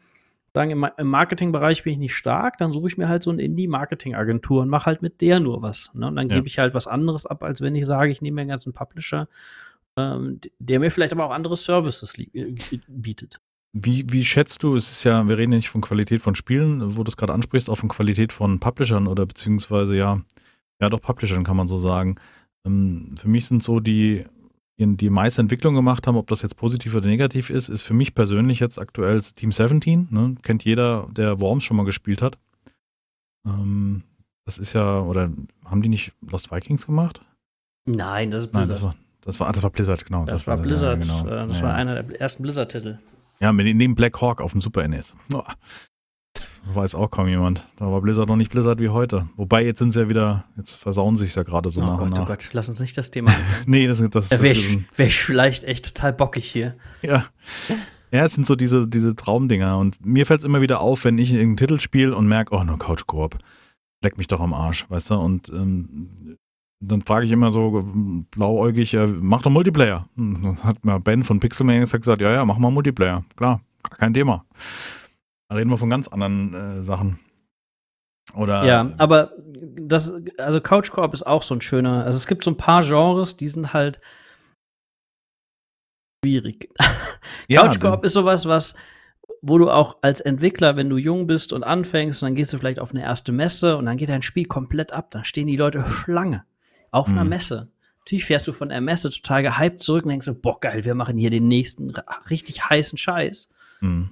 sagen, 0.53 0.71
im, 0.71 1.07
Marketingbereich 1.07 1.83
bin 1.83 1.93
ich 1.93 1.99
nicht 1.99 2.15
stark, 2.15 2.57
dann 2.57 2.71
suche 2.71 2.87
ich 2.87 2.97
mir 2.97 3.09
halt 3.09 3.23
so 3.23 3.31
eine 3.31 3.41
Indie-Marketing-Agentur 3.41 4.61
und 4.61 4.69
mache 4.69 4.85
halt 4.85 5.01
mit 5.01 5.21
der 5.21 5.39
nur 5.39 5.61
was. 5.61 5.89
Ne? 5.93 6.07
Und 6.07 6.15
dann 6.15 6.29
ja. 6.29 6.35
gebe 6.35 6.47
ich 6.47 6.59
halt 6.59 6.73
was 6.73 6.87
anderes 6.87 7.25
ab, 7.25 7.43
als 7.43 7.61
wenn 7.61 7.75
ich 7.75 7.85
sage, 7.85 8.11
ich 8.11 8.21
nehme 8.21 8.35
mir 8.35 8.41
einen 8.41 8.49
ganzen 8.49 8.73
Publisher, 8.73 9.27
ähm, 9.97 10.39
der 10.59 10.79
mir 10.79 10.91
vielleicht 10.91 11.13
aber 11.13 11.25
auch 11.25 11.31
andere 11.31 11.57
Services 11.57 12.15
äh, 12.17 12.55
bietet. 12.87 13.39
Wie, 13.75 14.05
wie 14.11 14.23
schätzt 14.23 14.61
du, 14.61 14.75
es 14.75 14.91
ist 14.91 15.03
ja, 15.03 15.27
wir 15.27 15.37
reden 15.37 15.51
ja 15.51 15.57
nicht 15.57 15.69
von 15.69 15.81
Qualität 15.81 16.21
von 16.21 16.35
Spielen, 16.35 16.95
wo 16.95 17.03
du 17.03 17.09
es 17.09 17.17
gerade 17.17 17.33
ansprichst, 17.33 17.71
auch 17.71 17.77
von 17.77 17.89
Qualität 17.89 18.31
von 18.31 18.59
Publishern 18.59 19.07
oder 19.07 19.25
beziehungsweise 19.25 19.97
ja, 19.97 20.21
ja 20.79 20.89
doch 20.89 21.01
Publishern 21.01 21.43
kann 21.43 21.57
man 21.57 21.67
so 21.67 21.79
sagen. 21.79 22.17
Ähm, 22.65 23.15
für 23.17 23.27
mich 23.27 23.47
sind 23.47 23.63
so 23.63 23.79
die 23.79 24.25
die 24.77 25.09
meiste 25.09 25.41
Entwicklung 25.41 25.75
gemacht 25.75 26.07
haben, 26.07 26.17
ob 26.17 26.27
das 26.27 26.41
jetzt 26.41 26.57
positiv 26.57 26.95
oder 26.95 27.07
negativ 27.07 27.49
ist, 27.49 27.69
ist 27.69 27.83
für 27.83 27.93
mich 27.93 28.15
persönlich 28.15 28.59
jetzt 28.59 28.79
aktuell 28.79 29.21
Team 29.21 29.51
17. 29.51 30.07
Ne? 30.09 30.35
Kennt 30.41 30.65
jeder, 30.65 31.07
der 31.11 31.39
Worms 31.39 31.63
schon 31.63 31.77
mal 31.77 31.85
gespielt 31.85 32.21
hat. 32.21 32.37
Ähm, 33.45 34.03
das 34.45 34.57
ist 34.57 34.73
ja, 34.73 34.99
oder 35.01 35.31
haben 35.65 35.81
die 35.81 35.89
nicht 35.89 36.13
Lost 36.29 36.51
Vikings 36.51 36.85
gemacht? 36.85 37.21
Nein, 37.85 38.31
das 38.31 38.43
ist 38.43 38.51
Blizzard. 38.51 38.69
Nein, 38.69 38.77
das 38.77 38.83
war, 38.83 38.95
das 39.21 39.39
war, 39.39 39.51
das 39.51 39.63
war 39.63 39.69
Blizzard, 39.69 40.05
genau. 40.05 40.25
Das, 40.25 40.33
das 40.33 40.47
war, 40.47 40.57
war 40.57 40.63
Blizzard, 40.63 41.05
ja, 41.05 41.21
genau. 41.21 41.33
äh, 41.33 41.47
das 41.47 41.57
ja. 41.57 41.63
war 41.63 41.75
einer 41.75 42.01
der 42.01 42.21
ersten 42.21 42.43
Blizzard-Titel. 42.43 42.99
Ja, 43.39 43.51
mit 43.51 43.75
neben 43.75 43.95
Black 43.95 44.21
Hawk 44.21 44.41
auf 44.41 44.53
dem 44.53 44.61
Super 44.61 44.87
NES. 44.87 45.15
Oh. 45.33 45.43
Weiß 46.65 46.95
auch 46.95 47.11
kaum 47.11 47.27
jemand. 47.27 47.65
Da 47.75 47.91
war 47.91 48.01
Blizzard 48.01 48.27
noch 48.27 48.37
nicht 48.37 48.49
Blizzard 48.49 48.79
wie 48.79 48.89
heute. 48.89 49.27
Wobei 49.35 49.65
jetzt 49.65 49.79
sind 49.79 49.91
sie 49.91 50.01
ja 50.01 50.09
wieder, 50.09 50.45
jetzt 50.55 50.75
versauen 50.75 51.15
sich 51.17 51.35
ja 51.35 51.43
gerade 51.43 51.69
so 51.69 51.81
oh 51.81 51.85
nach 51.85 51.97
Gott, 51.97 52.07
und 52.07 52.09
nach. 52.11 52.23
Oh 52.23 52.25
Gott, 52.25 52.49
lass 52.53 52.69
uns 52.69 52.79
nicht 52.79 52.97
das 52.97 53.11
Thema 53.11 53.31
nee, 53.65 53.85
das, 53.85 53.99
das, 53.99 54.09
das, 54.09 54.29
Da 54.29 54.41
wäre 54.41 54.53
das 54.53 54.63
ich, 54.63 54.79
wär 54.95 55.07
ich 55.07 55.19
vielleicht 55.19 55.65
echt 55.65 55.93
total 55.93 56.13
bockig 56.13 56.45
hier. 56.45 56.75
Ja. 57.01 57.25
Ja, 58.11 58.25
es 58.25 58.33
sind 58.33 58.45
so 58.45 58.55
diese, 58.55 58.87
diese 58.87 59.15
Traumdinger. 59.15 59.77
Und 59.77 60.05
mir 60.05 60.25
fällt 60.25 60.41
es 60.41 60.45
immer 60.45 60.61
wieder 60.61 60.81
auf, 60.81 61.03
wenn 61.03 61.17
ich 61.17 61.31
irgendeinen 61.31 61.57
Titel 61.57 61.79
spiele 61.79 62.15
und 62.15 62.27
merke, 62.27 62.55
oh, 62.55 62.63
nur 62.63 62.77
Couch 62.77 63.07
Koop. 63.07 63.39
Leck 64.01 64.17
mich 64.17 64.27
doch 64.27 64.39
am 64.39 64.53
Arsch, 64.53 64.85
weißt 64.89 65.09
du? 65.09 65.15
Und 65.15 65.49
ähm, 65.49 66.37
dann 66.79 67.01
frage 67.01 67.25
ich 67.25 67.31
immer 67.31 67.51
so 67.51 67.83
blauäugig, 68.31 68.93
äh, 68.93 69.07
mach 69.07 69.41
doch 69.41 69.51
Multiplayer. 69.51 70.07
Dann 70.15 70.63
hat 70.63 70.85
mir 70.85 70.99
Ben 70.99 71.23
von 71.23 71.39
Pixelmania 71.39 71.85
gesagt, 71.85 72.21
ja, 72.21 72.31
ja, 72.31 72.45
mach 72.45 72.57
mal 72.57 72.71
Multiplayer. 72.71 73.23
Klar, 73.35 73.61
kein 73.97 74.13
Thema. 74.13 74.45
Da 75.53 75.57
reden 75.57 75.69
wir 75.69 75.77
von 75.77 75.91
ganz 75.91 76.07
anderen 76.07 76.79
äh, 76.79 76.83
Sachen. 76.83 77.19
Oder 78.35 78.65
Ja, 78.65 78.91
aber 78.97 79.33
das, 79.37 80.11
also 80.39 80.59
Couch 80.61 80.89
ist 81.13 81.27
auch 81.27 81.43
so 81.43 81.53
ein 81.53 81.61
schöner. 81.61 82.05
Also 82.05 82.17
es 82.17 82.25
gibt 82.25 82.43
so 82.43 82.49
ein 82.49 82.57
paar 82.57 82.83
Genres, 82.83 83.37
die 83.37 83.47
sind 83.47 83.71
halt 83.71 84.01
schwierig. 86.23 86.73
Ja, 87.47 87.67
Couch 87.67 88.03
ist 88.03 88.13
sowas, 88.13 88.47
was, 88.47 88.73
wo 89.43 89.59
du 89.59 89.69
auch 89.69 89.97
als 90.01 90.21
Entwickler, 90.21 90.75
wenn 90.75 90.89
du 90.89 90.97
jung 90.97 91.27
bist 91.27 91.53
und 91.53 91.63
anfängst, 91.63 92.23
und 92.23 92.27
dann 92.29 92.35
gehst 92.35 92.51
du 92.51 92.57
vielleicht 92.57 92.79
auf 92.79 92.89
eine 92.89 93.03
erste 93.03 93.31
Messe 93.31 93.77
und 93.77 93.85
dann 93.85 93.97
geht 93.97 94.09
dein 94.09 94.23
Spiel 94.23 94.45
komplett 94.45 94.91
ab. 94.91 95.11
Dann 95.11 95.23
stehen 95.23 95.45
die 95.45 95.57
Leute 95.57 95.85
Schlange 95.85 96.45
auf 96.89 97.09
einer 97.09 97.25
Mhm. 97.25 97.29
Messe. 97.29 97.71
Natürlich 97.99 98.25
fährst 98.25 98.47
du 98.47 98.53
von 98.53 98.69
der 98.69 98.81
Messe 98.81 99.11
total 99.11 99.43
gehypt 99.43 99.83
zurück 99.83 100.05
und 100.05 100.09
denkst 100.09 100.25
so, 100.25 100.33
boah, 100.33 100.59
geil, 100.59 100.83
wir 100.83 100.95
machen 100.95 101.15
hier 101.15 101.29
den 101.29 101.47
nächsten 101.47 101.91
richtig 102.31 102.67
heißen 102.67 102.97
Scheiß. 102.97 103.49
Hm. 103.81 104.09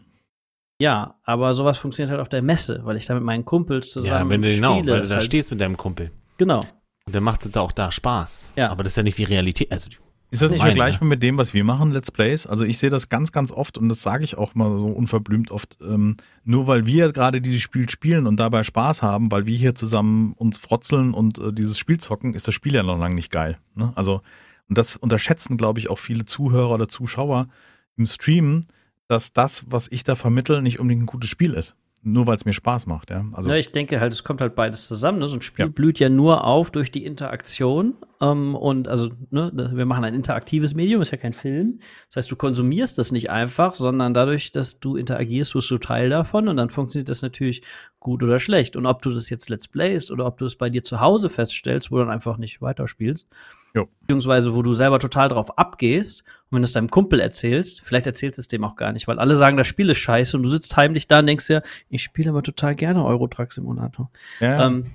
Ja, 0.81 1.13
aber 1.23 1.53
sowas 1.53 1.77
funktioniert 1.77 2.09
halt 2.09 2.19
auf 2.21 2.29
der 2.29 2.41
Messe, 2.41 2.81
weil 2.83 2.97
ich 2.97 3.05
da 3.05 3.13
mit 3.13 3.21
meinen 3.21 3.45
Kumpels 3.45 3.93
Ja, 3.93 4.01
zusammen 4.01 4.31
wenn 4.31 4.41
du 4.41 4.49
genau, 4.49 4.79
spiele. 4.79 4.93
weil 4.93 5.01
du 5.01 5.07
da 5.07 5.13
halt, 5.13 5.23
stehst 5.23 5.51
mit 5.51 5.61
deinem 5.61 5.77
Kumpel. 5.77 6.09
Genau. 6.37 6.61
Und 7.05 7.13
dann 7.15 7.23
macht 7.23 7.45
es 7.45 7.55
auch 7.55 7.71
da 7.71 7.91
Spaß. 7.91 8.53
Ja. 8.55 8.71
Aber 8.71 8.81
das 8.81 8.93
ist 8.93 8.95
ja 8.97 9.03
nicht 9.03 9.19
die 9.19 9.25
Realität. 9.25 9.71
Also, 9.71 9.89
Ist 10.31 10.41
das 10.41 10.49
nicht 10.49 10.57
Meine. 10.57 10.71
vergleichbar 10.71 11.07
mit 11.07 11.21
dem, 11.21 11.37
was 11.37 11.53
wir 11.53 11.63
machen, 11.63 11.91
Let's 11.91 12.09
Plays? 12.09 12.47
Also 12.47 12.65
ich 12.65 12.79
sehe 12.79 12.89
das 12.89 13.09
ganz, 13.09 13.31
ganz 13.31 13.51
oft 13.51 13.77
und 13.77 13.89
das 13.89 14.01
sage 14.01 14.23
ich 14.23 14.39
auch 14.39 14.55
mal 14.55 14.79
so 14.79 14.87
unverblümt 14.87 15.51
oft, 15.51 15.77
ähm, 15.81 16.17
nur 16.45 16.65
weil 16.65 16.87
wir 16.87 17.11
gerade 17.11 17.41
dieses 17.41 17.61
Spiel 17.61 17.87
spielen 17.87 18.25
und 18.25 18.39
dabei 18.39 18.63
Spaß 18.63 19.03
haben, 19.03 19.31
weil 19.31 19.45
wir 19.45 19.55
hier 19.55 19.75
zusammen 19.75 20.33
uns 20.33 20.57
frotzeln 20.57 21.13
und 21.13 21.37
äh, 21.37 21.53
dieses 21.53 21.77
Spiel 21.77 21.99
zocken, 21.99 22.33
ist 22.33 22.47
das 22.47 22.55
Spiel 22.55 22.73
ja 22.73 22.81
noch 22.81 22.97
lange 22.97 23.13
nicht 23.13 23.31
geil. 23.31 23.59
Ne? 23.75 23.91
Also, 23.93 24.21
und 24.67 24.79
das 24.79 24.97
unterschätzen, 24.97 25.57
glaube 25.57 25.77
ich, 25.79 25.91
auch 25.91 25.99
viele 25.99 26.25
Zuhörer 26.25 26.71
oder 26.71 26.87
Zuschauer 26.87 27.49
im 27.97 28.07
Stream, 28.07 28.63
dass 29.11 29.33
das, 29.33 29.65
was 29.67 29.87
ich 29.91 30.03
da 30.03 30.15
vermittle, 30.15 30.61
nicht 30.61 30.79
unbedingt 30.79 31.03
ein 31.03 31.07
gutes 31.07 31.29
Spiel 31.29 31.53
ist. 31.53 31.75
Nur 32.03 32.25
weil 32.25 32.35
es 32.35 32.45
mir 32.45 32.53
Spaß 32.53 32.87
macht, 32.87 33.11
ja. 33.11 33.23
Also 33.33 33.51
ja, 33.51 33.57
ich 33.57 33.71
denke 33.71 33.99
halt, 33.99 34.11
es 34.11 34.23
kommt 34.23 34.41
halt 34.41 34.55
beides 34.55 34.87
zusammen. 34.87 35.19
Ne? 35.19 35.27
So 35.27 35.35
ein 35.35 35.43
Spiel 35.43 35.65
Ja. 35.65 35.71
blüht 35.71 35.99
ja 35.99 36.09
nur 36.09 36.45
auf 36.45 36.71
durch 36.71 36.89
die 36.89 37.05
Interaktion. 37.05 37.93
Ähm, 38.19 38.55
und 38.55 38.87
also, 38.87 39.11
ne, 39.29 39.51
wir 39.53 39.85
machen 39.85 40.03
ein 40.03 40.15
interaktives 40.15 40.73
Medium, 40.73 41.03
ist 41.03 41.11
ja 41.11 41.19
kein 41.19 41.33
Film. 41.33 41.79
Das 42.07 42.15
heißt, 42.15 42.31
du 42.31 42.35
konsumierst 42.35 42.97
das 42.97 43.11
nicht 43.11 43.29
einfach, 43.29 43.75
sondern 43.75 44.15
dadurch, 44.15 44.51
dass 44.51 44.79
du 44.79 44.95
interagierst, 44.95 45.53
wirst 45.53 45.69
du 45.69 45.77
Teil 45.77 46.09
davon 46.09 46.47
und 46.47 46.57
dann 46.57 46.69
funktioniert 46.69 47.09
das 47.09 47.21
natürlich 47.21 47.61
gut 47.99 48.23
oder 48.23 48.39
schlecht. 48.39 48.75
Und 48.75 48.87
ob 48.87 49.03
du 49.03 49.11
das 49.11 49.29
jetzt 49.29 49.49
Let's 49.49 49.67
Playst 49.67 50.09
oder 50.09 50.25
ob 50.25 50.39
du 50.39 50.45
es 50.45 50.55
bei 50.55 50.71
dir 50.71 50.83
zu 50.83 51.01
Hause 51.01 51.29
feststellst, 51.29 51.91
wo 51.91 51.97
du 51.97 52.01
dann 52.05 52.11
einfach 52.11 52.37
nicht 52.37 52.63
weiterspielst, 52.63 53.27
Jo. 53.75 53.87
beziehungsweise 54.01 54.55
wo 54.55 54.63
du 54.63 54.73
selber 54.73 54.97
total 54.97 55.29
drauf 55.29 55.55
abgehst 55.59 56.23
und 56.51 56.57
wenn 56.57 56.61
du 56.61 56.65
es 56.65 56.73
deinem 56.73 56.89
Kumpel 56.89 57.19
erzählst, 57.21 57.81
vielleicht 57.81 58.05
erzählst 58.07 58.37
du 58.37 58.41
es 58.41 58.47
dem 58.49 58.63
auch 58.65 58.75
gar 58.75 58.91
nicht, 58.91 59.07
weil 59.07 59.17
alle 59.19 59.35
sagen, 59.35 59.55
das 59.57 59.67
Spiel 59.67 59.89
ist 59.89 59.97
scheiße 59.99 60.35
und 60.37 60.43
du 60.43 60.49
sitzt 60.49 60.75
heimlich 60.77 61.07
da 61.07 61.19
und 61.19 61.27
denkst 61.27 61.47
dir, 61.47 61.63
ich 61.89 62.03
spiele 62.03 62.29
aber 62.29 62.43
total 62.43 62.75
gerne 62.75 63.03
Euro 63.05 63.27
Truck 63.27 63.51
Simulator. 63.53 64.11
ja, 64.41 64.67
Ähm, 64.67 64.91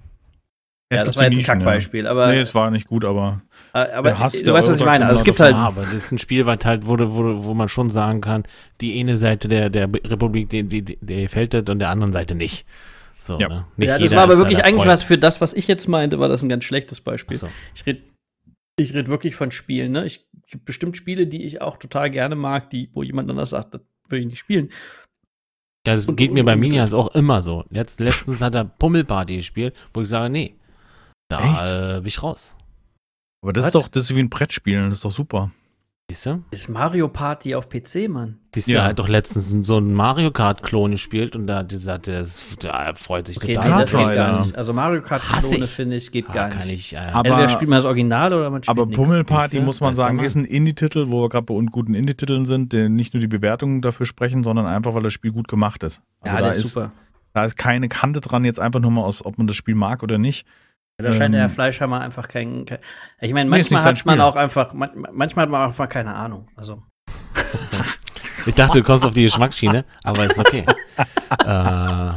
es 0.88 0.98
ja, 1.00 1.04
gibt 1.04 1.08
das 1.08 1.16
war 1.16 1.22
jetzt 1.24 1.32
ein 1.32 1.36
Nischen, 1.38 1.46
Kackbeispiel, 1.54 2.06
aber, 2.06 2.28
Nee, 2.28 2.38
es 2.38 2.54
war 2.54 2.70
nicht 2.70 2.86
gut, 2.86 3.04
aber 3.04 3.40
äh, 3.72 3.78
aber 3.90 4.10
du 4.12 4.20
weißt, 4.20 4.46
was 4.68 4.76
ich 4.78 4.84
meine. 4.84 5.06
Also 5.06 5.18
es 5.20 5.24
gibt 5.24 5.40
halt, 5.40 5.52
ja, 5.52 5.58
aber 5.58 5.80
das 5.82 5.94
ist 5.94 6.12
ein 6.12 6.18
Spiel, 6.18 6.46
was 6.46 6.58
halt, 6.64 6.86
wo, 6.86 6.94
du- 6.96 7.12
wo, 7.12 7.44
wo 7.46 7.54
man 7.54 7.68
schon 7.68 7.90
sagen 7.90 8.20
kann, 8.20 8.44
die 8.80 9.00
eine 9.00 9.16
Seite 9.16 9.48
der, 9.48 9.68
der 9.70 9.88
Republik, 9.92 10.48
die, 10.50 10.62
die, 10.62 10.82
die, 10.82 10.98
der 11.00 11.22
gefällt 11.22 11.54
das 11.54 11.62
und 11.68 11.80
der 11.80 11.88
anderen 11.88 12.12
Seite 12.12 12.34
nicht. 12.36 12.66
So, 13.18 13.40
Ja. 13.40 13.48
ne? 13.48 13.66
Nicht 13.76 13.88
ja, 13.88 13.98
das 13.98 14.14
war 14.14 14.22
aber 14.22 14.38
wirklich 14.38 14.62
eigentlich 14.62 14.86
was 14.86 15.02
für 15.02 15.18
das, 15.18 15.40
was 15.40 15.54
ich 15.54 15.66
jetzt 15.66 15.88
meinte, 15.88 16.20
war 16.20 16.28
das 16.28 16.42
ein 16.44 16.48
ganz 16.48 16.62
schlechtes 16.64 17.00
Beispiel. 17.00 17.36
So. 17.36 17.48
Ich 17.74 17.84
rede 17.84 18.02
ich 18.78 18.94
red 18.94 19.08
wirklich 19.08 19.34
von 19.36 19.50
Spielen. 19.50 19.92
Ne? 19.92 20.04
Ich 20.06 20.26
gibt 20.50 20.64
bestimmt 20.64 20.96
Spiele, 20.96 21.26
die 21.26 21.44
ich 21.44 21.60
auch 21.60 21.76
total 21.78 22.10
gerne 22.10 22.36
mag, 22.36 22.70
die, 22.70 22.90
wo 22.92 23.02
jemand 23.02 23.30
anders 23.30 23.50
sagt, 23.50 23.74
das 23.74 23.80
will 24.08 24.20
ich 24.20 24.26
nicht 24.26 24.38
spielen. 24.38 24.68
Ja, 25.86 25.94
Das 25.94 26.06
Und- 26.06 26.16
geht 26.16 26.32
mir 26.32 26.44
bei 26.44 26.54
und- 26.54 26.60
Minias 26.60 26.92
auch 26.92 27.14
immer 27.14 27.42
so. 27.42 27.64
Letzt, 27.70 28.00
letztens 28.00 28.40
hat 28.40 28.54
er 28.54 28.64
Pummelparty 28.64 29.36
gespielt, 29.36 29.74
wo 29.94 30.02
ich 30.02 30.08
sage, 30.08 30.30
nee, 30.30 30.56
da 31.28 31.96
äh, 31.96 32.00
bin 32.00 32.06
ich 32.06 32.22
raus. 32.22 32.54
aber 33.42 33.52
das 33.52 33.62
Was? 33.62 33.66
ist 33.68 33.74
doch, 33.74 33.88
das 33.88 34.04
ist 34.10 34.16
wie 34.16 34.20
ein 34.20 34.30
Brettspiel, 34.30 34.86
das 34.86 34.96
ist 34.96 35.04
doch 35.04 35.10
super. 35.10 35.52
Siehst 36.08 36.24
du? 36.26 36.44
Ist 36.52 36.68
Mario 36.68 37.08
Party 37.08 37.56
auf 37.56 37.68
PC, 37.68 38.06
Mann. 38.08 38.38
Die 38.54 38.60
ist 38.60 38.68
Ja. 38.68 38.78
ja. 38.78 38.84
hat 38.84 38.98
doch 39.00 39.08
letztens 39.08 39.50
so 39.66 39.76
einen 39.78 39.92
Mario 39.92 40.30
Kart-Klon 40.30 40.92
gespielt 40.92 41.34
und 41.34 41.48
da 41.48 41.62
gesagt, 41.62 42.06
der, 42.06 42.24
der 42.62 42.92
freut 42.94 43.26
sich 43.26 43.38
Okay, 43.38 43.48
nee, 43.48 43.54
total. 43.54 43.70
das 43.80 43.90
geht 43.90 44.00
Kart 44.00 44.14
gar 44.14 44.38
nicht. 44.38 44.56
Also 44.56 44.72
Mario 44.72 45.02
Kart 45.02 45.28
Hasse 45.28 45.48
Klone, 45.48 45.64
ich. 45.64 45.70
finde 45.72 45.96
ich, 45.96 46.12
geht 46.12 46.26
Ah, 46.30 46.32
gar 46.32 46.48
kann 46.50 46.68
nicht. 46.68 46.74
ich, 46.74 46.94
äh, 46.94 46.98
Aber- 46.98 47.28
Entweder 47.28 47.48
spielt 47.48 47.68
man 47.70 47.78
das 47.78 47.86
Original 47.86 48.32
oder 48.32 48.50
man 48.50 48.62
spielt 48.62 48.78
Aber 48.78 48.86
nix. 48.86 48.96
Pummelparty, 48.96 49.50
Siehste? 49.56 49.64
muss 49.66 49.80
man 49.80 49.96
sagen, 49.96 50.20
ist 50.20 50.36
ein 50.36 50.44
Indie-Titel, 50.44 51.06
wo 51.08 51.22
wir 51.24 51.28
gerade 51.28 51.44
bei 51.46 51.54
un- 51.54 51.72
guten 51.72 51.94
Indie-Titeln 51.94 52.46
sind, 52.46 52.72
der 52.72 52.88
nicht 52.88 53.12
nur 53.12 53.20
die 53.20 53.26
Bewertungen 53.26 53.82
dafür 53.82 54.06
sprechen, 54.06 54.44
sondern 54.44 54.66
einfach, 54.66 54.94
weil 54.94 55.02
das 55.02 55.12
Spiel 55.12 55.32
gut 55.32 55.48
gemacht 55.48 55.82
ist. 55.82 56.02
Also 56.20 56.36
ja, 56.36 56.40
da 56.40 56.48
der 56.48 56.56
ist 56.56 56.66
ist, 56.66 56.74
super. 56.74 56.92
da 57.32 57.44
ist 57.44 57.56
keine 57.56 57.88
Kante 57.88 58.20
dran, 58.20 58.44
jetzt 58.44 58.60
einfach 58.60 58.78
nur 58.78 58.92
mal 58.92 59.02
aus, 59.02 59.26
ob 59.26 59.38
man 59.38 59.48
das 59.48 59.56
Spiel 59.56 59.74
mag 59.74 60.04
oder 60.04 60.18
nicht. 60.18 60.46
Da 60.98 61.12
scheint 61.12 61.34
der 61.34 61.44
Ähm, 61.44 61.50
Fleischhammer 61.50 62.00
einfach 62.00 62.26
kein. 62.26 62.64
kein 62.64 62.78
ich 63.20 63.32
meine, 63.32 63.50
manchmal 63.50 63.84
hat 63.84 64.06
man 64.06 64.14
Spiel. 64.14 64.20
auch 64.22 64.34
einfach, 64.34 64.72
man, 64.72 64.90
manchmal 65.12 65.42
hat 65.44 65.50
man 65.50 65.60
auch 65.62 65.66
einfach 65.66 65.88
keine 65.90 66.14
Ahnung. 66.14 66.48
Also, 66.56 66.82
Ich 68.46 68.54
dachte, 68.54 68.78
du 68.78 68.84
kommst 68.84 69.04
auf 69.04 69.12
die 69.12 69.24
Geschmacksschiene, 69.24 69.84
aber 70.04 70.24
ist 70.24 70.38
okay. 70.38 70.64
äh, 71.44 72.12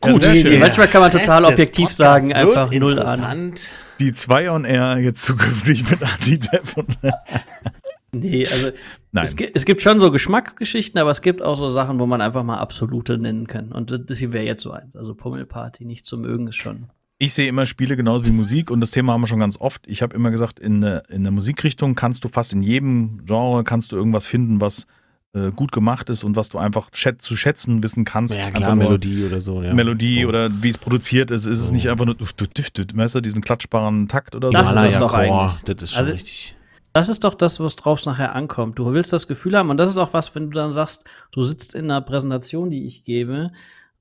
Gut, 0.00 0.22
der 0.22 0.58
Manchmal 0.58 0.88
kann 0.88 1.02
man 1.02 1.10
total 1.10 1.44
Rest 1.44 1.52
objektiv 1.52 1.90
sagen, 1.90 2.32
einfach 2.32 2.70
null 2.72 2.92
interessant. 2.92 3.68
Die 4.00 4.12
2 4.14 4.50
on 4.50 4.64
Air 4.64 4.96
jetzt 4.96 5.22
zukünftig 5.22 5.88
mit 5.90 6.02
Anti-Dev 6.02 6.72
und 6.76 6.96
Nee, 8.12 8.46
also 8.46 8.70
Nein. 9.12 9.24
es, 9.24 9.34
es 9.54 9.64
gibt 9.64 9.82
schon 9.82 10.00
so 10.00 10.10
Geschmacksgeschichten, 10.10 10.98
aber 11.00 11.10
es 11.10 11.22
gibt 11.22 11.42
auch 11.42 11.56
so 11.56 11.70
Sachen, 11.70 11.98
wo 12.00 12.06
man 12.06 12.20
einfach 12.20 12.42
mal 12.42 12.58
absolute 12.58 13.18
nennen 13.18 13.46
kann. 13.46 13.70
Und 13.72 13.90
das- 13.90 14.00
das 14.06 14.18
hier 14.18 14.32
wäre 14.32 14.44
jetzt 14.44 14.62
so 14.62 14.72
eins. 14.72 14.96
Also 14.96 15.14
Pummelparty 15.14 15.84
nicht 15.84 16.06
zu 16.06 16.18
mögen 16.18 16.48
ist 16.48 16.56
schon. 16.56 16.86
Ich 17.18 17.34
sehe 17.34 17.48
immer 17.48 17.66
Spiele 17.66 17.96
genauso 17.96 18.26
wie 18.26 18.30
Musik 18.32 18.70
und 18.70 18.80
das 18.80 18.90
Thema 18.92 19.12
haben 19.12 19.20
wir 19.20 19.26
schon 19.26 19.40
ganz 19.40 19.60
oft. 19.60 19.82
Ich 19.86 20.00
habe 20.02 20.16
immer 20.16 20.30
gesagt, 20.30 20.58
in, 20.58 20.80
der- 20.80 21.08
in 21.10 21.22
der 21.22 21.32
Musikrichtung 21.32 21.94
kannst 21.94 22.24
du 22.24 22.28
fast 22.28 22.52
in 22.52 22.62
jedem 22.62 23.24
Genre 23.26 23.62
kannst 23.62 23.92
du 23.92 23.96
irgendwas 23.96 24.26
finden, 24.26 24.60
was 24.60 24.86
äh, 25.32 25.52
gut 25.52 25.70
gemacht 25.70 26.10
ist 26.10 26.24
und 26.24 26.34
was 26.34 26.48
du 26.48 26.58
einfach 26.58 26.88
schät 26.92 27.22
zu 27.22 27.36
schätzen 27.36 27.84
wissen 27.84 28.04
kannst. 28.04 28.36
Ja, 28.36 28.50
klar, 28.50 28.74
nur 28.74 28.84
Melodie 28.86 29.24
oder 29.26 29.40
so. 29.40 29.62
Ja. 29.62 29.72
Melodie 29.72 30.22
so. 30.22 30.28
oder 30.28 30.50
wie 30.62 30.70
es 30.70 30.78
produziert 30.78 31.30
ist. 31.30 31.46
Ist 31.46 31.60
es 31.60 31.68
So. 31.68 31.74
nicht 31.74 31.88
einfach 31.88 32.04
nur, 32.04 32.16
duft, 32.16 32.40
duft, 32.40 32.58
duft, 32.58 32.76
duft, 32.78 32.96
weißt 32.96 33.14
du, 33.14 33.20
diesen 33.20 33.40
klatschbaren 33.40 34.08
Takt 34.08 34.34
oder 34.34 34.50
Das 34.50 34.70
so. 34.70 34.74
ist 34.74 34.94
es 34.94 34.94
Malaya 34.94 34.98
doch 34.98 35.10
Chor, 35.12 35.42
eigentlich. 35.44 35.62
Das 35.62 35.82
ist 35.84 35.90
schon 35.92 35.98
Also- 36.00 36.12
richtig. 36.14 36.56
Das 36.92 37.08
ist 37.08 37.22
doch 37.24 37.34
das, 37.34 37.60
was 37.60 37.76
drauf 37.76 38.04
nachher 38.06 38.34
ankommt. 38.34 38.78
Du 38.78 38.92
willst 38.92 39.12
das 39.12 39.28
Gefühl 39.28 39.56
haben, 39.56 39.70
und 39.70 39.76
das 39.76 39.90
ist 39.90 39.96
auch 39.98 40.12
was, 40.12 40.34
wenn 40.34 40.50
du 40.50 40.54
dann 40.54 40.72
sagst, 40.72 41.04
du 41.30 41.42
sitzt 41.42 41.74
in 41.74 41.84
einer 41.84 42.00
Präsentation, 42.00 42.70
die 42.70 42.84
ich 42.86 43.04
gebe, 43.04 43.52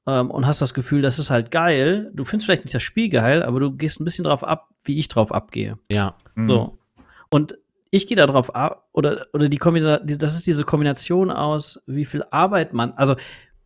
ähm, 0.07 0.31
und 0.31 0.47
hast 0.47 0.61
das 0.61 0.73
Gefühl, 0.73 1.01
das 1.03 1.19
ist 1.19 1.29
halt 1.29 1.51
geil. 1.51 2.09
Du 2.15 2.23
findest 2.25 2.45
vielleicht 2.45 2.65
nicht 2.65 2.73
das 2.73 2.81
Spiel 2.83 3.09
geil, 3.09 3.43
aber 3.43 3.59
du 3.59 3.71
gehst 3.71 3.99
ein 3.99 4.05
bisschen 4.05 4.23
drauf 4.25 4.43
ab, 4.43 4.69
wie 4.83 4.97
ich 4.97 5.07
drauf 5.07 5.31
abgehe. 5.31 5.77
Ja. 5.91 6.15
Mhm. 6.35 6.47
So. 6.47 6.77
Und 7.29 7.57
ich 7.91 8.07
gehe 8.07 8.17
da 8.17 8.25
drauf 8.25 8.55
ab, 8.55 8.87
oder, 8.91 9.27
oder 9.33 9.49
die 9.49 9.57
Kombination, 9.57 10.07
das 10.17 10.35
ist 10.35 10.47
diese 10.47 10.63
Kombination 10.63 11.29
aus, 11.31 11.79
wie 11.85 12.05
viel 12.05 12.23
Arbeit 12.31 12.73
man, 12.73 12.93
also 12.93 13.15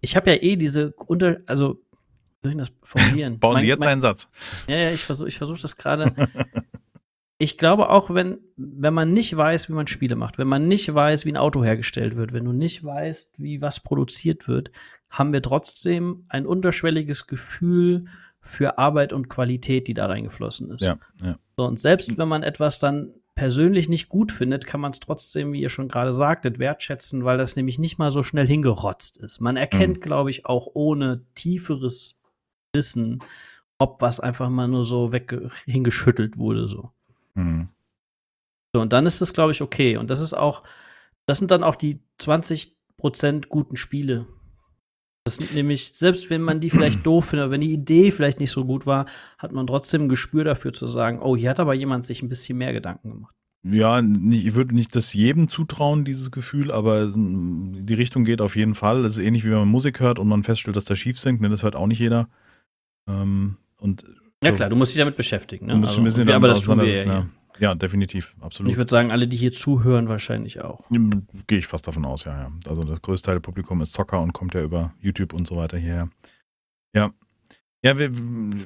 ich 0.01 0.17
habe 0.17 0.31
ja 0.31 0.41
eh 0.41 0.57
diese 0.57 0.91
unter, 0.97 1.37
also, 1.45 1.79
wie 2.41 2.49
soll 2.49 2.51
ich 2.51 2.57
das 2.57 2.71
formulieren? 2.83 3.39
Bauen 3.39 3.53
Mein- 3.53 3.61
Sie 3.61 3.67
jetzt 3.69 3.79
mein- 3.79 3.89
einen 3.89 4.01
Satz. 4.01 4.27
ja, 4.67 4.75
ja, 4.75 4.89
ich 4.89 5.01
versuche 5.03 5.29
ich 5.29 5.37
versuch 5.37 5.59
das 5.59 5.77
gerade. 5.77 6.13
ich 7.43 7.57
glaube 7.57 7.89
auch, 7.89 8.13
wenn, 8.13 8.39
wenn 8.55 8.93
man 8.93 9.11
nicht 9.11 9.35
weiß, 9.35 9.67
wie 9.67 9.73
man 9.73 9.87
Spiele 9.87 10.15
macht, 10.15 10.37
wenn 10.37 10.47
man 10.47 10.69
nicht 10.69 10.93
weiß, 10.93 11.25
wie 11.25 11.31
ein 11.33 11.37
Auto 11.37 11.63
hergestellt 11.63 12.15
wird, 12.15 12.31
wenn 12.31 12.45
du 12.45 12.53
nicht 12.53 12.83
weißt, 12.83 13.33
wie 13.37 13.61
was 13.61 13.81
produziert 13.81 14.47
wird, 14.47 14.71
haben 15.09 15.33
wir 15.33 15.41
trotzdem 15.41 16.23
ein 16.29 16.45
unterschwelliges 16.45 17.27
Gefühl 17.27 18.05
für 18.39 18.77
Arbeit 18.77 19.11
und 19.11 19.27
Qualität, 19.27 19.87
die 19.87 19.93
da 19.93 20.05
reingeflossen 20.05 20.71
ist. 20.71 20.81
Ja, 20.81 20.97
ja. 21.21 21.37
So, 21.57 21.65
und 21.65 21.79
selbst 21.79 22.17
wenn 22.17 22.29
man 22.29 22.43
etwas 22.43 22.79
dann 22.79 23.13
persönlich 23.35 23.89
nicht 23.89 24.07
gut 24.07 24.31
findet, 24.31 24.65
kann 24.65 24.79
man 24.79 24.91
es 24.91 24.99
trotzdem, 24.99 25.51
wie 25.51 25.61
ihr 25.61 25.69
schon 25.69 25.89
gerade 25.89 26.13
sagtet, 26.13 26.59
wertschätzen, 26.59 27.25
weil 27.25 27.37
das 27.37 27.55
nämlich 27.57 27.77
nicht 27.77 27.97
mal 27.97 28.09
so 28.09 28.23
schnell 28.23 28.47
hingerotzt 28.47 29.17
ist. 29.17 29.41
Man 29.41 29.57
erkennt, 29.57 30.01
glaube 30.01 30.29
ich, 30.29 30.45
auch 30.45 30.67
ohne 30.73 31.25
tieferes 31.35 32.19
Wissen, 32.73 33.21
ob 33.79 34.01
was 34.01 34.19
einfach 34.19 34.49
mal 34.49 34.67
nur 34.67 34.85
so 34.85 35.11
weg 35.11 35.35
hingeschüttelt 35.65 36.37
wurde. 36.37 36.67
So. 36.67 36.91
Mhm. 37.35 37.67
so 38.75 38.81
und 38.81 38.93
dann 38.93 39.05
ist 39.05 39.21
das, 39.21 39.33
glaube 39.33 39.51
ich, 39.51 39.61
okay. 39.61 39.97
Und 39.97 40.09
das 40.09 40.19
ist 40.19 40.33
auch 40.33 40.63
das 41.25 41.37
sind 41.37 41.51
dann 41.51 41.63
auch 41.63 41.75
die 41.75 41.99
20% 42.19 43.47
guten 43.47 43.77
Spiele. 43.77 44.27
Das 45.25 45.37
sind 45.37 45.53
nämlich, 45.53 45.93
selbst 45.93 46.29
wenn 46.29 46.41
man 46.41 46.59
die 46.59 46.69
vielleicht 46.69 47.05
doof 47.05 47.27
findet, 47.27 47.49
wenn 47.49 47.61
die 47.61 47.71
Idee 47.71 48.11
vielleicht 48.11 48.39
nicht 48.39 48.51
so 48.51 48.65
gut 48.65 48.85
war, 48.85 49.05
hat 49.37 49.53
man 49.53 49.67
trotzdem 49.67 50.03
ein 50.03 50.09
Gespür 50.09 50.43
dafür 50.43 50.73
zu 50.73 50.87
sagen, 50.87 51.19
oh, 51.21 51.37
hier 51.37 51.49
hat 51.49 51.59
aber 51.59 51.73
jemand 51.73 52.05
sich 52.05 52.21
ein 52.21 52.29
bisschen 52.29 52.57
mehr 52.57 52.73
Gedanken 52.73 53.11
gemacht. 53.11 53.35
Ja, 53.65 54.01
ich 54.01 54.55
würde 54.55 54.75
nicht 54.75 54.93
das 54.93 55.13
jedem 55.13 55.47
zutrauen, 55.47 56.03
dieses 56.03 56.31
Gefühl, 56.31 56.69
aber 56.69 57.05
mm, 57.05 57.85
die 57.85 57.93
Richtung 57.93 58.25
geht 58.25 58.41
auf 58.41 58.57
jeden 58.57 58.75
Fall. 58.75 59.03
Das 59.03 59.13
ist 59.13 59.23
ähnlich 59.23 59.45
wie 59.45 59.51
wenn 59.51 59.59
man 59.59 59.69
Musik 59.69 60.01
hört 60.01 60.19
und 60.19 60.27
man 60.27 60.43
feststellt, 60.43 60.75
dass 60.75 60.83
der 60.83 60.97
schief 60.97 61.17
singt. 61.17 61.39
Ne, 61.39 61.47
das 61.47 61.63
hört 61.63 61.77
auch 61.77 61.87
nicht 61.87 61.99
jeder. 61.99 62.27
Ähm, 63.07 63.55
und 63.77 64.03
ja, 64.43 64.51
klar, 64.51 64.69
du 64.69 64.75
musst 64.75 64.93
dich 64.93 64.99
damit 64.99 65.15
beschäftigen. 65.15 65.67
Ne? 65.67 65.73
Du 65.73 65.79
musst 65.79 65.91
also, 65.91 66.01
ein 66.01 66.05
bisschen 66.05 66.27
wir, 66.27 66.35
aber 66.35 66.47
das 66.47 66.61
tun 66.61 66.79
wir 66.79 66.85
ja, 66.85 67.03
ja. 67.03 67.27
ja, 67.59 67.75
definitiv, 67.75 68.35
absolut. 68.41 68.71
Ich 68.71 68.77
würde 68.77 68.89
sagen, 68.89 69.11
alle, 69.11 69.27
die 69.27 69.37
hier 69.37 69.51
zuhören, 69.51 70.09
wahrscheinlich 70.09 70.61
auch. 70.61 70.81
Gehe 71.47 71.59
ich 71.59 71.67
fast 71.67 71.87
davon 71.87 72.05
aus, 72.05 72.25
ja, 72.25 72.37
ja. 72.37 72.51
Also 72.67 72.83
das 72.83 73.01
größte 73.01 73.27
Teil 73.27 73.35
des 73.35 73.43
Publikums 73.43 73.89
ist 73.89 73.93
Zocker 73.93 74.21
und 74.21 74.33
kommt 74.33 74.53
ja 74.53 74.61
über 74.61 74.93
YouTube 74.99 75.33
und 75.33 75.47
so 75.47 75.55
weiter 75.55 75.77
hierher. 75.77 76.09
Ja. 76.95 77.11
Ja, 77.85 77.97
wir, 77.97 78.11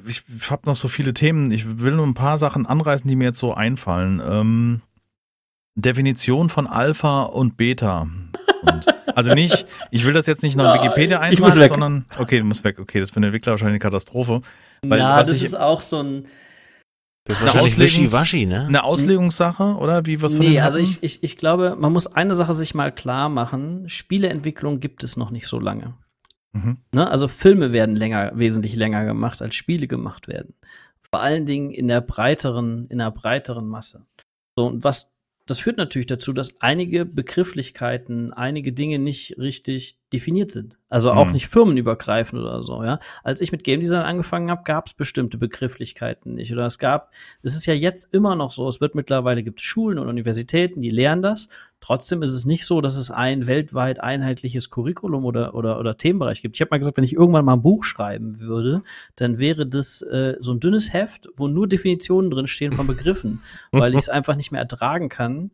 ich 0.06 0.22
habe 0.48 0.62
noch 0.66 0.76
so 0.76 0.86
viele 0.86 1.12
Themen. 1.12 1.50
Ich 1.50 1.80
will 1.80 1.96
nur 1.96 2.06
ein 2.06 2.14
paar 2.14 2.38
Sachen 2.38 2.66
anreißen, 2.66 3.08
die 3.08 3.16
mir 3.16 3.24
jetzt 3.24 3.40
so 3.40 3.52
einfallen. 3.52 4.22
Ähm, 4.24 4.80
Definition 5.74 6.48
von 6.48 6.66
Alpha 6.66 7.22
und 7.22 7.56
Beta. 7.56 8.02
Und, 8.62 8.86
also 9.14 9.34
nicht, 9.34 9.66
ich 9.90 10.04
will 10.04 10.12
das 10.12 10.26
jetzt 10.26 10.42
nicht 10.42 10.56
nach 10.56 10.74
Wikipedia 10.82 11.20
eintragen, 11.20 11.68
sondern 11.68 12.04
okay, 12.18 12.38
du 12.38 12.44
musst 12.44 12.64
weg. 12.64 12.78
Okay, 12.78 13.00
das 13.00 13.08
ist 13.08 13.14
für 13.14 13.20
den 13.20 13.28
Entwickler 13.28 13.52
wahrscheinlich 13.52 13.74
eine 13.74 13.78
Katastrophe. 13.80 14.40
Weil, 14.82 14.98
ja, 14.98 15.18
das 15.18 15.32
ich, 15.32 15.44
ist 15.44 15.54
auch 15.56 15.80
so 15.80 16.02
ein 16.02 16.26
das 17.24 17.42
ist 17.42 17.54
eine, 17.54 17.60
Auslegungs 17.60 18.32
ne? 18.32 18.66
eine 18.66 18.84
Auslegungssache, 18.84 19.76
oder? 19.76 20.06
Wie 20.06 20.22
was 20.22 20.34
von 20.34 20.46
Nee, 20.46 20.60
also 20.60 20.78
ich, 20.78 21.02
ich, 21.02 21.22
ich 21.22 21.36
glaube, 21.36 21.76
man 21.78 21.92
muss 21.92 22.06
eine 22.06 22.34
Sache 22.34 22.54
sich 22.54 22.74
mal 22.74 22.90
klar 22.90 23.28
machen. 23.28 23.86
Spieleentwicklung 23.88 24.80
gibt 24.80 25.04
es 25.04 25.18
noch 25.18 25.30
nicht 25.30 25.46
so 25.46 25.60
lange. 25.60 25.94
Mhm. 26.52 26.78
Ne? 26.92 27.10
Also 27.10 27.28
Filme 27.28 27.72
werden 27.72 27.96
länger, 27.96 28.32
wesentlich 28.34 28.76
länger 28.76 29.04
gemacht, 29.04 29.42
als 29.42 29.56
Spiele 29.56 29.86
gemacht 29.86 30.26
werden. 30.26 30.54
Vor 31.10 31.22
allen 31.22 31.44
Dingen 31.44 31.70
in 31.70 31.86
der 31.86 32.00
breiteren, 32.00 32.86
in 32.88 32.96
der 32.96 33.10
breiteren 33.10 33.68
Masse. 33.68 34.06
So, 34.56 34.66
und 34.66 34.84
was 34.84 35.12
das 35.44 35.60
führt 35.60 35.78
natürlich 35.78 36.06
dazu, 36.06 36.32
dass 36.32 36.60
einige 36.60 37.06
Begrifflichkeiten, 37.06 38.32
einige 38.32 38.72
Dinge 38.72 38.98
nicht 38.98 39.38
richtig 39.38 39.97
definiert 40.12 40.50
sind. 40.50 40.78
Also 40.88 41.10
auch 41.10 41.26
mhm. 41.26 41.32
nicht 41.32 41.48
firmenübergreifend 41.48 42.40
oder 42.40 42.62
so, 42.62 42.82
ja. 42.82 42.98
Als 43.22 43.40
ich 43.40 43.52
mit 43.52 43.62
Game 43.62 43.80
Design 43.80 44.02
angefangen 44.02 44.50
habe, 44.50 44.62
gab 44.64 44.86
es 44.86 44.94
bestimmte 44.94 45.36
Begrifflichkeiten 45.36 46.34
nicht. 46.34 46.52
Oder 46.52 46.66
es 46.66 46.78
gab, 46.78 47.12
es 47.42 47.54
ist 47.54 47.66
ja 47.66 47.74
jetzt 47.74 48.12
immer 48.14 48.34
noch 48.34 48.50
so, 48.50 48.66
es 48.68 48.80
wird 48.80 48.94
mittlerweile 48.94 49.42
gibt 49.42 49.60
Schulen 49.60 49.98
und 49.98 50.08
Universitäten, 50.08 50.80
die 50.80 50.90
lernen 50.90 51.22
das. 51.22 51.48
Trotzdem 51.80 52.22
ist 52.22 52.32
es 52.32 52.44
nicht 52.44 52.64
so, 52.64 52.80
dass 52.80 52.96
es 52.96 53.10
ein 53.10 53.46
weltweit 53.46 54.00
einheitliches 54.00 54.70
Curriculum 54.70 55.24
oder, 55.24 55.54
oder, 55.54 55.78
oder 55.78 55.96
Themenbereich 55.96 56.42
gibt. 56.42 56.56
Ich 56.56 56.60
habe 56.60 56.70
mal 56.70 56.78
gesagt, 56.78 56.96
wenn 56.96 57.04
ich 57.04 57.14
irgendwann 57.14 57.44
mal 57.44 57.54
ein 57.54 57.62
Buch 57.62 57.84
schreiben 57.84 58.40
würde, 58.40 58.82
dann 59.16 59.38
wäre 59.38 59.66
das 59.66 60.02
äh, 60.02 60.36
so 60.40 60.52
ein 60.52 60.60
dünnes 60.60 60.92
Heft, 60.92 61.28
wo 61.36 61.48
nur 61.48 61.68
Definitionen 61.68 62.30
drin 62.30 62.46
stehen 62.46 62.72
von 62.72 62.86
Begriffen, 62.86 63.42
weil 63.72 63.92
ich 63.92 64.00
es 64.00 64.08
einfach 64.08 64.36
nicht 64.36 64.52
mehr 64.52 64.60
ertragen 64.60 65.08
kann 65.08 65.50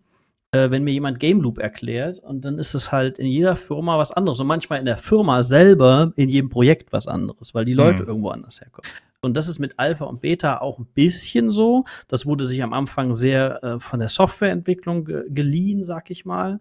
äh, 0.55 0.71
wenn 0.71 0.85
mir 0.85 0.93
jemand 0.93 1.21
Game 1.21 1.41
Loop 1.41 1.59
erklärt 1.59 2.19
und 2.21 2.45
dann 2.45 2.59
ist 2.59 2.75
es 2.75 2.93
halt 2.93 3.19
in 3.19 3.27
jeder 3.27 3.57
Firma 3.57 3.99
was 3.99 4.13
anderes 4.13 4.41
und 4.41 4.47
manchmal 4.47 4.79
in 4.79 4.85
der 4.85 4.97
Firma 4.97 5.43
selber 5.43 6.13
in 6.17 6.29
jedem 6.29 6.49
Projekt 6.49 6.93
was 6.93 7.09
anderes, 7.09 7.55
weil 7.55 7.65
die 7.65 7.75
Leute 7.75 8.03
mhm. 8.03 8.09
irgendwo 8.09 8.29
anders 8.29 8.61
herkommen. 8.61 8.89
Und 9.21 9.37
das 9.39 9.49
ist 9.49 9.59
mit 9.59 9.79
Alpha 9.79 10.05
und 10.05 10.21
Beta 10.21 10.59
auch 10.59 10.79
ein 10.79 10.87
bisschen 10.87 11.51
so. 11.51 11.85
Das 12.09 12.27
wurde 12.27 12.47
sich 12.47 12.63
am 12.63 12.75
Anfang 12.75 13.15
sehr 13.15 13.65
äh, 13.65 13.79
von 13.81 13.99
der 13.99 14.09
Softwareentwicklung 14.09 15.07
ge 15.07 15.25
geliehen, 15.29 15.83
sag 15.83 16.11
ich 16.11 16.27
mal. 16.27 16.61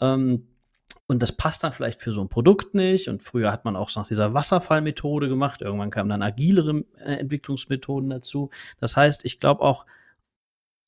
Ähm, 0.00 0.46
und 1.06 1.22
das 1.22 1.32
passt 1.32 1.64
dann 1.64 1.72
vielleicht 1.72 2.00
für 2.00 2.12
so 2.12 2.20
ein 2.20 2.28
Produkt 2.28 2.74
nicht. 2.74 3.08
Und 3.08 3.22
früher 3.22 3.52
hat 3.52 3.64
man 3.64 3.76
auch 3.76 3.94
nach 3.94 4.06
dieser 4.06 4.34
Wasserfallmethode 4.34 5.28
gemacht. 5.28 5.62
Irgendwann 5.62 5.90
kamen 5.90 6.08
dann 6.08 6.22
agilere 6.22 6.84
äh, 6.98 7.14
Entwicklungsmethoden 7.14 8.10
dazu. 8.10 8.50
Das 8.80 8.96
heißt, 8.96 9.24
ich 9.24 9.40
glaube 9.40 9.62
auch, 9.62 9.86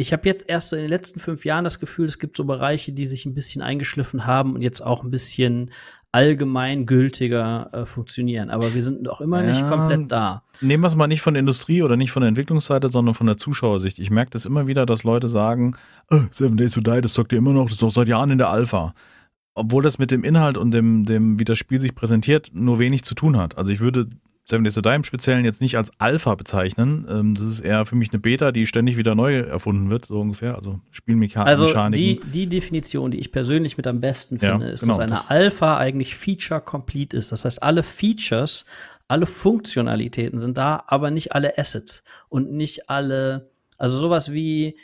ich 0.03 0.13
habe 0.13 0.29
jetzt 0.29 0.49
erst 0.49 0.69
so 0.69 0.77
in 0.77 0.83
den 0.83 0.91
letzten 0.91 1.21
fünf 1.21 1.45
Jahren 1.45 1.65
das 1.65 1.79
Gefühl, 1.79 2.07
es 2.07 2.19
gibt 2.19 2.37
so 2.37 2.45
Bereiche, 2.45 2.93
die 2.93 3.07
sich 3.07 3.25
ein 3.25 3.35
bisschen 3.35 3.63
eingeschliffen 3.63 4.27
haben 4.27 4.55
und 4.55 4.61
jetzt 4.61 4.83
auch 4.83 5.03
ein 5.03 5.11
bisschen 5.11 5.71
allgemeingültiger 6.11 7.71
äh, 7.73 7.87
funktionieren. 7.87 8.51
Aber 8.51 8.75
wir 8.75 8.83
sind 8.83 9.03
noch 9.03 9.21
immer 9.21 9.43
ja, 9.43 9.49
nicht 9.49 9.67
komplett 9.67 10.13
da. 10.13 10.43
Nehmen 10.61 10.83
wir 10.83 10.89
es 10.89 10.97
mal 10.97 11.07
nicht 11.07 11.23
von 11.23 11.35
der 11.35 11.41
Industrie 11.41 11.83
oder 11.83 11.97
nicht 11.97 12.11
von 12.11 12.21
der 12.21 12.29
Entwicklungsseite, 12.29 12.89
sondern 12.89 13.15
von 13.15 13.27
der 13.27 13.39
Zuschauersicht. 13.39 13.99
Ich 13.99 14.11
merke 14.11 14.33
das 14.33 14.45
immer 14.45 14.67
wieder, 14.67 14.85
dass 14.85 15.05
Leute 15.05 15.29
sagen, 15.29 15.77
oh, 16.11 16.19
Seven 16.31 16.57
Days 16.57 16.73
to 16.73 16.81
Die, 16.81 17.01
das 17.01 17.15
sagt 17.15 17.33
ihr 17.33 17.39
immer 17.39 17.53
noch, 17.53 17.65
das 17.65 17.75
ist 17.75 17.83
doch 17.83 17.91
seit 17.91 18.09
Jahren 18.09 18.31
in 18.31 18.39
der 18.39 18.51
Alpha. 18.51 18.93
Obwohl 19.55 19.83
das 19.83 19.99
mit 19.99 20.11
dem 20.11 20.25
Inhalt 20.25 20.59
und 20.59 20.73
dem, 20.73 21.05
dem, 21.07 21.39
wie 21.39 21.45
das 21.45 21.59
Spiel 21.59 21.79
sich 21.79 21.95
präsentiert, 21.95 22.51
nur 22.53 22.79
wenig 22.79 23.05
zu 23.05 23.15
tun 23.15 23.37
hat. 23.37 23.57
Also 23.57 23.71
ich 23.71 23.81
würde 23.81 24.09
Seven 24.45 24.65
Days 24.65 24.75
to 24.75 24.81
Die 24.81 24.89
im 24.91 25.05
Speziellen 25.05 25.45
jetzt 25.45 25.61
nicht 25.61 25.77
als 25.77 25.93
Alpha 25.99 26.35
bezeichnen. 26.35 27.07
Ähm, 27.09 27.35
das 27.35 27.45
ist 27.45 27.61
eher 27.61 27.87
für 27.87 27.95
mich 27.95 28.13
eine 28.13 28.19
Beta, 28.19 28.51
die 28.51 28.67
ständig 28.67 28.97
wieder 28.97 29.15
neu 29.15 29.39
erfunden 29.39 29.91
wird, 29.91 30.07
so 30.07 30.21
ungefähr. 30.21 30.57
Also 30.57 30.81
Spielmechaniken. 30.91 31.49
Also 31.49 31.89
die, 31.91 32.21
die 32.33 32.49
Definition, 32.49 33.13
die 33.13 33.19
ich 33.21 33.31
persönlich 33.31 33.77
mit 33.77 33.87
am 33.87 34.01
besten 34.01 34.41
finde, 34.41 34.67
ja, 34.67 34.73
ist, 34.73 34.81
genau, 34.81 34.95
dass 34.95 35.01
eine 35.01 35.13
das 35.13 35.31
Alpha 35.31 35.79
eigentlich 35.79 36.17
Feature-complete 36.17 37.17
ist. 37.17 37.31
Das 37.31 37.45
heißt, 37.45 37.63
alle 37.63 37.85
Features, 37.85 38.65
alle 39.07 39.27
Funktionalitäten 39.27 40.41
sind 40.41 40.59
da, 40.59 40.83
aber 40.89 41.11
nicht 41.13 41.33
alle 41.33 41.57
Assets 41.57 42.03
und 42.29 42.53
nicht 42.53 42.91
alle, 42.91 43.51
also 43.79 43.97
sowas 43.97 44.33
wie 44.33 44.77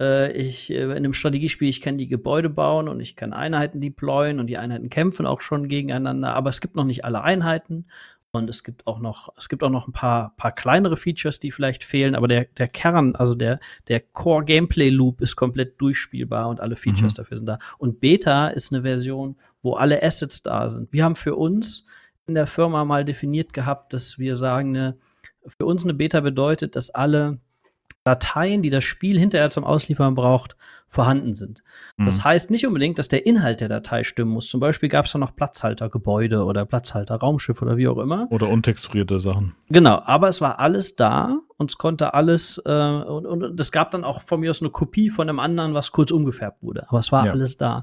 äh, 0.00 0.32
ich 0.32 0.70
äh, 0.70 0.82
in 0.82 0.90
einem 0.90 1.14
Strategiespiel, 1.14 1.68
ich 1.68 1.80
kann 1.80 1.98
die 1.98 2.08
Gebäude 2.08 2.48
bauen 2.50 2.88
und 2.88 3.00
ich 3.00 3.14
kann 3.14 3.32
Einheiten 3.32 3.80
deployen 3.80 4.40
und 4.40 4.48
die 4.48 4.58
Einheiten 4.58 4.90
kämpfen 4.90 5.26
auch 5.26 5.40
schon 5.40 5.68
gegeneinander, 5.68 6.34
aber 6.34 6.50
es 6.50 6.60
gibt 6.60 6.74
noch 6.74 6.84
nicht 6.84 7.04
alle 7.04 7.22
Einheiten 7.22 7.86
und 8.34 8.50
es 8.50 8.64
gibt 8.64 8.86
auch 8.86 8.98
noch, 8.98 9.32
es 9.36 9.48
gibt 9.48 9.62
auch 9.62 9.70
noch 9.70 9.86
ein 9.86 9.92
paar, 9.92 10.34
paar 10.36 10.52
kleinere 10.52 10.96
Features, 10.96 11.38
die 11.38 11.50
vielleicht 11.50 11.84
fehlen, 11.84 12.14
aber 12.14 12.28
der, 12.28 12.44
der 12.44 12.68
Kern, 12.68 13.14
also 13.16 13.34
der, 13.34 13.60
der 13.88 14.00
Core 14.00 14.44
Gameplay 14.44 14.90
Loop 14.90 15.20
ist 15.20 15.36
komplett 15.36 15.80
durchspielbar 15.80 16.48
und 16.48 16.60
alle 16.60 16.76
Features 16.76 17.12
mhm. 17.12 17.16
dafür 17.16 17.36
sind 17.38 17.46
da. 17.46 17.58
Und 17.78 18.00
Beta 18.00 18.48
ist 18.48 18.72
eine 18.72 18.82
Version, 18.82 19.36
wo 19.62 19.74
alle 19.74 20.02
Assets 20.02 20.42
da 20.42 20.68
sind. 20.68 20.92
Wir 20.92 21.04
haben 21.04 21.16
für 21.16 21.36
uns 21.36 21.86
in 22.26 22.34
der 22.34 22.46
Firma 22.46 22.84
mal 22.84 23.04
definiert 23.04 23.52
gehabt, 23.52 23.92
dass 23.92 24.18
wir 24.18 24.36
sagen, 24.36 24.70
eine, 24.70 24.96
für 25.46 25.66
uns 25.66 25.84
eine 25.84 25.94
Beta 25.94 26.20
bedeutet, 26.20 26.76
dass 26.76 26.90
alle 26.90 27.38
Dateien, 28.04 28.62
die 28.62 28.70
das 28.70 28.84
Spiel 28.84 29.18
hinterher 29.18 29.50
zum 29.50 29.64
Ausliefern 29.64 30.14
braucht, 30.14 30.56
vorhanden 30.94 31.34
sind. 31.34 31.62
Mhm. 31.96 32.06
Das 32.06 32.22
heißt 32.22 32.50
nicht 32.50 32.66
unbedingt, 32.66 32.98
dass 32.98 33.08
der 33.08 33.26
Inhalt 33.26 33.60
der 33.60 33.68
Datei 33.68 34.04
stimmen 34.04 34.30
muss. 34.30 34.46
Zum 34.46 34.60
Beispiel 34.60 34.88
gab 34.88 35.06
es 35.06 35.12
da 35.12 35.18
noch 35.18 35.34
Platzhaltergebäude 35.34 36.44
oder 36.44 36.64
Platzhalter-Raumschiff 36.64 37.60
oder 37.60 37.76
wie 37.76 37.88
auch 37.88 37.98
immer. 37.98 38.28
Oder 38.30 38.48
untexturierte 38.48 39.18
Sachen. 39.18 39.54
Genau, 39.68 40.00
aber 40.04 40.28
es 40.28 40.40
war 40.40 40.60
alles 40.60 40.94
da 40.94 41.40
und 41.56 41.70
es 41.70 41.78
konnte 41.78 42.14
alles, 42.14 42.62
äh, 42.64 42.70
und, 42.70 43.26
und 43.26 43.60
es 43.60 43.72
gab 43.72 43.90
dann 43.90 44.04
auch 44.04 44.22
von 44.22 44.40
mir 44.40 44.50
aus 44.50 44.62
eine 44.62 44.70
Kopie 44.70 45.10
von 45.10 45.28
einem 45.28 45.40
anderen, 45.40 45.74
was 45.74 45.90
kurz 45.90 46.12
umgefärbt 46.12 46.62
wurde. 46.62 46.88
Aber 46.88 47.00
es 47.00 47.10
war 47.10 47.26
ja. 47.26 47.32
alles 47.32 47.56
da. 47.56 47.82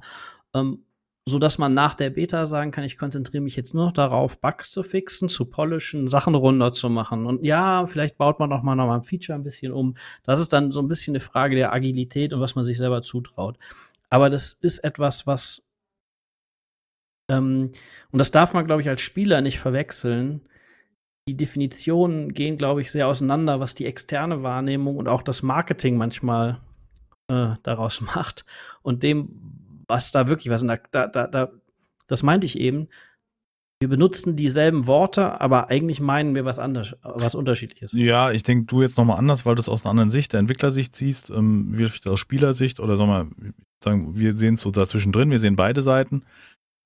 Ähm, 0.54 0.86
so 1.26 1.38
dass 1.38 1.58
man 1.58 1.74
nach 1.74 1.94
der 1.96 2.10
Beta 2.10 2.48
sagen 2.48 2.72
kann, 2.72 2.84
ich 2.84 2.98
konzentriere 2.98 3.44
mich 3.44 3.56
jetzt 3.56 3.74
nur 3.74 3.86
noch 3.86 3.94
darauf, 3.94 4.40
Bugs 4.42 4.72
zu 4.72 4.82
fixen, 4.84 5.30
zu 5.30 5.46
polischen, 5.46 6.08
Sachen 6.08 6.34
runterzumachen. 6.34 7.26
Und 7.28 7.46
ja, 7.46 7.86
vielleicht 7.86 8.18
baut 8.18 8.40
man 8.40 8.50
noch 8.50 8.64
mal 8.64 8.76
noch 8.76 8.88
mal 8.88 8.96
ein 8.96 9.04
Feature 9.04 9.38
ein 9.38 9.44
bisschen 9.44 9.72
um. 9.72 9.94
Das 10.24 10.40
ist 10.40 10.52
dann 10.52 10.72
so 10.72 10.82
ein 10.82 10.88
bisschen 10.88 11.14
eine 11.14 11.20
Frage 11.20 11.56
der 11.56 11.74
Agilität 11.74 12.34
und 12.34 12.42
was 12.42 12.56
man 12.56 12.64
sich 12.64 12.78
selber 12.78 13.04
zutraut. 13.04 13.58
Aber 14.10 14.30
das 14.30 14.54
ist 14.54 14.80
etwas, 14.80 15.28
was 15.28 15.64
ähm, 17.30 17.72
und 18.12 18.20
das 18.20 18.32
darf 18.32 18.54
man, 18.54 18.66
glaube 18.66 18.82
ich, 18.82 18.90
als 18.90 19.02
Spieler 19.02 19.42
nicht 19.42 19.60
verwechseln. 19.60 20.42
Die 21.28 21.38
Definitionen 21.38 22.34
gehen, 22.34 22.58
glaube 22.58 22.82
ich, 22.82 22.92
sehr 22.92 23.08
auseinander, 23.08 23.60
was 23.60 23.76
die 23.76 23.86
externe 23.86 24.44
Wahrnehmung 24.44 24.98
und 24.98 25.08
auch 25.08 25.22
das 25.22 25.44
Marketing 25.44 25.98
manchmal 25.98 26.60
äh, 27.30 27.56
daraus 27.64 28.02
macht 28.16 28.46
und 28.82 29.04
dem, 29.04 29.61
was 29.92 30.12
da 30.12 30.28
wirklich 30.28 30.52
was. 30.52 30.66
Da, 30.66 31.08
da, 31.08 31.28
da, 31.28 31.52
das 32.08 32.24
meinte 32.24 32.48
ich 32.48 32.58
eben. 32.60 32.88
Wir 33.80 33.90
benutzen 33.90 34.36
dieselben 34.36 34.86
Worte, 34.86 35.42
aber 35.42 35.70
eigentlich 35.70 36.00
meinen 36.00 36.36
wir 36.36 36.46
was 36.46 36.60
anderes, 36.60 36.96
was 37.02 37.34
unterschiedliches. 37.34 37.94
Ja, 37.94 38.32
ich 38.32 38.44
denke, 38.44 38.66
du 38.66 38.84
jetzt 38.84 38.96
nochmal 38.96 39.18
anders, 39.18 39.44
weil 39.46 39.56
du 39.56 39.60
es 39.60 39.70
aus 39.70 39.84
einer 39.84 39.90
anderen 39.90 40.12
Sicht, 40.12 40.34
der 40.34 40.40
Entwicklersicht 40.40 40.96
siehst, 40.96 41.32
ähm, 41.32 41.76
wir 41.76 41.90
aus 42.06 42.20
Spielersicht 42.20 42.80
oder 42.80 42.96
sagen 42.96 43.10
wir, 43.10 43.54
sagen, 43.84 44.20
wir 44.20 44.38
sehen 44.38 44.54
es 44.54 44.62
so 44.62 44.70
dazwischen 44.70 45.12
drin, 45.12 45.32
wir 45.32 45.40
sehen 45.40 45.56
beide 45.56 45.82
Seiten. 45.82 46.24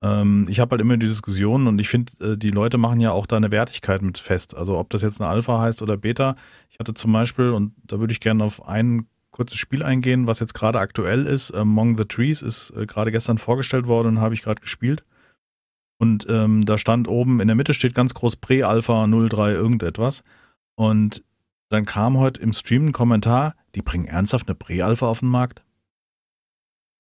Ähm, 0.02 0.46
ich 0.48 0.62
habe 0.62 0.72
halt 0.72 0.82
immer 0.82 0.96
die 0.96 1.08
Diskussion 1.08 1.68
und 1.68 1.80
ich 1.80 1.90
finde, 1.90 2.34
äh, 2.34 2.38
die 2.38 2.52
Leute 2.52 2.78
machen 2.78 3.02
ja 3.02 3.12
auch 3.12 3.26
da 3.26 3.36
eine 3.36 3.52
Wertigkeit 3.52 4.02
mit 4.02 4.18
fest. 4.18 4.56
Also 4.56 4.78
ob 4.78 4.90
das 4.90 5.02
jetzt 5.02 5.20
eine 5.20 5.30
Alpha 5.30 5.60
heißt 5.60 5.82
oder 5.82 5.98
Beta. 5.98 6.38
Ich 6.70 6.80
hatte 6.80 6.94
zum 6.94 7.12
Beispiel, 7.12 7.50
und 7.50 7.74
da 7.84 8.00
würde 8.00 8.14
ich 8.14 8.22
gerne 8.22 8.44
auf 8.44 8.66
einen 8.66 9.10
kurzes 9.36 9.58
Spiel 9.58 9.84
eingehen, 9.84 10.28
was 10.28 10.40
jetzt 10.40 10.54
gerade 10.54 10.80
aktuell 10.80 11.26
ist. 11.26 11.52
Among 11.52 11.98
the 11.98 12.06
Trees 12.06 12.42
ist 12.42 12.72
äh, 12.72 12.86
gerade 12.86 13.12
gestern 13.12 13.38
vorgestellt 13.38 13.86
worden 13.86 14.08
und 14.08 14.20
habe 14.22 14.34
ich 14.34 14.42
gerade 14.42 14.62
gespielt. 14.62 15.04
Und 15.98 16.26
ähm, 16.30 16.64
da 16.64 16.78
stand 16.78 17.08
oben, 17.08 17.42
in 17.42 17.48
der 17.48 17.56
Mitte 17.56 17.74
steht 17.74 17.96
ganz 17.96 18.14
groß 18.14 18.38
Pre-Alpha 18.38 19.06
03 19.08 19.52
irgendetwas. 19.52 20.24
Und 20.76 21.24
dann 21.70 21.86
kam 21.86 22.18
heute 22.18 22.42
im 22.42 22.54
Stream 22.54 22.88
ein 22.88 22.92
Kommentar, 22.94 23.56
die 23.76 23.82
bringen 23.82 24.06
ernsthaft 24.06 24.48
eine 24.48 24.56
Pre-Alpha 24.56 25.06
auf 25.06 25.20
den 25.20 25.30
Markt? 25.30 25.64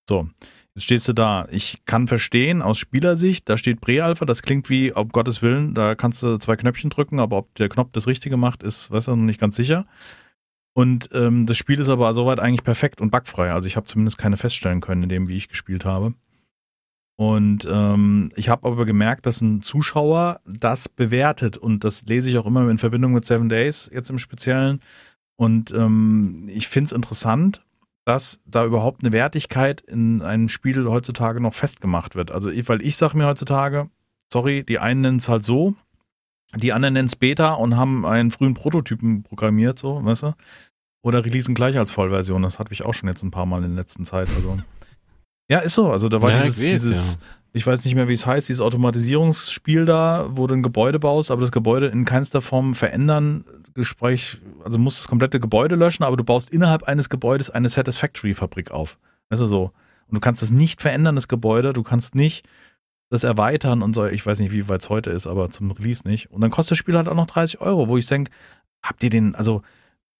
So, 0.09 0.29
Jetzt 0.75 0.83
stehst 0.83 1.07
du 1.07 1.13
da. 1.13 1.47
Ich 1.51 1.85
kann 1.85 2.05
verstehen, 2.07 2.61
aus 2.61 2.77
Spielersicht, 2.77 3.47
da 3.47 3.57
steht 3.57 3.79
Pre-Alpha, 3.79 4.25
das 4.25 4.41
klingt 4.41 4.69
wie, 4.69 4.91
um 4.91 5.07
Gottes 5.07 5.41
Willen, 5.41 5.73
da 5.73 5.95
kannst 5.95 6.21
du 6.21 6.37
zwei 6.37 6.57
Knöpfchen 6.57 6.89
drücken, 6.89 7.21
aber 7.21 7.37
ob 7.37 7.55
der 7.55 7.69
Knopf 7.69 7.91
das 7.93 8.07
Richtige 8.07 8.35
macht, 8.35 8.61
ist, 8.61 8.91
weißt 8.91 9.07
du, 9.07 9.15
noch 9.15 9.23
nicht 9.23 9.39
ganz 9.39 9.55
sicher. 9.55 9.85
Und 10.77 11.09
ähm, 11.13 11.45
das 11.45 11.57
Spiel 11.57 11.79
ist 11.79 11.87
aber 11.87 12.13
soweit 12.13 12.39
eigentlich 12.41 12.63
perfekt 12.63 12.99
und 12.99 13.09
bugfrei. 13.09 13.51
Also 13.51 13.65
ich 13.67 13.77
habe 13.77 13.87
zumindest 13.87 14.17
keine 14.17 14.35
feststellen 14.35 14.81
können, 14.81 15.03
in 15.03 15.09
dem, 15.09 15.29
wie 15.29 15.37
ich 15.37 15.47
gespielt 15.47 15.85
habe. 15.85 16.13
Und 17.17 17.65
ähm, 17.71 18.29
ich 18.35 18.49
habe 18.49 18.67
aber 18.67 18.85
gemerkt, 18.85 19.25
dass 19.25 19.39
ein 19.39 19.61
Zuschauer 19.61 20.41
das 20.45 20.89
bewertet 20.89 21.55
und 21.55 21.85
das 21.85 22.03
lese 22.05 22.29
ich 22.29 22.37
auch 22.37 22.45
immer 22.45 22.69
in 22.69 22.77
Verbindung 22.77 23.13
mit 23.13 23.23
Seven 23.23 23.47
Days 23.47 23.89
jetzt 23.93 24.09
im 24.09 24.19
Speziellen. 24.19 24.81
Und 25.37 25.71
ähm, 25.71 26.49
ich 26.49 26.67
finde 26.67 26.87
es 26.87 26.91
interessant, 26.91 27.65
dass 28.03 28.41
da 28.45 28.65
überhaupt 28.65 29.01
eine 29.01 29.13
Wertigkeit 29.13 29.79
in 29.79 30.21
einem 30.21 30.49
Spiel 30.49 30.85
heutzutage 30.87 31.39
noch 31.39 31.53
festgemacht 31.53 32.15
wird. 32.15 32.31
Also, 32.31 32.49
weil 32.67 32.81
ich 32.81 32.97
sage 32.97 33.17
mir 33.17 33.27
heutzutage, 33.27 33.89
sorry, 34.31 34.63
die 34.63 34.79
einen 34.79 35.01
nennen 35.01 35.17
es 35.17 35.29
halt 35.29 35.43
so, 35.43 35.73
die 36.55 36.73
anderen 36.73 36.93
nennen 36.93 37.07
es 37.07 37.15
Beta 37.15 37.53
und 37.53 37.75
haben 37.75 38.05
einen 38.05 38.31
frühen 38.31 38.53
Prototypen 38.53 39.23
programmiert, 39.23 39.79
so, 39.79 40.03
weißt 40.03 40.23
du? 40.23 40.33
Oder 41.03 41.23
releasen 41.23 41.53
gleich 41.53 41.77
als 41.77 41.91
Vollversion. 41.91 42.41
Das 42.41 42.57
hatte 42.59 42.73
ich 42.73 42.85
auch 42.85 42.93
schon 42.93 43.09
jetzt 43.09 43.23
ein 43.23 43.31
paar 43.31 43.45
Mal 43.45 43.63
in 43.63 43.75
der 43.75 43.83
letzten 43.83 44.05
Zeit. 44.05 44.27
Also, 44.35 44.57
ja, 45.49 45.59
ist 45.59 45.73
so. 45.73 45.91
Also, 45.91 46.09
da 46.09 46.21
war 46.21 46.31
Ja, 46.31 46.41
dieses, 46.41 46.57
ich 46.57 46.63
weiß, 46.63 46.71
dieses 46.71 47.13
ja. 47.13 47.19
ich 47.53 47.67
weiß 47.67 47.85
nicht 47.85 47.95
mehr, 47.95 48.07
wie 48.07 48.13
es 48.13 48.25
heißt, 48.25 48.49
dieses 48.49 48.61
Automatisierungsspiel 48.61 49.85
da, 49.85 50.27
wo 50.31 50.47
du 50.47 50.55
ein 50.55 50.63
Gebäude 50.63 50.99
baust, 50.99 51.29
aber 51.29 51.41
das 51.41 51.51
Gebäude 51.51 51.87
in 51.87 52.05
keinster 52.05 52.41
Form 52.41 52.73
verändern, 52.73 53.45
Gespräch, 53.75 54.37
also 54.63 54.79
musst 54.79 54.99
das 54.99 55.07
komplette 55.07 55.39
Gebäude 55.39 55.75
löschen, 55.75 56.03
aber 56.03 56.17
du 56.17 56.23
baust 56.23 56.49
innerhalb 56.49 56.83
eines 56.83 57.09
Gebäudes 57.09 57.49
eine 57.49 57.69
Satisfactory-Fabrik 57.69 58.71
auf. 58.71 58.97
Weißt 59.29 59.41
du 59.41 59.45
so? 59.45 59.71
Und 60.07 60.15
du 60.15 60.21
kannst 60.21 60.41
es 60.41 60.51
nicht 60.51 60.81
verändern, 60.81 61.15
das 61.15 61.27
Gebäude, 61.27 61.73
du 61.73 61.83
kannst 61.83 62.15
nicht 62.15 62.47
das 63.09 63.23
erweitern 63.23 63.81
und 63.81 63.93
so, 63.93 64.05
ich 64.05 64.25
weiß 64.25 64.39
nicht, 64.39 64.51
wie 64.51 64.67
weit 64.67 64.81
es 64.81 64.89
heute 64.89 65.11
ist, 65.11 65.27
aber 65.27 65.49
zum 65.49 65.71
Release 65.71 66.07
nicht. 66.07 66.31
Und 66.31 66.41
dann 66.41 66.51
kostet 66.51 66.71
das 66.71 66.77
Spiel 66.79 66.97
halt 66.97 67.07
auch 67.07 67.15
noch 67.15 67.27
30 67.27 67.61
Euro, 67.61 67.87
wo 67.87 67.97
ich 67.97 68.07
denke, 68.07 68.31
habt 68.83 69.03
ihr 69.03 69.09
den, 69.09 69.35
also 69.35 69.61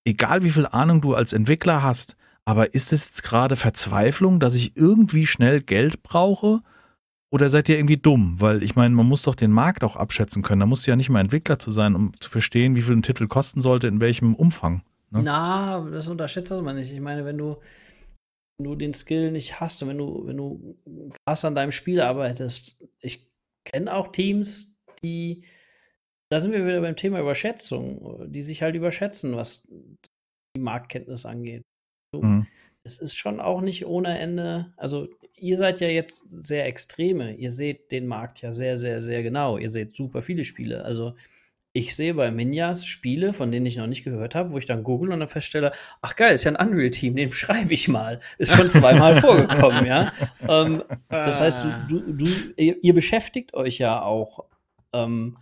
egal 0.05 0.43
wie 0.43 0.51
viel 0.51 0.67
Ahnung 0.67 1.01
du 1.01 1.15
als 1.15 1.33
Entwickler 1.33 1.83
hast, 1.83 2.15
aber 2.45 2.73
ist 2.75 2.93
es 2.93 3.05
jetzt 3.07 3.23
gerade 3.23 3.55
Verzweiflung, 3.55 4.39
dass 4.39 4.55
ich 4.55 4.77
irgendwie 4.77 5.25
schnell 5.25 5.61
Geld 5.61 6.03
brauche? 6.03 6.61
Oder 7.31 7.49
seid 7.49 7.67
ihr 7.69 7.77
irgendwie 7.77 7.97
dumm? 7.97 8.35
Weil 8.39 8.63
ich 8.63 8.75
meine, 8.75 8.93
man 8.93 9.07
muss 9.07 9.23
doch 9.23 9.35
den 9.35 9.51
Markt 9.51 9.83
auch 9.83 9.95
abschätzen 9.95 10.43
können. 10.43 10.59
Da 10.59 10.67
musst 10.67 10.85
du 10.85 10.91
ja 10.91 10.95
nicht 10.95 11.09
mal 11.09 11.19
Entwickler 11.19 11.57
zu 11.57 11.71
sein, 11.71 11.95
um 11.95 12.13
zu 12.19 12.29
verstehen, 12.29 12.75
wie 12.75 12.83
viel 12.83 12.95
ein 12.95 13.01
Titel 13.01 13.27
kosten 13.27 13.61
sollte, 13.61 13.87
in 13.87 13.99
welchem 13.99 14.35
Umfang. 14.35 14.83
Ne? 15.09 15.21
Na, 15.23 15.81
das 15.91 16.07
unterschätzt 16.07 16.51
man 16.51 16.75
nicht. 16.75 16.93
Ich 16.93 17.01
meine, 17.01 17.25
wenn 17.25 17.37
du, 17.37 17.57
wenn 18.57 18.65
du 18.65 18.75
den 18.75 18.93
Skill 18.93 19.31
nicht 19.31 19.59
hast 19.59 19.81
und 19.83 19.89
wenn 19.89 19.97
du, 19.97 20.25
wenn 20.25 20.37
du 20.37 20.77
krass 21.25 21.45
an 21.45 21.55
deinem 21.55 21.71
Spiel 21.71 22.01
arbeitest, 22.01 22.81
ich 22.99 23.31
kenne 23.65 23.93
auch 23.93 24.11
Teams, 24.11 24.77
die, 25.03 25.43
da 26.29 26.39
sind 26.39 26.51
wir 26.51 26.65
wieder 26.65 26.81
beim 26.81 26.95
Thema 26.95 27.19
Überschätzung, 27.19 28.31
die 28.31 28.43
sich 28.43 28.61
halt 28.61 28.75
überschätzen, 28.75 29.35
was 29.35 29.67
die 30.55 30.61
Marktkenntnis 30.61 31.25
angeht. 31.25 31.63
Du, 32.13 32.21
Mhm. 32.21 32.47
Es 32.85 32.99
ist 32.99 33.17
schon 33.17 33.39
auch 33.39 33.61
nicht 33.61 33.87
ohne 33.87 34.19
Ende, 34.19 34.71
also 34.77 35.07
ihr 35.33 35.57
seid 35.57 35.81
ja 35.81 35.87
jetzt 35.87 36.29
sehr 36.29 36.67
extreme, 36.67 37.33
ihr 37.33 37.51
seht 37.51 37.91
den 37.91 38.05
Markt 38.05 38.43
ja 38.43 38.51
sehr, 38.51 38.77
sehr, 38.77 39.01
sehr 39.01 39.23
genau, 39.23 39.57
ihr 39.57 39.69
seht 39.69 39.95
super 39.95 40.21
viele 40.21 40.45
Spiele, 40.45 40.85
also 40.85 41.15
ich 41.75 41.93
sehe 41.93 42.13
bei 42.13 42.31
Minjas 42.31 42.85
Spiele, 42.85 43.33
von 43.33 43.51
denen 43.51 43.65
ich 43.65 43.75
noch 43.75 43.85
nicht 43.85 44.05
gehört 44.05 44.33
habe, 44.33 44.51
wo 44.51 44.57
ich 44.57 44.65
dann 44.65 44.81
google 44.81 45.11
und 45.11 45.19
dann 45.19 45.27
feststelle, 45.27 45.73
ach 46.01 46.15
geil, 46.15 46.33
ist 46.33 46.45
ja 46.45 46.55
ein 46.55 46.67
Unreal-Team, 46.69 47.17
den 47.17 47.33
schreibe 47.33 47.73
ich 47.73 47.89
mal. 47.89 48.21
Ist 48.37 48.55
schon 48.55 48.69
zweimal 48.69 49.19
vorgekommen, 49.21 49.85
ja. 49.85 50.13
Ähm, 50.47 50.83
das 51.09 51.41
heißt, 51.41 51.65
du, 51.65 51.99
du, 51.99 52.13
du, 52.13 52.25
ihr, 52.55 52.81
ihr 52.81 52.93
beschäftigt 52.93 53.53
euch 53.53 53.77
ja 53.77 54.01
auch 54.01 54.45
ähm, 54.93 55.35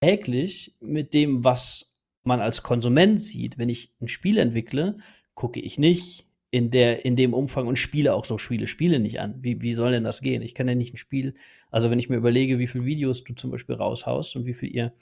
täglich 0.00 0.74
mit 0.80 1.14
dem, 1.14 1.44
was 1.44 1.94
man 2.24 2.40
als 2.40 2.64
Konsument 2.64 3.22
sieht. 3.22 3.56
Wenn 3.56 3.68
ich 3.68 3.92
ein 4.00 4.08
Spiel 4.08 4.38
entwickle, 4.38 4.98
gucke 5.36 5.60
ich 5.60 5.78
nicht 5.78 6.26
in, 6.50 6.72
der, 6.72 7.04
in 7.04 7.14
dem 7.14 7.32
Umfang 7.32 7.68
und 7.68 7.78
spiele 7.78 8.12
auch 8.12 8.24
so 8.24 8.38
Spiele, 8.38 8.66
Spiele 8.66 8.98
nicht 8.98 9.20
an. 9.20 9.36
Wie, 9.40 9.60
wie 9.60 9.74
soll 9.74 9.92
denn 9.92 10.02
das 10.02 10.20
gehen? 10.20 10.42
Ich 10.42 10.54
kann 10.54 10.66
ja 10.66 10.74
nicht 10.74 10.94
ein 10.94 10.98
Spiel, 10.98 11.34
also 11.70 11.92
wenn 11.92 12.00
ich 12.00 12.08
mir 12.08 12.16
überlege, 12.16 12.58
wie 12.58 12.66
viele 12.66 12.86
Videos 12.86 13.22
du 13.22 13.34
zum 13.34 13.52
Beispiel 13.52 13.76
raushaust 13.76 14.34
und 14.34 14.46
wie 14.46 14.54
viel 14.54 14.74
ihr 14.74 14.92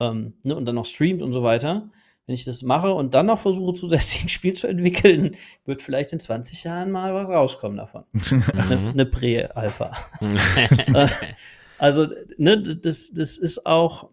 ähm, 0.00 0.34
ne, 0.42 0.56
und 0.56 0.64
dann 0.64 0.74
noch 0.74 0.86
streamt 0.86 1.22
und 1.22 1.32
so 1.32 1.42
weiter. 1.42 1.88
Wenn 2.26 2.34
ich 2.34 2.44
das 2.44 2.62
mache 2.62 2.92
und 2.92 3.14
dann 3.14 3.26
noch 3.26 3.40
versuche, 3.40 3.72
zusätzlich 3.78 4.24
ein 4.24 4.28
Spiel 4.28 4.52
zu 4.52 4.66
entwickeln, 4.66 5.36
wird 5.64 5.82
vielleicht 5.82 6.12
in 6.12 6.20
20 6.20 6.64
Jahren 6.64 6.90
mal 6.90 7.14
was 7.14 7.28
rauskommen 7.28 7.76
davon. 7.76 8.04
Eine 8.54 8.94
ne 8.94 9.06
Prä-Alpha. 9.06 9.96
Äh, 10.94 11.08
also, 11.78 12.06
ne, 12.36 12.60
das, 12.60 13.10
das 13.12 13.38
ist 13.38 13.64
auch. 13.66 14.10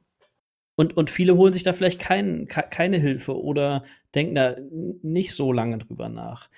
Und, 0.79 0.95
und 0.95 1.09
viele 1.09 1.35
holen 1.35 1.53
sich 1.53 1.63
da 1.63 1.73
vielleicht 1.73 1.99
kein, 1.99 2.47
ke- 2.47 2.67
keine 2.69 2.97
Hilfe 2.97 3.35
oder 3.35 3.83
denken 4.15 4.35
da 4.35 4.55
nicht 5.01 5.33
so 5.33 5.51
lange 5.51 5.79
drüber 5.79 6.07
nach. 6.07 6.49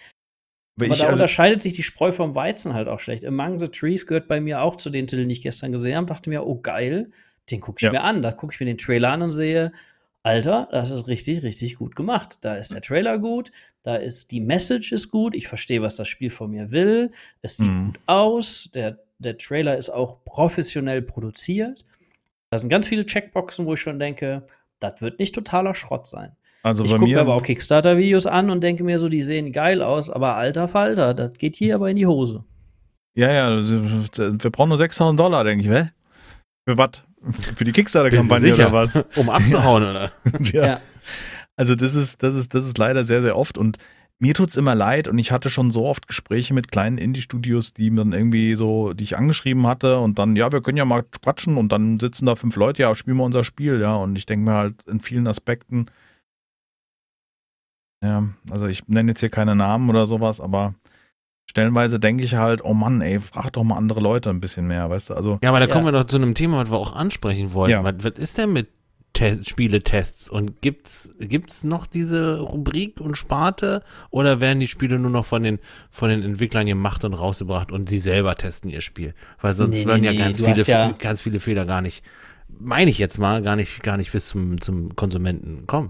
Aber 0.77 0.85
Aber 0.85 0.93
ich, 0.93 0.99
da 0.99 1.07
also, 1.07 1.17
unterscheidet 1.17 1.61
sich 1.61 1.73
die 1.73 1.83
Spreu 1.83 2.11
vom 2.11 2.35
Weizen 2.35 2.73
halt 2.73 2.87
auch 2.87 2.99
schlecht. 2.99 3.25
Among 3.25 3.57
the 3.57 3.67
Trees 3.69 4.07
gehört 4.07 4.27
bei 4.27 4.39
mir 4.39 4.61
auch 4.61 4.75
zu 4.75 4.89
den 4.89 5.07
Titeln, 5.07 5.29
die 5.29 5.33
ich 5.35 5.41
gestern 5.41 5.71
gesehen 5.71 5.95
habe. 5.95 6.07
Dachte 6.07 6.29
mir, 6.29 6.45
oh 6.45 6.59
geil, 6.61 7.11
den 7.51 7.61
gucke 7.61 7.77
ich 7.79 7.83
Ja. 7.85 7.91
mir 7.91 8.01
an. 8.03 8.21
Da 8.21 8.31
gucke 8.31 8.53
ich 8.53 8.59
mir 8.59 8.65
den 8.65 8.77
Trailer 8.77 9.11
an 9.11 9.21
und 9.21 9.31
sehe, 9.31 9.71
Alter, 10.23 10.67
das 10.71 10.89
ist 10.91 11.07
richtig, 11.07 11.43
richtig 11.43 11.77
gut 11.77 11.95
gemacht. 11.95 12.37
Da 12.41 12.55
ist 12.55 12.73
der 12.73 12.81
Trailer 12.81 13.17
gut, 13.19 13.51
da 13.83 13.95
ist 13.95 14.31
die 14.31 14.41
Message 14.41 14.91
ist 14.91 15.09
gut, 15.09 15.33
ich 15.33 15.47
verstehe, 15.47 15.81
was 15.81 15.95
das 15.95 16.07
Spiel 16.07 16.29
von 16.29 16.51
mir 16.51 16.71
will. 16.71 17.11
Es 17.41 17.57
sieht 17.57 17.69
Mhm. 17.69 17.85
gut 17.87 17.99
aus, 18.05 18.69
der, 18.73 18.99
der 19.19 19.37
Trailer 19.37 19.77
ist 19.77 19.89
auch 19.89 20.23
professionell 20.25 21.01
produziert. 21.01 21.85
Da 22.51 22.57
sind 22.57 22.69
ganz 22.69 22.87
viele 22.87 23.05
Checkboxen, 23.05 23.65
wo 23.65 23.73
ich 23.75 23.81
schon 23.81 23.99
denke, 23.99 24.43
das 24.79 25.01
wird 25.01 25.19
nicht 25.19 25.35
totaler 25.35 25.73
Schrott 25.75 26.07
sein. 26.07 26.35
also 26.63 26.83
Ich 26.83 26.91
gucke 26.91 27.05
mir 27.05 27.15
mir, 27.15 27.21
aber 27.21 27.35
auch 27.35 27.43
Kickstarter-Videos 27.43 28.25
an 28.25 28.49
und 28.49 28.61
denke 28.61 28.83
mir 28.83 28.99
so, 28.99 29.07
die 29.07 29.21
sehen 29.21 29.53
geil 29.53 29.81
aus, 29.81 30.09
aber 30.09 30.35
alter 30.35 30.67
Falter, 30.67 31.13
das 31.13 31.33
geht 31.33 31.55
hier 31.55 31.75
aber 31.75 31.89
in 31.89 31.95
die 31.95 32.05
Hose. 32.07 32.43
ja, 33.15 33.31
ja, 33.31 33.47
also, 33.47 33.81
wir 33.83 34.49
brauchen 34.51 34.69
nur 34.69 34.77
6000 34.77 35.17
Dollar, 35.19 35.43
denke 35.45 35.63
ich, 35.65 35.69
hä? 35.71 35.89
Für 36.67 36.77
was? 36.77 37.03
Für 37.55 37.63
die 37.63 37.71
Kickstarter-Kampagne 37.71 38.53
oder 38.53 38.71
was? 38.71 39.05
Um 39.15 39.29
abzuhauen, 39.29 39.83
oder? 39.83 40.11
ja. 40.53 40.65
Ja. 40.65 40.81
Also 41.55 41.75
das 41.75 41.95
ist, 41.95 42.23
das 42.23 42.35
ist, 42.35 42.53
das 42.55 42.65
ist 42.65 42.77
leider 42.77 43.03
sehr, 43.03 43.21
sehr 43.21 43.37
oft 43.37 43.57
und 43.57 43.77
mir 44.19 44.33
tut's 44.33 44.57
immer 44.57 44.75
leid 44.75 45.07
und 45.07 45.17
ich 45.17 45.31
hatte 45.31 45.49
schon 45.49 45.71
so 45.71 45.85
oft 45.85 46.07
Gespräche 46.07 46.53
mit 46.53 46.71
kleinen 46.71 46.97
Indie-Studios, 46.97 47.73
die 47.73 47.93
dann 47.93 48.11
irgendwie 48.11 48.55
so, 48.55 48.93
die 48.93 49.05
ich 49.05 49.17
angeschrieben 49.17 49.65
hatte 49.65 49.99
und 49.99 50.19
dann, 50.19 50.35
ja, 50.35 50.51
wir 50.51 50.61
können 50.61 50.77
ja 50.77 50.85
mal 50.85 51.03
quatschen 51.03 51.57
und 51.57 51.71
dann 51.71 51.99
sitzen 51.99 52.25
da 52.25 52.35
fünf 52.35 52.55
Leute, 52.55 52.81
ja, 52.81 52.93
spielen 52.95 53.17
wir 53.17 53.23
unser 53.23 53.43
Spiel, 53.45 53.79
ja, 53.79 53.95
und 53.95 54.17
ich 54.17 54.25
denke 54.25 54.49
mir 54.49 54.57
halt 54.57 54.83
in 54.87 54.99
vielen 54.99 55.27
Aspekten, 55.27 55.87
ja, 58.03 58.23
also 58.49 58.67
ich 58.67 58.87
nenne 58.87 59.11
jetzt 59.11 59.19
hier 59.19 59.29
keine 59.29 59.55
Namen 59.55 59.89
oder 59.89 60.05
sowas, 60.05 60.39
aber 60.39 60.75
stellenweise 61.49 61.99
denke 61.99 62.23
ich 62.23 62.35
halt, 62.35 62.63
oh 62.63 62.73
Mann, 62.75 63.01
ey, 63.01 63.19
frag 63.19 63.51
doch 63.53 63.63
mal 63.63 63.75
andere 63.75 63.99
Leute 64.01 64.29
ein 64.29 64.39
bisschen 64.39 64.67
mehr, 64.67 64.87
weißt 64.89 65.09
du, 65.09 65.13
also 65.15 65.39
Ja, 65.41 65.49
aber 65.49 65.59
da 65.59 65.65
Ja. 65.65 65.71
kommen 65.73 65.85
wir 65.85 65.91
doch 65.91 66.03
zu 66.03 66.17
einem 66.17 66.35
Thema, 66.35 66.57
was 66.61 66.69
wir 66.71 66.77
auch 66.77 66.95
ansprechen 66.95 67.53
wollten. 67.53 67.71
Ja. 67.71 67.83
Was, 67.83 67.95
was 68.03 68.13
ist 68.17 68.37
denn 68.37 68.53
mit 68.53 68.67
Te 69.13 69.39
Spieletests? 69.43 70.29
Und 70.29 70.61
gibt's, 70.61 71.11
gibt's 71.19 71.63
noch 71.63 71.87
diese 71.87 72.39
Rubrik 72.41 73.01
und 73.01 73.15
Sparte? 73.17 73.81
Oder 74.11 74.39
werden 74.39 74.59
die 74.59 74.67
Spiele 74.67 74.99
nur 74.99 75.09
noch 75.09 75.25
von 75.25 75.41
den, 75.41 75.57
von 75.89 76.09
den 76.11 76.21
Entwicklern 76.21 76.67
gemacht 76.67 77.03
und 77.03 77.15
rausgebracht 77.15 77.71
und 77.71 77.89
sie 77.89 77.97
selber 77.97 78.35
testen 78.35 78.69
ihr 78.69 78.81
Spiel? 78.81 79.15
Weil 79.41 79.55
sonst 79.55 79.77
Nee, 79.79 79.85
würden 79.85 80.01
nee, 80.01 80.07
ja 80.07 80.11
nee, 80.13 80.19
ganz 80.19 80.41
viele, 80.43 80.61
ja- 80.61 80.91
ganz 80.91 81.21
viele 81.21 81.39
Fehler 81.39 81.65
gar 81.65 81.81
nicht, 81.81 82.03
meine 82.59 82.91
ich 82.91 82.99
jetzt 82.99 83.17
mal, 83.17 83.41
gar 83.41 83.55
nicht, 83.55 83.81
gar 83.81 83.97
nicht 83.97 84.11
bis 84.11 84.27
zum, 84.29 84.61
zum 84.61 84.95
Konsumenten 84.95 85.65
kommen. 85.65 85.89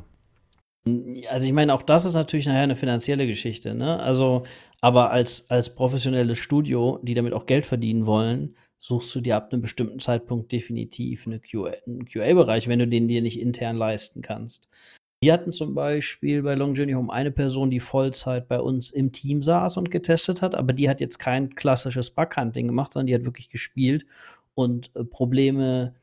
Also 1.30 1.46
ich 1.46 1.54
meine, 1.54 1.74
auch 1.74 1.82
das 1.84 2.06
ist 2.06 2.14
natürlich 2.16 2.46
nachher 2.48 2.62
eine 2.64 2.78
finanzielle 2.78 3.28
Geschichte, 3.28 3.76
ne? 3.76 4.00
Also, 4.00 4.44
aber 4.82 5.12
als, 5.12 5.50
als 5.50 5.74
professionelles 5.76 6.38
Studio, 6.38 7.00
die 7.04 7.14
damit 7.14 7.34
auch 7.34 7.46
Geld 7.46 7.66
verdienen 7.66 8.06
wollen, 8.06 8.56
suchst 8.78 9.14
du 9.14 9.22
dir 9.22 9.36
ab 9.36 9.52
einem 9.52 9.62
bestimmten 9.62 10.00
Zeitpunkt 10.00 10.52
definitiv 10.52 11.28
eine 11.28 11.40
QA, 11.40 11.74
einen 11.86 12.06
QA-Bereich, 12.06 12.68
wenn 12.68 12.80
du 12.80 12.88
den 12.88 13.08
dir 13.08 13.22
nicht 13.22 13.40
intern 13.40 13.76
leisten 13.76 14.22
kannst. 14.22 14.70
Wir 15.22 15.34
hatten 15.34 15.52
zum 15.52 15.76
Beispiel 15.76 16.44
bei 16.44 16.56
Long 16.56 16.76
Journey 16.76 16.94
Home 16.94 17.12
eine 17.12 17.32
Person, 17.32 17.70
die 17.70 17.82
Vollzeit 17.82 18.48
bei 18.48 18.62
uns 18.62 18.90
im 18.90 19.12
Team 19.12 19.42
saß 19.42 19.76
und 19.76 19.92
getestet 19.92 20.42
hat, 20.42 20.56
aber 20.56 20.72
die 20.72 20.90
hat 20.90 21.02
jetzt 21.02 21.20
kein 21.20 21.56
klassisches 21.56 22.12
Bug-Hunting 22.12 22.68
gemacht, 22.68 22.94
sondern 22.94 23.08
die 23.08 23.16
hat 23.16 23.26
wirklich 23.26 23.50
gespielt 23.50 24.06
und 24.56 24.92
äh, 24.96 25.04
Probleme 25.04 25.94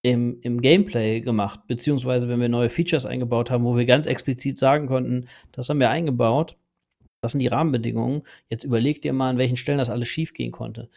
im, 0.00 0.40
im 0.40 0.62
Gameplay 0.62 1.20
gemacht, 1.20 1.60
beziehungsweise 1.66 2.28
wenn 2.28 2.40
wir 2.40 2.48
neue 2.48 2.70
Features 2.70 3.04
eingebaut 3.04 3.50
haben, 3.50 3.64
wo 3.64 3.76
wir 3.76 3.84
ganz 3.84 4.06
explizit 4.06 4.56
sagen 4.56 4.86
konnten, 4.86 5.26
das 5.52 5.68
haben 5.68 5.80
wir 5.80 5.90
eingebaut, 5.90 6.56
das 7.20 7.32
sind 7.32 7.40
die 7.40 7.48
Rahmenbedingungen, 7.48 8.22
jetzt 8.48 8.64
überleg 8.64 9.02
dir 9.02 9.12
mal, 9.12 9.30
an 9.30 9.38
welchen 9.38 9.56
Stellen 9.56 9.78
das 9.78 9.90
alles 9.90 10.08
schief 10.08 10.34
gehen 10.34 10.52
konnte. 10.52 10.88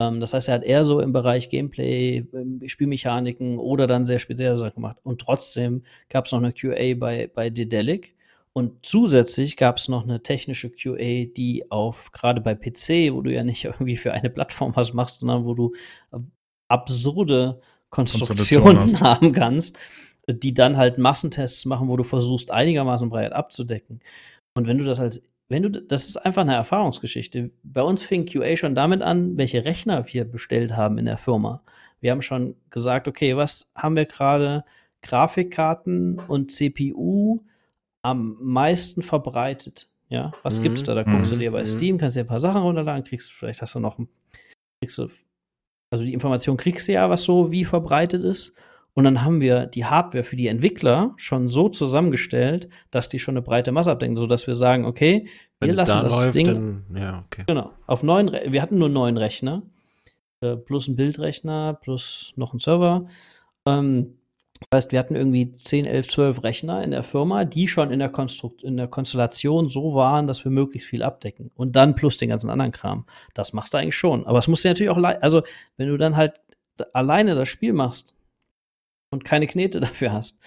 Ähm, 0.00 0.20
das 0.20 0.34
heißt, 0.34 0.48
er 0.48 0.54
hat 0.54 0.64
eher 0.64 0.84
so 0.84 1.00
im 1.00 1.12
Bereich 1.12 1.50
Gameplay, 1.50 2.24
ähm, 2.32 2.60
Spielmechaniken 2.66 3.58
oder 3.58 3.86
dann 3.86 4.06
sehr 4.06 4.18
spezielle 4.18 4.58
Sachen 4.58 4.74
gemacht. 4.74 4.98
Und 5.02 5.20
trotzdem 5.20 5.82
gab 6.08 6.26
es 6.26 6.32
noch 6.32 6.40
eine 6.40 6.52
QA 6.52 6.94
bei, 6.98 7.30
bei 7.32 7.50
Dedelic 7.50 8.14
Und 8.52 8.86
zusätzlich 8.86 9.56
gab 9.56 9.78
es 9.78 9.88
noch 9.88 10.04
eine 10.04 10.22
technische 10.22 10.70
QA, 10.70 11.26
die 11.36 11.70
auf, 11.70 12.12
gerade 12.12 12.40
bei 12.40 12.54
PC, 12.54 13.12
wo 13.12 13.22
du 13.22 13.32
ja 13.32 13.44
nicht 13.44 13.64
irgendwie 13.64 13.96
für 13.96 14.12
eine 14.12 14.30
Plattform 14.30 14.74
was 14.76 14.92
machst, 14.94 15.20
sondern 15.20 15.44
wo 15.44 15.54
du 15.54 15.72
absurde 16.68 17.60
Konstruktionen 17.90 19.00
haben 19.00 19.32
kannst, 19.32 19.76
die 20.28 20.54
dann 20.54 20.76
halt 20.76 20.98
Massentests 20.98 21.64
machen, 21.66 21.88
wo 21.88 21.96
du 21.96 22.04
versuchst, 22.04 22.50
einigermaßen 22.50 23.10
breit 23.10 23.32
abzudecken. 23.32 24.00
Und 24.56 24.66
wenn 24.66 24.78
du 24.78 24.84
das 24.84 25.00
als, 25.00 25.22
wenn 25.48 25.62
du, 25.62 25.70
das 25.70 26.08
ist 26.08 26.16
einfach 26.16 26.42
eine 26.42 26.54
Erfahrungsgeschichte. 26.54 27.50
Bei 27.62 27.82
uns 27.82 28.02
fing 28.02 28.26
QA 28.26 28.56
schon 28.56 28.74
damit 28.74 29.02
an, 29.02 29.36
welche 29.36 29.64
Rechner 29.64 30.06
wir 30.12 30.24
bestellt 30.24 30.76
haben 30.76 30.98
in 30.98 31.04
der 31.04 31.18
Firma. 31.18 31.62
Wir 32.00 32.10
haben 32.10 32.22
schon 32.22 32.56
gesagt, 32.70 33.08
okay, 33.08 33.36
was 33.36 33.72
haben 33.74 33.96
wir 33.96 34.06
gerade? 34.06 34.64
Grafikkarten 35.02 36.18
und 36.18 36.50
CPU 36.50 37.40
am 38.00 38.36
meisten 38.40 39.02
verbreitet. 39.02 39.88
Ja, 40.08 40.32
was 40.42 40.58
mhm. 40.58 40.62
gibt's 40.62 40.82
da? 40.82 40.94
Da 40.94 41.02
guckst 41.02 41.30
du 41.30 41.36
mhm. 41.36 41.40
dir 41.40 41.52
bei 41.52 41.60
mhm. 41.60 41.66
Steam, 41.66 41.98
kannst 41.98 42.16
dir 42.16 42.20
ein 42.20 42.26
paar 42.26 42.40
Sachen 42.40 42.62
runterladen, 42.62 43.04
kriegst, 43.04 43.32
vielleicht 43.32 43.60
hast 43.62 43.74
du 43.74 43.80
noch, 43.80 43.98
kriegst 44.80 44.98
du, 44.98 45.08
also 45.90 46.04
die 46.04 46.14
Information 46.14 46.56
kriegst 46.56 46.88
du 46.88 46.92
ja, 46.92 47.08
was 47.10 47.22
so 47.22 47.50
wie 47.50 47.64
verbreitet 47.64 48.24
ist. 48.24 48.54
Und 48.94 49.04
dann 49.04 49.22
haben 49.22 49.40
wir 49.40 49.66
die 49.66 49.84
Hardware 49.84 50.22
für 50.22 50.36
die 50.36 50.46
Entwickler 50.46 51.14
schon 51.16 51.48
so 51.48 51.68
zusammengestellt, 51.68 52.68
dass 52.92 53.08
die 53.08 53.18
schon 53.18 53.34
eine 53.34 53.42
breite 53.42 53.72
Masse 53.72 53.90
abdenken, 53.90 54.16
sodass 54.16 54.46
wir 54.46 54.54
sagen, 54.54 54.84
okay, 54.84 55.26
wir 55.58 55.68
Wenn 55.68 55.76
lassen 55.76 55.90
da 55.90 56.02
das 56.04 56.24
läuft, 56.24 56.36
Ding. 56.36 56.46
Dann, 56.46 56.84
ja, 56.96 57.24
okay. 57.26 57.44
Genau. 57.46 57.72
Auf 57.86 58.04
neun, 58.04 58.28
Re 58.28 58.52
wir 58.52 58.62
hatten 58.62 58.78
nur 58.78 58.88
neun 58.88 59.16
Rechner, 59.16 59.62
äh, 60.40 60.56
plus 60.56 60.86
ein 60.86 60.94
Bildrechner, 60.94 61.74
plus 61.74 62.32
noch 62.36 62.54
ein 62.54 62.60
Server. 62.60 63.08
Ähm, 63.66 64.14
das 64.70 64.84
heißt, 64.84 64.92
wir 64.92 65.00
hatten 65.00 65.16
irgendwie 65.16 65.50
10, 65.50 65.84
11, 65.86 66.08
12 66.08 66.42
Rechner 66.44 66.82
in 66.84 66.92
der 66.92 67.02
Firma, 67.02 67.44
die 67.44 67.66
schon 67.66 67.90
in 67.90 67.98
der, 67.98 68.08
Konstrukt 68.08 68.62
in 68.62 68.76
der 68.76 68.86
Konstellation 68.86 69.68
so 69.68 69.94
waren, 69.94 70.28
dass 70.28 70.44
wir 70.44 70.52
möglichst 70.52 70.88
viel 70.88 71.02
abdecken. 71.02 71.50
Und 71.54 71.74
dann 71.74 71.96
plus 71.96 72.16
den 72.16 72.28
ganzen 72.28 72.48
anderen 72.48 72.72
Kram. 72.72 73.06
Das 73.34 73.52
machst 73.52 73.74
du 73.74 73.78
eigentlich 73.78 73.96
schon. 73.96 74.24
Aber 74.26 74.38
es 74.38 74.46
muss 74.46 74.62
dir 74.62 74.68
natürlich 74.68 74.90
auch, 74.90 75.02
also 75.20 75.42
wenn 75.76 75.88
du 75.88 75.96
dann 75.96 76.16
halt 76.16 76.40
alleine 76.92 77.34
das 77.34 77.48
Spiel 77.48 77.72
machst, 77.72 78.13
und 79.14 79.24
keine 79.24 79.46
Knete 79.46 79.80
dafür 79.80 80.12
hast, 80.12 80.38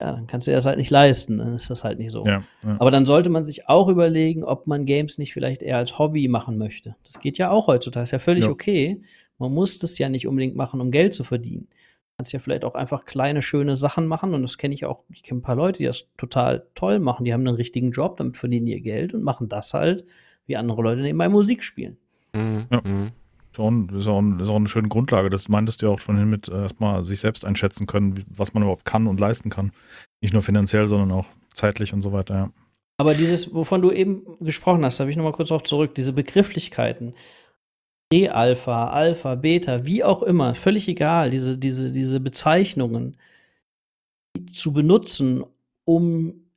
ja, 0.00 0.12
dann 0.12 0.28
kannst 0.28 0.46
du 0.46 0.52
dir 0.52 0.56
das 0.56 0.66
halt 0.66 0.78
nicht 0.78 0.90
leisten. 0.90 1.38
Dann 1.38 1.56
ist 1.56 1.70
das 1.70 1.82
halt 1.82 1.98
nicht 1.98 2.12
so. 2.12 2.24
Ja, 2.24 2.44
ja. 2.64 2.76
Aber 2.78 2.92
dann 2.92 3.04
sollte 3.04 3.30
man 3.30 3.44
sich 3.44 3.68
auch 3.68 3.88
überlegen, 3.88 4.44
ob 4.44 4.68
man 4.68 4.86
Games 4.86 5.18
nicht 5.18 5.32
vielleicht 5.32 5.60
eher 5.60 5.76
als 5.76 5.98
Hobby 5.98 6.28
machen 6.28 6.56
möchte. 6.56 6.94
Das 7.04 7.18
geht 7.18 7.36
ja 7.36 7.50
auch 7.50 7.66
heutzutage. 7.66 8.04
Ist 8.04 8.12
ja 8.12 8.20
völlig 8.20 8.44
ja. 8.44 8.50
okay. 8.50 9.02
Man 9.38 9.52
muss 9.52 9.78
das 9.78 9.98
ja 9.98 10.08
nicht 10.08 10.28
unbedingt 10.28 10.54
machen, 10.54 10.80
um 10.80 10.92
Geld 10.92 11.14
zu 11.14 11.24
verdienen. 11.24 11.66
Du 11.70 12.16
kannst 12.18 12.32
ja 12.32 12.38
vielleicht 12.38 12.64
auch 12.64 12.74
einfach 12.74 13.06
kleine, 13.06 13.42
schöne 13.42 13.76
Sachen 13.76 14.06
machen. 14.06 14.34
Und 14.34 14.42
das 14.42 14.56
kenne 14.56 14.74
ich 14.74 14.84
auch. 14.84 15.02
Ich 15.12 15.24
kenne 15.24 15.40
ein 15.40 15.42
paar 15.42 15.56
Leute, 15.56 15.78
die 15.78 15.86
das 15.86 16.06
total 16.16 16.66
toll 16.76 17.00
machen. 17.00 17.24
Die 17.24 17.32
haben 17.32 17.46
einen 17.46 17.56
richtigen 17.56 17.90
Job, 17.90 18.18
damit 18.18 18.36
verdienen 18.36 18.66
die 18.66 18.74
ihr 18.74 18.80
Geld 18.80 19.14
und 19.14 19.24
machen 19.24 19.48
das 19.48 19.74
halt, 19.74 20.04
wie 20.46 20.56
andere 20.56 20.80
Leute 20.80 21.02
nebenbei 21.02 21.28
Musik 21.28 21.64
spielen. 21.64 21.96
Mhm. 22.34 22.66
Ja. 22.70 22.82
Mhm. 23.58 23.96
Ist 23.96 24.06
auch, 24.06 24.16
auch, 24.16 24.40
ist 24.40 24.48
auch 24.48 24.56
eine 24.56 24.68
schöne 24.68 24.88
Grundlage. 24.88 25.30
Das 25.30 25.48
meintest 25.48 25.82
du 25.82 25.86
ja 25.86 25.92
auch 25.92 25.98
schon 25.98 26.16
hin 26.16 26.30
mit 26.30 26.48
äh, 26.48 26.62
erstmal 26.62 27.04
sich 27.04 27.20
selbst 27.20 27.44
einschätzen 27.44 27.86
können, 27.86 28.24
was 28.28 28.54
man 28.54 28.62
überhaupt 28.62 28.84
kann 28.84 29.06
und 29.06 29.20
leisten 29.20 29.50
kann. 29.50 29.72
Nicht 30.20 30.32
nur 30.32 30.42
finanziell, 30.42 30.88
sondern 30.88 31.12
auch 31.12 31.26
zeitlich 31.54 31.92
und 31.92 32.02
so 32.02 32.12
weiter, 32.12 32.34
ja. 32.34 32.50
Aber 33.00 33.14
dieses, 33.14 33.54
wovon 33.54 33.80
du 33.80 33.92
eben 33.92 34.22
gesprochen 34.40 34.84
hast, 34.84 34.98
habe 34.98 35.10
ich 35.10 35.16
nochmal 35.16 35.32
kurz 35.32 35.48
darauf 35.48 35.62
zurück, 35.62 35.94
diese 35.94 36.12
Begrifflichkeiten. 36.12 37.14
E-Alpha, 38.12 38.88
Alpha, 38.88 39.34
Beta, 39.36 39.84
wie 39.86 40.02
auch 40.02 40.22
immer, 40.22 40.54
völlig 40.54 40.88
egal, 40.88 41.30
diese, 41.30 41.58
diese, 41.58 41.92
diese 41.92 42.18
Bezeichnungen 42.18 43.16
zu 44.52 44.72
benutzen, 44.72 45.44
um 45.84 46.47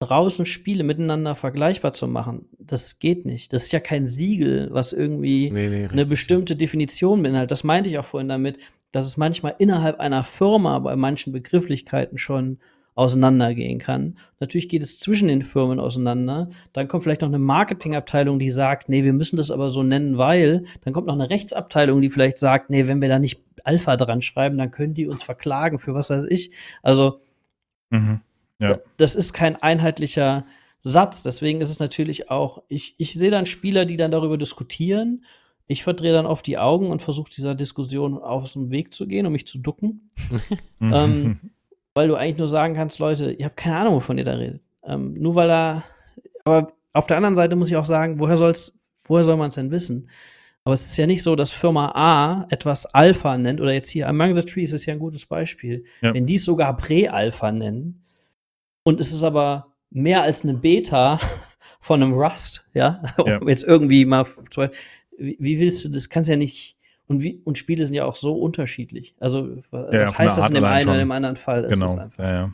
draußen 0.00 0.46
Spiele 0.46 0.82
miteinander 0.82 1.34
vergleichbar 1.34 1.92
zu 1.92 2.08
machen, 2.08 2.46
das 2.58 2.98
geht 2.98 3.26
nicht. 3.26 3.52
Das 3.52 3.64
ist 3.64 3.72
ja 3.72 3.80
kein 3.80 4.06
Siegel, 4.06 4.68
was 4.72 4.92
irgendwie 4.92 5.50
nee, 5.50 5.68
nee, 5.68 5.86
eine 5.86 6.06
bestimmte 6.06 6.56
Definition 6.56 7.22
beinhaltet. 7.22 7.50
Das 7.50 7.64
meinte 7.64 7.90
ich 7.90 7.98
auch 7.98 8.04
vorhin 8.04 8.28
damit, 8.28 8.58
dass 8.92 9.06
es 9.06 9.16
manchmal 9.16 9.54
innerhalb 9.58 10.00
einer 10.00 10.24
Firma 10.24 10.78
bei 10.78 10.96
manchen 10.96 11.32
Begrifflichkeiten 11.32 12.18
schon 12.18 12.58
auseinandergehen 12.94 13.78
kann. 13.78 14.18
Natürlich 14.40 14.68
geht 14.68 14.82
es 14.82 14.98
zwischen 14.98 15.28
den 15.28 15.42
Firmen 15.42 15.78
auseinander. 15.78 16.50
Dann 16.72 16.88
kommt 16.88 17.04
vielleicht 17.04 17.20
noch 17.20 17.28
eine 17.28 17.38
Marketingabteilung, 17.38 18.38
die 18.38 18.50
sagt, 18.50 18.88
nee, 18.88 19.04
wir 19.04 19.12
müssen 19.12 19.36
das 19.36 19.50
aber 19.50 19.70
so 19.70 19.82
nennen, 19.82 20.18
weil. 20.18 20.64
Dann 20.82 20.92
kommt 20.92 21.06
noch 21.06 21.14
eine 21.14 21.30
Rechtsabteilung, 21.30 22.00
die 22.00 22.10
vielleicht 22.10 22.38
sagt, 22.38 22.68
nee, 22.68 22.88
wenn 22.88 23.00
wir 23.00 23.08
da 23.08 23.18
nicht 23.18 23.42
Alpha 23.64 23.96
dran 23.96 24.22
schreiben, 24.22 24.58
dann 24.58 24.70
können 24.70 24.94
die 24.94 25.06
uns 25.06 25.22
verklagen 25.22 25.78
für 25.78 25.94
was 25.94 26.10
weiß 26.10 26.24
ich. 26.28 26.52
Also 26.82 27.20
mhm. 27.90 28.20
Ja. 28.60 28.78
Das 28.96 29.16
ist 29.16 29.32
kein 29.32 29.56
einheitlicher 29.56 30.44
Satz. 30.82 31.22
Deswegen 31.22 31.60
ist 31.60 31.70
es 31.70 31.80
natürlich 31.80 32.30
auch, 32.30 32.62
ich, 32.68 32.94
ich 32.98 33.14
sehe 33.14 33.30
dann 33.30 33.46
Spieler, 33.46 33.84
die 33.84 33.96
dann 33.96 34.10
darüber 34.10 34.38
diskutieren. 34.38 35.24
Ich 35.66 35.82
verdrehe 35.82 36.12
dann 36.12 36.26
auf 36.26 36.42
die 36.42 36.58
Augen 36.58 36.90
und 36.90 37.00
versuche 37.02 37.30
dieser 37.30 37.54
Diskussion 37.54 38.18
aus 38.18 38.54
dem 38.54 38.70
Weg 38.70 38.92
zu 38.92 39.06
gehen, 39.06 39.26
um 39.26 39.32
mich 39.32 39.46
zu 39.46 39.58
ducken. 39.58 40.10
ähm, 40.80 41.38
weil 41.94 42.08
du 42.08 42.16
eigentlich 42.16 42.38
nur 42.38 42.48
sagen 42.48 42.74
kannst, 42.74 42.98
Leute, 42.98 43.32
ihr 43.32 43.46
habt 43.46 43.56
keine 43.56 43.76
Ahnung, 43.76 43.94
wovon 43.94 44.18
ihr 44.18 44.24
da 44.24 44.34
redet. 44.34 44.62
Ähm, 44.84 45.14
nur 45.14 45.34
weil 45.34 45.50
er, 45.50 45.84
aber 46.44 46.72
auf 46.92 47.06
der 47.06 47.16
anderen 47.16 47.36
Seite 47.36 47.56
muss 47.56 47.70
ich 47.70 47.76
auch 47.76 47.84
sagen, 47.84 48.18
woher 48.18 48.36
soll's, 48.36 48.78
woher 49.04 49.24
soll 49.24 49.36
man 49.36 49.48
es 49.48 49.54
denn 49.54 49.70
wissen? 49.70 50.08
Aber 50.64 50.74
es 50.74 50.84
ist 50.86 50.96
ja 50.96 51.06
nicht 51.06 51.22
so, 51.22 51.36
dass 51.36 51.52
Firma 51.52 51.92
A 51.94 52.46
etwas 52.50 52.86
Alpha 52.86 53.36
nennt, 53.38 53.60
oder 53.60 53.72
jetzt 53.72 53.90
hier 53.90 54.08
Among 54.08 54.34
the 54.34 54.42
Trees 54.42 54.72
ist 54.72 54.86
ja 54.86 54.94
ein 54.94 55.00
gutes 55.00 55.24
Beispiel. 55.24 55.84
Ja. 56.02 56.12
Wenn 56.12 56.26
die 56.26 56.34
es 56.34 56.44
sogar 56.44 56.76
Prä-Alpha 56.76 57.50
nennen, 57.50 57.99
und 58.82 59.00
es 59.00 59.12
ist 59.12 59.22
aber 59.22 59.74
mehr 59.90 60.22
als 60.22 60.42
eine 60.42 60.54
Beta 60.54 61.20
von 61.80 62.02
einem 62.02 62.14
Rust, 62.14 62.66
ja. 62.74 63.02
ja. 63.26 63.40
Jetzt 63.46 63.64
irgendwie 63.64 64.04
mal, 64.04 64.26
wie 65.18 65.58
willst 65.58 65.84
du, 65.84 65.88
das 65.88 66.08
kannst 66.08 66.28
ja 66.28 66.36
nicht, 66.36 66.76
und, 67.06 67.22
wie, 67.22 67.40
und 67.44 67.58
Spiele 67.58 67.84
sind 67.84 67.94
ja 67.94 68.04
auch 68.04 68.14
so 68.14 68.34
unterschiedlich. 68.34 69.14
Also, 69.18 69.58
was 69.70 69.92
ja, 69.92 70.18
heißt 70.18 70.38
das 70.38 70.48
in 70.48 70.54
dem 70.54 70.64
einen 70.64 70.88
oder 70.88 71.02
im 71.02 71.10
anderen 71.10 71.36
Fall? 71.36 71.68
Genau, 71.68 72.08
ja. 72.18 72.52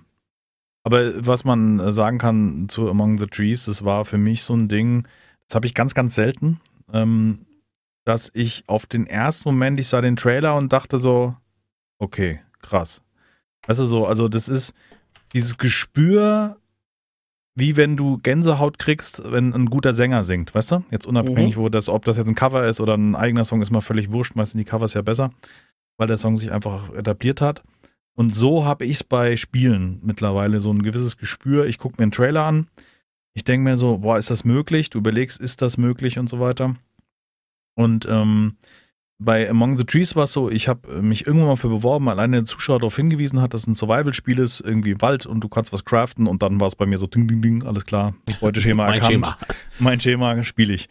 Aber 0.82 1.26
was 1.26 1.44
man 1.44 1.80
äh, 1.80 1.92
sagen 1.92 2.18
kann 2.18 2.68
zu 2.68 2.88
Among 2.88 3.18
the 3.18 3.26
Trees, 3.26 3.64
das 3.64 3.84
war 3.84 4.04
für 4.04 4.18
mich 4.18 4.44
so 4.44 4.54
ein 4.54 4.68
Ding, 4.68 5.06
das 5.48 5.56
habe 5.56 5.66
ich 5.66 5.74
ganz, 5.74 5.94
ganz 5.94 6.14
selten, 6.14 6.60
ähm, 6.92 7.44
dass 8.04 8.30
ich 8.34 8.62
auf 8.68 8.86
den 8.86 9.06
ersten 9.06 9.48
Moment, 9.48 9.80
ich 9.80 9.88
sah 9.88 10.00
den 10.00 10.14
Trailer 10.14 10.54
und 10.54 10.72
dachte 10.72 10.98
so, 10.98 11.34
okay, 11.98 12.40
krass. 12.62 13.02
Weißt 13.66 13.80
du 13.80 13.84
so, 13.84 14.06
also 14.06 14.28
das 14.28 14.48
ist, 14.48 14.74
dieses 15.32 15.58
Gespür, 15.58 16.56
wie 17.54 17.76
wenn 17.76 17.96
du 17.96 18.18
Gänsehaut 18.18 18.78
kriegst, 18.78 19.22
wenn 19.30 19.54
ein 19.54 19.66
guter 19.66 19.94
Sänger 19.94 20.24
singt, 20.24 20.54
weißt 20.54 20.72
du? 20.72 20.84
Jetzt 20.90 21.06
unabhängig, 21.06 21.56
mhm. 21.56 21.60
wo 21.60 21.68
das, 21.68 21.88
ob 21.88 22.04
das 22.04 22.18
jetzt 22.18 22.28
ein 22.28 22.34
Cover 22.34 22.66
ist 22.66 22.80
oder 22.80 22.94
ein 22.94 23.16
eigener 23.16 23.44
Song, 23.44 23.62
ist 23.62 23.70
mal 23.70 23.80
völlig 23.80 24.12
wurscht. 24.12 24.36
Meistens 24.36 24.58
die 24.58 24.64
Covers 24.64 24.94
ja 24.94 25.02
besser, 25.02 25.30
weil 25.96 26.06
der 26.06 26.18
Song 26.18 26.36
sich 26.36 26.52
einfach 26.52 26.92
etabliert 26.94 27.40
hat. 27.40 27.62
Und 28.14 28.34
so 28.34 28.64
habe 28.64 28.84
ich 28.84 28.96
es 28.96 29.04
bei 29.04 29.36
Spielen 29.36 30.00
mittlerweile 30.02 30.60
so 30.60 30.72
ein 30.72 30.82
gewisses 30.82 31.16
Gespür. 31.18 31.66
Ich 31.66 31.78
gucke 31.78 31.96
mir 31.98 32.04
einen 32.04 32.12
Trailer 32.12 32.44
an. 32.44 32.68
Ich 33.34 33.44
denke 33.44 33.64
mir 33.64 33.76
so, 33.76 33.98
boah, 33.98 34.16
ist 34.16 34.30
das 34.30 34.44
möglich? 34.44 34.88
Du 34.88 34.98
überlegst, 34.98 35.38
ist 35.38 35.60
das 35.60 35.76
möglich 35.76 36.18
und 36.18 36.28
so 36.28 36.40
weiter. 36.40 36.76
Und 37.74 38.06
ähm, 38.08 38.56
bei 39.18 39.48
Among 39.48 39.78
the 39.78 39.84
Trees 39.84 40.14
war 40.14 40.24
es 40.24 40.32
so, 40.32 40.50
ich 40.50 40.68
habe 40.68 41.00
mich 41.00 41.26
irgendwann 41.26 41.48
mal 41.48 41.56
für 41.56 41.68
beworben, 41.68 42.08
alleine 42.08 42.38
der 42.38 42.44
Zuschauer 42.44 42.80
darauf 42.80 42.96
hingewiesen 42.96 43.40
hat, 43.40 43.54
dass 43.54 43.62
es 43.62 43.66
ein 43.66 43.74
Survival-Spiel 43.74 44.38
ist, 44.38 44.60
irgendwie 44.60 44.90
im 44.90 45.00
Wald 45.00 45.24
und 45.24 45.40
du 45.40 45.48
kannst 45.48 45.72
was 45.72 45.84
craften 45.84 46.26
und 46.26 46.42
dann 46.42 46.60
war 46.60 46.68
es 46.68 46.76
bei 46.76 46.86
mir 46.86 46.98
so 46.98 47.06
ding, 47.06 47.26
ding, 47.26 47.40
ding, 47.40 47.62
alles 47.64 47.86
klar, 47.86 48.14
Beuteschema 48.40 48.84
mein 48.84 48.94
erkannt. 48.94 49.12
Schema. 49.12 49.38
Mein 49.78 50.00
Schema 50.00 50.42
spiele 50.42 50.74
ich. 50.74 50.88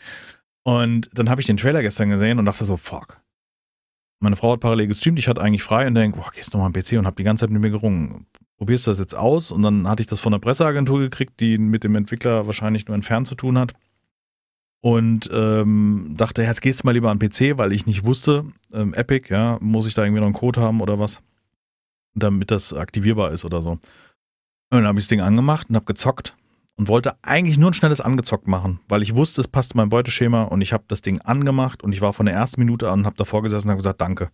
Und 0.64 1.10
dann 1.14 1.30
habe 1.30 1.42
ich 1.42 1.48
den 1.48 1.58
Trailer 1.58 1.84
gestern 1.84 2.10
gesehen 2.10 2.40
und 2.40 2.46
dachte 2.46 2.66
so, 2.66 2.78
fuck. 2.78 3.22
Meine 4.20 4.36
Frau 4.36 4.54
hat 4.54 4.62
parallel 4.62 4.88
gestreamt, 4.88 5.20
ich 5.20 5.28
hatte 5.28 5.42
eigentlich 5.42 5.64
frei 5.64 5.86
und 5.86 5.94
denke, 5.94 6.18
boah, 6.18 6.32
gehst 6.34 6.54
du 6.54 6.58
nochmal 6.58 6.68
am 6.68 6.74
PC 6.74 6.94
und 6.94 7.06
habe 7.06 7.18
die 7.18 7.24
ganze 7.24 7.42
Zeit 7.42 7.52
mit 7.52 7.62
mir 7.62 7.70
gerungen. 7.70 8.26
Probierst 8.58 8.88
du 8.88 8.92
das 8.92 9.00
jetzt 9.00 9.16
aus? 9.16 9.52
Und 9.52 9.62
dann 9.62 9.88
hatte 9.88 10.02
ich 10.02 10.08
das 10.08 10.22
von 10.22 10.32
der 10.32 10.40
Presseagentur 10.40 11.00
gekriegt, 11.00 11.40
die 11.42 11.58
mit 11.58 11.84
dem 11.84 11.94
Entwickler 11.96 12.48
wahrscheinlich 12.48 12.88
nur 12.88 12.96
entfernt 12.96 13.28
zu 13.28 13.36
tun 13.36 13.60
hat 13.60 13.74
und 14.86 15.28
ähm, 15.34 16.14
dachte, 16.16 16.44
jetzt 16.44 16.62
gehst 16.62 16.84
du 16.84 16.86
mal 16.86 16.92
lieber 16.92 17.10
an 17.10 17.18
PC, 17.18 17.58
weil 17.58 17.72
ich 17.72 17.88
nicht 17.88 18.06
wusste, 18.06 18.46
ähm, 18.72 18.94
Epic, 18.94 19.34
ja, 19.34 19.58
muss 19.60 19.88
ich 19.88 19.96
da 19.96 20.04
irgendwie 20.04 20.20
noch 20.20 20.28
einen 20.28 20.36
Code 20.36 20.62
haben 20.62 20.80
oder 20.80 21.00
was, 21.00 21.24
damit 22.14 22.52
das 22.52 22.72
aktivierbar 22.72 23.32
ist 23.32 23.46
oder 23.46 23.64
so. 23.64 23.72
Und 23.72 23.80
dann 24.70 24.86
habe 24.86 25.00
ich 25.00 25.06
das 25.06 25.10
Ding 25.10 25.22
angemacht 25.22 25.70
und 25.70 25.76
habe 25.76 25.86
gezockt 25.86 26.38
und 26.76 26.88
wollte 26.88 27.16
eigentlich 27.24 27.58
nur 27.58 27.72
ein 27.72 27.74
schnelles 27.74 28.00
angezockt 28.00 28.48
machen, 28.48 28.80
weil 28.88 29.02
ich 29.02 29.16
wusste, 29.16 29.42
es 29.42 29.48
passt 29.48 29.74
in 29.74 29.78
mein 29.78 29.90
Beuteschema 29.90 30.44
und 30.44 30.62
ich 30.62 30.72
habe 30.72 30.84
das 30.88 31.02
Ding 31.02 31.20
angemacht 31.22 31.82
und 31.82 31.92
ich 31.92 32.02
war 32.02 32.14
von 32.14 32.28
der 32.28 32.36
ersten 32.36 32.62
Minute 32.62 32.92
an 32.92 33.00
und 33.00 33.06
habe 33.08 33.18
davor 33.18 33.42
gesessen 33.42 33.70
und 33.70 33.72
habe 33.72 33.80
gesagt, 33.80 34.02
danke. 34.02 34.30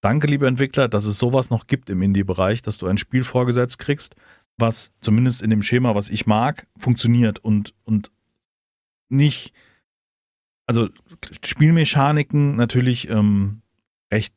Danke, 0.00 0.28
liebe 0.28 0.46
Entwickler, 0.46 0.88
dass 0.88 1.04
es 1.04 1.18
sowas 1.18 1.50
noch 1.50 1.66
gibt 1.66 1.90
im 1.90 2.00
Indie-Bereich, 2.00 2.62
dass 2.62 2.78
du 2.78 2.86
ein 2.86 2.96
Spiel 2.96 3.22
vorgesetzt 3.22 3.78
kriegst, 3.78 4.16
was 4.56 4.92
zumindest 5.02 5.42
in 5.42 5.50
dem 5.50 5.60
Schema, 5.62 5.94
was 5.94 6.08
ich 6.08 6.26
mag, 6.26 6.66
funktioniert 6.78 7.38
und, 7.40 7.74
und 7.84 8.10
nicht 9.10 9.52
also 10.66 10.88
Spielmechaniken 11.44 12.56
natürlich 12.56 13.08
ähm, 13.08 13.62
recht 14.12 14.34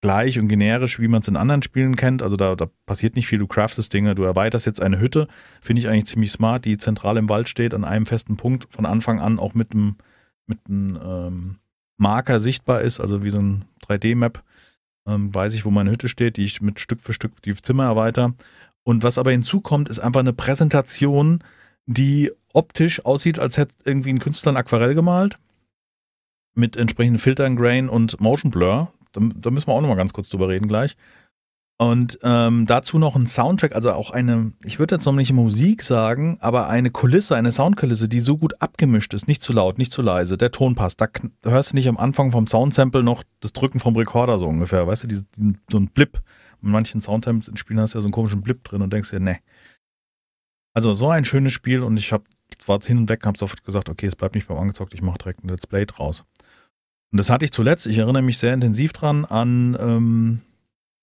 gleich 0.00 0.38
und 0.38 0.48
generisch, 0.48 0.98
wie 0.98 1.08
man 1.08 1.20
es 1.20 1.28
in 1.28 1.36
anderen 1.36 1.62
Spielen 1.62 1.96
kennt. 1.96 2.22
Also 2.22 2.36
da, 2.36 2.56
da 2.56 2.68
passiert 2.86 3.16
nicht 3.16 3.26
viel. 3.26 3.38
Du 3.38 3.46
craftest 3.46 3.92
Dinge, 3.92 4.14
du 4.14 4.24
erweiterst 4.24 4.66
jetzt 4.66 4.80
eine 4.82 4.98
Hütte. 4.98 5.28
Finde 5.60 5.80
ich 5.80 5.88
eigentlich 5.88 6.06
ziemlich 6.06 6.32
smart, 6.32 6.64
die 6.64 6.78
zentral 6.78 7.16
im 7.16 7.28
Wald 7.28 7.48
steht, 7.48 7.74
an 7.74 7.84
einem 7.84 8.06
festen 8.06 8.36
Punkt 8.36 8.66
von 8.70 8.86
Anfang 8.86 9.20
an 9.20 9.38
auch 9.38 9.54
mit 9.54 9.72
einem 9.72 9.96
mit 10.46 10.58
ähm, 10.68 11.56
Marker 11.96 12.40
sichtbar 12.40 12.80
ist, 12.80 12.98
also 12.98 13.22
wie 13.22 13.30
so 13.30 13.38
ein 13.38 13.64
3D-Map. 13.86 14.42
Ähm, 15.06 15.34
weiß 15.34 15.54
ich, 15.54 15.64
wo 15.64 15.70
meine 15.70 15.90
Hütte 15.90 16.08
steht, 16.08 16.36
die 16.36 16.44
ich 16.44 16.60
mit 16.60 16.80
Stück 16.80 17.00
für 17.02 17.12
Stück 17.12 17.40
die 17.42 17.54
Zimmer 17.54 17.84
erweitere. 17.84 18.32
Und 18.82 19.02
was 19.02 19.18
aber 19.18 19.30
hinzukommt, 19.30 19.88
ist 19.88 20.00
einfach 20.00 20.20
eine 20.20 20.32
Präsentation, 20.32 21.44
die 21.86 22.32
optisch 22.52 23.04
aussieht, 23.04 23.38
als 23.38 23.58
hätte 23.58 23.74
irgendwie 23.84 24.10
ein 24.10 24.18
Künstler 24.18 24.52
ein 24.52 24.56
Aquarell 24.56 24.94
gemalt. 24.94 25.38
Mit 26.54 26.76
entsprechenden 26.76 27.20
Filtern, 27.20 27.56
Grain 27.56 27.88
und 27.88 28.20
Motion 28.20 28.50
Blur. 28.50 28.92
Da, 29.12 29.20
da 29.34 29.50
müssen 29.50 29.68
wir 29.68 29.74
auch 29.74 29.80
nochmal 29.80 29.96
ganz 29.96 30.12
kurz 30.12 30.28
drüber 30.28 30.48
reden 30.48 30.68
gleich. 30.68 30.96
Und 31.80 32.18
ähm, 32.22 32.66
dazu 32.66 32.98
noch 32.98 33.16
ein 33.16 33.26
Soundtrack, 33.26 33.74
also 33.74 33.92
auch 33.92 34.10
eine, 34.10 34.52
ich 34.66 34.78
würde 34.78 34.96
jetzt 34.96 35.06
noch 35.06 35.14
nicht 35.14 35.32
Musik 35.32 35.82
sagen, 35.82 36.36
aber 36.40 36.68
eine 36.68 36.90
Kulisse, 36.90 37.36
eine 37.36 37.52
Soundkulisse, 37.52 38.06
die 38.06 38.20
so 38.20 38.36
gut 38.36 38.60
abgemischt 38.60 39.14
ist, 39.14 39.26
nicht 39.26 39.42
zu 39.42 39.54
laut, 39.54 39.78
nicht 39.78 39.90
zu 39.90 40.02
leise, 40.02 40.36
der 40.36 40.50
Ton 40.50 40.74
passt. 40.74 41.00
Da 41.00 41.08
hörst 41.42 41.72
du 41.72 41.76
nicht 41.76 41.88
am 41.88 41.96
Anfang 41.96 42.32
vom 42.32 42.46
Soundsample 42.46 43.02
noch 43.02 43.24
das 43.40 43.54
Drücken 43.54 43.80
vom 43.80 43.96
Rekorder 43.96 44.36
so 44.36 44.46
ungefähr, 44.46 44.86
weißt 44.86 45.04
du, 45.04 45.06
diesen, 45.06 45.58
so 45.70 45.78
ein 45.78 45.88
Blip. 45.88 46.20
In 46.62 46.70
manchen 46.70 47.00
Soundsamples 47.00 47.48
in 47.48 47.56
Spielen 47.56 47.80
hast 47.80 47.94
du 47.94 47.98
ja 47.98 48.02
so 48.02 48.08
einen 48.08 48.12
komischen 48.12 48.42
Blip 48.42 48.62
drin 48.62 48.82
und 48.82 48.92
denkst 48.92 49.08
dir, 49.08 49.20
ne. 49.20 49.38
Also 50.74 50.92
so 50.92 51.08
ein 51.08 51.24
schönes 51.24 51.54
Spiel 51.54 51.80
und 51.80 51.96
ich 51.96 52.12
hab, 52.12 52.24
war 52.66 52.78
hin 52.82 52.98
und 52.98 53.08
weg, 53.08 53.24
hab 53.24 53.38
sofort 53.38 53.64
gesagt, 53.64 53.88
okay, 53.88 54.04
es 54.04 54.16
bleibt 54.16 54.34
nicht 54.34 54.48
beim 54.48 54.58
angezockt, 54.58 54.92
ich 54.92 55.00
mache 55.00 55.16
direkt 55.16 55.42
ein 55.44 55.48
Let's 55.48 55.66
Play 55.66 55.86
draus. 55.86 56.26
Und 57.12 57.18
das 57.18 57.30
hatte 57.30 57.44
ich 57.44 57.52
zuletzt, 57.52 57.86
ich 57.86 57.98
erinnere 57.98 58.22
mich 58.22 58.38
sehr 58.38 58.54
intensiv 58.54 58.92
dran 58.92 59.24
an 59.24 59.76
ähm, 59.80 60.40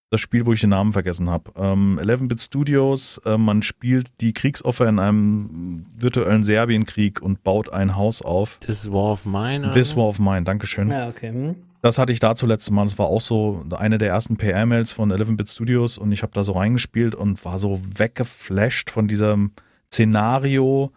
das 0.10 0.22
Spiel, 0.22 0.46
wo 0.46 0.54
ich 0.54 0.62
den 0.62 0.70
Namen 0.70 0.94
vergessen 0.94 1.30
habe. 1.30 1.52
Ähm, 1.58 2.00
11-Bit 2.02 2.42
Studios, 2.42 3.20
äh, 3.26 3.38
man 3.38 3.62
spielt 3.62 4.10
die 4.22 4.32
Kriegsopfer 4.32 4.88
in 4.88 5.00
einem 5.00 5.84
virtuellen 5.98 6.44
Serbienkrieg 6.44 7.22
und 7.22 7.44
baut 7.44 7.74
ein 7.74 7.96
Haus 7.96 8.22
auf. 8.22 8.58
This 8.60 8.90
War 8.92 9.12
of 9.12 9.26
Mine? 9.26 9.72
This 9.74 9.98
War 9.98 10.06
of 10.06 10.20
Mine, 10.20 10.44
Dankeschön. 10.44 10.90
Ja, 10.90 11.10
okay. 11.10 11.30
Hm. 11.30 11.56
Das 11.82 11.98
hatte 11.98 12.12
ich 12.12 12.20
da 12.20 12.36
zuletzt 12.36 12.72
mal. 12.72 12.86
Das 12.86 12.98
war 12.98 13.08
auch 13.08 13.22
so 13.22 13.66
eine 13.78 13.98
der 13.98 14.10
ersten 14.10 14.38
PR-Mails 14.38 14.92
von 14.92 15.12
11-Bit 15.12 15.50
Studios 15.50 15.98
und 15.98 16.12
ich 16.12 16.24
habe 16.24 16.32
da 16.34 16.44
so 16.44 16.54
reingespielt 16.54 17.14
und 17.14 17.44
war 17.44 17.60
so 17.60 17.82
weggeflasht 17.96 18.90
von 18.90 19.08
diesem 19.08 19.52
Szenario, 19.92 20.92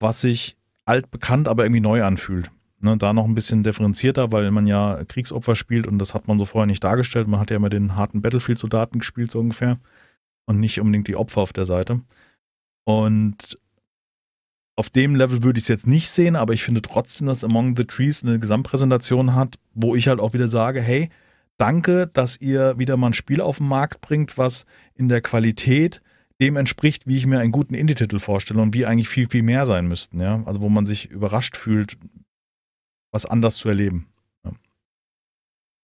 was 0.00 0.22
sich 0.22 0.56
altbekannt, 0.86 1.48
aber 1.48 1.64
irgendwie 1.64 1.80
neu 1.80 2.02
anfühlt. 2.02 2.50
Ne, 2.84 2.98
da 2.98 3.14
noch 3.14 3.24
ein 3.24 3.34
bisschen 3.34 3.62
differenzierter, 3.62 4.30
weil 4.30 4.50
man 4.50 4.66
ja 4.66 5.02
Kriegsopfer 5.08 5.56
spielt 5.56 5.86
und 5.86 5.98
das 5.98 6.12
hat 6.12 6.28
man 6.28 6.38
so 6.38 6.44
vorher 6.44 6.66
nicht 6.66 6.84
dargestellt. 6.84 7.28
Man 7.28 7.40
hat 7.40 7.50
ja 7.50 7.56
immer 7.56 7.70
den 7.70 7.96
harten 7.96 8.20
Battlefield-Soldaten 8.20 8.98
gespielt, 8.98 9.32
so 9.32 9.40
ungefähr. 9.40 9.78
Und 10.44 10.60
nicht 10.60 10.78
unbedingt 10.78 11.08
die 11.08 11.16
Opfer 11.16 11.40
auf 11.40 11.54
der 11.54 11.64
Seite. 11.64 12.02
Und 12.84 13.58
auf 14.76 14.90
dem 14.90 15.14
Level 15.14 15.42
würde 15.42 15.58
ich 15.58 15.64
es 15.64 15.68
jetzt 15.68 15.86
nicht 15.86 16.10
sehen, 16.10 16.36
aber 16.36 16.52
ich 16.52 16.62
finde 16.62 16.82
trotzdem, 16.82 17.26
dass 17.26 17.42
Among 17.42 17.74
the 17.74 17.84
Trees 17.84 18.22
eine 18.22 18.38
Gesamtpräsentation 18.38 19.34
hat, 19.34 19.56
wo 19.72 19.94
ich 19.94 20.08
halt 20.08 20.20
auch 20.20 20.34
wieder 20.34 20.48
sage, 20.48 20.82
hey, 20.82 21.08
danke, 21.56 22.10
dass 22.12 22.38
ihr 22.38 22.76
wieder 22.76 22.98
mal 22.98 23.08
ein 23.08 23.12
Spiel 23.14 23.40
auf 23.40 23.58
den 23.58 23.68
Markt 23.68 24.02
bringt, 24.02 24.36
was 24.36 24.66
in 24.94 25.08
der 25.08 25.22
Qualität 25.22 26.02
dem 26.38 26.56
entspricht, 26.56 27.06
wie 27.06 27.16
ich 27.16 27.26
mir 27.26 27.38
einen 27.38 27.52
guten 27.52 27.72
Indie-Titel 27.72 28.18
vorstelle 28.18 28.60
und 28.60 28.74
wie 28.74 28.84
eigentlich 28.84 29.08
viel, 29.08 29.26
viel 29.30 29.42
mehr 29.42 29.64
sein 29.64 29.88
müssten, 29.88 30.20
ja. 30.20 30.42
Also 30.44 30.60
wo 30.60 30.68
man 30.68 30.84
sich 30.84 31.10
überrascht 31.10 31.56
fühlt, 31.56 31.96
was 33.14 33.24
anders 33.24 33.56
zu 33.56 33.68
erleben. 33.68 34.08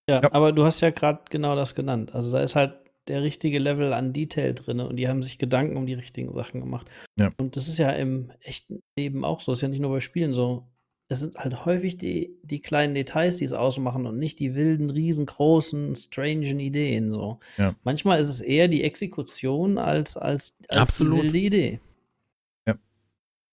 Ja, 0.08 0.22
ja. 0.22 0.32
aber 0.32 0.50
du 0.52 0.64
hast 0.64 0.80
ja 0.80 0.90
gerade 0.90 1.20
genau 1.30 1.54
das 1.54 1.76
genannt. 1.76 2.12
Also 2.14 2.32
da 2.32 2.42
ist 2.42 2.56
halt 2.56 2.74
der 3.06 3.22
richtige 3.22 3.60
Level 3.60 3.92
an 3.92 4.12
Detail 4.12 4.52
drin 4.54 4.80
und 4.80 4.96
die 4.96 5.08
haben 5.08 5.22
sich 5.22 5.38
Gedanken 5.38 5.76
um 5.76 5.86
die 5.86 5.94
richtigen 5.94 6.32
Sachen 6.32 6.60
gemacht. 6.60 6.88
Ja. 7.18 7.30
Und 7.40 7.54
das 7.54 7.68
ist 7.68 7.78
ja 7.78 7.90
im 7.90 8.32
echten 8.40 8.82
Leben 8.98 9.24
auch 9.24 9.40
so. 9.40 9.52
Das 9.52 9.58
ist 9.58 9.62
ja 9.62 9.68
nicht 9.68 9.80
nur 9.80 9.92
bei 9.92 10.00
Spielen 10.00 10.34
so. 10.34 10.66
Es 11.08 11.20
sind 11.20 11.36
halt 11.36 11.64
häufig 11.64 11.98
die, 11.98 12.36
die 12.42 12.60
kleinen 12.60 12.94
Details, 12.94 13.36
die 13.36 13.44
es 13.44 13.52
ausmachen 13.52 14.06
und 14.06 14.18
nicht 14.18 14.38
die 14.40 14.54
wilden, 14.54 14.90
riesengroßen, 14.90 15.94
strangen 15.94 16.60
Ideen. 16.60 17.12
So. 17.12 17.38
Ja. 17.58 17.74
Manchmal 17.84 18.20
ist 18.20 18.28
es 18.28 18.40
eher 18.40 18.66
die 18.66 18.82
Exekution 18.82 19.78
als, 19.78 20.16
als, 20.16 20.56
als 20.68 20.80
Absolut. 20.80 21.18
die 21.18 21.22
wilde 21.22 21.38
Idee. 21.38 21.80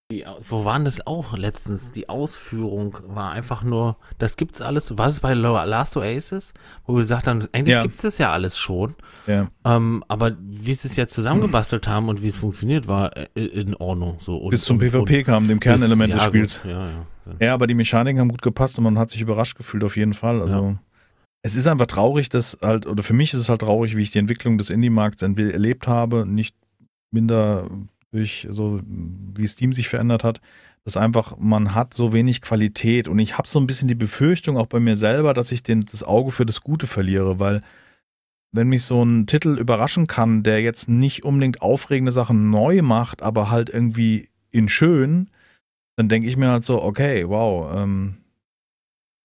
Die, 0.09 0.23
wo 0.39 0.63
waren 0.63 0.85
das 0.85 1.05
auch 1.05 1.35
letztens? 1.37 1.91
Die 1.91 2.07
Ausführung 2.07 2.97
war 3.07 3.31
einfach 3.31 3.65
nur, 3.65 3.97
das 4.19 4.37
gibt's 4.37 4.61
alles. 4.61 4.97
Was 4.97 5.15
ist 5.15 5.19
bei 5.19 5.33
Last 5.33 5.97
Oasis? 5.97 6.53
Wo 6.85 6.93
wir 6.93 6.99
gesagt 7.01 7.27
haben, 7.27 7.45
eigentlich 7.51 7.75
Ja. 7.75 7.81
gibt's 7.81 8.03
das 8.03 8.17
ja 8.17 8.31
alles 8.31 8.57
schon. 8.57 8.95
Ja. 9.25 9.49
Ähm, 9.65 10.05
aber 10.07 10.37
wie 10.39 10.73
sie 10.73 10.87
es 10.87 10.95
jetzt 10.95 11.13
zusammengebastelt 11.13 11.89
haben 11.89 12.07
und 12.07 12.21
wie 12.21 12.27
es 12.27 12.37
funktioniert, 12.37 12.87
war 12.87 13.17
äh, 13.17 13.25
in 13.35 13.75
Ordnung. 13.75 14.17
So. 14.21 14.37
Und, 14.37 14.51
Bis 14.51 14.63
zum 14.63 14.77
und, 14.77 14.83
PvP 14.89 15.23
kam, 15.23 15.49
dem 15.49 15.57
und- 15.57 15.59
Kernelement 15.59 16.13
bis- 16.13 16.15
des 16.15 16.23
ja, 16.23 16.29
Spiels. 16.29 16.61
Gut, 16.61 16.71
ja, 16.71 16.87
ja. 17.41 17.53
Aber 17.53 17.67
die 17.67 17.73
Mechaniken 17.73 18.21
haben 18.21 18.29
gut 18.29 18.41
gepasst 18.41 18.77
und 18.77 18.85
man 18.85 18.97
hat 18.97 19.09
sich 19.09 19.19
überrascht 19.19 19.57
gefühlt 19.57 19.83
auf 19.83 19.97
jeden 19.97 20.13
Fall. 20.13 20.39
Also 20.39 20.77
es 21.41 21.57
ist 21.57 21.67
einfach 21.67 21.87
traurig, 21.87 22.29
dass 22.29 22.57
halt, 22.61 22.85
oder 22.87 23.03
für 23.03 23.13
mich 23.13 23.33
ist 23.33 23.41
es 23.41 23.49
halt 23.49 23.59
traurig, 23.59 23.97
wie 23.97 24.03
ich 24.03 24.11
die 24.11 24.19
Entwicklung 24.19 24.57
des 24.57 24.69
Indie-Markts 24.69 25.21
erlebt 25.21 25.85
habe, 25.85 26.25
nicht 26.25 26.55
minder 27.11 27.69
durch 28.17 28.47
so, 28.49 28.79
wie 28.85 29.47
Steam 29.47 29.73
sich 29.73 29.87
verändert 29.87 30.23
hat, 30.23 30.41
dass 30.83 30.97
einfach, 30.97 31.37
man 31.37 31.75
hat 31.75 31.93
so 31.93 32.13
wenig 32.13 32.41
Qualität 32.41 33.07
und 33.07 33.19
ich 33.19 33.37
habe 33.37 33.47
so 33.47 33.59
ein 33.59 33.67
bisschen 33.67 33.87
die 33.87 33.95
Befürchtung 33.95 34.57
auch 34.57 34.67
bei 34.67 34.79
mir 34.79 34.97
selber, 34.97 35.33
dass 35.33 35.51
ich 35.51 35.63
den, 35.63 35.81
das 35.81 36.03
Auge 36.03 36.31
für 36.31 36.45
das 36.45 36.61
Gute 36.61 36.87
verliere, 36.87 37.39
weil 37.39 37.61
wenn 38.51 38.69
mich 38.69 38.83
so 38.83 39.03
ein 39.03 39.27
Titel 39.27 39.57
überraschen 39.59 40.07
kann, 40.07 40.43
der 40.43 40.61
jetzt 40.61 40.89
nicht 40.89 41.23
unbedingt 41.23 41.61
aufregende 41.61 42.11
Sachen 42.11 42.49
neu 42.49 42.81
macht, 42.81 43.21
aber 43.21 43.51
halt 43.51 43.69
irgendwie 43.69 44.29
in 44.49 44.69
schön, 44.69 45.29
dann 45.97 46.09
denke 46.09 46.27
ich 46.27 46.37
mir 46.37 46.49
halt 46.49 46.63
so, 46.63 46.81
okay, 46.81 47.27
wow, 47.27 47.75
ähm, 47.75 48.17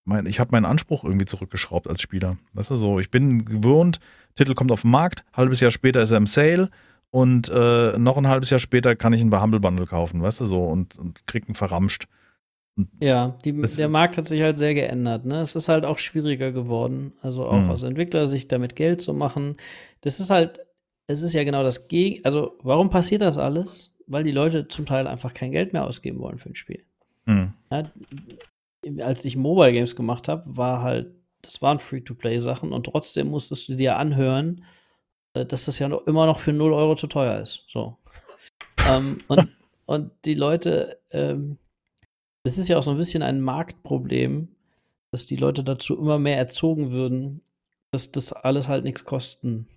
mein, 0.05 0.27
ich 0.27 0.40
habe 0.40 0.51
meinen 0.51 0.66
Anspruch 0.66 1.05
irgendwie 1.05 1.27
zurückgeschraubt 1.27 1.86
als 1.86 2.02
Spieler. 2.02 2.36
Weißt 2.55 2.70
du, 2.70 2.77
so, 2.77 2.98
ich 2.98 3.10
bin 3.10 3.44
gewohnt, 3.44 4.01
Titel 4.35 4.55
kommt 4.55 4.73
auf 4.73 4.82
den 4.82 4.90
Markt, 4.90 5.24
halbes 5.32 5.60
Jahr 5.60 5.70
später 5.70 6.02
ist 6.02 6.10
er 6.10 6.16
im 6.16 6.27
Sale 6.27 6.70
und 7.12 7.48
äh, 7.51 7.97
noch 7.98 8.16
ein 8.16 8.26
halbes 8.26 8.51
Jahr 8.51 8.59
später 8.59 8.97
kann 8.97 9.12
ich 9.12 9.24
bei 9.30 9.40
Humble 9.40 9.60
Bundle 9.60 9.86
kaufen, 9.86 10.22
weißt 10.22 10.40
du, 10.40 10.44
so, 10.47 10.64
und, 10.64 10.98
und 10.98 11.26
krieg 11.28 11.48
ihn 11.48 11.55
verramscht. 11.55 12.09
Ja, 13.01 13.36
die, 13.44 13.52
der 13.52 13.90
Markt 13.90 14.16
hat 14.16 14.26
sich 14.26 14.40
halt 14.40 14.56
sehr 14.56 14.72
geändert. 14.72 15.26
Ne? 15.26 15.43
Es 15.43 15.55
ist 15.55 15.68
halt 15.68 15.84
auch 15.84 15.98
schwieriger 15.98 16.52
geworden, 16.52 17.12
also 17.20 17.44
auch 17.47 17.60
Mhm. 17.60 17.70
aus 17.70 17.82
Entwicklersicht 17.82 18.51
damit 18.51 18.76
Geld 18.76 19.02
zu 19.02 19.12
machen. 19.12 19.59
Das 20.01 20.20
ist 20.20 20.30
halt, 20.30 20.60
es 21.06 21.20
ist 21.20 21.34
ja 21.34 21.44
genau 21.44 21.62
das 21.62 21.89
Gegen. 21.89 22.24
Also, 22.24 22.59
warum 22.62 22.89
passiert 22.89 23.20
das 23.20 23.36
alles? 23.36 23.93
Weil 24.06 24.24
die 24.24 24.32
Leute 24.32 24.68
zum 24.68 24.86
Teil 24.86 25.06
einfach 25.06 25.34
kein 25.34 25.52
Geld 25.52 25.74
mehr 25.74 25.86
ausgeben 25.86 26.18
wollen 26.20 26.39
für 26.39 26.48
ein 26.48 26.55
Spiel. 26.55 26.82
Hm. 27.26 27.52
Ja, 27.70 27.93
als 29.05 29.24
ich 29.26 29.36
Mobile 29.36 29.72
Games 29.72 29.94
gemacht 29.94 30.28
habe, 30.28 30.44
war 30.47 30.80
halt, 30.82 31.14
das 31.43 31.60
waren 31.60 31.78
Free-to-Play-Sachen 31.78 32.72
und 32.72 32.84
trotzdem 32.86 33.28
musstest 33.28 33.68
du 33.68 33.74
dir 33.74 33.98
anhören, 33.98 34.64
dass 35.33 35.65
das 35.65 35.79
ja 35.79 35.89
noch, 35.89 36.07
immer 36.07 36.27
noch 36.27 36.39
für 36.39 36.53
0 36.53 36.73
Euro 36.73 36.95
zu 36.95 37.07
teuer 37.07 37.41
ist. 37.41 37.65
So. 37.69 37.97
ähm, 38.89 39.21
und, 39.29 39.49
und 39.87 40.11
die 40.25 40.35
Leute, 40.35 41.01
ähm, 41.11 41.59
das 42.45 42.59
ist 42.59 42.69
ja 42.69 42.79
auch 42.79 42.83
so 42.83 42.91
ein 42.91 42.97
bisschen 42.97 43.23
ein 43.23 43.41
Marktproblem, 43.41 44.49
dass 45.13 45.27
die 45.27 45.37
Leute 45.37 45.63
dazu 45.65 45.97
immer 45.99 46.19
mehr 46.19 46.37
erzogen 46.39 46.91
würden, 46.93 47.43
dass 47.93 48.11
das 48.13 48.33
alles 48.33 48.69
halt 48.69 48.85
nichts 48.85 49.05
kosten 49.05 49.69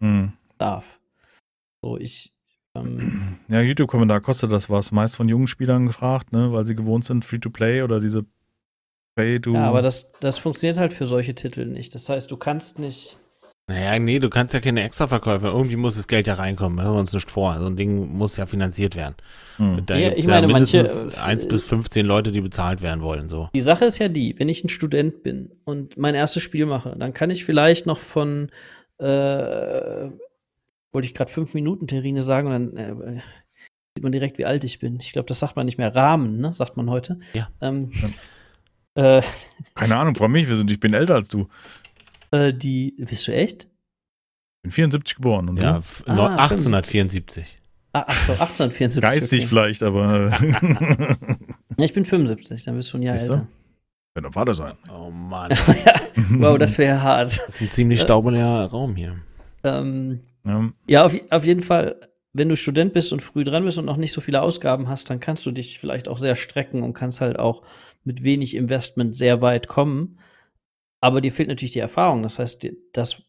Hm. 0.00 0.32
darf. 0.58 1.00
So, 1.82 1.98
ich, 1.98 2.32
ähm, 2.74 3.38
Ja, 3.48 3.60
YouTube-Kommentar 3.60 4.20
kostet 4.20 4.50
das 4.52 4.70
was. 4.70 4.92
Meist 4.92 5.16
von 5.16 5.28
jungen 5.28 5.46
Spielern 5.46 5.86
gefragt, 5.86 6.32
ne, 6.32 6.52
weil 6.52 6.64
sie 6.64 6.74
gewohnt 6.74 7.04
sind, 7.04 7.24
Free-to-Play 7.24 7.82
oder 7.82 8.00
diese 8.00 8.24
Pay-to. 9.16 9.54
ja, 9.54 9.64
aber 9.66 9.82
das, 9.82 10.10
das 10.20 10.38
funktioniert 10.38 10.78
halt 10.78 10.92
für 10.92 11.06
solche 11.06 11.34
Titel 11.34 11.66
nicht. 11.66 11.94
Das 11.94 12.08
heißt, 12.08 12.30
du 12.30 12.36
kannst 12.36 12.78
nicht, 12.78 13.18
Naja, 13.66 13.98
nee, 13.98 14.18
du 14.18 14.28
kannst 14.28 14.52
ja 14.52 14.60
keine 14.60 14.82
Extraverkäufe. 14.82 15.46
Irgendwie 15.46 15.76
muss 15.76 15.96
das 15.96 16.06
Geld 16.06 16.26
ja 16.26 16.34
reinkommen. 16.34 16.76
Machen 16.76 16.92
wir 16.92 17.00
uns 17.00 17.14
nicht 17.14 17.30
vor. 17.30 17.54
So 17.58 17.66
ein 17.66 17.76
Ding 17.76 18.12
muss 18.12 18.36
ja 18.36 18.44
finanziert 18.44 18.94
werden. 18.94 19.14
hm. 19.56 19.86
Da 19.86 19.96
Ja, 19.96 20.08
gibt's 20.08 20.22
ich 20.22 20.28
meine, 20.28 20.48
manche, 20.48 20.76
mindestens 20.78 21.14
äh, 21.14 21.18
eins 21.18 21.48
bis 21.48 21.66
15 21.66 22.04
Leute, 22.04 22.30
die 22.30 22.42
bezahlt 22.42 22.82
werden 22.82 23.00
wollen. 23.02 23.30
So. 23.30 23.48
Die 23.54 23.62
Sache 23.62 23.86
ist 23.86 23.98
ja 23.98 24.08
die, 24.08 24.38
wenn 24.38 24.50
ich 24.50 24.62
ein 24.64 24.68
Student 24.68 25.22
bin 25.22 25.50
und 25.64 25.96
mein 25.96 26.14
erstes 26.14 26.42
Spiel 26.42 26.66
mache, 26.66 26.94
dann 26.98 27.14
kann 27.14 27.30
ich 27.30 27.46
vielleicht 27.46 27.86
noch 27.86 27.98
von, 27.98 28.50
äh, 28.98 29.04
wollte 30.92 31.06
ich 31.06 31.14
gerade 31.14 31.32
fünf 31.32 31.54
Minuten 31.54 31.86
Terrine 31.86 32.22
sagen 32.22 32.48
und 32.48 32.76
dann 32.76 32.76
äh, 33.16 33.20
sieht 33.96 34.02
man 34.02 34.12
direkt, 34.12 34.36
wie 34.36 34.44
alt 34.44 34.64
ich 34.64 34.78
bin. 34.78 34.98
Ich 35.00 35.12
glaube, 35.12 35.26
das 35.28 35.38
sagt 35.38 35.56
man 35.56 35.64
nicht 35.64 35.78
mehr. 35.78 35.94
Rahmen, 35.96 36.38
ne? 36.38 36.52
Sagt 36.52 36.76
man 36.76 36.90
heute. 36.90 37.18
Ja. 37.32 37.48
Ähm, 37.62 37.90
äh, 38.94 39.22
Keine 39.74 39.96
Ahnung, 39.96 40.14
freu 40.14 40.28
mich, 40.28 40.48
wir 40.50 40.56
sind, 40.56 40.70
ich 40.70 40.80
bin 40.80 40.92
älter 40.92 41.14
als 41.14 41.28
du. 41.28 41.48
Äh, 42.34 42.52
die, 42.52 42.94
bist 42.98 43.26
du 43.28 43.32
echt? 43.34 43.64
Ich 43.64 44.62
bin 44.62 44.70
74 44.72 45.16
geboren. 45.16 45.48
Und 45.48 45.58
Ja, 45.60 45.72
du? 45.74 45.78
f- 45.78 46.02
Ah, 46.06 46.14
neu- 46.14 46.26
1874. 46.28 47.58
Ah, 47.92 48.04
ach 48.08 48.18
so, 48.26 48.32
1874. 48.32 49.02
Geistig 49.02 49.38
okay. 49.40 49.46
vielleicht, 49.48 49.82
aber. 49.82 50.30
Ja, 51.76 51.84
ich 51.84 51.92
bin 51.92 52.04
75, 52.04 52.64
dann 52.64 52.76
bist 52.76 52.92
du 52.92 52.98
ein 52.98 53.02
Jahr 53.02 53.16
Siehst 53.18 53.30
du? 53.30 53.34
älter. 53.34 53.46
Könnte 54.14 54.30
Vater 54.32 54.54
sein. 54.54 54.74
Oh 54.96 55.10
Mann. 55.10 55.50
wow, 56.38 56.56
das 56.56 56.78
wäre 56.78 57.02
hart. 57.02 57.36
Das 57.38 57.48
ist 57.48 57.60
ein 57.62 57.70
ziemlich 57.70 58.00
staubeleerer 58.00 58.66
Raum 58.66 58.94
hier. 58.94 59.16
Ähm, 59.64 60.20
Ja. 60.46 60.70
ja, 60.86 61.04
auf, 61.04 61.14
auf 61.30 61.44
jeden 61.44 61.64
Fall, 61.64 61.96
wenn 62.32 62.48
du 62.48 62.56
Student 62.56 62.92
bist 62.92 63.12
und 63.12 63.22
früh 63.22 63.42
dran 63.42 63.64
bist 63.64 63.76
und 63.78 63.86
noch 63.86 63.96
nicht 63.96 64.12
so 64.12 64.20
viele 64.20 64.40
Ausgaben 64.42 64.86
hast, 64.88 65.10
dann 65.10 65.18
kannst 65.18 65.44
du 65.46 65.50
dich 65.50 65.80
vielleicht 65.80 66.06
auch 66.06 66.18
sehr 66.18 66.36
strecken 66.36 66.84
und 66.84 66.94
kannst 66.94 67.20
halt 67.20 67.40
auch 67.40 67.62
mit 68.04 68.22
wenig 68.22 68.54
Investment 68.54 69.16
sehr 69.16 69.40
weit 69.42 69.66
kommen. 69.66 70.18
Aber 71.04 71.20
dir 71.20 71.32
fehlt 71.32 71.50
natürlich 71.50 71.74
die 71.74 71.80
Erfahrung. 71.80 72.22
Das 72.22 72.38
heißt, 72.38 72.66
das 72.94 73.20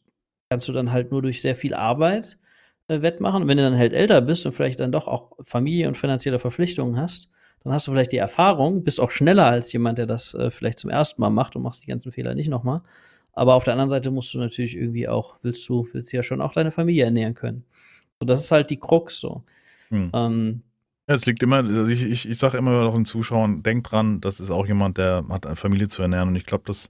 kannst 0.49 0.65
du 0.69 0.71
dann 0.71 0.93
halt 0.93 1.11
nur 1.11 1.21
durch 1.21 1.41
sehr 1.41 1.57
viel 1.57 1.73
Arbeit 1.73 2.39
äh, 2.87 3.01
wettmachen. 3.01 3.49
Wenn 3.49 3.57
du 3.57 3.63
dann 3.63 3.77
halt 3.77 3.91
älter 3.91 4.21
bist 4.21 4.45
und 4.45 4.53
vielleicht 4.53 4.79
dann 4.79 4.93
doch 4.93 5.09
auch 5.09 5.33
Familie 5.41 5.89
und 5.89 5.97
finanzielle 5.97 6.39
Verpflichtungen 6.39 6.95
hast, 6.95 7.27
dann 7.65 7.73
hast 7.73 7.85
du 7.85 7.91
vielleicht 7.91 8.13
die 8.13 8.17
Erfahrung, 8.17 8.85
bist 8.85 9.01
auch 9.01 9.11
schneller 9.11 9.47
als 9.47 9.73
jemand, 9.73 9.97
der 9.97 10.05
das 10.05 10.33
äh, 10.35 10.51
vielleicht 10.51 10.79
zum 10.79 10.89
ersten 10.89 11.19
Mal 11.19 11.31
macht 11.31 11.57
und 11.57 11.63
machst 11.63 11.83
die 11.83 11.87
ganzen 11.87 12.13
Fehler 12.13 12.33
nicht 12.33 12.47
nochmal. 12.47 12.81
Aber 13.33 13.55
auf 13.55 13.65
der 13.65 13.73
anderen 13.73 13.89
Seite 13.89 14.09
musst 14.09 14.33
du 14.33 14.37
natürlich 14.37 14.77
irgendwie 14.77 15.09
auch, 15.09 15.35
willst 15.41 15.67
du, 15.67 15.85
willst 15.91 16.13
du 16.13 16.15
ja 16.15 16.23
schon 16.23 16.39
auch 16.39 16.53
deine 16.53 16.71
Familie 16.71 17.03
ernähren 17.03 17.33
können. 17.33 17.65
So, 18.21 18.25
das 18.25 18.45
ist 18.45 18.51
halt 18.51 18.69
die 18.69 18.79
Krux 18.79 19.19
so. 19.19 19.43
Hm. 19.89 20.11
Ähm, 20.13 20.63
Ja, 21.09 21.15
es 21.15 21.25
liegt 21.25 21.43
immer, 21.43 21.57
also 21.57 21.87
ich, 21.87 22.05
ich, 22.05 22.29
ich 22.29 22.37
sage 22.37 22.57
immer 22.57 22.85
auch 22.85 22.95
den 22.95 23.03
Zuschauern, 23.03 23.63
denkt 23.63 23.91
dran, 23.91 24.21
das 24.21 24.39
ist 24.39 24.49
auch 24.49 24.65
jemand, 24.65 24.97
der 24.97 25.25
hat 25.27 25.45
eine 25.45 25.57
Familie 25.57 25.89
zu 25.89 26.01
ernähren. 26.03 26.29
Und 26.29 26.37
ich 26.37 26.45
glaube, 26.45 26.63
das 26.65 26.89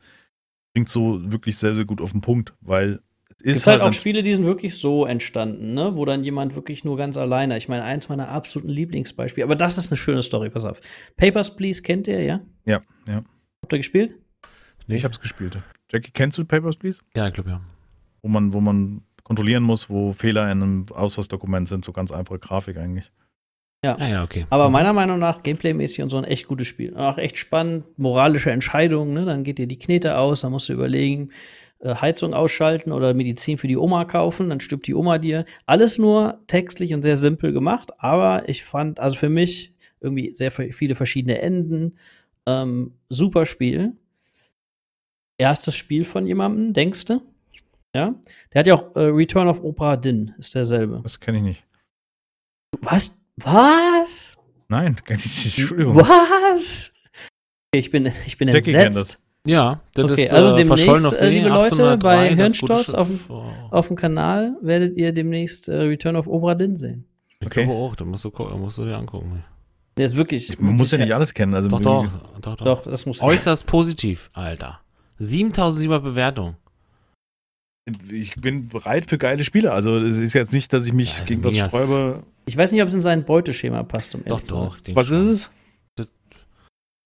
bringt 0.75 0.89
so 0.89 1.31
wirklich 1.31 1.57
sehr, 1.57 1.73
sehr 1.73 1.85
gut 1.85 2.01
auf 2.01 2.11
den 2.11 2.19
Punkt, 2.21 2.53
weil 2.61 2.99
es 3.39 3.51
Es 3.51 3.57
ist 3.57 3.63
gibt 3.63 3.67
halt 3.67 3.81
auch 3.81 3.87
ein- 3.87 3.93
Spiele, 3.93 4.23
die 4.23 4.33
sind 4.33 4.45
wirklich 4.45 4.75
so 4.75 5.05
entstanden, 5.05 5.73
ne? 5.73 5.93
wo 5.95 6.03
dann 6.05 6.23
jemand 6.25 6.53
wirklich 6.55 6.83
nur 6.83 6.97
ganz 6.97 7.15
alleine, 7.17 7.57
ich 7.57 7.69
meine, 7.69 7.83
eins 7.83 8.09
meiner 8.09 8.27
absoluten 8.27 8.69
Lieblingsbeispiele, 8.71 9.45
aber 9.45 9.55
das 9.55 9.77
ist 9.77 9.89
eine 9.91 9.97
schöne 9.97 10.21
Story, 10.21 10.49
pass 10.49 10.65
auf. 10.65 10.81
Papers, 11.15 11.55
Please 11.55 11.81
kennt 11.81 12.07
ihr, 12.07 12.21
ja? 12.23 12.41
Ja, 12.65 12.81
ja. 13.07 13.23
Habt 13.63 13.71
ihr 13.73 13.79
gespielt? 13.79 14.15
Nee, 14.87 14.97
ich 14.97 15.03
habe 15.05 15.13
es 15.13 15.19
gespielt. 15.21 15.57
Jackie, 15.91 16.11
kennst 16.11 16.37
du 16.37 16.45
Papers, 16.45 16.75
Please? 16.75 17.01
Ja, 17.15 17.27
ich 17.27 17.33
glaube 17.33 17.49
ja. 17.51 17.61
Wo 18.21 18.27
man, 18.27 18.53
wo 18.53 18.59
man 18.59 19.01
kontrollieren 19.23 19.63
muss, 19.63 19.89
wo 19.89 20.11
Fehler 20.13 20.43
in 20.51 20.61
einem 20.61 20.85
Ausweisdokument 20.93 21.67
sind, 21.69 21.85
so 21.85 21.91
ganz 21.93 22.11
einfache 22.11 22.39
Grafik 22.39 22.77
eigentlich. 22.77 23.11
Ja, 23.85 24.07
ja, 24.07 24.23
okay. 24.23 24.45
Aber 24.49 24.69
meiner 24.69 24.93
Meinung 24.93 25.19
nach, 25.19 25.43
gameplaymäßig 25.43 26.01
und 26.01 26.09
so 26.09 26.17
ein 26.17 26.23
echt 26.23 26.47
gutes 26.47 26.67
Spiel. 26.67 26.95
Auch 26.95 27.17
echt 27.17 27.37
spannend, 27.37 27.85
moralische 27.97 28.51
Entscheidungen, 28.51 29.13
ne? 29.13 29.25
Dann 29.25 29.43
geht 29.43 29.57
dir 29.57 29.67
die 29.67 29.79
Knete 29.79 30.17
aus, 30.17 30.41
dann 30.41 30.51
musst 30.51 30.69
du 30.69 30.73
überlegen, 30.73 31.31
äh, 31.79 31.95
Heizung 31.95 32.33
ausschalten 32.33 32.91
oder 32.91 33.13
Medizin 33.13 33.57
für 33.57 33.67
die 33.67 33.77
Oma 33.77 34.05
kaufen, 34.05 34.49
dann 34.49 34.59
stirbt 34.59 34.87
die 34.87 34.95
Oma 34.95 35.17
dir. 35.17 35.45
Alles 35.65 35.97
nur 35.97 36.39
textlich 36.47 36.93
und 36.93 37.03
sehr 37.03 37.17
simpel 37.17 37.53
gemacht, 37.53 37.91
aber 37.97 38.49
ich 38.49 38.63
fand, 38.63 38.99
also 38.99 39.17
für 39.17 39.29
mich 39.29 39.73
irgendwie 39.99 40.33
sehr 40.33 40.51
viele 40.51 40.95
verschiedene 40.95 41.41
Enden. 41.41 41.97
Ähm, 42.47 42.93
super 43.09 43.45
Spiel. 43.45 43.93
Erstes 45.37 45.75
Spiel 45.75 46.05
von 46.05 46.25
jemandem, 46.25 46.73
denkst 46.73 47.05
du? 47.05 47.21
Ja. 47.93 48.15
Der 48.53 48.59
hat 48.59 48.67
ja 48.67 48.75
auch 48.75 48.95
äh, 48.95 49.01
Return 49.01 49.47
of 49.47 49.63
Opera 49.63 49.95
Din, 49.95 50.33
ist 50.37 50.55
derselbe. 50.55 51.01
Das 51.03 51.19
kenne 51.19 51.37
ich 51.37 51.43
nicht. 51.43 51.63
Was? 52.81 53.17
Was? 53.43 54.37
Nein, 54.69 54.95
kenne 55.03 55.19
ich 55.19 55.45
nicht. 55.45 55.59
Entschuldigung. 55.59 55.95
Was? 55.97 56.91
Okay, 57.73 57.79
ich 57.79 57.91
bin, 57.91 58.11
ich 58.25 58.37
bin 58.37 58.47
Jackie 58.47 58.73
entsetzt. 58.73 58.83
kennt 58.83 58.95
das. 58.95 59.17
Ja, 59.47 59.79
das 59.93 60.11
Okay, 60.11 60.23
ist 60.23 60.33
also 60.33 60.53
äh, 60.53 60.55
demnächst, 60.55 60.85
verschollen 60.85 61.05
auf 61.05 61.21
äh, 61.21 61.29
liebe 61.29 61.49
Leute, 61.49 61.65
1803, 61.65 61.97
bei 61.99 62.29
das 62.29 62.37
Hirnsturz 62.37 62.89
auf 62.95 63.29
Oh. 63.29 63.43
Auf 63.69 63.87
dem 63.89 63.95
Kanal 63.95 64.55
werdet 64.61 64.97
ihr 64.97 65.11
demnächst 65.11 65.67
äh, 65.67 65.75
Return 65.81 66.15
of 66.15 66.25
Obra 66.27 66.55
Dinn 66.55 66.77
sehen. 66.77 67.05
Ich 67.39 67.45
Okay. 67.45 67.65
glaube 67.65 67.77
auch, 67.77 67.95
da 67.95 68.05
musst 68.05 68.25
du, 68.25 68.29
musst 68.57 68.79
du 68.79 68.85
dir 68.85 68.97
angucken. 68.97 69.43
Der 69.97 70.07
ist 70.07 70.15
wirklich. 70.15 70.57
Man 70.59 70.75
muss 70.75 70.89
ja 70.91 70.97
wirklich- 70.97 71.09
nicht 71.09 71.15
alles 71.15 71.33
kennen. 71.33 71.53
Also 71.53 71.69
Doch, 71.69 71.79
doch, 71.79 72.07
doch, 72.41 72.55
doch. 72.55 72.65
Doch, 72.65 72.83
das 72.83 73.05
muss. 73.05 73.21
Äußerst 73.21 73.67
positiv, 73.67 74.31
Alter. 74.33 74.79
7700 75.19 76.03
Bewertungen. 76.03 76.55
Ich 78.11 78.33
bin 78.35 78.67
bereit 78.67 79.07
für 79.07 79.19
geile 79.19 79.43
Spiele. 79.43 79.71
Also 79.73 79.97
es 79.99 80.17
ist 80.17 80.33
jetzt 80.33 80.53
nicht, 80.53 80.73
dass 80.73 80.87
ich 80.87 80.93
mich 80.93 81.13
Ja, 81.17 81.23
ist 81.23 81.27
gegen 81.27 81.43
was 81.43 81.55
sträube. 81.55 82.23
Ich 82.45 82.55
weiß 82.55 82.71
nicht, 82.71 82.81
ob 82.81 82.87
es 82.87 82.93
in 82.93 83.01
sein 83.01 83.25
Beuteschema 83.25 83.83
passt, 83.83 84.13
um 84.15 84.21
Doch, 84.23 84.27
ehrlich 84.37 84.45
zu 84.45 84.55
sein. 84.55 84.63
doch. 84.65 84.95
Was 84.95 85.07
schon. 85.07 85.17
ist 85.17 85.25
es? 85.27 85.51
Das- 85.95 86.11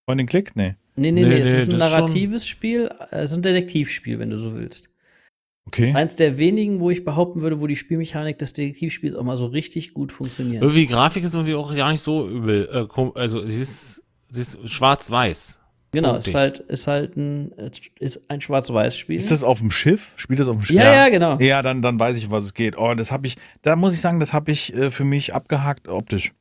Point 0.07 0.21
and 0.21 0.29
Click? 0.29 0.55
Nee. 0.55 0.75
Nee, 0.95 1.11
nee, 1.11 1.23
Nee, 1.23 1.29
nee, 1.29 1.37
es 1.39 1.47
nee, 1.49 1.57
ist 1.61 1.69
ein 1.73 1.79
das 1.79 1.89
ist 1.89 1.95
schon- 1.95 1.99
narratives 2.05 2.47
Spiel, 2.47 2.89
äh, 3.11 3.17
es 3.19 3.31
ist 3.31 3.37
ein 3.37 3.41
Detektivspiel, 3.43 4.19
wenn 4.19 4.29
du 4.29 4.39
so 4.39 4.53
willst. 4.55 4.85
Das 4.85 5.73
Okay. 5.79 5.81
ist 5.83 5.95
eins 5.95 6.15
der 6.15 6.37
wenigen, 6.39 6.79
wo 6.79 6.89
ich 6.89 7.05
behaupten 7.05 7.41
würde, 7.41 7.61
wo 7.61 7.67
die 7.67 7.75
Spielmechanik 7.77 8.37
des 8.39 8.53
Detektivspiels 8.53 9.13
auch 9.15 9.23
mal 9.23 9.37
so 9.37 9.45
richtig 9.45 9.93
gut 9.93 10.11
funktioniert. 10.11 10.63
Irgendwie 10.63 10.87
Grafik 10.87 11.23
ist 11.23 11.35
irgendwie 11.35 11.53
auch 11.53 11.73
gar 11.75 11.91
nicht 11.91 12.01
so 12.01 12.27
übel. 12.27 12.67
Äh, 12.95 13.01
also 13.19 13.47
sie 13.47 13.61
ist, 13.61 14.03
sie 14.29 14.41
ist 14.41 14.67
schwarz-weiß. 14.67 15.58
Genau, 15.91 16.15
es 16.15 16.27
ist 16.27 16.33
punktig. 16.33 16.35
halt, 16.35 16.59
ist 16.59 16.87
halt 16.87 17.17
ein, 17.17 17.51
äh, 17.57 17.71
ist 17.99 18.21
ein 18.27 18.41
Schwarz-Weiß-Spiel. 18.41 19.15
Ist 19.15 19.31
das 19.31 19.43
auf 19.43 19.59
dem 19.59 19.71
Schiff? 19.71 20.11
Spielt 20.17 20.39
das 20.39 20.47
auf 20.47 20.57
dem 20.57 20.63
Schiff? 20.63 20.77
ja, 20.77 20.93
ja, 20.93 21.09
genau. 21.09 21.39
Ja, 21.39 21.61
dann, 21.61 21.81
dann 21.81 21.99
weiß 21.99 22.17
ich, 22.17 22.25
um 22.27 22.31
was 22.31 22.43
es 22.45 22.53
geht. 22.53 22.77
Oh, 22.77 22.93
das 22.93 23.11
habe 23.11 23.25
ich, 23.27 23.37
da 23.63 23.75
muss 23.75 23.93
ich 23.93 24.01
sagen, 24.01 24.19
das 24.19 24.33
habe 24.33 24.51
ich 24.51 24.73
äh, 24.75 24.91
für 24.91 25.03
mich 25.03 25.33
abgehakt 25.33 25.87
optisch. 25.87 26.31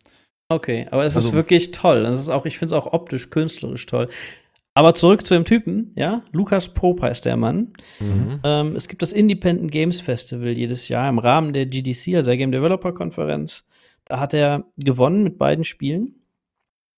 Okay, 0.50 0.86
aber 0.90 1.04
es 1.04 1.16
Also- 1.16 1.28
ist 1.28 1.34
wirklich 1.34 1.70
toll. 1.72 2.04
Es 2.06 2.20
ist 2.20 2.28
auch, 2.28 2.44
ich 2.46 2.58
finde 2.58 2.74
es 2.74 2.80
auch 2.80 2.92
optisch, 2.92 3.30
künstlerisch 3.30 3.86
toll. 3.86 4.08
Aber 4.74 4.94
zurück 4.94 5.26
zu 5.26 5.34
dem 5.34 5.44
Typen, 5.44 5.92
ja. 5.96 6.22
Lukas 6.30 6.68
Pope 6.72 7.02
heißt 7.02 7.24
der 7.24 7.36
Mann. 7.36 7.72
Mhm. 7.98 8.38
Ähm, 8.44 8.76
es 8.76 8.86
gibt 8.86 9.02
das 9.02 9.12
Independent 9.12 9.72
Games 9.72 10.00
Festival 10.00 10.50
jedes 10.56 10.88
Jahr 10.88 11.08
im 11.08 11.18
Rahmen 11.18 11.52
der 11.52 11.66
GDC, 11.66 12.14
also 12.14 12.30
der 12.30 12.36
Game 12.36 12.52
Developer 12.52 12.92
Konferenz. 12.92 13.64
Da 14.04 14.20
hat 14.20 14.34
er 14.34 14.64
gewonnen 14.76 15.24
mit 15.24 15.36
beiden 15.36 15.64
Spielen. 15.64 16.14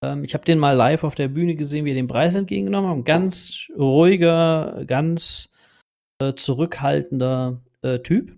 Ähm, 0.03 0.25
ich 0.25 0.35
habe 0.35 0.45
den 0.45 0.59
mal 0.59 0.73
live 0.73 1.05
auf 1.05 1.15
der 1.15 1.29
Bühne 1.29 1.55
gesehen, 1.55 1.85
wie 1.85 1.91
er 1.91 1.95
den 1.95 2.09
Preis 2.09 2.35
entgegengenommen 2.35 2.91
hat. 2.91 2.97
Ein 2.97 3.05
ganz 3.05 3.69
ruhiger, 3.79 4.85
ganz 4.87 5.51
äh, 6.21 6.35
zurückhaltender 6.35 7.61
äh, 7.83 7.99
Typ. 8.01 8.37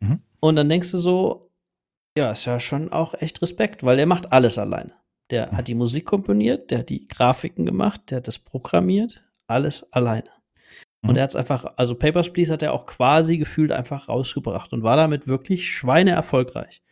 Mhm. 0.00 0.20
Und 0.40 0.56
dann 0.56 0.68
denkst 0.68 0.90
du 0.90 0.98
so, 0.98 1.50
ja, 2.16 2.30
ist 2.30 2.44
ja 2.44 2.60
schon 2.60 2.92
auch 2.92 3.14
echt 3.14 3.42
Respekt, 3.42 3.84
weil 3.84 3.98
er 3.98 4.06
macht 4.06 4.32
alles 4.32 4.58
alleine. 4.58 4.92
Der 5.30 5.50
hat 5.52 5.68
die 5.68 5.74
Musik 5.74 6.04
komponiert, 6.04 6.70
der 6.70 6.80
hat 6.80 6.90
die 6.90 7.08
Grafiken 7.08 7.64
gemacht, 7.64 8.02
der 8.10 8.18
hat 8.18 8.28
das 8.28 8.38
programmiert, 8.38 9.22
alles 9.46 9.90
alleine. 9.92 10.28
Und 11.02 11.12
Mhm. 11.12 11.16
er 11.16 11.22
hat 11.24 11.30
es 11.30 11.36
einfach, 11.36 11.64
also 11.76 11.94
Papers, 11.94 12.32
Please 12.32 12.52
hat 12.52 12.62
er 12.62 12.72
auch 12.72 12.86
quasi 12.86 13.38
gefühlt 13.38 13.72
einfach 13.72 14.08
rausgebracht 14.08 14.72
und 14.72 14.82
war 14.82 14.96
damit 14.96 15.26
wirklich 15.26 15.70
schweine 15.70 16.10
erfolgreich. 16.12 16.82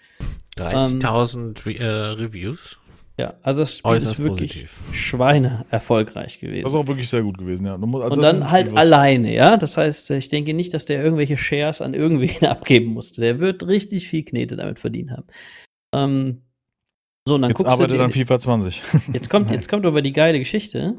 30.000 0.56 1.64
Re 1.66 1.78
äh, 1.78 1.84
Reviews. 2.22 2.78
Ja, 3.18 3.34
also 3.42 3.60
das 3.60 3.76
Spiel 3.76 3.90
Äußerst 3.90 4.12
ist 4.12 4.18
wirklich 4.22 4.52
positiv. 4.52 4.80
schweine 4.92 5.66
erfolgreich 5.70 6.40
gewesen. 6.40 6.62
Das 6.62 6.72
ist 6.72 6.76
auch 6.76 6.86
wirklich 6.86 7.08
sehr 7.08 7.22
gut 7.22 7.36
gewesen, 7.36 7.66
ja. 7.66 7.74
Also 7.74 7.86
und 7.86 8.22
dann 8.22 8.50
halt 8.50 8.68
Spiel, 8.68 8.78
alleine, 8.78 9.34
ja. 9.34 9.58
Das 9.58 9.76
heißt, 9.76 10.10
ich 10.10 10.28
denke 10.30 10.54
nicht, 10.54 10.72
dass 10.72 10.86
der 10.86 11.02
irgendwelche 11.02 11.36
Shares 11.36 11.82
an 11.82 11.92
irgendwen 11.92 12.46
abgeben 12.46 12.92
musste. 12.92 13.20
Der 13.20 13.38
wird 13.38 13.66
richtig 13.66 14.08
viel 14.08 14.24
Knete 14.24 14.56
damit 14.56 14.78
verdient 14.78 15.10
haben. 15.10 15.26
Ähm, 15.94 16.42
so, 17.28 17.34
und 17.34 17.42
dann 17.42 17.50
Jetzt 17.50 17.66
arbeitet 17.66 18.00
du 18.00 18.08
FIFA 18.10 18.40
20. 18.40 18.82
jetzt 19.12 19.28
kommt, 19.30 19.50
jetzt 19.50 19.68
kommt 19.70 19.84
aber 19.84 20.00
die 20.00 20.12
geile 20.12 20.38
Geschichte. 20.38 20.96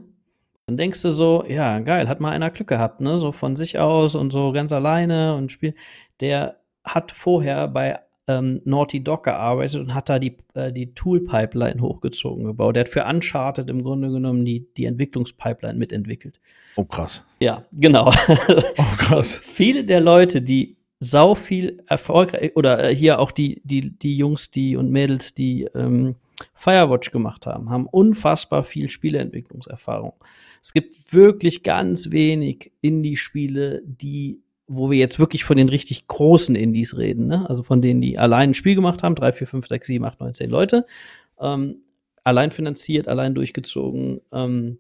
Dann 0.68 0.78
denkst 0.78 1.02
du 1.02 1.12
so, 1.12 1.44
ja, 1.48 1.80
geil, 1.80 2.08
hat 2.08 2.22
mal 2.22 2.32
einer 2.32 2.52
Glück 2.52 2.70
gehabt, 2.70 3.02
ne? 3.02 3.18
So 3.18 3.32
von 3.32 3.56
sich 3.56 3.80
aus 3.80 4.16
und 4.16 4.32
so 4.32 4.52
ganz 4.54 4.72
alleine 4.72 5.36
und 5.36 5.52
spielt. 5.52 5.76
Der 6.22 6.62
hat 6.86 7.12
vorher 7.12 7.68
bei 7.68 8.00
ähm, 8.28 8.62
Naughty 8.64 9.04
Dog 9.04 9.24
gearbeitet 9.24 9.82
und 9.82 9.94
hat 9.94 10.10
da 10.10 10.20
die, 10.20 10.38
äh, 10.54 10.72
die 10.72 10.94
Tool-Pipeline 10.94 11.82
hochgezogen 11.82 12.46
gebaut. 12.46 12.76
Der 12.76 12.86
hat 12.86 12.90
für 12.90 13.06
Uncharted 13.06 13.70
im 13.70 13.84
Grunde 13.84 14.10
genommen 14.10 14.46
die, 14.46 14.68
die 14.78 14.86
Entwicklungspipeline 14.86 15.78
mitentwickelt. 15.78 16.40
Oh, 16.76 16.86
krass. 16.86 17.26
Ja, 17.40 17.66
genau. 17.72 18.12
Oh, 18.78 18.96
krass. 18.98 19.36
Viele 19.46 19.84
der 19.84 20.02
Leute, 20.02 20.42
die 20.42 20.78
sau 21.00 21.36
viel 21.36 21.84
erfolgreich 21.88 22.56
oder 22.56 22.90
äh, 22.90 22.96
hier 22.96 23.20
auch 23.20 23.32
die, 23.32 23.62
die, 23.64 23.98
die 23.98 24.18
Jungs, 24.18 24.52
die 24.52 24.76
und 24.76 24.90
Mädels, 24.90 25.34
die 25.34 25.68
ähm, 25.76 26.16
Firewatch 26.54 27.12
gemacht 27.12 27.46
haben, 27.46 27.70
haben 27.70 27.88
unfassbar 27.88 28.64
viel 28.64 28.90
Spieleentwicklungserfahrung. 28.90 30.14
Es 30.62 30.74
gibt 30.74 31.14
wirklich 31.14 31.64
ganz 31.64 32.12
wenig 32.12 32.72
Indie-Spiele, 32.82 33.82
die, 33.86 34.42
wo 34.76 34.90
wir 34.92 34.98
jetzt 34.98 35.20
wirklich 35.20 35.44
von 35.44 35.58
den 35.58 35.70
richtig 35.70 36.08
großen 36.08 36.56
Indies 36.56 36.98
reden, 36.98 37.28
ne? 37.28 37.48
Also 37.50 37.64
von 37.64 37.82
denen, 37.82 38.02
die 38.02 38.18
allein 38.18 38.52
ein 38.52 38.54
Spiel 38.54 38.76
gemacht 38.76 39.04
haben, 39.04 39.16
drei, 39.16 39.32
vier, 39.32 39.48
fünf, 39.48 39.68
sechs, 39.68 39.88
sieben, 39.88 40.06
acht, 40.06 40.20
neun, 40.20 40.34
zehn 40.34 40.50
Leute, 40.50 40.86
ähm, 41.40 41.78
allein 42.24 42.52
finanziert, 42.52 43.08
allein 43.08 43.34
durchgezogen, 43.36 44.22
ähm, 44.32 44.78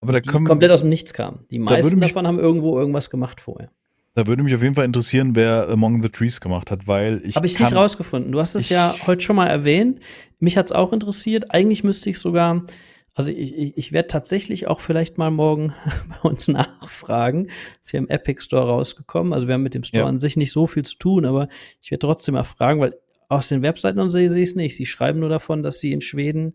Aber 0.00 0.12
da, 0.12 0.20
die 0.20 0.28
können, 0.28 0.46
komplett 0.46 0.70
aus 0.70 0.80
dem 0.80 0.88
Nichts 0.88 1.12
kamen. 1.14 1.40
Die 1.50 1.58
meisten 1.58 1.98
mich- 1.98 2.08
davon 2.08 2.26
haben 2.26 2.38
irgendwo 2.38 2.78
irgendwas 2.78 3.10
gemacht 3.10 3.40
vorher. 3.40 3.70
da 4.14 4.26
würde 4.26 4.42
mich 4.42 4.54
auf 4.54 4.62
jeden 4.62 4.74
Fall 4.74 4.84
interessieren, 4.84 5.34
wer 5.34 5.68
Among 5.68 6.02
the 6.02 6.08
Trees 6.08 6.40
gemacht 6.40 6.70
hat, 6.70 6.86
weil 6.86 7.22
ich. 7.24 7.36
Habe 7.36 7.46
ich 7.46 7.58
nicht 7.58 7.74
rausgefunden. 7.74 8.32
Du 8.32 8.40
hast 8.40 8.54
es 8.54 8.68
ja 8.68 8.94
heute 9.06 9.22
schon 9.22 9.36
mal 9.36 9.46
erwähnt. 9.46 10.00
Mich 10.38 10.56
hat 10.56 10.66
es 10.66 10.72
auch 10.72 10.92
interessiert. 10.92 11.50
Eigentlich 11.50 11.82
müsste 11.84 12.10
ich 12.10 12.18
sogar, 12.18 12.64
also 13.14 13.30
ich, 13.30 13.54
ich, 13.56 13.76
ich 13.76 13.92
werde 13.92 14.08
tatsächlich 14.08 14.66
auch 14.68 14.80
vielleicht 14.80 15.18
mal 15.18 15.30
morgen 15.30 15.74
bei 16.22 16.28
uns 16.28 16.48
nachfragen. 16.48 17.48
Ist 17.82 17.90
hier 17.90 17.98
im 17.98 18.08
Epic 18.08 18.42
Store 18.42 18.66
rausgekommen. 18.68 19.32
Also 19.32 19.46
wir 19.46 19.54
haben 19.54 19.62
mit 19.62 19.74
dem 19.74 19.84
Store 19.84 20.04
Ja. 20.04 20.08
an 20.08 20.18
sich 20.20 20.36
nicht 20.36 20.52
so 20.52 20.66
viel 20.66 20.84
zu 20.84 20.96
tun, 20.96 21.24
aber 21.26 21.48
ich 21.80 21.90
werde 21.90 22.06
trotzdem 22.06 22.34
mal 22.34 22.44
fragen, 22.44 22.80
weil 22.80 22.94
aus 23.28 23.48
den 23.48 23.62
Webseiten 23.62 23.98
und 23.98 24.08
so 24.10 24.18
sehe 24.18 24.42
ich 24.42 24.50
es 24.50 24.54
nicht. 24.56 24.76
Sie 24.76 24.86
schreiben 24.86 25.20
nur 25.20 25.28
davon, 25.28 25.62
dass 25.62 25.80
sie 25.80 25.92
in 25.92 26.00
Schweden 26.00 26.54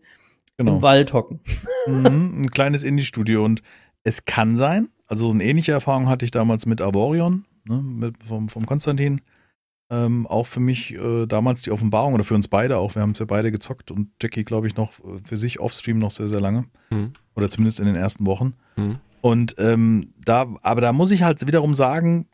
im 0.56 0.66
Genau. 0.66 0.82
Wald 0.82 1.12
hocken. 1.12 1.40
Mhm, 1.86 2.42
ein 2.42 2.50
kleines 2.50 2.82
Indie-Studio 2.82 3.44
und 3.44 3.62
Es 4.04 4.24
kann 4.24 4.56
sein. 4.56 4.88
Also 5.06 5.30
eine 5.30 5.42
ähnliche 5.44 5.72
Erfahrung 5.72 6.08
hatte 6.08 6.24
ich 6.24 6.30
damals 6.30 6.66
mit 6.66 6.80
Avorion, 6.80 7.44
ne, 7.64 7.76
mit, 7.82 8.22
vom, 8.24 8.48
vom 8.48 8.66
Konstantin. 8.66 9.20
Ähm, 9.90 10.26
auch 10.26 10.46
für 10.46 10.60
mich 10.60 10.94
äh, 10.94 11.24
damals 11.26 11.62
die 11.62 11.70
Offenbarung 11.70 12.12
oder 12.14 12.24
für 12.24 12.34
uns 12.34 12.46
beide 12.48 12.76
auch. 12.76 12.94
Wir 12.94 13.00
haben 13.02 13.12
es 13.12 13.20
ja 13.20 13.24
beide 13.24 13.50
gezockt 13.50 13.90
und 13.90 14.10
Jackie, 14.22 14.44
glaube 14.44 14.66
ich, 14.66 14.76
noch 14.76 14.98
äh, 15.00 15.18
für 15.24 15.36
sich 15.38 15.60
offstream 15.60 15.98
noch 15.98 16.10
sehr, 16.10 16.28
sehr 16.28 16.40
lange. 16.40 16.66
Hm. 16.90 17.12
Oder 17.34 17.48
zumindest 17.48 17.80
in 17.80 17.86
den 17.86 17.96
ersten 17.96 18.26
Wochen. 18.26 18.52
Hm. 18.74 18.98
Und 19.22 19.54
ähm, 19.58 20.12
da, 20.22 20.46
aber 20.62 20.80
da 20.82 20.92
muss 20.92 21.10
ich 21.10 21.22
halt 21.22 21.46
wiederum 21.46 21.74
sagen, 21.74 22.26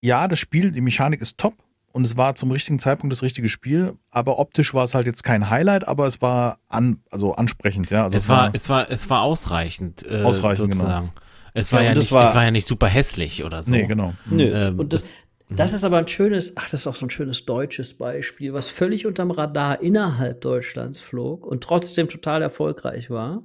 ja, 0.00 0.28
das 0.28 0.38
Spiel, 0.38 0.70
die 0.70 0.80
Mechanik 0.80 1.20
ist 1.20 1.36
top 1.36 1.54
und 1.92 2.04
es 2.04 2.16
war 2.16 2.36
zum 2.36 2.52
richtigen 2.52 2.78
Zeitpunkt 2.78 3.12
das 3.12 3.22
richtige 3.22 3.48
Spiel, 3.48 3.94
aber 4.12 4.38
optisch 4.38 4.72
war 4.72 4.84
es 4.84 4.94
halt 4.94 5.06
jetzt 5.08 5.24
kein 5.24 5.50
Highlight, 5.50 5.88
aber 5.88 6.06
es 6.06 6.22
war 6.22 6.58
an, 6.68 7.00
also 7.10 7.34
ansprechend, 7.34 7.90
ja. 7.90 8.04
Also 8.04 8.16
es, 8.16 8.28
war, 8.28 8.50
es 8.54 8.68
war, 8.68 8.88
es 8.90 9.10
war 9.10 9.22
ausreichend, 9.22 10.06
äh, 10.08 10.22
Ausreichend, 10.22 10.70
genau. 10.72 10.84
sozusagen. 10.84 11.12
Es 11.54 11.72
war 11.72 11.80
Ja, 11.80 11.86
ja, 11.86 11.92
es 11.94 11.98
nicht, 11.98 12.12
war- 12.12 12.28
es 12.28 12.34
war 12.36 12.44
ja 12.44 12.50
nicht 12.52 12.68
super 12.68 12.86
hässlich 12.86 13.42
oder 13.42 13.64
so. 13.64 13.72
nee, 13.74 13.86
genau. 13.86 14.14
Nö. 14.26 14.44
Ähm, 14.44 14.78
und 14.78 14.92
das, 14.92 15.06
das 15.08 15.14
ist 15.58 15.84
aber 15.84 15.98
ein 15.98 16.08
schönes, 16.08 16.56
ach, 16.56 16.70
das 16.70 16.80
ist 16.80 16.86
auch 16.86 16.94
so 16.96 17.06
ein 17.06 17.10
schönes 17.10 17.44
deutsches 17.44 17.94
Beispiel, 17.94 18.52
was 18.52 18.68
völlig 18.68 19.06
unterm 19.06 19.30
Radar 19.30 19.82
innerhalb 19.82 20.40
Deutschlands 20.40 21.00
flog 21.00 21.46
und 21.46 21.62
trotzdem 21.62 22.08
total 22.08 22.42
erfolgreich 22.42 23.10
war. 23.10 23.42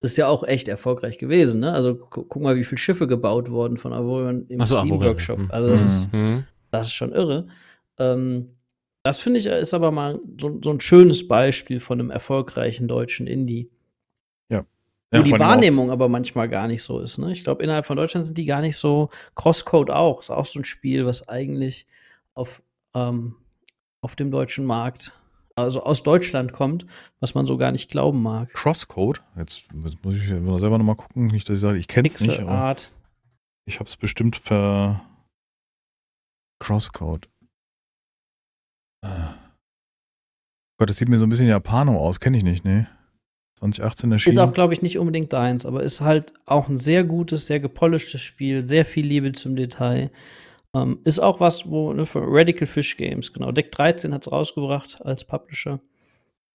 Das 0.00 0.12
ist 0.12 0.16
ja 0.18 0.28
auch 0.28 0.44
echt 0.44 0.68
erfolgreich 0.68 1.18
gewesen, 1.18 1.60
ne? 1.60 1.72
Also 1.72 1.94
gu 1.96 2.24
guck 2.24 2.42
mal, 2.42 2.56
wie 2.56 2.64
viele 2.64 2.78
Schiffe 2.78 3.06
gebaut 3.06 3.50
wurden 3.50 3.76
von 3.76 3.92
Avorion 3.92 4.46
im 4.48 4.64
so, 4.64 4.78
Steam-Workshop. 4.78 5.38
hm. 5.38 5.50
Also 5.50 5.70
das 5.70 5.80
Mhm. 5.80 5.86
ist, 5.86 6.12
Hm. 6.12 6.44
das 6.70 6.86
ist 6.88 6.94
schon 6.94 7.12
irre. 7.12 7.48
Ähm, 7.98 8.50
das 9.02 9.20
finde 9.20 9.38
ich 9.38 9.46
ist 9.46 9.72
aber 9.72 9.90
mal 9.92 10.18
so, 10.40 10.58
so 10.62 10.70
ein 10.70 10.80
schönes 10.80 11.26
Beispiel 11.28 11.80
von 11.80 12.00
einem 12.00 12.10
erfolgreichen 12.10 12.88
deutschen 12.88 13.26
Indie. 13.26 13.70
Wo 15.12 15.18
Ja, 15.18 15.22
die 15.22 15.32
allem 15.32 15.42
auch- 15.42 15.46
Wahrnehmung 15.48 15.90
aber 15.90 16.08
manchmal 16.08 16.48
gar 16.48 16.66
nicht 16.66 16.82
so 16.82 17.00
ist. 17.00 17.18
Ne? 17.18 17.30
Ich 17.32 17.44
glaube, 17.44 17.62
innerhalb 17.62 17.86
von 17.86 17.96
Deutschland 17.96 18.26
sind 18.26 18.36
die 18.38 18.44
gar 18.44 18.60
nicht 18.60 18.76
so. 18.76 19.08
Crosscode 19.36 19.90
auch. 19.90 20.20
Ist 20.20 20.30
auch 20.30 20.46
so 20.46 20.58
ein 20.58 20.64
Spiel, 20.64 21.06
was 21.06 21.28
eigentlich 21.28 21.86
auf, 22.34 22.60
ähm, 22.94 23.36
auf 24.00 24.16
dem 24.16 24.30
deutschen 24.30 24.64
Markt, 24.64 25.12
also 25.54 25.82
aus 25.82 26.02
Deutschland 26.02 26.52
kommt, 26.52 26.86
was 27.20 27.34
man 27.34 27.46
so 27.46 27.56
gar 27.56 27.70
nicht 27.72 27.90
glauben 27.90 28.20
mag. 28.20 28.52
Crosscode, 28.52 29.22
jetzt, 29.36 29.68
jetzt 29.84 30.04
muss 30.04 30.16
ich 30.16 30.26
selber 30.26 30.76
nochmal 30.78 30.96
gucken, 30.96 31.28
nicht, 31.28 31.48
dass 31.48 31.54
ich 31.56 31.60
sage, 31.62 31.78
ich 31.78 31.88
kenne 31.88 32.08
es 32.08 32.20
nicht, 32.20 32.40
Art. 32.40 32.90
ich 33.64 33.78
habe 33.78 33.88
es 33.88 33.96
bestimmt 33.96 34.36
ver 34.36 35.02
Crosscode. 36.58 37.28
Ah. 39.04 39.34
Gott, 40.78 40.90
das 40.90 40.96
sieht 40.96 41.08
mir 41.08 41.18
so 41.18 41.26
ein 41.26 41.30
bisschen 41.30 41.48
Japano 41.48 41.96
aus, 41.98 42.20
kenne 42.20 42.36
ich 42.38 42.44
nicht, 42.44 42.64
ne? 42.64 42.88
2018 43.58 44.12
erschienen. 44.12 44.32
Ist 44.32 44.38
auch, 44.38 44.52
glaube 44.52 44.74
ich, 44.74 44.82
nicht 44.82 44.98
unbedingt 44.98 45.32
deins, 45.32 45.64
aber 45.66 45.82
ist 45.82 46.00
halt 46.00 46.32
auch 46.44 46.68
ein 46.68 46.78
sehr 46.78 47.04
gutes, 47.04 47.46
sehr 47.46 47.60
gepolischtes 47.60 48.20
Spiel, 48.22 48.66
sehr 48.68 48.84
viel 48.84 49.06
Liebe 49.06 49.32
zum 49.32 49.56
Detail. 49.56 50.10
Ähm, 50.74 50.98
ist 51.04 51.18
auch 51.20 51.40
was, 51.40 51.66
wo, 51.68 51.92
ne, 51.92 52.04
für 52.06 52.20
Radical 52.22 52.66
Fish 52.66 52.96
Games, 52.96 53.32
genau. 53.32 53.52
Deck 53.52 53.72
13 53.72 54.12
hat 54.12 54.26
es 54.26 54.32
rausgebracht 54.32 54.98
als 55.02 55.24
Publisher. 55.24 55.80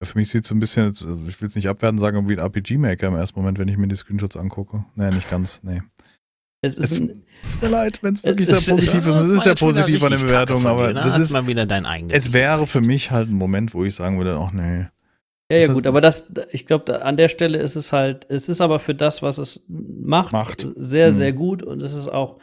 Für 0.04 0.18
mich 0.18 0.30
sieht 0.30 0.44
es 0.44 0.50
so 0.50 0.56
ein 0.56 0.60
bisschen, 0.60 0.88
jetzt, 0.88 1.06
also 1.06 1.22
ich 1.28 1.40
will 1.42 1.48
es 1.48 1.56
nicht 1.56 1.68
abwerten 1.68 2.00
sagen, 2.00 2.28
wie 2.30 2.34
ein 2.34 2.40
RPG-Maker 2.40 3.08
im 3.08 3.16
ersten 3.16 3.40
Moment, 3.40 3.60
wenn 3.60 3.68
ich 3.68 3.78
mir 3.78 3.88
die 3.88 3.96
Screenshots 3.96 4.36
angucke. 4.38 4.84
Nee, 4.96 5.12
nicht 5.12 5.30
ganz, 5.30 5.62
nee. 5.64 5.82
Es 6.64 6.76
ist 6.78 6.92
Es- 6.92 7.00
ein, 7.00 7.24
Tut 7.54 7.62
mir 7.64 7.70
leid, 7.70 8.00
wenn 8.04 8.14
es 8.14 8.24
wirklich 8.24 8.48
sehr 8.48 8.58
ist- 8.58 8.70
positiv 8.70 9.08
ist. 9.08 9.16
Es 9.16 9.32
ist 9.32 9.46
ja 9.48 9.56
positiv 9.56 10.04
an 10.04 10.12
den 10.12 10.22
Bewertungen, 10.22 10.66
aber 10.68 10.94
das 10.94 11.18
ist, 11.18 11.34
mal 11.34 11.48
wieder 11.48 11.66
dein 11.66 11.88
eigenes. 11.88 12.16
es 12.16 12.34
wäre 12.34 12.68
für 12.68 12.82
mich 12.82 13.10
halt 13.10 13.30
ein 13.30 13.34
Moment, 13.36 13.74
wo 13.74 13.84
ich 13.84 13.96
sagen 13.96 14.18
würde, 14.20 14.38
ach 14.40 14.52
nee. 14.52 14.86
Ja, 15.52 15.68
ja, 15.68 15.74
gut, 15.74 15.88
aber 15.88 16.02
das, 16.02 16.32
ich 16.52 16.66
glaube, 16.66 17.04
an 17.04 17.18
der 17.18 17.30
Stelle 17.30 17.60
ist 17.60 17.76
es 17.76 17.92
halt, 17.92 18.26
es 18.30 18.50
ist 18.50 18.62
aber 18.62 18.80
für 18.80 18.96
das, 18.96 19.22
was 19.22 19.38
es 19.38 19.66
macht, 19.68 20.32
Macht. 20.34 20.68
sehr, 20.76 21.10
Mhm. 21.10 21.16
sehr 21.16 21.34
gut 21.34 21.64
und 21.64 21.82
es 21.82 21.94
ist 21.94 22.08
auch, 22.08 22.40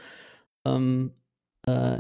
ähm, 0.66 1.12
äh, 1.66 1.98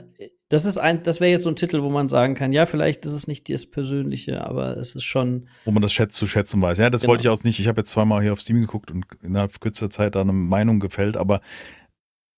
das 0.50 0.64
ist 0.64 0.78
ein, 0.78 1.02
das 1.02 1.20
wäre 1.20 1.30
jetzt 1.30 1.42
so 1.42 1.50
ein 1.50 1.56
Titel, 1.56 1.82
wo 1.82 1.90
man 1.90 2.08
sagen 2.08 2.34
kann, 2.34 2.52
ja, 2.54 2.64
vielleicht 2.64 3.04
ist 3.04 3.12
es 3.12 3.26
nicht 3.28 3.50
das 3.50 3.66
Persönliche, 3.66 4.46
aber 4.46 4.76
es 4.78 4.94
ist 4.94 5.04
schon, 5.04 5.46
wo 5.66 5.70
man 5.70 5.82
das 5.82 5.92
schätzt, 5.92 6.16
zu 6.16 6.26
schätzen 6.26 6.62
weiß. 6.62 6.78
Ja, 6.78 6.88
das 6.88 7.02
Genau. 7.02 7.10
wollte 7.10 7.22
ich 7.22 7.28
auch 7.28 7.44
nicht. 7.44 7.60
Ich 7.60 7.68
habe 7.68 7.80
jetzt 7.82 7.90
zweimal 7.90 8.22
hier 8.22 8.32
auf 8.32 8.40
Steam 8.40 8.60
geguckt 8.60 8.90
und 8.90 9.04
innerhalb 9.22 9.60
kürzester 9.60 9.90
Zeit 9.90 10.14
da 10.14 10.22
eine 10.22 10.32
Meinung 10.32 10.80
gefällt, 10.80 11.16
aber 11.18 11.42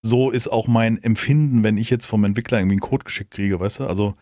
so 0.02 0.30
ist 0.30 0.48
auch 0.48 0.66
mein 0.66 1.00
Empfinden, 1.02 1.62
wenn 1.62 1.76
ich 1.76 1.90
jetzt 1.90 2.06
vom 2.06 2.24
Entwickler 2.24 2.58
irgendwie 2.58 2.74
einen 2.74 2.80
Code 2.80 3.04
geschickt 3.04 3.32
kriege, 3.32 3.60
weißt 3.60 3.80
du? 3.80 3.84
Also 3.84 4.14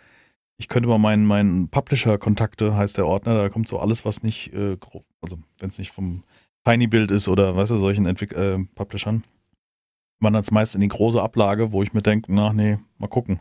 ich 0.59 0.69
könnte 0.69 0.89
mal 0.89 0.99
meinen, 0.99 1.25
meinen 1.25 1.69
Publisher-Kontakte, 1.69 2.77
heißt 2.77 2.99
der 2.99 3.07
Ordner, 3.07 3.37
da 3.37 3.49
kommt 3.49 3.69
so 3.69 3.79
alles, 3.79 4.05
was 4.05 4.23
nicht, 4.23 4.53
äh, 4.53 4.77
also 5.21 5.39
wenn 5.59 5.71
es 5.71 5.79
nicht 5.79 5.93
vom 5.93 6.25
Tiny-Build 6.65 7.11
ist 7.13 7.29
oder, 7.29 7.55
weißt 7.57 7.71
du, 7.71 7.79
solchen 7.79 8.07
Entwick 8.07 8.33
äh, 8.33 8.59
Publishern, 8.75 9.25
wandert 10.21 10.45
es 10.45 10.51
meist 10.51 10.75
in 10.75 10.81
die 10.81 10.89
große 10.89 11.23
Ablage, 11.23 11.71
wo 11.73 11.83
ich 11.83 11.93
mir 11.93 12.03
denke, 12.03 12.33
na 12.35 12.53
nee, 12.53 12.79
mal 12.99 13.07
gucken. 13.07 13.41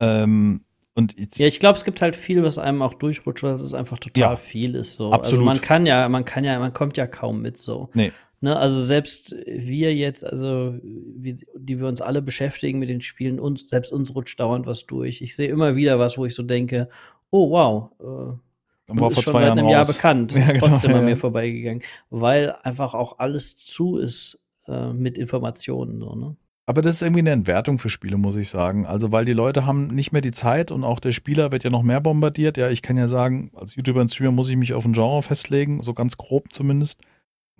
Ähm, 0.00 0.64
und 0.94 1.18
ich, 1.18 1.36
ja, 1.36 1.46
ich 1.46 1.60
glaube, 1.60 1.76
es 1.76 1.84
gibt 1.84 2.00
halt 2.00 2.16
viel, 2.16 2.42
was 2.42 2.56
einem 2.58 2.80
auch 2.80 2.94
durchrutscht, 2.94 3.42
weil 3.42 3.54
es 3.54 3.74
einfach 3.74 3.98
total 3.98 4.20
Ja, 4.20 4.36
viel 4.36 4.74
ist, 4.74 4.96
so. 4.96 5.12
absolut. 5.12 5.34
Also 5.40 5.44
man 5.44 5.60
kann 5.60 5.86
ja, 5.86 6.08
man 6.08 6.24
kann 6.24 6.44
ja, 6.44 6.58
man 6.58 6.72
kommt 6.72 6.96
ja 6.96 7.06
kaum 7.06 7.42
mit, 7.42 7.58
so. 7.58 7.90
Nee. 7.92 8.10
Ne, 8.42 8.56
also 8.56 8.82
selbst 8.82 9.36
wir 9.46 9.94
jetzt, 9.94 10.24
also 10.24 10.74
wie, 10.82 11.38
die 11.54 11.78
wir 11.78 11.86
uns 11.86 12.00
alle 12.00 12.22
beschäftigen 12.22 12.78
mit 12.78 12.88
den 12.88 13.02
Spielen, 13.02 13.38
uns, 13.38 13.68
selbst 13.68 13.92
uns 13.92 14.14
rutscht 14.14 14.40
dauernd 14.40 14.66
was 14.66 14.86
durch. 14.86 15.20
Ich 15.20 15.36
sehe 15.36 15.48
immer 15.48 15.76
wieder 15.76 15.98
was, 15.98 16.16
wo 16.16 16.24
ich 16.24 16.34
so 16.34 16.42
denke, 16.42 16.88
oh 17.30 17.50
wow, 17.50 17.90
äh, 18.00 18.98
war 18.98 19.10
ist 19.10 19.16
vor 19.16 19.22
schon 19.22 19.32
zwei 19.34 19.40
seit 19.40 19.52
einem 19.52 19.68
Jahr 19.68 19.84
bekannt, 19.84 20.32
Ja, 20.36 20.40
ist 20.44 20.54
genau, 20.54 20.66
trotzdem 20.68 20.92
ja, 20.92 20.98
an 20.98 21.04
mir 21.04 21.18
vorbeigegangen, 21.18 21.82
weil 22.08 22.52
einfach 22.62 22.94
auch 22.94 23.18
alles 23.18 23.58
zu 23.58 23.98
ist 23.98 24.40
äh, 24.66 24.92
mit 24.92 25.18
Informationen. 25.18 26.00
So, 26.00 26.14
ne? 26.14 26.36
Aber 26.64 26.82
das 26.82 26.96
ist 26.96 27.02
irgendwie 27.02 27.20
eine 27.20 27.32
Entwertung 27.32 27.78
für 27.78 27.88
Spiele, 27.88 28.16
muss 28.16 28.36
ich 28.36 28.48
sagen. 28.48 28.86
Also, 28.86 29.12
weil 29.12 29.24
die 29.24 29.32
Leute 29.32 29.66
haben 29.66 29.88
nicht 29.88 30.12
mehr 30.12 30.22
die 30.22 30.30
Zeit 30.30 30.70
und 30.70 30.84
auch 30.84 31.00
der 31.00 31.12
Spieler 31.12 31.52
wird 31.52 31.64
ja 31.64 31.70
noch 31.70 31.82
mehr 31.82 32.00
bombardiert. 32.00 32.56
Ja, 32.56 32.70
ich 32.70 32.80
kann 32.80 32.96
ja 32.96 33.08
sagen, 33.08 33.50
als 33.54 33.74
YouTuber 33.74 34.00
und 34.00 34.12
Streamer 34.12 34.32
muss 34.32 34.48
ich 34.48 34.56
mich 34.56 34.72
auf 34.72 34.84
ein 34.84 34.92
Genre 34.92 35.22
festlegen, 35.22 35.82
so 35.82 35.94
ganz 35.94 36.16
grob 36.16 36.52
zumindest, 36.52 37.00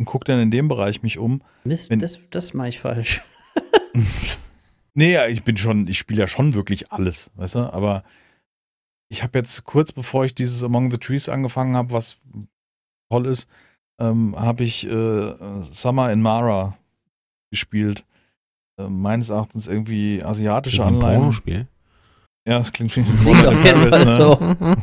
und 0.00 0.06
gucke 0.06 0.24
dann 0.24 0.40
in 0.40 0.50
dem 0.50 0.66
Bereich 0.66 1.02
mich 1.04 1.18
um. 1.18 1.42
Mist, 1.62 1.90
Wenn- 1.90 2.00
das, 2.00 2.18
das 2.30 2.54
mache 2.54 2.68
ich 2.70 2.80
falsch. 2.80 3.22
Nee, 4.94 5.12
ja, 5.12 5.28
ich 5.28 5.44
bin 5.44 5.56
schon, 5.56 5.86
ich 5.86 5.98
spiele 5.98 6.20
ja 6.20 6.26
schon 6.28 6.52
wirklich 6.54 6.90
alles, 6.90 7.30
weißt 7.36 7.54
du, 7.54 7.60
aber 7.72 8.02
ich 9.08 9.22
habe 9.22 9.38
jetzt 9.38 9.62
kurz 9.64 9.92
bevor 9.92 10.24
ich 10.24 10.34
dieses 10.34 10.64
Among 10.64 10.90
the 10.90 10.98
Trees 10.98 11.28
angefangen 11.28 11.76
habe, 11.76 11.92
was 11.92 12.18
toll 13.10 13.26
ist, 13.26 13.48
ähm, 14.00 14.34
habe 14.36 14.64
ich 14.64 14.84
äh, 14.86 15.34
Summer 15.72 16.10
in 16.10 16.20
Mara 16.20 16.76
gespielt. 17.52 18.04
Äh, 18.80 18.88
meines 18.88 19.30
Erachtens 19.30 19.68
irgendwie 19.68 20.22
asiatische 20.24 20.82
ein 20.82 20.94
Anleihen. 20.94 21.18
Pornospiel. 21.20 21.68
Ja, 22.48 22.58
das 22.58 22.72
klingt 22.72 22.96
wie 22.96 23.02
Fall 23.02 24.16
so. 24.20 24.34
ne? 24.40 24.76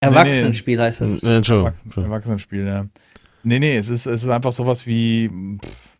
Erwachsenenspiel 0.00 0.80
heißt 0.80 1.02
das. 1.02 1.22
Äh, 1.22 1.36
Entschuldigung. 1.36 1.72
Erwachsen- 1.84 2.04
Erwachsenenspiel, 2.04 2.66
ja. 2.66 2.86
Nee, 3.44 3.58
nee, 3.58 3.76
es 3.76 3.88
ist, 3.88 4.06
es 4.06 4.22
ist 4.22 4.28
einfach 4.28 4.52
sowas 4.52 4.86
wie 4.86 5.28
pff, 5.62 5.98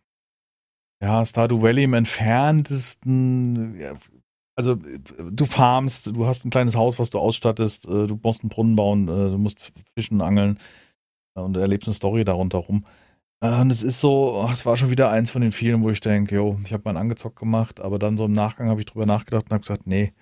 ja, 1.01 1.25
Stardew 1.25 1.61
Valley 1.61 1.83
im 1.83 1.93
entferntesten. 1.93 3.77
Ja, 3.79 3.93
also 4.55 4.75
du 4.75 5.45
farmst, 5.45 6.07
du 6.07 6.25
hast 6.25 6.45
ein 6.45 6.49
kleines 6.49 6.75
Haus, 6.75 6.99
was 6.99 7.09
du 7.09 7.19
ausstattest, 7.19 7.87
äh, 7.87 8.07
du 8.07 8.19
musst 8.21 8.41
einen 8.43 8.49
Brunnen 8.49 8.75
bauen, 8.75 9.07
äh, 9.09 9.31
du 9.31 9.37
musst 9.37 9.73
fischen, 9.97 10.21
angeln 10.21 10.59
äh, 11.35 11.41
und 11.41 11.57
erlebst 11.57 11.87
eine 11.87 11.95
Story 11.95 12.23
darunter 12.23 12.59
rum. 12.59 12.85
Und 13.41 13.71
es 13.71 13.83
ist 13.83 13.99
so, 13.99 14.35
oh, 14.41 14.49
es 14.53 14.65
war 14.65 14.77
schon 14.77 14.89
wieder 14.89 15.09
eins 15.09 15.29
von 15.29 15.41
den 15.41 15.51
vielen, 15.51 15.83
wo 15.83 15.89
ich 15.89 15.99
denke, 15.99 16.35
jo, 16.35 16.57
ich 16.63 16.71
habe 16.71 16.83
mal 16.85 16.91
einen 16.91 16.99
angezockt 16.99 17.37
gemacht, 17.37 17.81
aber 17.81 17.99
dann 17.99 18.15
so 18.15 18.23
im 18.25 18.31
Nachgang 18.31 18.69
habe 18.69 18.79
ich 18.79 18.85
drüber 18.85 19.05
nachgedacht 19.05 19.45
und 19.45 19.51
habe 19.51 19.61
gesagt, 19.61 19.85
nee, 19.85 20.13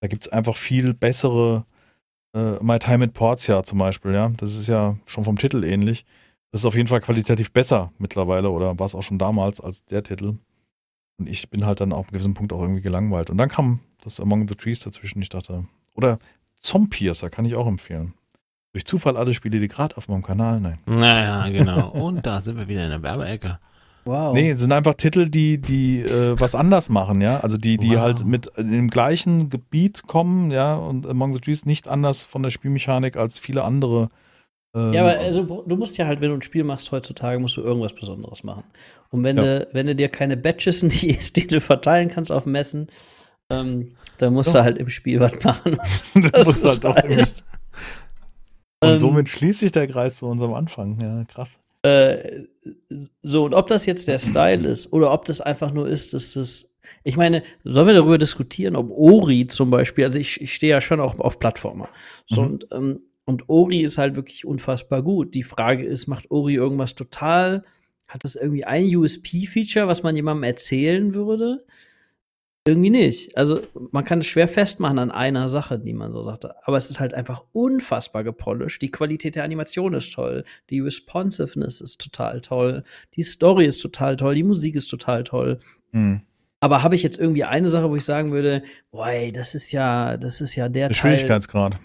da 0.00 0.06
gibt 0.08 0.26
es 0.26 0.32
einfach 0.32 0.56
viel 0.56 0.94
bessere 0.94 1.66
äh, 2.36 2.62
My 2.62 2.78
Time 2.78 3.04
at 3.06 3.14
Portia 3.14 3.64
zum 3.64 3.78
Beispiel, 3.78 4.12
ja. 4.12 4.28
Das 4.36 4.54
ist 4.56 4.68
ja 4.68 4.96
schon 5.06 5.24
vom 5.24 5.38
Titel 5.38 5.64
ähnlich. 5.64 6.04
Das 6.52 6.62
ist 6.62 6.66
auf 6.66 6.74
jeden 6.74 6.88
Fall 6.88 7.00
qualitativ 7.00 7.52
besser 7.52 7.92
mittlerweile 7.98 8.50
oder 8.50 8.78
war 8.78 8.86
es 8.86 8.94
auch 8.94 9.02
schon 9.02 9.18
damals 9.18 9.60
als 9.60 9.84
der 9.84 10.02
Titel. 10.02 10.34
Und 11.18 11.28
ich 11.28 11.48
bin 11.50 11.64
halt 11.66 11.80
dann 11.80 11.92
auf 11.92 12.06
einem 12.06 12.12
gewissen 12.12 12.34
Punkt 12.34 12.52
auch 12.52 12.60
irgendwie 12.62 12.80
gelangweilt. 12.80 13.30
Und 13.30 13.38
dann 13.38 13.48
kam 13.48 13.80
das 14.02 14.20
Among 14.20 14.48
the 14.48 14.54
Trees 14.54 14.80
dazwischen. 14.80 15.20
Ich 15.22 15.28
dachte, 15.28 15.64
oder 15.94 16.18
Zompiercer 16.60 17.30
kann 17.30 17.44
ich 17.44 17.54
auch 17.54 17.66
empfehlen. 17.66 18.14
Durch 18.72 18.84
Zufall 18.84 19.16
alle 19.16 19.34
Spiele, 19.34 19.60
die 19.60 19.68
gerade 19.68 19.96
auf 19.96 20.08
meinem 20.08 20.22
Kanal, 20.22 20.60
nein. 20.60 20.78
Naja, 20.86 21.48
genau. 21.52 21.88
Und 21.90 22.24
da 22.26 22.40
sind 22.40 22.56
wir 22.56 22.68
wieder 22.68 22.84
in 22.84 22.90
der 22.90 23.02
Werbeecke. 23.02 23.58
Wow. 24.06 24.32
Nee, 24.32 24.52
es 24.52 24.60
sind 24.60 24.72
einfach 24.72 24.94
Titel, 24.94 25.28
die, 25.28 25.58
die 25.58 26.00
äh, 26.00 26.38
was 26.40 26.54
anders 26.54 26.88
machen, 26.88 27.20
ja. 27.20 27.40
Also 27.40 27.58
die, 27.58 27.76
die 27.76 27.90
Wow. 27.90 27.98
halt 28.00 28.24
mit 28.24 28.46
in 28.56 28.70
dem 28.70 28.88
gleichen 28.88 29.50
Gebiet 29.50 30.04
kommen, 30.06 30.50
ja, 30.50 30.74
und 30.74 31.06
Among 31.06 31.34
the 31.34 31.40
Trees 31.40 31.66
nicht 31.66 31.86
anders 31.86 32.24
von 32.24 32.42
der 32.42 32.50
Spielmechanik 32.50 33.16
als 33.16 33.38
viele 33.38 33.62
andere. 33.62 34.08
Ähm, 34.74 34.92
Ja, 34.92 35.02
aber 35.02 35.18
also, 35.18 35.42
du 35.66 35.76
musst 35.76 35.98
ja 35.98 36.06
halt, 36.06 36.20
wenn 36.20 36.28
du 36.30 36.36
ein 36.36 36.42
Spiel 36.42 36.64
machst 36.64 36.90
heutzutage, 36.92 37.38
musst 37.38 37.56
du 37.56 37.62
irgendwas 37.62 37.92
Besonderes 37.94 38.42
machen. 38.44 38.64
Und 39.10 39.24
wenn, 39.24 39.36
Ja. 39.36 39.42
du, 39.42 39.68
wenn 39.72 39.86
du 39.86 39.94
dir 39.94 40.08
keine 40.08 40.36
Badges 40.36 40.82
und 40.82 40.90
die, 41.36 41.46
du 41.46 41.60
verteilen 41.60 42.08
kannst 42.10 42.30
auf 42.32 42.46
Messen, 42.46 42.88
ähm, 43.50 43.92
dann 44.18 44.32
musst 44.34 44.48
Doch. 44.50 44.54
du 44.54 44.62
halt 44.64 44.78
im 44.78 44.88
Spiel 44.88 45.18
was 45.20 45.42
machen. 45.42 45.78
das 46.14 46.32
Was 46.32 46.46
muss 46.46 46.60
das 46.62 46.70
halt 46.82 46.86
auch 46.86 46.96
heißt. 46.96 47.44
Und 48.82 48.88
Ähm, 48.92 48.98
somit 48.98 49.28
schließt 49.28 49.58
sich 49.60 49.72
der 49.72 49.86
Kreis 49.86 50.16
zu 50.16 50.26
unserem 50.26 50.54
Anfang. 50.54 50.98
Ja, 51.00 51.24
krass. 51.24 51.58
Äh, 51.82 52.44
so, 53.22 53.44
und 53.44 53.52
ob 53.54 53.66
das 53.68 53.84
jetzt 53.86 54.08
der 54.08 54.18
Style 54.18 54.66
ist 54.66 54.90
oder 54.92 55.12
ob 55.12 55.24
das 55.26 55.40
einfach 55.42 55.70
nur 55.72 55.86
ist, 55.88 56.14
dass 56.14 56.32
das. 56.32 56.72
Ich 57.04 57.16
meine, 57.16 57.42
sollen 57.64 57.86
wir 57.88 57.94
darüber 57.94 58.16
diskutieren, 58.18 58.76
ob 58.76 58.90
Ori 58.90 59.46
zum 59.46 59.70
Beispiel, 59.70 60.04
also 60.04 60.18
ich, 60.18 60.40
ich 60.40 60.54
stehe 60.54 60.70
ja 60.72 60.80
schon 60.80 61.00
auch 61.00 61.18
auf 61.18 61.38
Plattformer. 61.38 61.88
So, 62.26 62.40
Mhm. 62.42 62.46
und, 62.48 62.66
ähm, 62.72 63.00
und 63.30 63.48
Ori 63.48 63.80
ist 63.80 63.96
halt 63.96 64.16
wirklich 64.16 64.44
unfassbar 64.44 65.02
gut. 65.02 65.34
Die 65.34 65.44
Frage 65.44 65.84
ist, 65.84 66.06
macht 66.06 66.30
Ori 66.30 66.54
irgendwas 66.54 66.94
total? 66.94 67.64
Hat 68.08 68.24
das 68.24 68.34
irgendwie 68.34 68.64
ein 68.64 68.84
USP-Feature, 68.84 69.86
was 69.86 70.02
man 70.02 70.16
jemandem 70.16 70.42
erzählen 70.42 71.14
würde? 71.14 71.64
Irgendwie 72.66 72.90
nicht. 72.90 73.38
Also 73.38 73.60
man 73.90 74.04
kann 74.04 74.18
es 74.18 74.26
schwer 74.26 74.48
festmachen 74.48 74.98
an 74.98 75.10
einer 75.10 75.48
Sache, 75.48 75.78
die 75.78 75.94
man 75.94 76.12
so 76.12 76.24
sagte. 76.24 76.54
Aber 76.64 76.76
es 76.76 76.90
ist 76.90 77.00
halt 77.00 77.14
einfach 77.14 77.44
unfassbar 77.52 78.22
gepolished. 78.22 78.82
Die 78.82 78.90
Qualität 78.90 79.36
der 79.36 79.44
Animation 79.44 79.94
ist 79.94 80.12
toll. 80.12 80.44
Die 80.68 80.80
Responsiveness 80.80 81.80
ist 81.80 82.00
total 82.00 82.42
toll. 82.42 82.84
Die 83.14 83.22
Story 83.22 83.64
ist 83.64 83.80
total 83.80 84.16
toll. 84.16 84.34
Die 84.34 84.42
Musik 84.42 84.74
ist 84.74 84.88
total 84.88 85.24
toll. 85.24 85.60
Hm. 85.92 86.20
Aber 86.60 86.82
habe 86.82 86.94
ich 86.94 87.02
jetzt 87.02 87.18
irgendwie 87.18 87.44
eine 87.44 87.68
Sache, 87.68 87.88
wo 87.88 87.96
ich 87.96 88.04
sagen 88.04 88.32
würde, 88.32 88.62
boah, 88.90 89.08
ey, 89.08 89.32
das 89.32 89.54
ist 89.54 89.72
ja, 89.72 90.18
das 90.18 90.42
ist 90.42 90.54
ja 90.54 90.68
der, 90.68 90.88
Der 90.88 90.96
Teil. 90.96 91.16
Schwierigkeitsgrad. 91.16 91.76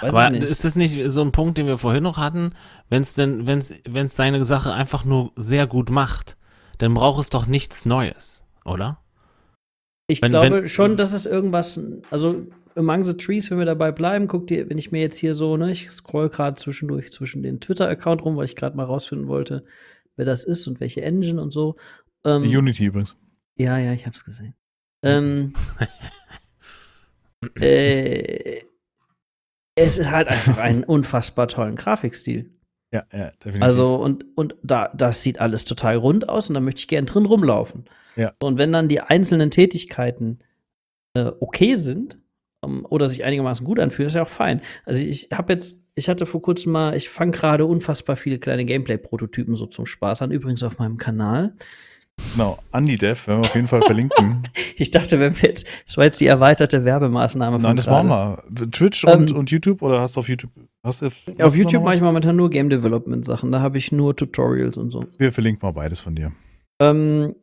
Weiß 0.00 0.14
Aber 0.14 0.34
ist 0.36 0.64
das 0.64 0.76
nicht 0.76 0.98
so 1.10 1.22
ein 1.22 1.32
Punkt, 1.32 1.58
den 1.58 1.66
wir 1.66 1.78
vorhin 1.78 2.02
noch 2.02 2.18
hatten? 2.18 2.52
Wenn 2.88 3.02
es 3.02 3.14
denn, 3.14 3.46
wenn 3.46 3.58
es, 3.58 3.74
wenn 3.88 4.06
es 4.06 4.16
seine 4.16 4.44
Sache 4.44 4.72
einfach 4.72 5.04
nur 5.04 5.32
sehr 5.36 5.66
gut 5.66 5.90
macht, 5.90 6.36
dann 6.78 6.94
braucht 6.94 7.20
es 7.20 7.30
doch 7.30 7.46
nichts 7.46 7.84
Neues, 7.84 8.44
oder? 8.64 9.00
Ich 10.08 10.22
Wenn- 10.22 10.30
glaube 10.30 10.50
wenn- 10.62 10.68
schon, 10.68 10.96
dass 10.96 11.12
es 11.12 11.26
irgendwas, 11.26 11.80
also 12.10 12.46
Among 12.76 13.04
the 13.04 13.14
Trees, 13.14 13.50
wenn 13.50 13.58
wir 13.58 13.64
dabei 13.64 13.90
bleiben, 13.90 14.28
guck 14.28 14.46
dir, 14.48 14.68
wenn 14.68 14.76
ich 14.76 14.92
mir 14.92 15.00
jetzt 15.00 15.16
hier 15.16 15.34
so, 15.34 15.56
ne, 15.56 15.72
ich 15.72 15.90
scroll 15.90 16.28
gerade 16.28 16.56
zwischendurch 16.60 17.10
zwischen 17.10 17.42
den 17.42 17.58
Twitter-Account 17.58 18.22
rum, 18.22 18.36
weil 18.36 18.44
ich 18.44 18.54
gerade 18.54 18.76
mal 18.76 18.84
rausfinden 18.84 19.28
wollte, 19.28 19.64
wer 20.16 20.26
das 20.26 20.44
ist 20.44 20.66
und 20.66 20.78
welche 20.78 21.00
Engine 21.02 21.40
und 21.40 21.52
so. 21.52 21.76
Ähm, 22.24 22.42
Unity 22.42 22.84
übrigens. 22.84 23.16
ja, 23.56 23.78
ja, 23.78 23.94
ich 23.94 24.06
hab's 24.06 24.24
gesehen. 24.26 24.54
Ähm, 25.02 25.54
äh, 27.60 28.60
es 29.76 29.98
ist 29.98 30.10
halt 30.10 30.28
einfach 30.28 30.58
einen 30.58 30.84
unfassbar 30.84 31.48
tollen 31.48 31.76
Grafikstil. 31.76 32.50
Ja, 32.92 33.04
ja, 33.12 33.30
definitiv. 33.30 33.62
Also, 33.62 33.96
und, 33.96 34.24
und 34.36 34.56
da, 34.62 34.90
das 34.94 35.22
sieht 35.22 35.40
alles 35.40 35.64
total 35.64 35.96
rund 35.96 36.28
aus 36.28 36.48
und 36.48 36.54
da 36.54 36.60
möchte 36.60 36.80
ich 36.80 36.88
gern 36.88 37.06
drin 37.06 37.26
rumlaufen. 37.26 37.84
Ja. 38.16 38.32
Und 38.40 38.58
wenn 38.58 38.72
dann 38.72 38.88
die 38.88 39.00
einzelnen 39.00 39.50
Tätigkeiten 39.50 40.38
äh, 41.14 41.32
okay 41.40 41.76
sind 41.76 42.18
ähm, 42.64 42.86
oder 42.88 43.08
sich 43.08 43.24
einigermaßen 43.24 43.66
gut 43.66 43.78
anfühlen, 43.78 44.08
ist 44.08 44.14
ja 44.14 44.22
auch 44.22 44.28
fein. 44.28 44.62
Also 44.84 45.04
ich 45.04 45.28
habe 45.32 45.52
jetzt, 45.52 45.82
ich 45.94 46.08
hatte 46.08 46.24
vor 46.24 46.40
kurzem 46.40 46.72
mal, 46.72 46.96
ich 46.96 47.10
fange 47.10 47.32
gerade 47.32 47.66
unfassbar 47.66 48.16
viele 48.16 48.38
kleine 48.38 48.64
Gameplay-Prototypen 48.64 49.54
so 49.54 49.66
zum 49.66 49.84
Spaß 49.84 50.22
an, 50.22 50.30
übrigens 50.30 50.62
auf 50.62 50.78
meinem 50.78 50.96
Kanal. 50.96 51.54
Genau, 52.32 52.58
AndiDev, 52.72 53.26
werden 53.26 53.42
wir 53.42 53.48
auf 53.48 53.54
jeden 53.54 53.68
Fall 53.68 53.82
verlinken. 53.82 54.48
Ich 54.78 54.90
dachte, 54.90 55.18
wenn 55.18 55.34
wir 55.40 55.48
jetzt, 55.48 55.66
das 55.86 55.96
war 55.96 56.04
jetzt 56.04 56.20
die 56.20 56.26
erweiterte 56.26 56.84
Werbemaßnahme. 56.84 57.56
von 57.56 57.62
Nein, 57.62 57.76
das 57.76 57.86
gerade. 57.86 58.06
machen 58.06 58.38
wir. 58.50 58.70
Twitch 58.70 59.04
und, 59.04 59.30
Ähm, 59.30 59.36
und 59.38 59.50
YouTube 59.50 59.80
oder 59.80 60.02
hast 60.02 60.16
du 60.16 60.20
auf 60.20 60.28
YouTube? 60.28 60.50
Hast 60.84 61.00
du, 61.00 61.06
hast 61.06 61.42
Auf 61.42 61.56
YouTube 61.56 61.82
mache 61.82 61.94
ich 61.94 62.02
momentan 62.02 62.36
nur 62.36 62.50
Game 62.50 62.68
Development 62.68 63.24
Sachen, 63.24 63.52
da 63.52 63.60
habe 63.60 63.78
ich 63.78 63.90
nur 63.90 64.14
Tutorials 64.14 64.76
und 64.76 64.90
so. 64.90 65.06
Wir 65.16 65.32
verlinken 65.32 65.66
mal 65.66 65.72
beides 65.72 66.00
von 66.00 66.14
dir. 66.14 66.30
Ähm, 66.78 67.34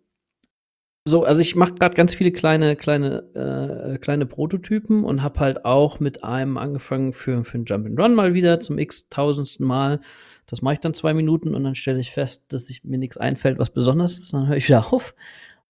so, 1.06 1.24
also 1.24 1.42
ich 1.42 1.56
mache 1.56 1.74
gerade 1.74 1.96
ganz 1.96 2.14
viele 2.14 2.32
kleine, 2.32 2.76
kleine, 2.76 3.94
äh, 3.96 3.98
kleine 3.98 4.26
Prototypen 4.26 5.04
und 5.04 5.22
habe 5.22 5.40
halt 5.40 5.66
auch 5.66 6.00
mit 6.00 6.24
einem 6.24 6.58
angefangen 6.58 7.12
für, 7.14 7.44
für 7.44 7.58
ein 7.58 7.66
Jump 7.66 7.88
and 7.88 8.00
Run 8.00 8.14
mal 8.16 8.34
wieder 8.34 8.60
zum 8.60 8.78
x-tausendsten 8.78 9.66
Mal. 9.66 10.00
Das 10.46 10.62
mache 10.62 10.76
ich 10.76 10.80
dann 10.80 10.94
zwei 10.94 11.14
Minuten 11.14 11.56
und 11.56 11.64
dann 11.64 11.76
stelle 11.76 12.00
ich 12.00 12.12
fest, 12.12 12.52
dass 12.54 12.68
sich 12.68 12.84
mir 12.84 12.98
nichts 12.98 13.18
einfällt, 13.18 13.60
was 13.60 13.70
besonders 13.70 14.18
ist. 14.18 14.34
Dann 14.34 14.48
höre 14.48 14.58
ich 14.58 14.68
wieder 14.68 14.94
auf. 14.94 15.16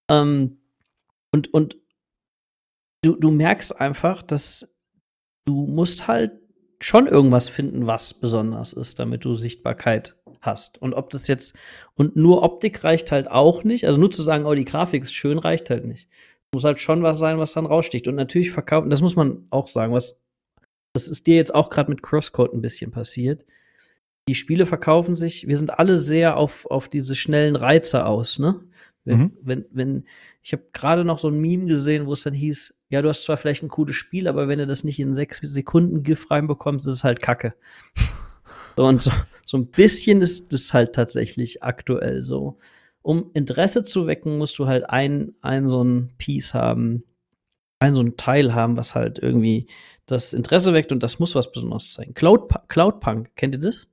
Ähm, 0.10 0.58
und 1.32 1.54
und 1.54 1.78
du, 3.04 3.16
du 3.16 3.32
merkst 3.32 3.80
einfach, 3.80 4.24
dass 4.24 4.76
du 5.46 5.66
musst 5.68 6.08
halt 6.08 6.32
schon 6.80 7.08
irgendwas 7.08 7.50
finden, 7.50 7.88
was 7.88 8.14
besonders 8.14 8.74
ist, 8.74 9.00
damit 9.00 9.26
du 9.26 9.36
Sichtbarkeit 9.36 10.16
hast. 10.42 10.82
Und 10.82 10.94
ob 10.94 11.10
das 11.10 11.28
jetzt 11.28 11.56
und 11.96 12.16
nur 12.16 12.44
Optik 12.44 12.84
reicht 12.84 13.12
halt 13.12 13.30
auch 13.30 13.64
nicht. 13.64 13.86
Also 13.86 14.00
nur 14.00 14.12
zu 14.12 14.24
sagen, 14.24 14.46
oh, 14.46 14.54
die 14.54 14.66
Grafik 14.66 15.04
ist 15.04 15.14
schön, 15.14 15.40
reicht 15.40 15.70
halt 15.70 15.86
nicht. 15.86 16.10
Muss 16.54 16.64
halt 16.64 16.80
schon 16.80 17.02
was 17.04 17.20
sein, 17.20 17.40
was 17.40 17.54
dann 17.54 17.66
raussticht. 17.66 18.08
Und 18.08 18.16
natürlich 18.16 18.52
verkaufen, 18.52 18.90
das 18.90 19.02
muss 19.02 19.16
man 19.16 19.48
auch 19.50 19.68
sagen, 19.68 19.94
was, 19.94 20.20
das 20.94 21.08
ist 21.08 21.26
dir 21.28 21.36
jetzt 21.36 21.56
auch 21.56 21.70
gerade 21.70 21.90
mit 21.90 22.04
Crosscode 22.04 22.54
ein 22.54 22.62
bisschen 22.62 22.92
passiert. 22.92 23.46
Die 24.28 24.36
Spiele 24.36 24.66
verkaufen 24.66 25.16
sich, 25.16 25.48
wir 25.48 25.58
sind 25.58 25.78
alle 25.78 25.98
sehr 25.98 26.38
auf, 26.38 26.66
auf 26.68 26.88
diese 26.88 27.16
schnellen 27.16 27.56
Reize 27.56 28.06
aus, 28.06 28.40
ne? 28.40 28.62
Wenn, 29.06 29.20
Mhm. 29.20 29.32
wenn, 29.42 29.66
wenn, 29.72 30.04
ich 30.42 30.54
habe 30.54 30.64
gerade 30.72 31.04
noch 31.04 31.20
so 31.20 31.28
ein 31.28 31.42
Meme 31.42 31.66
gesehen, 31.66 32.06
wo 32.06 32.14
es 32.14 32.24
dann 32.24 32.34
hieß, 32.34 32.74
ja, 32.90 33.02
du 33.02 33.10
hast 33.10 33.24
zwar 33.24 33.36
vielleicht 33.36 33.64
ein 33.64 33.70
cooles 33.70 33.96
Spiel, 33.96 34.28
aber 34.30 34.48
wenn 34.48 34.60
du 34.60 34.68
das 34.68 34.86
nicht 34.86 35.00
in 35.00 35.14
sechs 35.14 35.40
Sekunden 35.42 36.04
GIF 36.04 36.32
reinbekommst, 36.32 36.88
ist 36.88 36.94
es 36.94 37.04
halt 37.04 37.22
Kacke. 37.22 37.54
So, 38.76 38.86
und 38.86 39.02
so, 39.04 39.12
so 39.46 39.58
ein 39.58 39.68
bisschen 39.68 40.22
ist 40.24 40.52
das 40.52 40.74
halt 40.74 40.94
tatsächlich 40.96 41.62
aktuell 41.62 42.24
so. 42.24 42.58
Um 43.04 43.30
Interesse 43.36 43.84
zu 43.84 44.08
wecken, 44.08 44.40
musst 44.40 44.58
du 44.58 44.66
halt 44.66 44.90
ein, 44.90 45.36
ein 45.42 45.68
so 45.68 45.84
ein 45.84 46.10
Piece 46.18 46.56
haben, 46.56 47.04
ein 47.80 47.94
so 47.94 48.02
ein 48.02 48.18
Teil 48.18 48.56
haben, 48.56 48.78
was 48.78 48.96
halt 48.96 49.20
irgendwie 49.20 49.68
das 50.08 50.34
Interesse 50.34 50.74
weckt 50.74 50.92
und 50.92 51.04
das 51.04 51.20
muss 51.20 51.36
was 51.36 51.52
Besonderes 51.52 51.94
sein. 51.94 52.16
Cloud, 52.16 52.52
Cloudpunk, 52.68 53.36
kennt 53.36 53.54
ihr 53.54 53.62
das? 53.62 53.90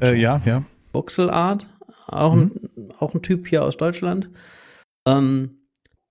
Äh, 0.00 0.14
ja, 0.16 0.40
ja. 0.44 0.62
Voxel 0.92 1.30
Art, 1.30 1.66
auch, 2.06 2.32
ein, 2.32 2.52
auch 2.98 3.14
ein 3.14 3.22
Typ 3.22 3.46
hier 3.46 3.64
aus 3.64 3.76
Deutschland. 3.76 4.28
Ähm, 5.06 5.58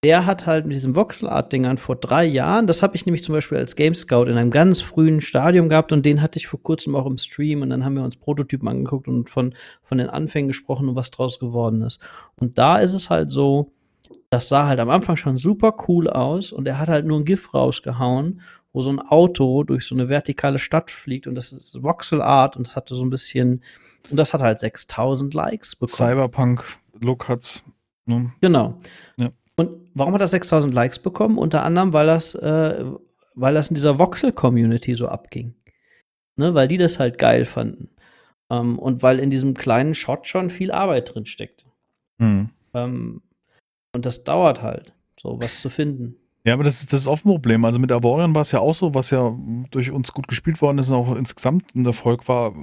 der 0.03 0.25
hat 0.27 0.45
halt 0.45 0.65
mit 0.65 0.75
diesen 0.75 0.95
Voxel 0.95 1.27
Art 1.27 1.51
Dingern 1.51 1.77
vor 1.77 1.95
drei 1.95 2.23
Jahren, 2.23 2.67
das 2.67 2.83
habe 2.83 2.95
ich 2.95 3.05
nämlich 3.05 3.23
zum 3.23 3.33
Beispiel 3.33 3.57
als 3.57 3.75
Game 3.75 3.95
Scout 3.95 4.25
in 4.25 4.37
einem 4.37 4.51
ganz 4.51 4.79
frühen 4.79 5.21
Stadium 5.21 5.69
gehabt 5.69 5.91
und 5.91 6.05
den 6.05 6.21
hatte 6.21 6.37
ich 6.37 6.47
vor 6.47 6.61
kurzem 6.61 6.95
auch 6.95 7.07
im 7.07 7.17
Stream 7.17 7.63
und 7.63 7.71
dann 7.71 7.83
haben 7.83 7.95
wir 7.95 8.03
uns 8.03 8.15
Prototypen 8.15 8.67
angeguckt 8.67 9.07
und 9.07 9.29
von, 9.29 9.55
von 9.81 9.97
den 9.97 10.09
Anfängen 10.09 10.47
gesprochen 10.47 10.87
und 10.87 10.95
was 10.95 11.09
draus 11.09 11.39
geworden 11.39 11.81
ist. 11.81 11.99
Und 12.35 12.59
da 12.59 12.77
ist 12.77 12.93
es 12.93 13.09
halt 13.09 13.31
so, 13.31 13.71
das 14.29 14.49
sah 14.49 14.67
halt 14.67 14.79
am 14.79 14.89
Anfang 14.89 15.15
schon 15.15 15.37
super 15.37 15.75
cool 15.87 16.09
aus 16.09 16.51
und 16.51 16.67
er 16.67 16.77
hat 16.77 16.89
halt 16.89 17.05
nur 17.05 17.19
ein 17.19 17.25
GIF 17.25 17.53
rausgehauen, 17.53 18.41
wo 18.77 18.81
so 18.81 18.91
ein 18.91 18.99
Auto 18.99 19.63
durch 19.63 19.87
so 19.87 19.95
eine 19.95 20.07
vertikale 20.07 20.59
Stadt 20.59 20.91
fliegt 20.91 21.25
und 21.25 21.33
das 21.33 21.51
ist 21.51 21.81
Voxel 21.81 22.21
Art 22.21 22.55
und 22.55 22.67
das 22.67 22.75
hatte 22.75 22.93
so 22.93 23.03
ein 23.03 23.09
bisschen, 23.09 23.63
und 24.11 24.17
das 24.17 24.35
hat 24.35 24.41
halt 24.41 24.59
6000 24.59 25.33
Likes 25.33 25.75
bekommen. 25.75 25.97
Cyberpunk-Look 25.97 27.27
hat's. 27.27 27.63
Ne? 28.05 28.31
Genau. 28.39 28.77
Ja. 29.17 29.29
Und 29.55 29.71
warum 29.95 30.13
hat 30.13 30.21
das 30.21 30.29
6000 30.29 30.71
Likes 30.75 30.99
bekommen? 30.99 31.39
Unter 31.39 31.63
anderem, 31.63 31.91
weil 31.91 32.05
das, 32.05 32.35
äh, 32.35 32.85
weil 33.33 33.55
das 33.55 33.69
in 33.69 33.73
dieser 33.73 33.97
Voxel-Community 33.97 34.93
so 34.93 35.07
abging. 35.07 35.55
Ne, 36.35 36.53
weil 36.53 36.67
die 36.67 36.77
das 36.77 36.99
halt 36.99 37.17
geil 37.17 37.45
fanden. 37.45 37.89
Ähm, 38.51 38.77
und 38.77 39.01
weil 39.01 39.17
in 39.17 39.31
diesem 39.31 39.55
kleinen 39.55 39.95
Shot 39.95 40.27
schon 40.27 40.51
viel 40.51 40.71
Arbeit 40.71 41.15
drin 41.15 41.25
steckt. 41.25 41.65
Hm. 42.19 42.51
Ähm, 42.75 43.23
und 43.95 44.05
das 44.05 44.23
dauert 44.23 44.61
halt, 44.61 44.93
so 45.19 45.41
was 45.41 45.61
zu 45.61 45.71
finden. 45.71 46.17
Ja, 46.45 46.53
aber 46.53 46.63
das 46.63 46.79
ist 46.79 46.93
das 46.93 47.01
ist 47.01 47.07
oft 47.07 47.25
ein 47.25 47.29
Problem. 47.29 47.65
Also 47.65 47.79
mit 47.79 47.91
Avorion 47.91 48.35
war 48.35 48.41
es 48.41 48.51
ja 48.51 48.59
auch 48.59 48.75
so, 48.75 48.93
was 48.95 49.09
ja 49.11 49.35
durch 49.71 49.91
uns 49.91 50.13
gut 50.13 50.27
gespielt 50.27 50.61
worden 50.61 50.77
ist 50.79 50.89
und 50.89 50.95
auch 50.95 51.15
insgesamt 51.15 51.75
ein 51.75 51.85
Erfolg 51.85 52.27
war. 52.27 52.53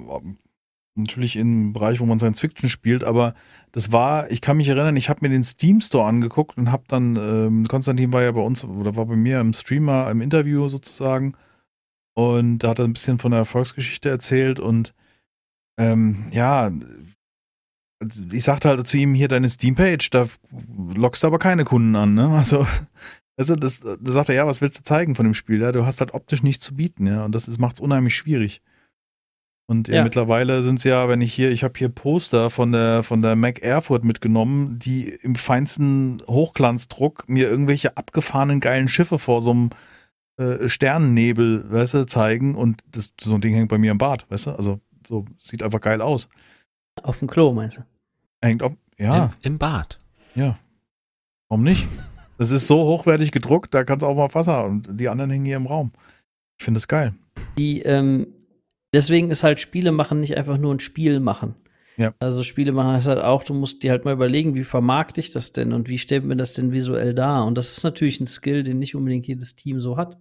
Natürlich 0.96 1.36
im 1.36 1.72
Bereich, 1.72 1.98
wo 1.98 2.06
man 2.06 2.20
Science 2.20 2.40
Fiction 2.40 2.68
spielt, 2.68 3.02
aber 3.02 3.34
das 3.72 3.90
war, 3.90 4.30
ich 4.30 4.40
kann 4.40 4.56
mich 4.56 4.68
erinnern, 4.68 4.96
ich 4.96 5.08
habe 5.08 5.18
mir 5.22 5.28
den 5.28 5.42
Steam 5.42 5.80
Store 5.80 6.06
angeguckt 6.06 6.56
und 6.56 6.70
habe 6.70 6.84
dann, 6.86 7.16
ähm, 7.16 7.66
Konstantin 7.66 8.12
war 8.12 8.22
ja 8.22 8.30
bei 8.30 8.40
uns 8.40 8.62
oder 8.64 8.94
war 8.94 9.06
bei 9.06 9.16
mir 9.16 9.40
im 9.40 9.54
Streamer, 9.54 10.08
im 10.08 10.20
Interview 10.20 10.68
sozusagen 10.68 11.34
und 12.14 12.60
da 12.60 12.68
hat 12.68 12.78
er 12.78 12.84
ein 12.84 12.92
bisschen 12.92 13.18
von 13.18 13.32
der 13.32 13.40
Erfolgsgeschichte 13.40 14.08
erzählt 14.08 14.60
und 14.60 14.94
ähm, 15.78 16.26
ja, 16.30 16.70
ich 18.32 18.44
sagte 18.44 18.68
halt 18.68 18.86
zu 18.86 18.96
ihm 18.96 19.14
hier 19.14 19.28
deine 19.28 19.48
Steam-Page, 19.48 20.10
da 20.10 20.28
lockst 20.94 21.24
du 21.24 21.26
aber 21.26 21.38
keine 21.38 21.64
Kunden 21.64 21.96
an, 21.96 22.14
ne? 22.14 22.28
Also 22.28 22.66
also 23.36 23.54
das, 23.56 23.80
da 23.80 23.96
sagt 24.00 24.28
er, 24.28 24.34
ja, 24.34 24.46
was 24.46 24.60
willst 24.60 24.78
du 24.78 24.82
zeigen 24.84 25.14
von 25.14 25.24
dem 25.24 25.34
Spiel? 25.34 25.60
Ja, 25.60 25.72
du 25.72 25.84
hast 25.86 26.00
halt 26.00 26.14
optisch 26.14 26.42
nichts 26.42 26.64
zu 26.64 26.74
bieten, 26.76 27.06
ja, 27.06 27.24
und 27.24 27.34
das 27.34 27.46
macht 27.58 27.76
es 27.76 27.80
unheimlich 27.80 28.14
schwierig. 28.16 28.62
Und 29.66 29.88
ja, 29.88 29.96
Ja. 29.96 30.02
mittlerweile 30.04 30.60
sind 30.60 30.78
es 30.78 30.84
ja, 30.84 31.08
wenn 31.08 31.22
ich 31.22 31.32
hier, 31.32 31.50
ich 31.50 31.64
habe 31.64 31.72
hier 31.78 31.88
Poster 31.88 32.50
von 32.50 32.70
der 32.72 33.02
von 33.02 33.22
der 33.22 33.34
Mac 33.34 33.60
Erfurt 33.60 34.04
mitgenommen, 34.04 34.78
die 34.78 35.08
im 35.08 35.36
feinsten 35.36 36.22
Hochglanzdruck 36.28 37.24
mir 37.28 37.48
irgendwelche 37.48 37.96
abgefahrenen 37.96 38.60
geilen 38.60 38.88
Schiffe 38.88 39.18
vor 39.18 39.40
so 39.40 39.52
einem 39.52 39.70
äh, 40.36 40.68
Sternennebel, 40.68 41.70
weißt 41.72 41.94
du, 41.94 42.06
zeigen 42.06 42.54
und 42.56 42.82
das 42.92 43.14
so 43.18 43.34
ein 43.36 43.40
Ding 43.40 43.54
hängt 43.54 43.70
bei 43.70 43.78
mir 43.78 43.90
im 43.90 43.98
Bad, 43.98 44.26
weißt 44.30 44.46
du? 44.48 44.50
Also 44.52 44.80
so 45.06 45.24
sieht 45.38 45.62
einfach 45.62 45.80
geil 45.80 46.02
aus. 46.02 46.28
Auf 47.02 47.20
dem 47.20 47.28
Klo, 47.28 47.52
meinst 47.54 47.78
du? 47.78 47.84
Hängt 48.42 48.62
auf, 48.62 48.72
ja, 48.98 49.32
Im, 49.42 49.52
Im 49.52 49.58
Bad. 49.58 49.98
ja. 50.34 50.58
Warum 51.48 51.62
nicht? 51.64 51.86
Das 52.38 52.50
ist 52.50 52.66
so 52.66 52.84
hochwertig 52.84 53.30
gedruckt, 53.32 53.74
da 53.74 53.84
kannst 53.84 54.02
du 54.02 54.06
auch 54.06 54.16
mal 54.16 54.34
Wasser 54.34 54.64
und 54.64 54.88
die 55.00 55.08
anderen 55.08 55.30
hängen 55.30 55.44
hier 55.44 55.56
im 55.56 55.66
Raum. 55.66 55.92
Ich 56.58 56.64
finde 56.64 56.78
das 56.78 56.88
geil. 56.88 57.14
Die, 57.58 57.80
ähm, 57.82 58.26
deswegen 58.92 59.30
ist 59.30 59.44
halt 59.44 59.60
Spiele 59.60 59.92
machen 59.92 60.20
nicht 60.20 60.36
einfach 60.36 60.58
nur 60.58 60.74
ein 60.74 60.80
Spiel 60.80 61.20
machen. 61.20 61.54
Ja. 61.96 62.12
Also 62.18 62.42
Spiele 62.42 62.72
machen 62.72 62.92
heißt 62.92 63.06
halt 63.06 63.22
auch, 63.22 63.44
du 63.44 63.54
musst 63.54 63.82
dir 63.82 63.92
halt 63.92 64.04
mal 64.04 64.14
überlegen, 64.14 64.54
wie 64.54 64.64
vermarkte 64.64 65.20
ich 65.20 65.30
das 65.30 65.52
denn 65.52 65.72
und 65.72 65.88
wie 65.88 65.98
stellt 65.98 66.24
mir 66.24 66.36
das 66.36 66.54
denn 66.54 66.72
visuell 66.72 67.14
dar? 67.14 67.46
Und 67.46 67.56
das 67.56 67.70
ist 67.70 67.84
natürlich 67.84 68.20
ein 68.20 68.26
Skill, 68.26 68.64
den 68.64 68.78
nicht 68.78 68.96
unbedingt 68.96 69.26
jedes 69.26 69.54
Team 69.54 69.80
so 69.80 69.96
hat. 69.96 70.18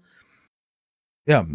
Ja. 1.26 1.48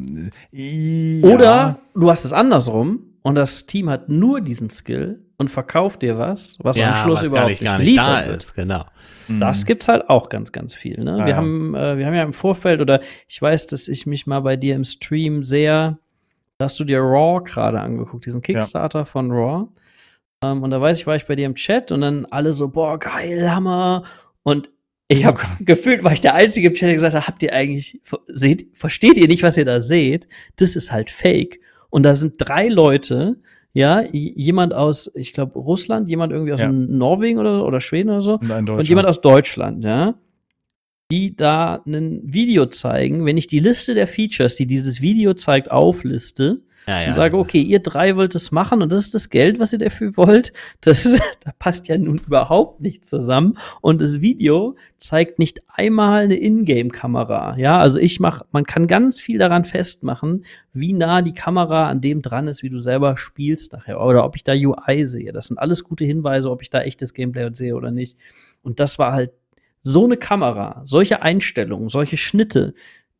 ja. 0.50 1.28
Oder 1.28 1.78
du 1.94 2.10
hast 2.10 2.24
es 2.24 2.32
andersrum 2.32 3.18
und 3.22 3.34
das 3.36 3.66
Team 3.66 3.90
hat 3.90 4.08
nur 4.08 4.40
diesen 4.40 4.70
Skill 4.70 5.24
und 5.38 5.48
verkauft 5.48 6.02
dir 6.02 6.18
was, 6.18 6.58
was 6.60 6.76
ja, 6.76 6.90
am 6.90 7.04
Schluss 7.04 7.20
was 7.20 7.26
überhaupt 7.26 7.50
nicht, 7.50 7.62
nicht 7.62 7.78
nicht 7.78 7.98
da 7.98 8.26
wird. 8.26 8.42
ist, 8.42 8.54
genau. 8.54 8.84
Mhm. 9.28 9.40
Das 9.40 9.64
gibt's 9.64 9.88
halt 9.88 10.10
auch 10.10 10.28
ganz, 10.28 10.52
ganz 10.52 10.74
viel. 10.74 11.02
Ne? 11.02 11.12
Ah, 11.12 11.24
wir, 11.24 11.30
ja. 11.30 11.36
haben, 11.36 11.74
äh, 11.74 11.96
wir 11.96 12.06
haben 12.06 12.14
ja 12.14 12.24
im 12.24 12.32
Vorfeld, 12.32 12.80
oder 12.80 13.00
ich 13.28 13.40
weiß, 13.40 13.68
dass 13.68 13.88
ich 13.88 14.04
mich 14.04 14.26
mal 14.26 14.40
bei 14.40 14.56
dir 14.56 14.74
im 14.74 14.84
Stream 14.84 15.44
sehr, 15.44 15.98
da 16.58 16.64
hast 16.64 16.78
du 16.80 16.84
dir 16.84 16.98
Raw 16.98 17.42
gerade 17.42 17.80
angeguckt, 17.80 18.26
diesen 18.26 18.42
Kickstarter 18.42 19.06
von 19.06 19.30
Raw. 19.30 19.68
Ähm, 20.42 20.62
und 20.62 20.70
da 20.70 20.80
weiß 20.80 20.98
ich, 20.98 21.06
war 21.06 21.16
ich 21.16 21.26
bei 21.26 21.36
dir 21.36 21.46
im 21.46 21.54
Chat 21.54 21.92
und 21.92 22.00
dann 22.00 22.26
alle 22.26 22.52
so, 22.52 22.68
boah, 22.68 22.98
geil, 22.98 23.50
Hammer. 23.50 24.02
Und 24.42 24.70
ich 25.06 25.24
habe 25.24 25.40
gefühlt, 25.60 26.02
war 26.02 26.12
ich 26.12 26.20
der 26.20 26.34
Einzige 26.34 26.68
im 26.68 26.74
Chat, 26.74 26.88
der 26.88 26.94
gesagt 26.94 27.14
hat, 27.14 27.28
habt 27.28 27.42
ihr 27.44 27.52
eigentlich, 27.52 28.00
seht, 28.26 28.76
versteht 28.76 29.16
ihr 29.16 29.28
nicht, 29.28 29.44
was 29.44 29.56
ihr 29.56 29.64
da 29.64 29.80
seht? 29.80 30.26
Das 30.56 30.74
ist 30.74 30.90
halt 30.90 31.10
fake. 31.10 31.60
Und 31.90 32.02
da 32.02 32.16
sind 32.16 32.34
drei 32.38 32.68
Leute, 32.68 33.38
ja, 33.78 34.02
jemand 34.10 34.74
aus, 34.74 35.08
ich 35.14 35.32
glaube, 35.32 35.56
Russland, 35.56 36.10
jemand 36.10 36.32
irgendwie 36.32 36.52
aus 36.52 36.60
Ja. 36.60 36.72
Norwegen 36.72 37.38
oder, 37.38 37.64
oder 37.64 37.80
Schweden 37.80 38.10
oder 38.10 38.22
so, 38.22 38.40
Und 38.40 38.68
und 38.68 38.88
jemand 38.88 39.06
aus 39.06 39.20
Deutschland, 39.20 39.84
ja, 39.84 40.14
die 41.12 41.36
da 41.36 41.84
ein 41.86 42.20
Video 42.24 42.66
zeigen, 42.66 43.24
wenn 43.24 43.36
ich 43.36 43.46
die 43.46 43.60
Liste 43.60 43.94
der 43.94 44.08
Features, 44.08 44.56
die 44.56 44.66
dieses 44.66 45.00
Video 45.00 45.32
zeigt, 45.34 45.70
aufliste 45.70 46.62
Ja, 46.88 47.02
ja. 47.02 47.08
und 47.08 47.12
sage, 47.12 47.36
okay, 47.36 47.60
ihr 47.60 47.80
drei 47.80 48.16
wollt 48.16 48.34
es 48.34 48.50
machen 48.50 48.80
und 48.80 48.90
das 48.90 49.04
ist 49.04 49.14
das 49.14 49.28
Geld, 49.28 49.60
was 49.60 49.74
ihr 49.74 49.78
dafür 49.78 50.16
wollt, 50.16 50.54
das, 50.80 51.02
da 51.44 51.52
passt 51.58 51.86
ja 51.88 51.98
nun 51.98 52.16
überhaupt 52.16 52.80
nicht 52.80 53.04
zusammen. 53.04 53.58
Und 53.82 54.00
das 54.00 54.22
Video 54.22 54.74
zeigt 54.96 55.38
nicht 55.38 55.60
einmal 55.68 56.22
eine 56.22 56.36
Ingame-Kamera. 56.36 57.58
Ja, 57.58 57.76
also 57.76 57.98
ich 57.98 58.20
mache, 58.20 58.46
man 58.52 58.64
kann 58.64 58.86
ganz 58.86 59.20
viel 59.20 59.38
daran 59.38 59.64
festmachen, 59.64 60.46
wie 60.72 60.94
nah 60.94 61.20
die 61.20 61.34
Kamera 61.34 61.90
an 61.90 62.00
dem 62.00 62.22
dran 62.22 62.48
ist, 62.48 62.62
wie 62.62 62.70
du 62.70 62.78
selber 62.78 63.18
spielst 63.18 63.74
nachher. 63.74 64.00
Oder 64.00 64.24
ob 64.24 64.34
ich 64.34 64.42
da 64.42 64.54
UI 64.54 65.04
sehe. 65.04 65.32
Das 65.34 65.48
sind 65.48 65.58
alles 65.58 65.84
gute 65.84 66.06
Hinweise, 66.06 66.50
ob 66.50 66.62
ich 66.62 66.70
da 66.70 66.80
echtes 66.80 67.12
Gameplay 67.12 67.50
sehe 67.52 67.76
oder 67.76 67.90
nicht. 67.90 68.16
Und 68.62 68.80
das 68.80 68.98
war 68.98 69.12
halt 69.12 69.32
so 69.82 70.06
eine 70.06 70.16
Kamera, 70.16 70.80
solche 70.84 71.20
Einstellungen, 71.20 71.90
solche 71.90 72.16
Schnitte, 72.16 72.72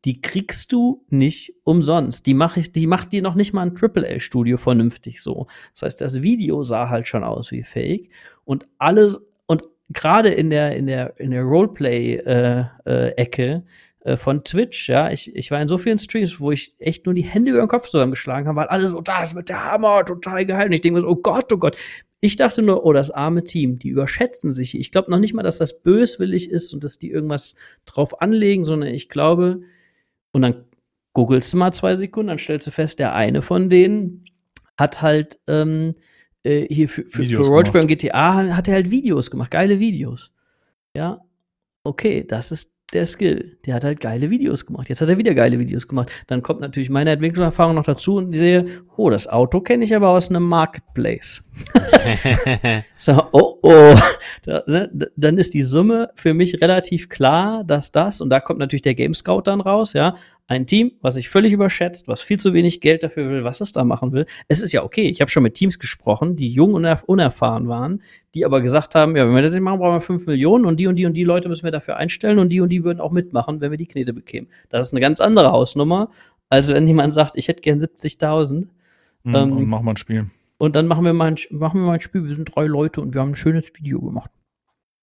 die 0.04 0.20
kriegst 0.20 0.72
du 0.72 1.04
nicht 1.08 1.54
umsonst. 1.64 2.26
Die, 2.26 2.34
mach 2.34 2.56
ich, 2.56 2.70
die 2.72 2.86
macht 2.86 3.10
dir 3.12 3.22
noch 3.22 3.34
nicht 3.34 3.52
mal 3.52 3.62
ein 3.62 3.74
AAA-Studio 3.76 4.56
vernünftig 4.56 5.20
so. 5.22 5.48
Das 5.74 5.82
heißt, 5.82 6.00
das 6.00 6.22
Video 6.22 6.62
sah 6.62 6.88
halt 6.88 7.08
schon 7.08 7.24
aus 7.24 7.50
wie 7.50 7.64
Fake 7.64 8.10
und 8.44 8.68
alles 8.78 9.18
und 9.46 9.64
gerade 9.90 10.28
in 10.28 10.50
der 10.50 10.76
in 10.76 10.86
der 10.86 11.18
in 11.18 11.32
der 11.32 11.42
Roleplay-Ecke 11.42 13.64
äh, 14.00 14.16
von 14.16 14.44
Twitch, 14.44 14.88
ja, 14.88 15.10
ich, 15.10 15.34
ich 15.34 15.50
war 15.50 15.60
in 15.60 15.68
so 15.68 15.76
vielen 15.76 15.98
Streams, 15.98 16.40
wo 16.40 16.52
ich 16.52 16.74
echt 16.78 17.06
nur 17.06 17.14
die 17.14 17.22
Hände 17.22 17.50
über 17.50 17.60
den 17.60 17.68
Kopf 17.68 17.88
zusammengeschlagen 17.88 18.48
habe, 18.48 18.60
weil 18.60 18.68
alle 18.68 18.86
so, 18.86 19.00
das 19.00 19.34
mit 19.34 19.48
der 19.48 19.64
Hammer, 19.64 20.04
total 20.04 20.46
geil. 20.46 20.66
Und 20.66 20.72
ich 20.72 20.80
denke 20.80 21.00
mir 21.00 21.02
so, 21.02 21.10
oh 21.10 21.16
Gott, 21.16 21.52
oh 21.52 21.58
Gott. 21.58 21.76
Ich 22.20 22.36
dachte 22.36 22.62
nur, 22.62 22.84
oh, 22.84 22.92
das 22.92 23.10
arme 23.10 23.44
Team, 23.44 23.78
die 23.78 23.90
überschätzen 23.90 24.52
sich. 24.52 24.78
Ich 24.78 24.90
glaube 24.90 25.10
noch 25.10 25.18
nicht 25.18 25.34
mal, 25.34 25.42
dass 25.42 25.58
das 25.58 25.82
böswillig 25.82 26.50
ist 26.50 26.72
und 26.72 26.84
dass 26.84 26.98
die 26.98 27.10
irgendwas 27.10 27.54
drauf 27.84 28.20
anlegen, 28.20 28.64
sondern 28.64 28.88
ich 28.88 29.08
glaube, 29.08 29.62
und 30.39 30.43
dann 30.43 30.65
googelst 31.15 31.52
du 31.52 31.56
mal 31.56 31.73
zwei 31.73 31.97
Sekunden, 31.97 32.28
dann 32.28 32.39
stellst 32.39 32.66
du 32.69 32.70
fest, 32.70 33.01
der 33.01 33.15
eine 33.15 33.43
von 33.43 33.69
denen 33.69 34.24
hat 34.77 35.02
halt 35.02 35.40
ähm, 35.48 35.94
äh, 36.44 36.66
hier 36.73 36.89
für, 36.89 37.05
für, 37.06 37.24
für 37.24 37.47
Rollspiel 37.47 37.81
und 37.81 37.89
GTA 37.89 38.55
hat 38.55 38.69
er 38.69 38.74
halt 38.74 38.90
Videos 38.93 39.31
gemacht, 39.31 39.51
geile 39.51 39.81
Videos. 39.81 40.31
Ja, 40.94 41.20
okay, 41.82 42.24
das 42.24 42.52
ist 42.52 42.70
der 42.93 43.06
Skill. 43.06 43.59
Der 43.66 43.74
hat 43.74 43.85
halt 43.85 44.01
geile 44.01 44.31
Videos 44.31 44.65
gemacht. 44.65 44.89
Jetzt 44.89 45.01
hat 45.01 45.09
er 45.09 45.19
wieder 45.19 45.35
geile 45.35 45.59
Videos 45.59 45.86
gemacht. 45.86 46.10
Dann 46.27 46.43
kommt 46.43 46.60
natürlich 46.60 46.90
meine 46.90 47.10
Entwicklungserfahrung 47.10 47.74
noch 47.74 47.85
dazu 47.85 48.16
und 48.16 48.35
ich 48.35 48.39
sehe, 48.39 48.65
oh, 48.97 49.10
das 49.10 49.27
Auto 49.27 49.60
kenne 49.60 49.85
ich 49.85 49.94
aber 49.94 50.09
aus 50.09 50.31
einem 50.31 50.44
Marketplace. 50.44 51.43
So, 52.97 53.12
oh, 53.32 53.59
oh. 53.62 53.94
Da, 54.44 54.62
ne, 54.66 54.90
dann 55.16 55.39
ist 55.39 55.55
die 55.55 55.62
Summe 55.62 56.10
für 56.16 56.35
mich 56.35 56.60
relativ 56.60 57.09
klar, 57.09 57.62
dass 57.65 57.93
das, 57.93 58.20
und 58.20 58.31
da 58.31 58.40
kommt 58.40 58.59
natürlich 58.59 58.82
der 58.82 58.94
Game 58.94 59.15
Scout 59.15 59.43
dann 59.43 59.60
raus, 59.60 59.93
ja, 59.93 60.16
ein 60.48 60.66
Team, 60.66 60.92
was 61.02 61.14
sich 61.14 61.28
völlig 61.28 61.52
überschätzt, 61.52 62.08
was 62.08 62.20
viel 62.22 62.38
zu 62.40 62.54
wenig 62.54 62.80
Geld 62.80 63.02
dafür 63.02 63.28
will, 63.30 63.44
was 63.44 63.60
es 63.60 63.70
da 63.72 63.84
machen 63.84 64.12
will. 64.12 64.24
Es 64.48 64.62
ist 64.62 64.72
ja 64.72 64.82
okay. 64.82 65.08
Ich 65.08 65.20
habe 65.20 65.30
schon 65.30 65.42
mit 65.42 65.54
Teams 65.54 65.78
gesprochen, 65.78 66.36
die 66.36 66.50
jung 66.50 66.72
und 66.74 66.84
unerf- 66.86 67.04
unerfahren 67.04 67.68
waren, 67.68 68.02
die 68.34 68.44
aber 68.46 68.60
gesagt 68.62 68.94
haben, 68.94 69.14
ja, 69.14 69.26
wenn 69.26 69.34
wir 69.34 69.42
das 69.42 69.52
nicht 69.52 69.60
machen, 69.62 69.78
brauchen 69.78 69.94
wir 69.96 70.00
5 70.00 70.26
Millionen 70.26 70.64
und 70.64 70.80
die 70.80 70.86
und 70.86 70.96
die 70.96 71.04
und 71.06 71.12
die 71.14 71.24
Leute 71.24 71.48
müssen 71.48 71.64
wir 71.64 71.70
dafür 71.70 71.96
einstellen 71.98 72.38
und 72.38 72.48
die 72.50 72.60
und 72.62 72.70
die 72.70 72.82
würden 72.82 72.98
auch 73.00 73.12
mitmachen, 73.12 73.60
wenn 73.60 73.70
wir 73.70 73.78
die 73.78 73.86
Knete 73.86 74.12
bekämen. 74.14 74.48
Das 74.70 74.86
ist 74.86 74.92
eine 74.94 75.00
ganz 75.00 75.20
andere 75.20 75.52
Hausnummer, 75.52 76.08
als 76.48 76.68
wenn 76.68 76.86
jemand 76.86 77.12
sagt, 77.12 77.32
ich 77.36 77.46
hätte 77.48 77.60
gern 77.62 77.78
70.000 77.78 78.68
Mhm, 79.24 79.34
ähm, 79.34 79.52
und 79.52 79.68
mach 79.68 79.82
mal 79.82 79.92
ein 79.92 79.96
Spiel. 79.98 80.30
und 80.58 80.76
dann 80.76 80.86
machen 80.86 81.04
wir 81.04 81.12
mal 81.12 81.26
ein, 81.32 81.36
machen 81.50 81.80
wir 81.80 81.86
mal 81.86 81.94
ein 81.94 82.00
Spiel. 82.00 82.24
Wir 82.24 82.34
sind 82.34 82.54
drei 82.54 82.64
Leute 82.66 83.00
und 83.02 83.12
wir 83.12 83.20
haben 83.20 83.30
ein 83.32 83.36
schönes 83.36 83.70
Video 83.76 84.00
gemacht. 84.00 84.30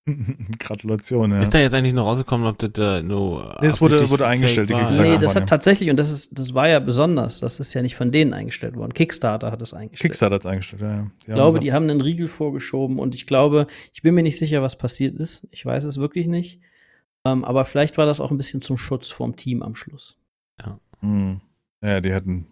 Gratulation, 0.60 1.32
ja. 1.32 1.42
Ist 1.42 1.54
da 1.54 1.58
jetzt 1.60 1.74
eigentlich 1.74 1.94
noch 1.94 2.06
rausgekommen, 2.06 2.46
ob 2.46 2.58
das 2.60 2.72
äh, 2.78 3.02
nur. 3.02 3.58
Nee, 3.62 3.68
es 3.70 3.82
wurde- 3.82 4.08
wurde 4.10 4.28
eingestellt, 4.28 4.70
die? 4.70 4.74
Kickstarter. 4.74 5.02
nee, 5.04 5.14
Ja, 5.14 5.18
das 5.18 5.36
hat 5.36 5.44
ja. 5.44 5.46
tatsächlich, 5.48 5.90
und 5.90 5.98
das 5.98 6.12
ist, 6.12 6.38
das 6.38 6.54
war 6.54 6.68
ja 6.68 6.80
besonders, 6.80 7.40
das 7.40 7.60
ist 7.60 7.74
ja 7.74 7.82
nicht 7.82 7.96
von 7.96 8.12
denen 8.12 8.34
eingestellt 8.34 8.76
worden. 8.76 8.94
Kickstarter 8.94 9.52
hat 9.52 9.62
es 9.62 9.74
eingestellt. 9.74 10.02
Kickstarter 10.02 10.36
hat's 10.36 10.46
eingestellt, 10.46 10.82
ja. 10.84 10.88
ja. 10.94 11.08
Ich 11.20 11.26
glaube, 11.34 11.60
die 11.60 11.74
haben 11.74 11.90
einen 11.90 12.02
Riegel 12.02 12.28
vorgeschoben 12.28 13.00
und 13.00 13.16
ich 13.16 13.26
glaube, 13.26 13.66
ich 13.94 14.02
bin 14.04 14.14
mir 14.14 14.24
nicht 14.24 14.38
sicher, 14.38 14.62
was 14.62 14.78
passiert 14.78 15.16
ist. 15.16 15.48
Ich 15.52 15.66
weiß 15.66 15.84
es 15.86 15.98
wirklich 15.98 16.28
nicht. 16.28 16.60
Ähm, 17.26 17.44
aber 17.44 17.66
vielleicht 17.66 17.98
war 17.98 18.06
das 18.06 18.20
auch 18.20 18.30
ein 18.30 18.38
bisschen 18.38 18.62
zum 18.62 18.78
Schutz 18.78 19.08
vom 19.10 19.36
Team 19.36 19.64
am 19.64 19.76
Schluss. 19.76 20.18
Hm. 21.02 21.42
Ja, 21.84 22.00
die 22.00 22.12
hätten. 22.12 22.48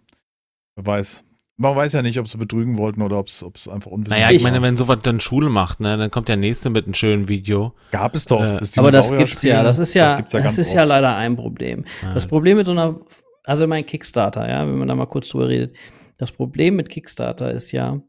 Wer 0.76 0.86
weiß. 0.88 1.24
Man 1.58 1.76
weiß 1.76 1.94
ja 1.94 2.02
nicht, 2.02 2.20
ob 2.20 2.28
sie 2.28 2.38
betrügen 2.38 2.78
wollten 2.78 3.02
oder 3.04 3.20
ob 3.20 3.28
es 3.28 3.44
einfach 3.68 3.92
unwissend 3.92 4.20
Naja, 4.20 4.32
ich 4.32 4.42
meine, 4.42 4.62
wenn 4.64 4.76
sowas 4.76 5.00
dann 5.04 5.20
Schule 5.20 5.50
macht, 5.50 5.80
ne, 5.80 5.98
dann 5.98 6.10
kommt 6.10 6.28
der 6.28 6.38
nächste 6.38 6.72
mit 6.72 6.86
einem 6.86 6.96
schönen 6.96 7.30
Video. 7.30 7.74
Gab 7.92 8.16
es 8.16 8.26
doch. 8.26 8.42
Äh, 8.42 8.58
das 8.58 8.78
Aber 8.78 8.90
das 8.90 9.16
gibt's 9.16 9.44
ja. 9.44 9.62
Das 9.62 9.78
ist 9.78 9.94
ja, 9.94 10.20
das, 10.20 10.34
ja 10.34 10.40
ganz 10.40 10.58
ist 10.58 10.74
ja 10.74 10.82
oft. 10.82 10.90
leider 10.90 11.16
ein 11.16 11.36
Problem. 11.36 11.86
Das 12.14 12.24
Ja. 12.24 12.30
Problem 12.30 12.58
mit 12.58 12.66
so 12.66 12.72
einer, 12.72 13.00
also 13.44 13.68
mein 13.68 13.86
Kickstarter, 13.86 14.50
ja, 14.50 14.66
wenn 14.66 14.78
man 14.80 14.88
da 14.88 14.96
mal 14.96 15.06
kurz 15.06 15.30
drüber 15.30 15.48
redet. 15.48 15.76
Das 16.18 16.32
Problem 16.32 16.76
mit 16.76 16.90
Kickstarter 16.90 17.52
ist 17.52 17.72
ja, 17.72 18.02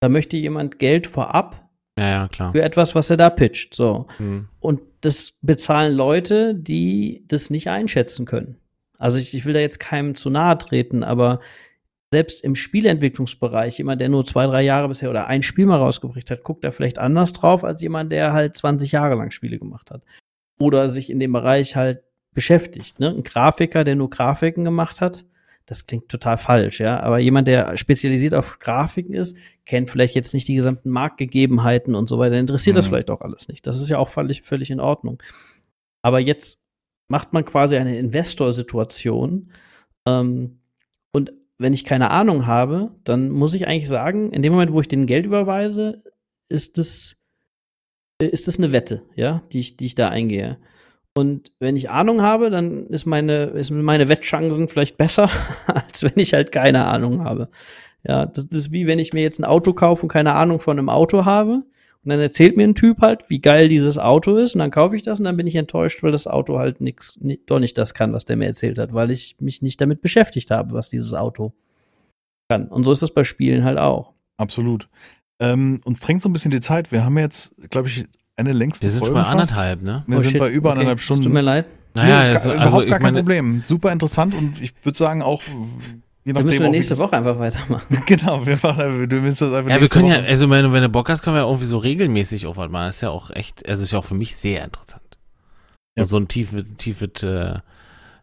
da 0.00 0.08
möchte 0.08 0.38
jemand 0.38 0.78
Geld 0.78 1.06
vorab 1.06 1.68
ja, 1.98 2.08
ja, 2.08 2.28
klar. 2.28 2.52
für 2.52 2.62
etwas, 2.62 2.94
was 2.94 3.10
er 3.10 3.18
da 3.18 3.28
pitcht. 3.28 3.74
So. 3.74 4.06
Hm. 4.16 4.48
Und 4.58 4.80
das 5.02 5.34
bezahlen 5.42 5.94
Leute, 5.94 6.54
die 6.54 7.24
das 7.28 7.50
nicht 7.50 7.68
einschätzen 7.68 8.24
können. 8.24 8.56
Also 8.98 9.18
ich, 9.18 9.34
ich 9.34 9.44
will 9.44 9.52
da 9.52 9.60
jetzt 9.60 9.80
keinem 9.80 10.14
zu 10.14 10.30
nahe 10.30 10.56
treten, 10.58 11.02
aber 11.04 11.40
selbst 12.12 12.42
im 12.42 12.56
Spieleentwicklungsbereich, 12.56 13.78
jemand, 13.78 14.00
der 14.00 14.08
nur 14.08 14.26
zwei, 14.26 14.46
drei 14.46 14.62
Jahre 14.62 14.88
bisher 14.88 15.10
oder 15.10 15.28
ein 15.28 15.42
Spiel 15.42 15.66
mal 15.66 15.76
rausgebracht 15.78 16.30
hat, 16.30 16.42
guckt 16.42 16.64
da 16.64 16.72
vielleicht 16.72 16.98
anders 16.98 17.32
drauf 17.32 17.62
als 17.62 17.80
jemand, 17.82 18.10
der 18.10 18.32
halt 18.32 18.56
20 18.56 18.92
Jahre 18.92 19.14
lang 19.14 19.30
Spiele 19.30 19.58
gemacht 19.58 19.90
hat. 19.90 20.02
Oder 20.58 20.88
sich 20.90 21.08
in 21.10 21.20
dem 21.20 21.32
Bereich 21.32 21.76
halt 21.76 22.02
beschäftigt. 22.32 22.98
Ne? 22.98 23.10
Ein 23.10 23.22
Grafiker, 23.22 23.84
der 23.84 23.96
nur 23.96 24.10
Grafiken 24.10 24.64
gemacht 24.64 25.00
hat, 25.00 25.24
das 25.66 25.86
klingt 25.86 26.08
total 26.08 26.36
falsch, 26.36 26.80
ja. 26.80 26.98
Aber 26.98 27.20
jemand, 27.20 27.46
der 27.46 27.76
spezialisiert 27.76 28.34
auf 28.34 28.58
Grafiken 28.58 29.14
ist, 29.14 29.36
kennt 29.66 29.88
vielleicht 29.88 30.16
jetzt 30.16 30.34
nicht 30.34 30.48
die 30.48 30.56
gesamten 30.56 30.90
Marktgegebenheiten 30.90 31.94
und 31.94 32.08
so 32.08 32.18
weiter, 32.18 32.36
interessiert 32.38 32.76
das 32.76 32.86
Mhm. 32.86 32.90
vielleicht 32.90 33.10
auch 33.10 33.20
alles 33.20 33.46
nicht. 33.46 33.64
Das 33.68 33.80
ist 33.80 33.88
ja 33.88 33.98
auch 33.98 34.08
völlig, 34.08 34.42
völlig 34.42 34.70
in 34.70 34.80
Ordnung. 34.80 35.22
Aber 36.02 36.18
jetzt 36.18 36.60
macht 37.08 37.32
man 37.32 37.44
quasi 37.44 37.76
eine 37.76 37.96
Investor-Situation. 37.98 39.52
Ähm, 40.06 40.58
und 41.12 41.32
wenn 41.60 41.74
ich 41.74 41.84
keine 41.84 42.10
Ahnung 42.10 42.46
habe, 42.46 42.90
dann 43.04 43.28
muss 43.28 43.52
ich 43.52 43.66
eigentlich 43.66 43.86
sagen, 43.86 44.32
in 44.32 44.40
dem 44.40 44.52
Moment, 44.52 44.72
wo 44.72 44.80
ich 44.80 44.88
den 44.88 45.04
Geld 45.04 45.26
überweise, 45.26 46.02
ist 46.48 46.78
es, 46.78 47.18
ist 48.18 48.48
es 48.48 48.56
eine 48.56 48.72
Wette, 48.72 49.02
ja, 49.14 49.42
die 49.52 49.60
ich, 49.60 49.76
die 49.76 49.84
ich 49.84 49.94
da 49.94 50.08
eingehe. 50.08 50.56
Und 51.14 51.52
wenn 51.58 51.76
ich 51.76 51.90
Ahnung 51.90 52.22
habe, 52.22 52.48
dann 52.48 52.86
ist 52.86 53.04
meine, 53.04 53.44
ist 53.48 53.70
meine 53.70 54.08
Wettchancen 54.08 54.68
vielleicht 54.68 54.96
besser, 54.96 55.28
als 55.66 56.02
wenn 56.02 56.16
ich 56.16 56.32
halt 56.32 56.50
keine 56.50 56.86
Ahnung 56.86 57.24
habe. 57.24 57.50
Ja, 58.08 58.24
das 58.24 58.44
ist 58.44 58.72
wie 58.72 58.86
wenn 58.86 58.98
ich 58.98 59.12
mir 59.12 59.22
jetzt 59.22 59.38
ein 59.38 59.44
Auto 59.44 59.74
kaufe 59.74 60.02
und 60.02 60.08
keine 60.08 60.32
Ahnung 60.32 60.60
von 60.60 60.78
einem 60.78 60.88
Auto 60.88 61.26
habe. 61.26 61.64
Und 62.02 62.08
dann 62.10 62.20
erzählt 62.20 62.56
mir 62.56 62.64
ein 62.64 62.74
Typ 62.74 63.02
halt, 63.02 63.28
wie 63.28 63.40
geil 63.40 63.68
dieses 63.68 63.98
Auto 63.98 64.36
ist. 64.36 64.54
Und 64.54 64.60
dann 64.60 64.70
kaufe 64.70 64.96
ich 64.96 65.02
das 65.02 65.18
und 65.18 65.24
dann 65.26 65.36
bin 65.36 65.46
ich 65.46 65.54
enttäuscht, 65.56 66.02
weil 66.02 66.12
das 66.12 66.26
Auto 66.26 66.58
halt 66.58 66.80
nix, 66.80 67.14
ni- 67.20 67.40
doch 67.46 67.58
nicht 67.58 67.76
das 67.76 67.92
kann, 67.92 68.12
was 68.14 68.24
der 68.24 68.36
mir 68.36 68.46
erzählt 68.46 68.78
hat, 68.78 68.94
weil 68.94 69.10
ich 69.10 69.36
mich 69.38 69.60
nicht 69.60 69.80
damit 69.80 70.00
beschäftigt 70.00 70.50
habe, 70.50 70.72
was 70.72 70.88
dieses 70.88 71.12
Auto 71.12 71.52
kann. 72.48 72.68
Und 72.68 72.84
so 72.84 72.92
ist 72.92 73.02
das 73.02 73.12
bei 73.12 73.24
Spielen 73.24 73.64
halt 73.64 73.76
auch. 73.78 74.14
Absolut. 74.38 74.88
Ähm, 75.40 75.80
uns 75.84 76.00
drängt 76.00 76.22
so 76.22 76.28
ein 76.28 76.32
bisschen 76.32 76.50
die 76.50 76.60
Zeit. 76.60 76.90
Wir 76.90 77.04
haben 77.04 77.18
jetzt, 77.18 77.54
glaube 77.70 77.88
ich, 77.88 78.04
eine 78.36 78.52
längste 78.54 78.84
Wir 78.84 78.90
sind 78.90 79.04
schon 79.04 79.14
Folge 79.14 79.30
bei 79.30 79.36
fast. 79.36 79.52
anderthalb, 79.52 79.82
ne? 79.82 80.04
Wir 80.06 80.16
Oh, 80.16 80.20
sind 80.20 80.30
shit. 80.30 80.40
bei 80.40 80.50
über 80.50 80.70
Okay, 80.70 80.78
anderthalb 80.78 81.00
Stunden. 81.00 81.24
tut 81.24 81.32
mir 81.32 81.42
leid. 81.42 81.66
Naja, 81.96 82.08
nee, 82.08 82.14
also, 82.14 82.30
gar, 82.30 82.34
also 82.34 82.52
überhaupt 82.68 82.84
ich 82.84 82.90
gar 82.90 82.98
kein 83.00 83.14
Problem. 83.14 83.62
Super 83.64 83.92
interessant 83.92 84.34
und 84.34 84.60
ich 84.62 84.72
würde 84.84 84.96
sagen 84.96 85.20
auch 85.22 85.42
Je 86.24 86.32
Dann 86.34 86.44
müssen 86.44 86.60
wir 86.60 86.68
nächste 86.68 86.98
Woche 86.98 87.14
einfach 87.14 87.38
weitermachen. 87.38 87.86
Genau, 88.06 88.44
wir 88.46 88.58
machen, 88.62 89.08
du 89.08 89.16
müsst 89.16 89.40
das 89.40 89.52
einfach 89.54 89.70
Ja, 89.70 89.80
wir 89.80 89.88
können 89.88 90.06
ja, 90.06 90.16
Woche- 90.18 90.26
also 90.28 90.50
wenn, 90.50 90.72
wenn 90.72 90.82
du 90.82 90.88
Bock 90.90 91.08
hast, 91.08 91.22
können 91.22 91.36
wir 91.36 91.40
ja 91.42 91.46
irgendwie 91.46 91.64
so 91.66 91.78
regelmäßig 91.78 92.46
auf 92.46 92.56
was 92.58 92.70
machen. 92.70 92.86
Das 92.88 92.96
ist 92.96 93.00
ja 93.02 93.10
auch 93.10 93.30
echt, 93.30 93.66
also 93.68 93.82
ist 93.82 93.92
ja 93.92 93.98
auch 93.98 94.04
für 94.04 94.14
mich 94.14 94.36
sehr 94.36 94.62
interessant. 94.64 95.02
Ja. 95.96 96.04
So 96.04 96.16
einen 96.18 96.28
tiefen, 96.28 96.76
tiefen, 96.76 97.10
äh, 97.22 97.58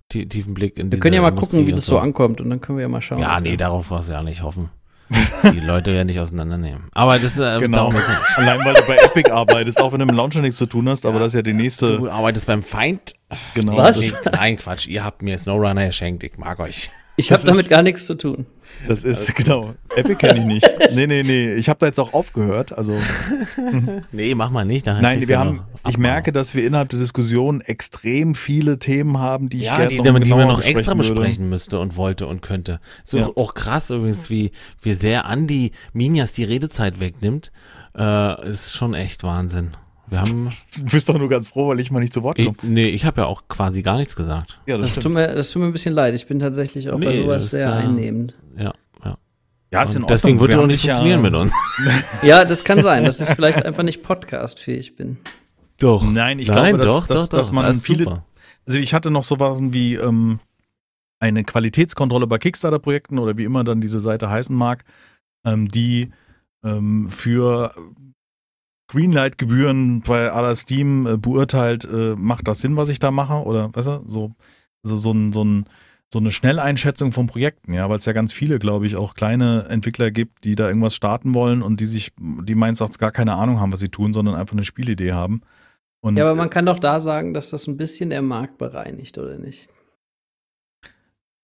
tie- 0.10 0.28
tiefen 0.28 0.54
Blick 0.54 0.78
in 0.78 0.86
Wir 0.86 0.90
diese 0.92 1.02
können 1.02 1.16
ja 1.16 1.22
mal 1.22 1.30
Industrie 1.30 1.58
gucken, 1.58 1.68
wie 1.68 1.72
das 1.74 1.86
so 1.86 1.98
ankommt 1.98 2.40
und 2.40 2.50
dann 2.52 2.62
können 2.62 2.78
wir 2.78 2.84
ja 2.84 2.88
mal 2.90 3.02
schauen. 3.02 3.20
Ja, 3.20 3.40
nee, 3.40 3.58
darauf 3.58 3.90
brauchst 3.90 4.10
du 4.10 4.14
ja 4.14 4.22
nicht 4.22 4.44
hoffen. 4.44 4.70
Die 5.54 5.60
Leute 5.62 5.94
werden 5.94 6.08
nicht 6.08 6.20
auseinandernehmen. 6.20 6.90
Aber 6.94 7.18
das 7.18 7.38
äh, 7.40 7.60
Genau. 7.60 7.78
darum 7.78 7.94
geht's 7.96 8.10
ja 8.10 8.20
nicht. 8.20 8.38
Allein 8.38 8.60
weil 8.66 8.74
du 8.76 8.84
bei 8.86 8.98
Epic 8.98 9.32
arbeitest, 9.32 9.82
auch 9.82 9.92
wenn 9.94 10.00
du 10.00 10.06
mit 10.06 10.14
dem 10.14 10.18
Launcher 10.18 10.42
nichts 10.42 10.58
zu 10.58 10.66
tun 10.66 10.88
hast, 10.90 11.06
aber 11.06 11.16
Ja. 11.16 11.20
das 11.22 11.28
ist 11.30 11.36
ja 11.38 11.42
die 11.44 11.54
nächste. 11.54 11.98
Du 11.98 12.10
arbeitest 12.12 12.46
beim 12.46 12.62
Feind. 12.62 13.16
genau. 13.56 13.78
Was? 13.78 14.22
Nein, 14.32 14.58
Quatsch. 14.58 14.86
Ihr 14.88 15.04
habt 15.06 15.22
mir 15.24 15.38
SnowRunner 15.38 15.88
geschenkt. 15.88 16.24
Ich 16.24 16.38
mag 16.38 16.60
euch. 16.60 16.92
Ich 17.20 17.32
habe 17.32 17.44
damit 17.44 17.68
gar 17.68 17.82
nichts 17.82 18.06
zu 18.06 18.14
tun. 18.16 18.46
das 18.88 19.04
ist, 19.04 19.36
genau. 19.36 19.74
Epic 19.96 20.16
kenne 20.16 20.40
ich 20.40 20.46
nicht. 20.46 20.70
Nee, 20.94 21.08
nee, 21.08 21.24
nee. 21.24 21.54
Ich 21.56 21.68
habe 21.68 21.80
da 21.80 21.88
jetzt 21.88 22.00
auch 22.00 22.14
aufgehört. 22.14 22.72
Also, 22.78 22.96
Nee, 24.12 24.36
mach 24.36 24.50
mal 24.52 24.66
nicht. 24.66 24.86
nein, 24.86 25.28
wir 25.28 25.40
haben, 25.40 25.62
ich 25.88 25.98
merke, 25.98 26.32
dass 26.32 26.54
wir 26.56 26.66
innerhalb 26.66 26.90
der 26.90 27.00
Diskussion 27.00 27.62
extrem 27.62 28.36
viele 28.36 28.80
Themen 28.80 29.18
haben, 29.20 29.50
die 29.50 29.58
ich 29.58 29.64
ja, 29.64 29.78
gerne 29.78 29.90
die, 29.90 29.98
noch 29.98 30.04
die, 30.06 30.12
man 30.12 30.24
genauer 30.24 30.46
noch 30.46 30.62
extra 30.62 30.94
besprechen 30.94 30.98
würde. 30.98 31.22
besprechen 31.22 31.50
müsste 31.50 31.80
und 31.80 31.98
wollte 31.98 32.28
und 32.28 32.42
könnte. 32.42 32.80
So 33.04 33.18
Ja. 33.18 33.28
auch 33.36 33.54
krass 33.54 33.90
übrigens, 33.90 34.30
wie, 34.30 34.52
wie 34.82 34.94
sehr 34.94 35.26
Andi 35.26 35.72
Minias 35.94 36.32
die 36.32 36.44
Redezeit 36.44 37.00
wegnimmt. 37.00 37.52
Äh, 37.98 38.50
ist 38.50 38.76
schon 38.76 38.94
echt 38.94 39.24
Wahnsinn. 39.24 39.76
Wir 40.10 40.22
haben. 40.22 40.50
Du 40.78 40.84
bist 40.86 41.10
doch 41.10 41.18
nur 41.18 41.28
ganz 41.30 41.48
froh, 41.48 41.68
weil 41.68 41.80
ich 41.80 41.92
mal 41.92 42.00
nicht 42.00 42.14
zu 42.14 42.24
Wort 42.24 42.40
Ich, 42.40 42.46
komme. 42.46 42.58
nee, 42.64 42.88
ich 42.90 43.04
habe 43.06 43.22
ja 43.22 43.28
auch 43.28 43.48
quasi 43.50 43.82
gar 43.82 43.98
nichts 43.98 44.16
gesagt. 44.16 44.60
Ja, 44.66 44.78
Das 44.78 44.92
stimmt. 44.92 45.04
tut, 45.04 45.14
mir, 45.14 45.36
das 45.36 45.52
tut 45.52 45.62
mir 45.62 45.68
ein 45.68 45.74
bisschen 45.74 45.94
leid. 45.94 46.14
Ich 46.16 46.28
bin 46.28 46.40
tatsächlich 46.40 46.90
auch 46.90 46.94
bei 47.00 47.08
Nee, 47.12 47.22
sowas 47.24 47.44
das, 47.44 47.52
sehr 47.52 47.68
äh, 47.68 47.72
einnehmend. 47.74 48.34
Ja, 48.58 48.74
ja. 49.04 49.18
Ja, 49.72 49.84
ist 49.84 49.96
in 49.96 50.04
Und 50.04 50.10
deswegen 50.10 50.40
Ordnung. 50.40 50.40
wird 50.40 50.50
Wir 50.52 50.58
er 50.58 50.64
auch 50.64 50.68
nicht 50.68 50.82
funktionieren 50.82 51.24
ja, 51.24 51.30
mit 51.30 51.36
uns. 51.36 51.54
Ja, 52.24 52.46
das 52.46 52.64
kann 52.64 52.82
sein, 52.82 53.04
dass 53.04 53.20
ich 53.20 53.28
vielleicht 53.30 53.66
einfach 53.66 53.84
nicht 53.84 54.02
podcastfähig 54.02 54.96
bin. 54.96 55.18
Doch. 55.80 56.04
Nein, 56.10 56.40
ich 56.40 56.48
Nein, 56.48 56.76
glaube, 56.78 56.78
dass, 56.78 56.88
doch, 57.02 57.08
dass, 57.08 57.30
doch, 57.30 57.38
dass 57.38 57.48
doch, 57.48 57.54
man 57.54 57.66
alles 57.66 57.82
viele. 57.82 58.06
super. 58.06 58.26
Also 58.66 58.80
ich 58.80 58.94
hatte 58.94 59.12
noch 59.12 59.24
sowas 59.24 59.58
wie 59.62 59.96
ähm, 59.96 60.40
eine 61.20 61.44
Qualitätskontrolle 61.44 62.28
bei 62.28 62.38
Kickstarter-Projekten 62.38 63.20
oder 63.20 63.38
wie 63.38 63.44
immer 63.44 63.64
dann 63.64 63.82
diese 63.82 64.00
Seite 64.00 64.30
heißen 64.30 64.56
mag, 64.56 64.84
ähm, 65.46 65.68
die 65.68 66.12
ähm, 66.64 67.08
für 67.10 67.74
Greenlight-Gebühren 68.88 70.02
bei 70.02 70.32
aller 70.32 70.56
Steam 70.56 71.06
äh, 71.06 71.18
beurteilt, 71.18 71.86
äh, 71.86 72.16
macht 72.16 72.48
das 72.48 72.60
Sinn, 72.60 72.78
was 72.78 72.90
ich 72.90 73.00
da 73.00 73.12
mache? 73.12 73.46
Oder 73.46 73.74
weißt 73.76 73.88
du, 73.88 74.04
so, 74.08 74.32
so, 74.84 74.98
so, 74.98 75.12
ein, 75.12 75.34
so, 75.34 75.44
ein, 75.44 75.66
so 76.12 76.20
eine 76.20 76.32
Schnelleinschätzung 76.32 77.12
von 77.12 77.28
Projekten, 77.28 77.74
ja, 77.74 77.90
weil 77.90 77.98
es 77.98 78.06
ja 78.06 78.14
ganz 78.14 78.34
viele, 78.34 78.60
glaube 78.60 78.86
ich, 78.86 78.96
auch 78.96 79.14
kleine 79.14 79.66
Entwickler 79.70 80.12
gibt, 80.12 80.46
die 80.46 80.56
da 80.56 80.68
irgendwas 80.68 80.96
starten 80.96 81.36
wollen 81.36 81.62
und 81.62 81.80
die 81.80 81.86
sich, 81.86 82.14
die 82.20 82.56
meines 82.56 82.80
Erachtens 82.80 83.00
gar 83.00 83.12
keine 83.12 83.34
Ahnung 83.34 83.60
haben, 83.60 83.74
was 83.74 83.82
sie 83.82 83.90
tun, 83.90 84.14
sondern 84.14 84.36
einfach 84.36 84.54
eine 84.54 84.64
Spielidee 84.64 85.12
haben. 85.12 85.42
Und, 86.00 86.18
Ja, 86.18 86.26
aber 86.26 86.36
man 86.36 86.50
kann 86.50 86.66
doch 86.66 86.80
da 86.80 87.00
sagen, 87.00 87.34
dass 87.34 87.50
das 87.50 87.68
ein 87.68 87.78
bisschen 87.78 88.10
der 88.10 88.22
Markt 88.22 88.58
bereinigt, 88.58 89.18
oder 89.18 89.38
nicht? 89.38 89.70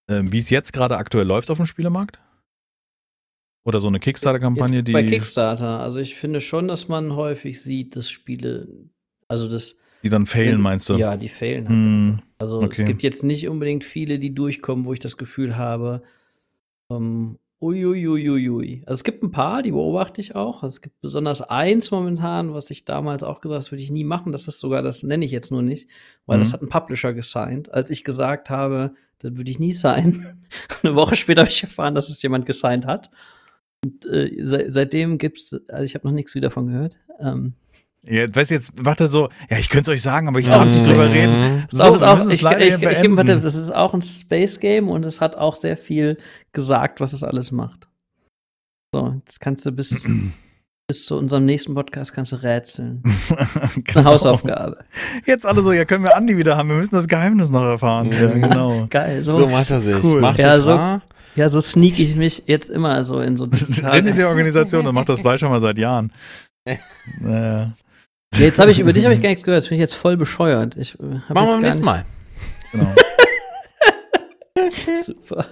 ähm, 0.09 0.31
wie 0.31 0.39
es 0.39 0.49
jetzt 0.49 0.73
gerade 0.73 0.97
aktuell 0.97 1.25
läuft 1.25 1.49
auf 1.49 1.57
dem 1.57 1.65
Spielemarkt? 1.65 2.19
Oder 3.65 3.79
so 3.79 3.87
eine 3.87 3.99
Kickstarter-Kampagne, 3.99 4.83
die. 4.83 4.91
Bei 4.91 5.03
Kickstarter. 5.03 5.79
Also 5.79 5.97
ich 5.99 6.15
finde 6.15 6.41
schon, 6.41 6.67
dass 6.67 6.87
man 6.89 7.15
häufig 7.15 7.61
sieht, 7.61 7.95
dass 7.95 8.09
Spiele, 8.09 8.67
also 9.27 9.47
das. 9.49 9.77
die 10.03 10.09
dann 10.09 10.25
failen, 10.25 10.59
meinst 10.59 10.89
du? 10.89 10.95
Ja, 10.97 11.15
die 11.15 11.29
failen 11.29 11.69
halt. 11.69 11.77
Hm, 11.77 12.19
Also 12.39 12.57
okay. 12.61 12.81
es 12.81 12.85
gibt 12.85 13.03
jetzt 13.03 13.23
nicht 13.23 13.47
unbedingt 13.47 13.83
viele, 13.85 14.19
die 14.19 14.33
durchkommen, 14.35 14.83
wo 14.85 14.91
ich 14.93 14.99
das 14.99 15.15
Gefühl 15.17 15.55
habe, 15.55 16.03
ähm, 16.89 17.37
uiuiuiui. 17.61 18.83
Also 18.85 18.99
es 18.99 19.03
gibt 19.05 19.23
ein 19.23 19.31
paar, 19.31 19.61
die 19.61 19.71
beobachte 19.71 20.19
ich 20.19 20.35
auch. 20.35 20.63
Also 20.63 20.75
es 20.75 20.81
gibt 20.81 20.99
besonders 20.99 21.41
eins 21.41 21.91
momentan, 21.91 22.53
was 22.53 22.69
ich 22.69 22.83
damals 22.83 23.23
auch 23.23 23.39
gesagt 23.39 23.53
habe, 23.55 23.59
das 23.59 23.71
würde 23.71 23.83
ich 23.83 23.91
nie 23.91 24.03
machen. 24.03 24.33
Das 24.33 24.47
ist 24.49 24.59
sogar, 24.59 24.81
das 24.81 25.03
nenne 25.03 25.23
ich 25.23 25.31
jetzt 25.31 25.51
nur 25.51 25.61
nicht, 25.61 25.87
weil 26.25 26.37
Mhm. 26.37 26.41
das 26.43 26.51
hat 26.51 26.61
ein 26.61 26.67
Publisher 26.69 27.13
gesigned. 27.13 27.73
Als 27.73 27.89
ich 27.89 28.03
gesagt 28.03 28.49
habe, 28.49 28.93
das 29.19 29.37
würde 29.37 29.49
ich 29.49 29.59
nie 29.59 29.71
signen. 29.71 30.43
Eine 30.83 30.95
Woche 30.95 31.15
später 31.15 31.41
habe 31.41 31.49
ich 31.51 31.63
erfahren, 31.63 31.95
dass 31.95 32.09
es 32.09 32.21
jemand 32.21 32.45
gesigned 32.45 32.85
hat. 32.85 33.09
Und 33.83 34.05
äh, 34.05 34.31
se 34.43 34.65
seitdem 34.69 35.17
gibt's, 35.17 35.55
also 35.69 35.83
ich 35.83 35.95
habe 35.95 36.07
noch 36.07 36.13
nichts 36.13 36.33
wieder 36.35 36.49
davon 36.49 36.67
gehört. 36.67 36.97
Ähm, 37.19 37.53
ja, 38.05 38.15
jetzt, 38.21 38.35
weißt 38.35 38.51
du, 38.51 38.55
jetzt 38.55 38.83
macht 38.83 38.99
er 39.01 39.07
so, 39.07 39.29
ja, 39.49 39.57
ich 39.57 39.69
könnte 39.69 39.91
es 39.91 39.95
euch 39.95 40.01
sagen, 40.01 40.27
aber 40.27 40.39
ich 40.39 40.47
darf 40.47 40.65
nicht 40.65 40.85
drüber 40.85 41.05
Mhm. 41.07 41.11
reden. 41.13 41.65
Das 41.71 41.79
So, 41.79 41.85
auch, 41.95 42.19
es 42.19 42.27
ich, 42.27 42.41
leider 42.41 42.59
ich, 42.65 42.73
ich, 42.75 43.15
warte, 43.15 43.33
das 43.35 43.55
ist 43.55 43.71
auch 43.73 43.93
ein 43.93 44.01
Space 44.01 44.59
Game 44.59 44.89
und 44.89 45.05
es 45.05 45.21
hat 45.21 45.35
auch 45.35 45.55
sehr 45.55 45.77
viel 45.77 46.17
gesagt, 46.51 46.99
was 46.99 47.13
es 47.13 47.23
alles 47.23 47.51
macht. 47.51 47.87
So, 48.93 49.21
jetzt 49.25 49.39
kannst 49.39 49.65
du 49.65 49.71
bis, 49.71 50.05
bis 50.87 51.05
zu 51.05 51.17
unserem 51.17 51.45
nächsten 51.45 51.73
Podcast 51.75 52.13
kannst 52.13 52.33
du 52.33 52.43
rätseln. 52.43 53.03
Eine 53.55 53.83
Genau. 53.83 54.03
Hausaufgabe. 54.03 54.79
Jetzt 55.25 55.45
alle 55.45 55.61
so, 55.61 55.71
ja, 55.71 55.85
können 55.85 56.03
wir 56.03 56.15
Andi 56.15 56.37
wieder 56.37 56.57
haben, 56.57 56.69
wir 56.69 56.75
müssen 56.75 56.95
das 56.95 57.07
Geheimnis 57.07 57.49
noch 57.51 57.63
erfahren. 57.63 58.11
Ja, 58.11 58.27
genau. 58.27 58.87
Geil, 58.89 59.23
so. 59.23 59.39
So 59.39 59.47
macht 59.47 59.71
er 59.71 59.79
sich. 59.79 60.03
Cool. 60.03 60.19
Macht 60.21 60.39
Ja, 60.39 60.59
so-. 60.59 61.01
Ja, 61.35 61.49
so 61.49 61.61
sneak 61.61 61.99
ich 61.99 62.15
mich 62.15 62.43
jetzt 62.45 62.69
immer 62.69 63.03
so 63.03 63.19
in 63.19 63.37
so 63.37 63.45
Rennt 63.83 64.07
in 64.07 64.15
der 64.15 64.29
Organisation 64.29 64.85
und 64.85 64.95
macht 64.95 65.09
das 65.09 65.21
Fleisch 65.21 65.41
schon 65.41 65.49
mal 65.49 65.59
seit 65.59 65.77
Jahren. 65.77 66.11
Naja. 67.21 67.73
Nee, 68.35 68.45
jetzt 68.45 68.57
habe 68.57 68.71
ich 68.71 68.79
über 68.79 68.93
dich 68.93 69.05
habe 69.05 69.13
ich 69.13 69.21
gar 69.21 69.29
nichts 69.29 69.43
gehört. 69.43 69.61
Jetzt 69.61 69.69
bin 69.69 69.75
ich 69.75 69.81
jetzt 69.81 69.93
voll 69.93 70.17
bescheuert. 70.17 70.75
Ich 70.75 70.95
äh, 70.99 71.19
hab 71.27 71.35
Machen 71.35 71.49
wir 71.49 71.53
beim 71.53 71.61
nächsten 71.61 71.85
Mal. 71.85 72.03
Genau. 72.71 72.95
Super. 75.05 75.45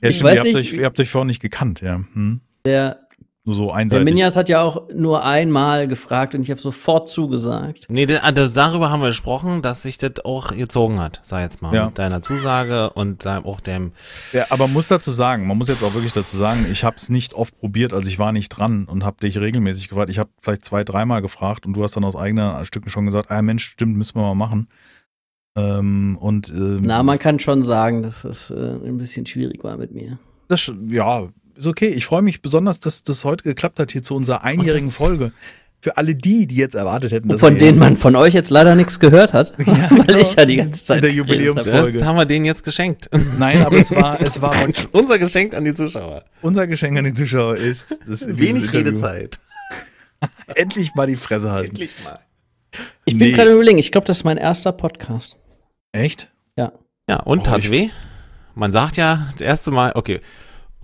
Ja, 0.00 0.08
Ich 0.08 0.16
stimmt, 0.16 0.30
weiß 0.30 0.36
ihr, 0.36 0.38
habt 0.38 0.46
nicht, 0.54 0.56
euch, 0.56 0.72
ihr 0.72 0.84
habt 0.86 0.98
euch 1.00 1.10
vorher 1.10 1.26
nicht 1.26 1.42
gekannt, 1.42 1.82
ja. 1.82 1.96
Hm? 2.14 2.40
Der, 2.64 3.03
Nur 3.46 3.54
so 3.54 3.66
der 3.66 3.74
einseitig. 3.74 4.04
Minjas 4.06 4.36
hat 4.36 4.48
ja 4.48 4.62
auch 4.62 4.88
nur 4.94 5.22
einmal 5.22 5.86
gefragt 5.86 6.34
und 6.34 6.40
ich 6.40 6.50
habe 6.50 6.60
sofort 6.62 7.10
zugesagt. 7.10 7.84
Nee, 7.90 8.06
da- 8.06 8.32
das, 8.32 8.54
darüber 8.54 8.90
haben 8.90 9.00
wir 9.00 9.08
gesprochen, 9.08 9.60
dass 9.60 9.82
sich 9.82 9.98
das 9.98 10.24
auch 10.24 10.48
gezogen 10.56 10.98
hat, 10.98 11.20
sag 11.22 11.42
jetzt 11.42 11.60
mal. 11.60 11.74
Ja. 11.74 11.86
Mit 11.86 11.98
deiner 11.98 12.22
Zusage 12.22 12.88
und 12.90 13.26
auch 13.26 13.60
dem. 13.60 13.92
Ja, 14.32 14.46
aber 14.48 14.66
muss 14.66 14.88
dazu 14.88 15.10
sagen, 15.10 15.46
man 15.46 15.58
muss 15.58 15.68
jetzt 15.68 15.84
auch 15.84 15.92
wirklich 15.92 16.12
dazu 16.12 16.38
sagen, 16.38 16.66
ich 16.72 16.84
habe 16.84 16.96
es 16.96 17.10
nicht 17.10 17.34
oft 17.34 17.58
probiert, 17.58 17.92
also 17.92 18.08
ich 18.08 18.18
war 18.18 18.32
nicht 18.32 18.48
dran 18.48 18.86
und 18.86 19.04
habe 19.04 19.18
dich 19.20 19.36
regelmäßig 19.38 19.90
gefragt. 19.90 20.08
Ich 20.08 20.18
habe 20.18 20.30
vielleicht 20.40 20.64
zwei, 20.64 20.82
dreimal 20.82 21.20
gefragt 21.20 21.66
und 21.66 21.76
du 21.76 21.82
hast 21.82 21.96
dann 21.96 22.04
aus 22.04 22.16
eigenen 22.16 22.64
Stücken 22.64 22.88
schon 22.88 23.04
gesagt, 23.04 23.30
ah 23.30 23.42
Mensch, 23.42 23.64
stimmt, 23.66 23.94
müssen 23.98 24.16
wir 24.16 24.22
mal 24.22 24.34
machen. 24.34 24.68
Ähm, 25.56 26.16
und 26.20 26.48
ähm, 26.48 26.80
Na, 26.82 27.02
man 27.02 27.18
kann 27.18 27.38
schon 27.38 27.62
sagen, 27.62 28.02
dass 28.02 28.24
es 28.24 28.50
äh, 28.50 28.54
ein 28.84 28.96
bisschen 28.96 29.26
schwierig 29.26 29.62
war 29.62 29.76
mit 29.76 29.92
mir. 29.92 30.18
das, 30.48 30.72
ja, 30.88 31.28
ist 31.56 31.66
okay. 31.66 31.88
Ich 31.88 32.06
freue 32.06 32.22
mich 32.22 32.42
besonders, 32.42 32.80
dass 32.80 33.02
das 33.04 33.24
heute 33.24 33.44
geklappt 33.44 33.78
hat 33.80 33.92
hier 33.92 34.02
zu 34.02 34.14
unserer 34.14 34.42
einjährigen 34.44 34.90
Folge. 34.90 35.32
Für 35.80 35.98
alle 35.98 36.14
die, 36.14 36.46
die 36.46 36.54
jetzt 36.56 36.74
erwartet 36.74 37.12
hätten, 37.12 37.28
dass 37.28 37.40
Von 37.40 37.58
denen 37.58 37.78
man 37.78 37.98
von 37.98 38.16
euch 38.16 38.32
jetzt 38.32 38.48
leider 38.48 38.74
nichts 38.74 38.98
gehört 39.00 39.34
hat, 39.34 39.52
Ja, 39.66 39.90
weil 39.90 40.02
genau. 40.06 40.18
ich 40.18 40.34
ja 40.34 40.46
die 40.46 40.56
ganze 40.56 40.82
Zeit 40.82 41.04
In 41.04 41.14
der 41.14 41.24
geredet 41.24 41.46
Jubiläums- 41.46 41.68
habe. 41.70 41.78
Folge. 41.82 41.98
Das 41.98 42.06
haben 42.08 42.16
wir 42.16 42.24
denen 42.24 42.46
jetzt 42.46 42.64
geschenkt. 42.64 43.10
Nein, 43.38 43.62
aber 43.66 43.76
es 43.76 43.90
war, 43.94 44.18
es 44.20 44.40
war 44.40 44.54
Unser 44.92 45.18
Geschenk 45.18 45.52
an 45.54 45.64
die 45.64 45.74
Zuschauer. 45.74 46.24
unser 46.40 46.66
Geschenk 46.66 46.96
an 46.96 47.04
die 47.04 47.12
Zuschauer 47.12 47.56
ist, 47.56 48.00
das, 48.08 48.26
Wenig. 48.38 48.72
Redezeit. 48.72 49.38
Endlich 50.54 50.94
mal 50.94 51.06
die 51.06 51.16
Fresse 51.16 51.52
halten. 51.52 51.70
Endlich 51.72 51.92
mal. 52.02 52.18
Ich 53.04 53.18
bin 53.18 53.28
Nee. 53.28 53.34
gerade 53.36 53.52
überlegen, 53.52 53.76
ich 53.78 53.92
glaube, 53.92 54.06
das 54.06 54.18
ist 54.18 54.24
mein 54.24 54.38
erster 54.38 54.72
Podcast. 54.72 55.36
Echt? 55.92 56.30
Ja, 57.06 57.16
und 57.20 57.46
Oh, 57.46 57.56
ich- 57.58 57.70
weh? 57.70 57.90
Man 58.54 58.72
sagt 58.72 58.96
ja, 58.96 59.28
das 59.32 59.42
erste 59.46 59.70
Mal, 59.70 59.92
okay. 59.94 60.20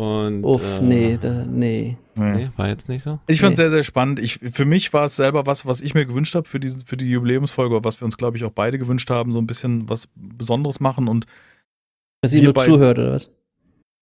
Und. 0.00 0.44
Uff, 0.44 0.62
äh, 0.62 0.80
nee, 0.80 1.18
da, 1.20 1.44
nee. 1.46 1.96
Nee, 2.14 2.48
war 2.56 2.68
jetzt 2.68 2.88
nicht 2.88 3.02
so? 3.02 3.18
Ich 3.26 3.40
fand 3.40 3.52
Nee. 3.52 3.56
sehr, 3.56 3.70
sehr 3.70 3.82
spannend. 3.84 4.18
Ich, 4.18 4.38
für 4.52 4.64
mich 4.64 4.92
war 4.92 5.04
es 5.04 5.16
selber 5.16 5.46
was, 5.46 5.66
was 5.66 5.80
ich 5.80 5.94
mir 5.94 6.06
gewünscht 6.06 6.34
habe 6.34 6.48
für, 6.48 6.58
für 6.84 6.96
die 6.96 7.08
Jubiläumsfolge, 7.10 7.82
was 7.84 8.00
wir 8.00 8.04
uns, 8.06 8.16
glaube 8.16 8.36
ich, 8.36 8.44
auch 8.44 8.50
beide 8.50 8.78
gewünscht 8.78 9.08
haben, 9.10 9.32
so 9.32 9.38
ein 9.38 9.46
bisschen 9.46 9.88
was 9.88 10.08
Besonderes 10.14 10.80
machen. 10.80 11.08
Und 11.08 11.26
Dass 12.22 12.32
ihr 12.34 12.42
nur 12.42 12.52
beiden- 12.52 12.74
zuhört, 12.74 12.98
oder 12.98 13.12
was? 13.12 13.30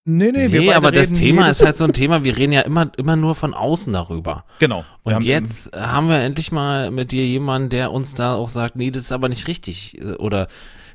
nee, 0.04 0.32
nee, 0.32 0.46
Nee, 0.48 0.52
wir 0.52 0.60
beide 0.66 0.76
aber 0.76 0.90
das 0.92 1.12
Thema 1.12 1.48
ist 1.48 1.64
halt 1.64 1.76
so 1.76 1.84
ein 1.84 1.92
Thema, 1.92 2.24
wir 2.24 2.36
reden 2.36 2.52
ja 2.52 2.62
immer, 2.62 2.90
immer 2.96 3.14
nur 3.16 3.34
von 3.34 3.52
außen 3.54 3.92
darüber. 3.92 4.44
Genau. 4.58 4.84
Und 5.02 5.14
haben- 5.14 5.24
jetzt 5.24 5.70
haben 5.76 6.08
wir 6.08 6.18
endlich 6.20 6.50
mal 6.52 6.90
mit 6.90 7.12
dir 7.12 7.26
jemanden, 7.26 7.68
der 7.68 7.92
uns 7.92 8.14
da 8.14 8.34
auch 8.34 8.48
sagt, 8.48 8.74
nee, 8.76 8.90
das 8.90 9.04
ist 9.04 9.12
aber 9.12 9.28
nicht 9.28 9.46
richtig. 9.48 10.00
äh, 10.00 10.12
Oder 10.14 10.48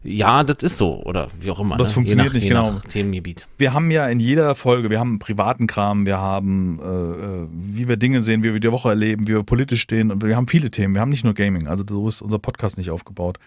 ja, 0.04 0.44
das 0.44 0.64
ist 0.64 0.78
so. 0.78 1.02
Oder 1.04 1.30
wie 1.40 1.50
auch 1.52 1.60
immer. 1.60 1.78
Das 1.78 1.90
ne? 1.90 1.94
funktioniert 1.96 2.28
nach, 2.28 2.34
nicht, 2.34 2.48
genau. 2.48 2.76
Themengebiet. 2.90 3.48
wir 3.58 3.74
haben 3.74 3.90
ja 3.92 4.08
in 4.08 4.20
jeder 4.20 4.56
Folge, 4.56 4.90
wir 4.90 5.00
haben 5.00 5.20
privaten 5.20 5.68
Kram, 5.68 6.06
wir 6.06 6.18
haben, 6.18 6.80
äh, 6.80 6.86
äh, 6.86 7.48
wie 7.52 7.88
wir 7.88 7.98
Dinge 7.98 8.22
sehen, 8.22 8.44
wie 8.44 8.54
wir 8.54 8.60
die 8.60 8.72
Woche 8.72 8.90
erleben, 8.90 9.28
wie 9.28 9.34
wir 9.34 9.44
politisch 9.44 9.82
stehen 9.82 10.12
und 10.12 10.24
wir 10.24 10.36
haben 10.36 10.48
viele 10.48 10.72
Themen. 10.72 10.94
Wir 10.94 11.02
haben 11.02 11.10
nicht 11.10 11.24
nur 11.24 11.34
Gaming. 11.34 11.68
Also 11.68 11.84
so 11.88 12.08
ist 12.08 12.22
unser 12.22 12.40
Podcast 12.40 12.78
nicht 12.78 12.90
aufgebaut. 12.92 13.38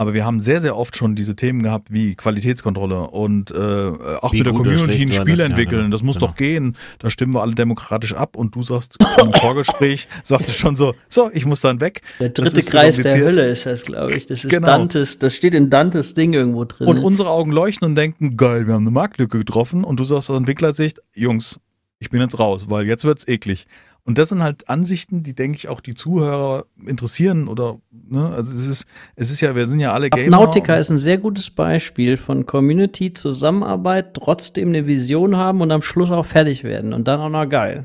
Aber 0.00 0.14
wir 0.14 0.24
haben 0.24 0.38
sehr, 0.38 0.60
sehr 0.60 0.76
oft 0.76 0.96
schon 0.96 1.16
diese 1.16 1.34
Themen 1.34 1.60
gehabt 1.60 1.92
wie 1.92 2.14
Qualitätskontrolle 2.14 3.08
und 3.10 3.50
äh, 3.50 3.54
auch 3.56 4.32
Wie 4.32 4.38
mit 4.38 4.46
der 4.46 4.52
Community 4.54 5.02
ein 5.02 5.10
Spiel 5.12 5.34
das? 5.34 5.38
Ja, 5.40 5.44
entwickeln. 5.46 5.78
genau. 5.82 5.90
Das 5.90 6.04
muss 6.04 6.14
Genau. 6.16 6.28
doch 6.28 6.36
gehen. 6.36 6.76
Da 7.00 7.10
stimmen 7.10 7.34
wir 7.34 7.42
alle 7.42 7.56
demokratisch 7.56 8.14
ab 8.14 8.36
und 8.36 8.54
du 8.54 8.62
sagst 8.62 8.96
im 9.20 9.32
Vorgespräch, 9.32 10.06
sagst 10.22 10.48
du 10.48 10.52
schon 10.52 10.76
so, 10.76 10.94
so, 11.08 11.30
ich 11.34 11.46
muss 11.46 11.62
dann 11.62 11.80
weg. 11.80 12.02
Der 12.20 12.28
dritte 12.28 12.60
so 12.60 12.70
Kreis 12.70 12.94
der. 12.96 13.12
Hölle 13.18 13.48
ist 13.50 13.66
das, 13.66 13.82
glaube 13.82 14.12
ich. 14.14 14.26
Das 14.26 14.44
ist 14.44 14.50
Genau. 14.50 14.68
Dantes, 14.68 15.18
das 15.18 15.34
steht 15.34 15.54
in 15.54 15.68
Dantes 15.68 16.14
Ding 16.14 16.32
irgendwo 16.32 16.64
drin. 16.64 16.86
Und 16.86 16.98
unsere 16.98 17.30
Augen 17.30 17.50
leuchten 17.50 17.88
und 17.88 17.96
denken, 17.96 18.36
geil, 18.36 18.68
wir 18.68 18.74
haben 18.74 18.82
eine 18.84 18.92
Marktlücke 18.92 19.38
getroffen. 19.38 19.82
Und 19.82 19.98
du 19.98 20.04
sagst 20.04 20.30
aus 20.30 20.36
Entwicklersicht, 20.38 21.00
Jungs, 21.12 21.58
ich 21.98 22.10
bin 22.10 22.20
jetzt 22.20 22.38
raus, 22.38 22.66
weil 22.70 22.86
jetzt 22.86 23.04
wird's 23.04 23.26
eklig. 23.26 23.66
Und 24.08 24.16
das 24.16 24.30
sind 24.30 24.42
halt 24.42 24.70
Ansichten, 24.70 25.22
die, 25.22 25.34
denke 25.34 25.58
ich, 25.58 25.68
auch 25.68 25.82
die 25.82 25.92
Zuhörer 25.92 26.64
interessieren 26.86 27.46
oder, 27.46 27.76
ne, 27.90 28.30
also 28.30 28.54
es 28.54 28.66
ist, 28.66 28.86
es 29.16 29.30
ist 29.30 29.42
ja, 29.42 29.54
wir 29.54 29.66
sind 29.66 29.80
ja 29.80 29.92
alle 29.92 30.08
Gamer. 30.08 30.30
Nautica 30.30 30.76
ist 30.76 30.90
ein 30.90 30.96
sehr 30.96 31.18
gutes 31.18 31.50
Beispiel 31.50 32.16
von 32.16 32.46
Community, 32.46 33.12
Zusammenarbeit, 33.12 34.14
trotzdem 34.14 34.70
eine 34.70 34.86
Vision 34.86 35.36
haben 35.36 35.60
und 35.60 35.70
am 35.70 35.82
Schluss 35.82 36.10
auch 36.10 36.24
fertig 36.24 36.64
werden 36.64 36.94
und 36.94 37.06
dann 37.06 37.20
auch 37.20 37.28
noch 37.28 37.46
geil. 37.46 37.84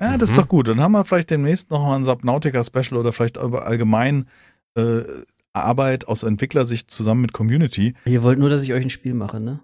Ja, 0.00 0.18
das 0.18 0.30
ist 0.30 0.38
doch 0.38 0.48
gut. 0.48 0.66
Dann 0.66 0.80
haben 0.80 0.90
wir 0.90 1.04
vielleicht 1.04 1.30
demnächst 1.30 1.70
noch 1.70 1.86
mal 1.86 1.94
ein 1.94 2.04
Subnautica-Special 2.04 2.98
oder 2.98 3.12
vielleicht 3.12 3.38
allgemein 3.38 4.26
äh, 4.74 5.02
Arbeit 5.52 6.08
aus 6.08 6.24
Entwicklersicht 6.24 6.90
zusammen 6.90 7.20
mit 7.20 7.32
Community. 7.32 7.94
Ihr 8.04 8.24
wollt 8.24 8.40
nur, 8.40 8.50
dass 8.50 8.64
ich 8.64 8.72
euch 8.72 8.82
ein 8.82 8.90
Spiel 8.90 9.14
mache, 9.14 9.38
ne? 9.38 9.60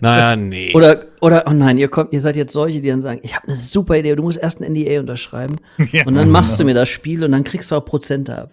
Naja, 0.00 0.36
nee. 0.36 0.72
Oder, 0.74 1.06
oder, 1.20 1.44
oh 1.46 1.52
nein, 1.52 1.78
ihr 1.78 1.88
kommt, 1.88 2.12
ihr 2.12 2.20
seid 2.20 2.36
jetzt 2.36 2.52
solche, 2.52 2.80
die 2.80 2.88
dann 2.88 3.02
sagen, 3.02 3.20
ich 3.22 3.34
habe 3.36 3.48
eine 3.48 3.56
super 3.56 3.96
Idee, 3.96 4.14
du 4.14 4.22
musst 4.22 4.38
erst 4.38 4.60
ein 4.60 4.72
NDA 4.72 5.00
unterschreiben 5.00 5.56
Ja, 5.92 6.06
und 6.06 6.14
dann 6.14 6.30
machst 6.30 6.58
du 6.60 6.64
mir 6.64 6.74
das 6.74 6.88
Spiel 6.88 7.24
und 7.24 7.32
dann 7.32 7.44
kriegst 7.44 7.70
du 7.70 7.74
auch 7.76 7.84
Prozente 7.84 8.36
ab. 8.36 8.50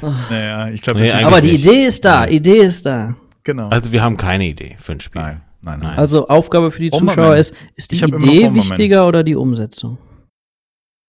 Naja, 0.00 0.68
ich 0.68 0.80
glaube, 0.82 1.00
Nee, 1.00 1.06
das 1.08 1.14
ist- 1.14 1.20
eigentlich 1.20 1.26
Aber 1.28 1.40
die 1.40 1.52
nicht. 1.52 1.64
Idee 1.66 1.84
ist 1.84 2.04
da, 2.04 2.26
Idee 2.26 2.56
ist 2.58 2.86
da. 2.86 3.14
genau. 3.44 3.68
also 3.68 3.92
wir 3.92 4.02
haben 4.02 4.16
keine 4.16 4.46
Idee 4.46 4.76
für 4.80 4.92
ein 4.92 5.00
Spiel. 5.00 5.20
nein, 5.22 5.40
nein, 5.62 5.80
nein. 5.80 5.98
Also 5.98 6.26
Aufgabe 6.28 6.70
für 6.70 6.80
die 6.82 6.90
Bomberman. 6.90 7.14
Zuschauer 7.16 7.36
ist, 7.36 7.54
ist 7.76 7.92
die 7.92 8.02
Idee 8.02 8.52
wichtiger 8.54 9.06
oder 9.06 9.22
die 9.22 9.36
Umsetzung? 9.36 9.98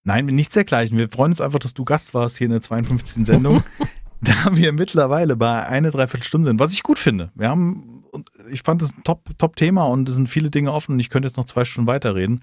Nein, 0.05 0.25
nichts 0.25 0.53
dergleichen. 0.53 0.99
Wir 0.99 1.09
freuen 1.09 1.31
uns 1.31 1.39
einfach, 1.41 1.59
dass 1.59 1.73
du 1.73 1.85
Gast 1.85 2.13
warst 2.13 2.37
hier 2.37 2.45
in 2.45 2.51
der 2.51 2.61
52. 2.61 3.25
Sendung. 3.25 3.63
da 4.21 4.33
wir 4.51 4.73
mittlerweile 4.73 5.35
bei 5.35 5.65
eine 5.65 5.91
Dreiviertelstunde 5.91 6.47
sind, 6.49 6.59
was 6.59 6.73
ich 6.73 6.83
gut 6.83 6.99
finde. 6.99 7.31
Wir 7.35 7.49
haben, 7.49 7.92
und 8.13 8.29
ich 8.49 8.61
fand 8.61 8.81
das 8.81 8.93
ein 8.95 9.03
Top- 9.03 9.29
Top-Thema 9.37 9.83
und 9.85 10.07
es 10.07 10.15
sind 10.15 10.29
viele 10.29 10.49
Dinge 10.49 10.71
offen 10.71 10.93
und 10.93 10.99
ich 10.99 11.09
könnte 11.09 11.27
jetzt 11.27 11.37
noch 11.37 11.45
zwei 11.45 11.65
Stunden 11.65 11.87
weiterreden. 11.87 12.41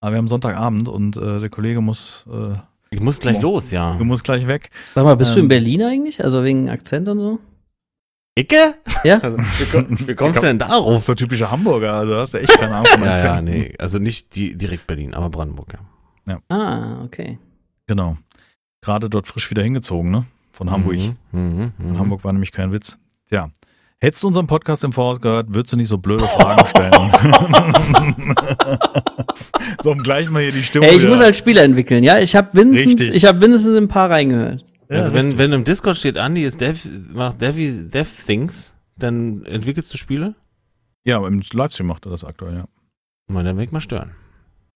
Aber 0.00 0.12
wir 0.12 0.18
haben 0.18 0.28
Sonntagabend 0.28 0.88
und 0.88 1.16
äh, 1.16 1.40
der 1.40 1.48
Kollege 1.50 1.80
muss, 1.80 2.26
äh, 2.32 2.54
Ich 2.90 3.00
muss 3.00 3.18
gleich 3.18 3.40
los, 3.42 3.70
ja. 3.72 3.96
du 3.96 4.04
musst 4.04 4.24
gleich 4.24 4.46
weg. 4.46 4.70
Sag 4.94 5.04
mal, 5.04 5.16
bist 5.16 5.34
du 5.34 5.38
Ähm. 5.38 5.44
in 5.44 5.48
Berlin 5.48 5.82
eigentlich? 5.82 6.22
Also 6.24 6.44
wegen 6.44 6.68
Akzent 6.70 7.08
und 7.08 7.18
so? 7.18 7.38
Icke? 8.38 8.76
Ja? 9.02 9.18
Also, 9.18 9.36
wie, 9.38 9.64
komm, 9.72 10.08
wie 10.08 10.14
kommst 10.14 10.38
du 10.38 10.46
denn 10.46 10.58
darauf? 10.60 11.02
So 11.04 11.14
typische 11.14 11.50
Hamburger, 11.50 11.94
also 11.94 12.14
hast 12.16 12.34
du 12.34 12.38
echt 12.38 12.56
keine 12.56 12.74
Ahnung 12.76 12.86
von 12.86 13.00
Ja, 13.00 13.06
ja, 13.06 13.12
Akzenten. 13.14 13.44
nee. 13.52 13.74
Also 13.78 13.98
nicht 13.98 14.36
die, 14.36 14.56
direkt 14.56 14.86
Berlin, 14.86 15.14
aber 15.14 15.28
Brandenburg, 15.30 15.72
ja. 15.72 16.38
Ah, 16.48 17.02
okay. 17.04 17.38
Genau. 17.88 18.16
Gerade 18.82 19.10
dort 19.10 19.26
frisch 19.26 19.50
wieder 19.50 19.62
hingezogen, 19.64 20.10
ne? 20.12 20.24
Von 20.52 20.70
Hamburg. 20.70 20.98
Mhm, 20.98 21.12
mhm. 21.32 21.72
In 21.78 21.98
Hamburg 21.98 22.22
war 22.22 22.32
nämlich 22.32 22.52
kein 22.52 22.70
Witz. 22.70 22.98
Tja. 23.28 23.50
Hättest 24.00 24.22
du 24.22 24.28
unseren 24.28 24.46
Podcast 24.46 24.84
im 24.84 24.92
Voraus 24.92 25.20
gehört, 25.20 25.52
würdest 25.52 25.72
du 25.72 25.76
nicht 25.76 25.88
so 25.88 25.98
blöde 25.98 26.26
Fragen 26.28 26.64
stellen. 26.66 26.92
so, 29.82 29.90
um 29.90 29.98
gleich 29.98 30.30
mal 30.30 30.40
hier 30.42 30.52
die 30.52 30.62
Stimmung 30.62 30.88
Ey, 30.88 30.94
ich 30.96 31.02
wieder- 31.02 31.10
muss 31.10 31.20
halt 31.20 31.34
Spiele 31.34 31.62
entwickeln, 31.62 32.04
ja? 32.04 32.20
Ich 32.20 32.36
habe 32.36 32.56
wenigstens, 32.56 33.00
Richtig. 33.00 33.14
ich 33.16 33.24
habe 33.24 33.40
mindestens 33.40 33.76
ein 33.76 33.88
paar 33.88 34.08
reingehört. 34.08 34.64
Ja, 34.88 35.00
also 35.00 35.14
wenn, 35.14 35.36
wenn 35.36 35.52
im 35.52 35.64
Discord 35.64 35.96
steht, 35.96 36.16
Andy 36.16 36.44
ist 36.44 36.60
Dev, 36.60 36.88
macht 37.12 37.42
Devi, 37.42 37.88
Dev 37.88 38.08
Things, 38.24 38.72
dann 38.96 39.44
entwickelst 39.46 39.92
du 39.92 39.98
Spiele? 39.98 40.36
Ja, 41.04 41.26
im 41.26 41.42
Livestream 41.52 41.88
macht 41.88 42.06
er 42.06 42.10
das 42.10 42.24
aktuell, 42.24 42.54
ja. 42.56 42.64
Mal, 43.30 43.42
dann 43.42 43.56
will 43.56 43.64
ich 43.64 43.72
mal 43.72 43.80
stören. 43.80 44.12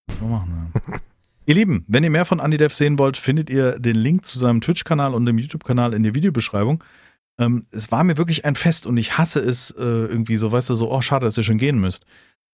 Muss 0.09 0.21
man 0.21 0.31
machen, 0.31 0.73
ja. 0.89 0.99
ihr 1.47 1.55
Lieben, 1.55 1.85
wenn 1.87 2.03
ihr 2.03 2.11
mehr 2.11 2.25
von 2.25 2.41
AndyDev 2.41 2.75
sehen 2.75 2.99
wollt, 2.99 3.17
findet 3.17 3.51
ihr 3.51 3.79
den 3.79 3.95
Link 3.97 4.27
zu 4.27 4.39
seinem 4.41 4.61
Twitch-Kanal 4.61 5.15
und 5.15 5.27
dem 5.27 5.39
YouTube-Kanal 5.39 5.95
in 5.95 6.03
der 6.03 6.17
Videobeschreibung. 6.17 6.83
Ähm, 7.39 7.67
es 7.71 7.91
war 7.91 8.05
mir 8.05 8.17
wirklich 8.17 8.45
ein 8.45 8.55
Fest 8.55 8.87
und 8.87 8.97
ich 8.97 9.19
hasse 9.19 9.41
es 9.41 9.71
äh, 9.73 9.83
irgendwie 9.83 10.37
so, 10.37 10.53
weißt 10.53 10.71
du, 10.71 10.75
so, 10.75 10.91
oh, 10.91 11.01
schade, 11.01 11.27
dass 11.27 11.37
ihr 11.37 11.43
schon 11.43 11.59
gehen 11.59 11.79
müsst. 11.79 12.05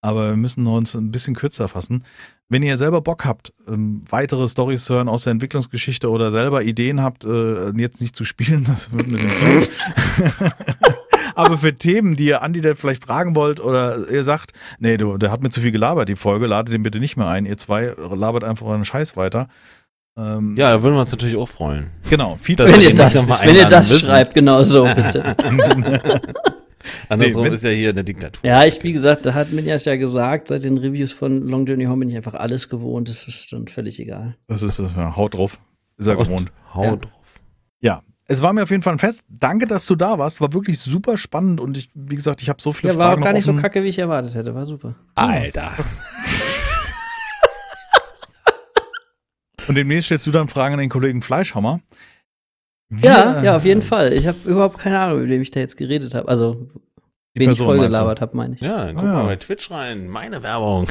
Aber 0.01 0.29
wir 0.29 0.37
müssen 0.37 0.65
uns 0.65 0.95
ein 0.95 1.11
bisschen 1.11 1.35
kürzer 1.35 1.67
fassen. 1.67 2.05
Wenn 2.47 2.63
ihr 2.63 2.77
selber 2.77 3.01
Bock 3.01 3.25
habt, 3.25 3.53
ähm, 3.67 4.03
weitere 4.09 4.47
Stories 4.47 4.85
zu 4.85 4.95
hören 4.95 5.09
aus 5.09 5.25
der 5.25 5.31
Entwicklungsgeschichte 5.31 6.09
oder 6.09 6.31
selber 6.31 6.63
Ideen 6.63 7.01
habt, 7.01 7.25
äh, 7.25 7.71
jetzt 7.71 8.01
nicht 8.01 8.15
zu 8.15 8.23
spielen, 8.23 8.63
das 8.67 8.91
wird 8.91 9.07
ein 9.07 9.11
bisschen. 9.11 10.53
Aber 11.35 11.57
für 11.57 11.77
Themen, 11.77 12.15
die 12.15 12.25
ihr 12.25 12.41
Andi 12.41 12.61
vielleicht 12.75 13.03
fragen 13.03 13.35
wollt 13.35 13.59
oder 13.59 14.09
ihr 14.09 14.23
sagt, 14.23 14.51
nee, 14.79 14.97
du, 14.97 15.17
der 15.17 15.31
hat 15.31 15.41
mir 15.41 15.49
zu 15.49 15.61
viel 15.61 15.71
gelabert, 15.71 16.09
die 16.09 16.15
Folge, 16.15 16.47
ladet 16.47 16.73
den 16.73 16.83
bitte 16.83 16.99
nicht 16.99 17.15
mehr 17.15 17.27
ein. 17.27 17.45
Ihr 17.45 17.57
zwei 17.57 17.93
labert 17.97 18.43
einfach 18.43 18.65
euren 18.65 18.83
Scheiß 18.83 19.15
weiter. 19.15 19.47
Ähm, 20.19 20.55
Ja, 20.57 20.71
da 20.73 20.81
würden 20.83 20.95
wir 20.95 21.01
uns 21.01 21.11
natürlich 21.11 21.37
auch 21.37 21.47
freuen. 21.47 21.87
genau. 22.09 22.37
Feedback. 22.41 22.73
Wenn 22.75 22.81
ihr 22.81 22.95
das, 22.95 23.13
wenn 23.15 23.55
ihr 23.55 23.67
das 23.67 23.89
müssen. 23.89 24.05
schreibt, 24.05 24.33
genau 24.33 24.61
so, 24.63 24.83
bitte. 24.95 25.35
Andersrum 27.09 27.43
wenn- 27.45 27.53
ist 27.53 27.63
ja 27.63 27.69
hier 27.71 27.89
eine 27.89 28.03
Diktatur. 28.03 28.39
ja, 28.43 28.63
ich, 28.65 28.81
wie 28.83 28.93
gesagt, 28.93 29.25
da 29.25 29.33
hat 29.33 29.51
Minjas 29.51 29.85
ja 29.85 29.95
gesagt, 29.95 30.47
seit 30.47 30.63
den 30.63 30.77
Reviews 30.77 31.11
von 31.11 31.47
Long 31.47 31.65
Journey 31.65 31.85
Home 31.85 31.99
bin 31.99 32.09
ich 32.09 32.15
einfach 32.15 32.33
alles 32.33 32.69
gewohnt, 32.69 33.09
das 33.09 33.27
ist 33.27 33.47
dann 33.51 33.67
völlig 33.67 33.99
egal. 33.99 34.35
Das 34.47 34.61
ist, 34.63 34.79
das, 34.79 34.95
ja, 34.95 35.15
haut 35.15 35.35
drauf. 35.35 35.59
Ist 35.97 36.07
er 36.07 36.17
Und 36.17 36.25
gewohnt. 36.25 36.51
Hau 36.73 36.83
Ja. 36.83 36.95
drauf. 36.95 37.39
Ja. 37.81 38.01
Es 38.31 38.41
war 38.43 38.53
mir 38.53 38.63
auf 38.63 38.69
jeden 38.69 38.83
Fall 38.83 38.93
ein 38.93 38.99
Fest. 38.99 39.25
Danke, 39.27 39.65
dass 39.65 39.85
du 39.87 39.95
da 39.95 40.19
warst. 40.19 40.39
War 40.39 40.53
wirklich 40.53 40.79
super 40.79 41.17
spannend 41.17 41.59
und 41.59 41.75
ich, 41.77 41.89
wie 41.95 42.13
gesagt, 42.15 42.41
ich 42.43 42.49
habe 42.49 42.61
so 42.61 42.71
viele 42.71 42.93
Ja, 42.93 42.99
war 42.99 43.07
Fragen 43.07 43.21
auch 43.21 43.25
gar 43.25 43.33
nicht 43.33 43.43
so 43.43 43.51
offen. 43.51 43.61
kacke, 43.61 43.83
wie 43.83 43.87
ich 43.87 43.97
erwartet 43.99 44.35
hätte, 44.35 44.53
war 44.53 44.65
super. 44.67 44.95
Alter. 45.15 45.71
Und 49.69 49.75
demnächst 49.75 50.07
stellst 50.07 50.27
du 50.27 50.31
dann 50.31 50.49
Fragen 50.49 50.73
an 50.73 50.79
den 50.79 50.89
Kollegen 50.89 51.21
Fleischhammer. 51.21 51.79
Ja, 52.91 53.35
Wir- 53.35 53.43
ja, 53.43 53.55
auf 53.55 53.63
jeden 53.63 53.81
Fall. 53.83 54.11
Ich 54.13 54.27
habe 54.27 54.37
überhaupt 54.45 54.77
keine 54.79 54.99
Ahnung, 54.99 55.21
mit 55.21 55.29
wem 55.29 55.41
ich 55.41 55.51
da 55.51 55.59
jetzt 55.61 55.77
geredet 55.77 56.13
habe. 56.15 56.27
Also, 56.27 56.53
Die 57.35 57.41
wen 57.41 57.43
ich 57.43 57.47
Person 57.49 57.67
voll 57.67 57.77
meinst 57.77 57.89
du? 57.89 57.93
gelabert 57.99 58.19
habe, 58.21 58.35
meine 58.35 58.55
ich. 58.55 58.61
Ja, 58.61 58.87
dann 58.87 58.95
guck 58.95 59.03
Ah, 59.05 59.07
ja. 59.07 59.13
mal 59.13 59.25
bei 59.27 59.35
Twitch 59.37 59.69
rein. 59.71 60.07
Meine 60.09 60.43
Werbung. 60.43 60.87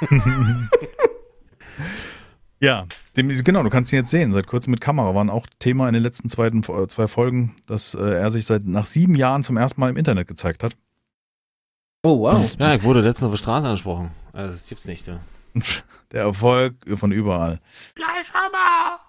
Ja, 2.60 2.86
dem, 3.16 3.28
genau, 3.44 3.62
du 3.62 3.70
kannst 3.70 3.92
ihn 3.92 4.00
jetzt 4.00 4.10
sehen. 4.10 4.32
Seit 4.32 4.48
kurzem 4.48 4.72
mit 4.72 4.80
Kamera 4.80 5.14
waren 5.14 5.30
auch 5.30 5.46
Thema 5.60 5.86
in 5.86 5.94
den 5.94 6.02
letzten 6.02 6.28
zweiten, 6.28 6.64
äh, 6.64 6.88
zwei 6.88 7.06
Folgen, 7.06 7.54
dass 7.68 7.94
äh, 7.94 8.00
er 8.00 8.32
sich 8.32 8.46
seit 8.46 8.64
nach 8.64 8.84
sieben 8.84 9.14
Jahren 9.14 9.44
zum 9.44 9.56
ersten 9.56 9.80
Mal 9.80 9.90
im 9.90 9.96
Internet 9.96 10.26
gezeigt 10.26 10.64
hat. 10.64 10.72
Oh, 12.02 12.18
wow. 12.18 12.50
Ja, 12.58 12.74
ich 12.74 12.82
wurde 12.82 13.00
letztens 13.00 13.26
auf 13.26 13.32
der 13.32 13.38
Straße 13.38 13.64
angesprochen. 13.66 14.10
Also, 14.32 14.50
das 14.52 14.68
gibt's 14.68 14.86
nicht. 14.88 15.06
Ja. 15.06 15.20
Der 16.12 16.22
Erfolg 16.22 16.74
von 16.96 17.12
überall. 17.12 17.60
Fleischhammer! 17.94 19.00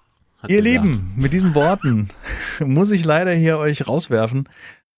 Hat 0.41 0.49
Ihr. 0.49 0.61
Lieben, 0.61 1.13
mit 1.17 1.33
diesen 1.33 1.55
Worten 1.55 2.09
muss 2.59 2.91
ich 2.91 3.03
leider 3.05 3.31
hier 3.33 3.57
euch 3.57 3.87
rauswerfen. 3.87 4.47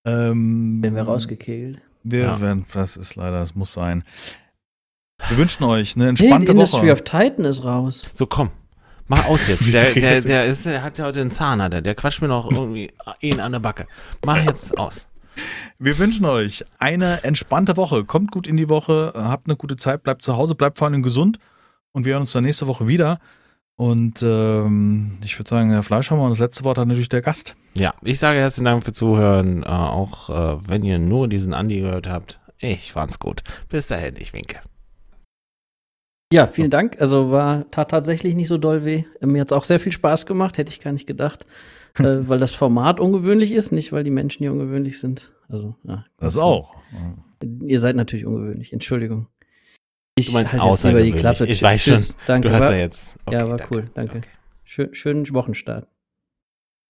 Ähm, 0.06 0.82
Werden 0.84 0.96
wir 0.96 1.04
rausgekegelt. 1.04 1.82
Wir 2.04 2.24
Ja. 2.24 2.40
werden, 2.42 2.66
das 2.74 2.98
ist 2.98 3.16
leider, 3.16 3.40
das 3.40 3.54
muss 3.56 3.74
sein. 3.74 4.04
Wir 5.28 5.38
wünschen 5.38 5.64
euch 5.66 5.96
eine 5.96 6.10
entspannte 6.10 6.52
Industry 6.52 6.82
Woche. 6.88 6.94
of 6.94 7.02
Titan 7.04 7.46
ist 7.46 7.64
raus. 7.64 8.02
So, 8.14 8.26
komm. 8.26 8.50
Mach 9.08 9.26
aus 9.26 9.48
jetzt. 9.48 9.62
Der, 9.74 9.94
der, 9.94 10.22
der, 10.22 10.46
ist, 10.46 10.66
der 10.66 10.82
hat 10.84 10.98
ja 10.98 11.06
heute 11.06 11.22
einen 11.22 11.30
Zahn, 11.32 11.62
hat 11.62 11.74
er. 11.74 11.82
Der 11.82 11.94
quatscht 11.96 12.22
mir 12.22 12.28
noch 12.28 12.50
irgendwie 12.50 12.92
ihn 13.20 13.40
an 13.40 13.52
der 13.52 13.60
Backe. 13.60 13.86
Mach 14.26 14.44
jetzt 14.44 14.78
aus. 14.80 15.06
Wir 15.80 15.98
wünschen 15.98 16.26
euch 16.26 16.64
eine 16.78 17.24
entspannte 17.24 17.78
Woche. 17.78 18.04
Kommt 18.04 18.32
gut 18.32 18.48
in 18.48 18.58
die 18.58 18.70
Woche, 18.70 19.14
habt 19.16 19.48
eine 19.48 19.56
gute 19.56 19.78
Zeit, 19.78 20.04
bleibt 20.04 20.22
zu 20.22 20.38
Hause, 20.38 20.56
bleibt 20.56 20.78
vor 20.78 20.88
allem 20.88 21.02
gesund 21.02 21.40
und 21.92 22.06
wir 22.06 22.14
hören 22.14 22.22
uns 22.22 22.32
dann 22.32 22.44
nächste 22.44 22.68
Woche 22.68 22.88
wieder. 22.88 23.20
Und 23.76 24.22
ähm, 24.22 25.18
ich 25.24 25.40
würde 25.40 25.50
sagen, 25.50 25.72
Herr 25.72 25.82
Fleischhammer, 25.82 26.24
und 26.26 26.30
das 26.30 26.40
letzte 26.40 26.64
Wort 26.64 26.78
hat 26.78 26.88
natürlich 26.88 27.10
der 27.10 27.22
Gast. 27.22 27.56
Ja, 27.74 27.96
ich 28.04 28.20
sage 28.20 28.40
herzlichen 28.40 28.66
Dank 28.66 28.84
für 28.84 28.94
Zuhören. 28.94 29.64
Äh, 29.64 29.68
auch 29.70 30.30
äh, 30.30 30.70
wenn 30.70 30.84
ihr 30.84 31.00
nur 31.00 31.28
diesen 31.28 31.54
Andi 31.54 31.80
gehört 31.82 32.08
habt. 32.08 32.40
Ich 32.60 32.92
fand's 32.92 33.18
gut. 33.18 33.42
Bis 33.70 33.88
dahin, 33.88 34.16
ich 34.20 34.34
winke. 34.34 34.60
Ja, 36.32 36.48
vielen 36.48 36.70
Dank. 36.70 37.02
Also 37.02 37.32
war 37.32 37.70
tat 37.72 37.90
tatsächlich 37.90 38.36
nicht 38.36 38.50
so 38.50 38.58
doll 38.58 38.86
weh. 38.86 39.04
Mir 39.20 39.42
hat's 39.42 39.52
auch 39.52 39.64
sehr 39.64 39.80
viel 39.80 39.92
Spaß 39.92 40.26
gemacht, 40.28 40.58
hätte 40.58 40.72
ich 40.72 40.80
gar 40.80 40.94
nicht 40.94 41.08
gedacht. 41.08 41.46
Äh, 42.00 42.04
weil 42.28 42.40
das 42.40 42.56
Format 42.56 43.00
ungewöhnlich 43.00 43.52
ist, 43.52 43.72
nicht 43.72 43.92
weil 43.92 44.04
die 44.04 44.12
Menschen 44.12 44.40
hier 44.40 44.52
ungewöhnlich 44.52 45.00
sind. 45.00 45.32
Also, 45.50 45.76
ja. 45.84 46.06
Das 46.18 46.38
auch. 46.38 46.76
Ihr 47.66 47.80
seid 47.80 47.96
natürlich 47.96 48.26
ungewöhnlich, 48.26 48.74
Entschuldigung. 48.74 49.28
Ich 50.16 50.28
Du 50.28 50.34
meinst 50.34 50.54
halt 50.54 50.62
lieber 50.62 50.68
die 50.68 50.74
außergewöhnlich. 50.74 51.16
Klappe. 51.18 51.46
Ich 51.46 51.60
Tschüss, 51.60 51.64
weiß 51.64 51.82
schon. 51.82 52.06
Danke. 52.28 52.50
Du 52.50 52.54
hast 52.54 52.62
war, 52.62 52.70
da 52.72 52.78
jetzt. 52.78 53.18
ja, 53.30 53.48
war 53.48 53.60
cool, 53.72 53.90
danke. 53.94 54.18
Okay. 54.18 54.28
Schön, 54.64 54.94
schönen 54.94 55.34
Wochenstart. 55.34 55.88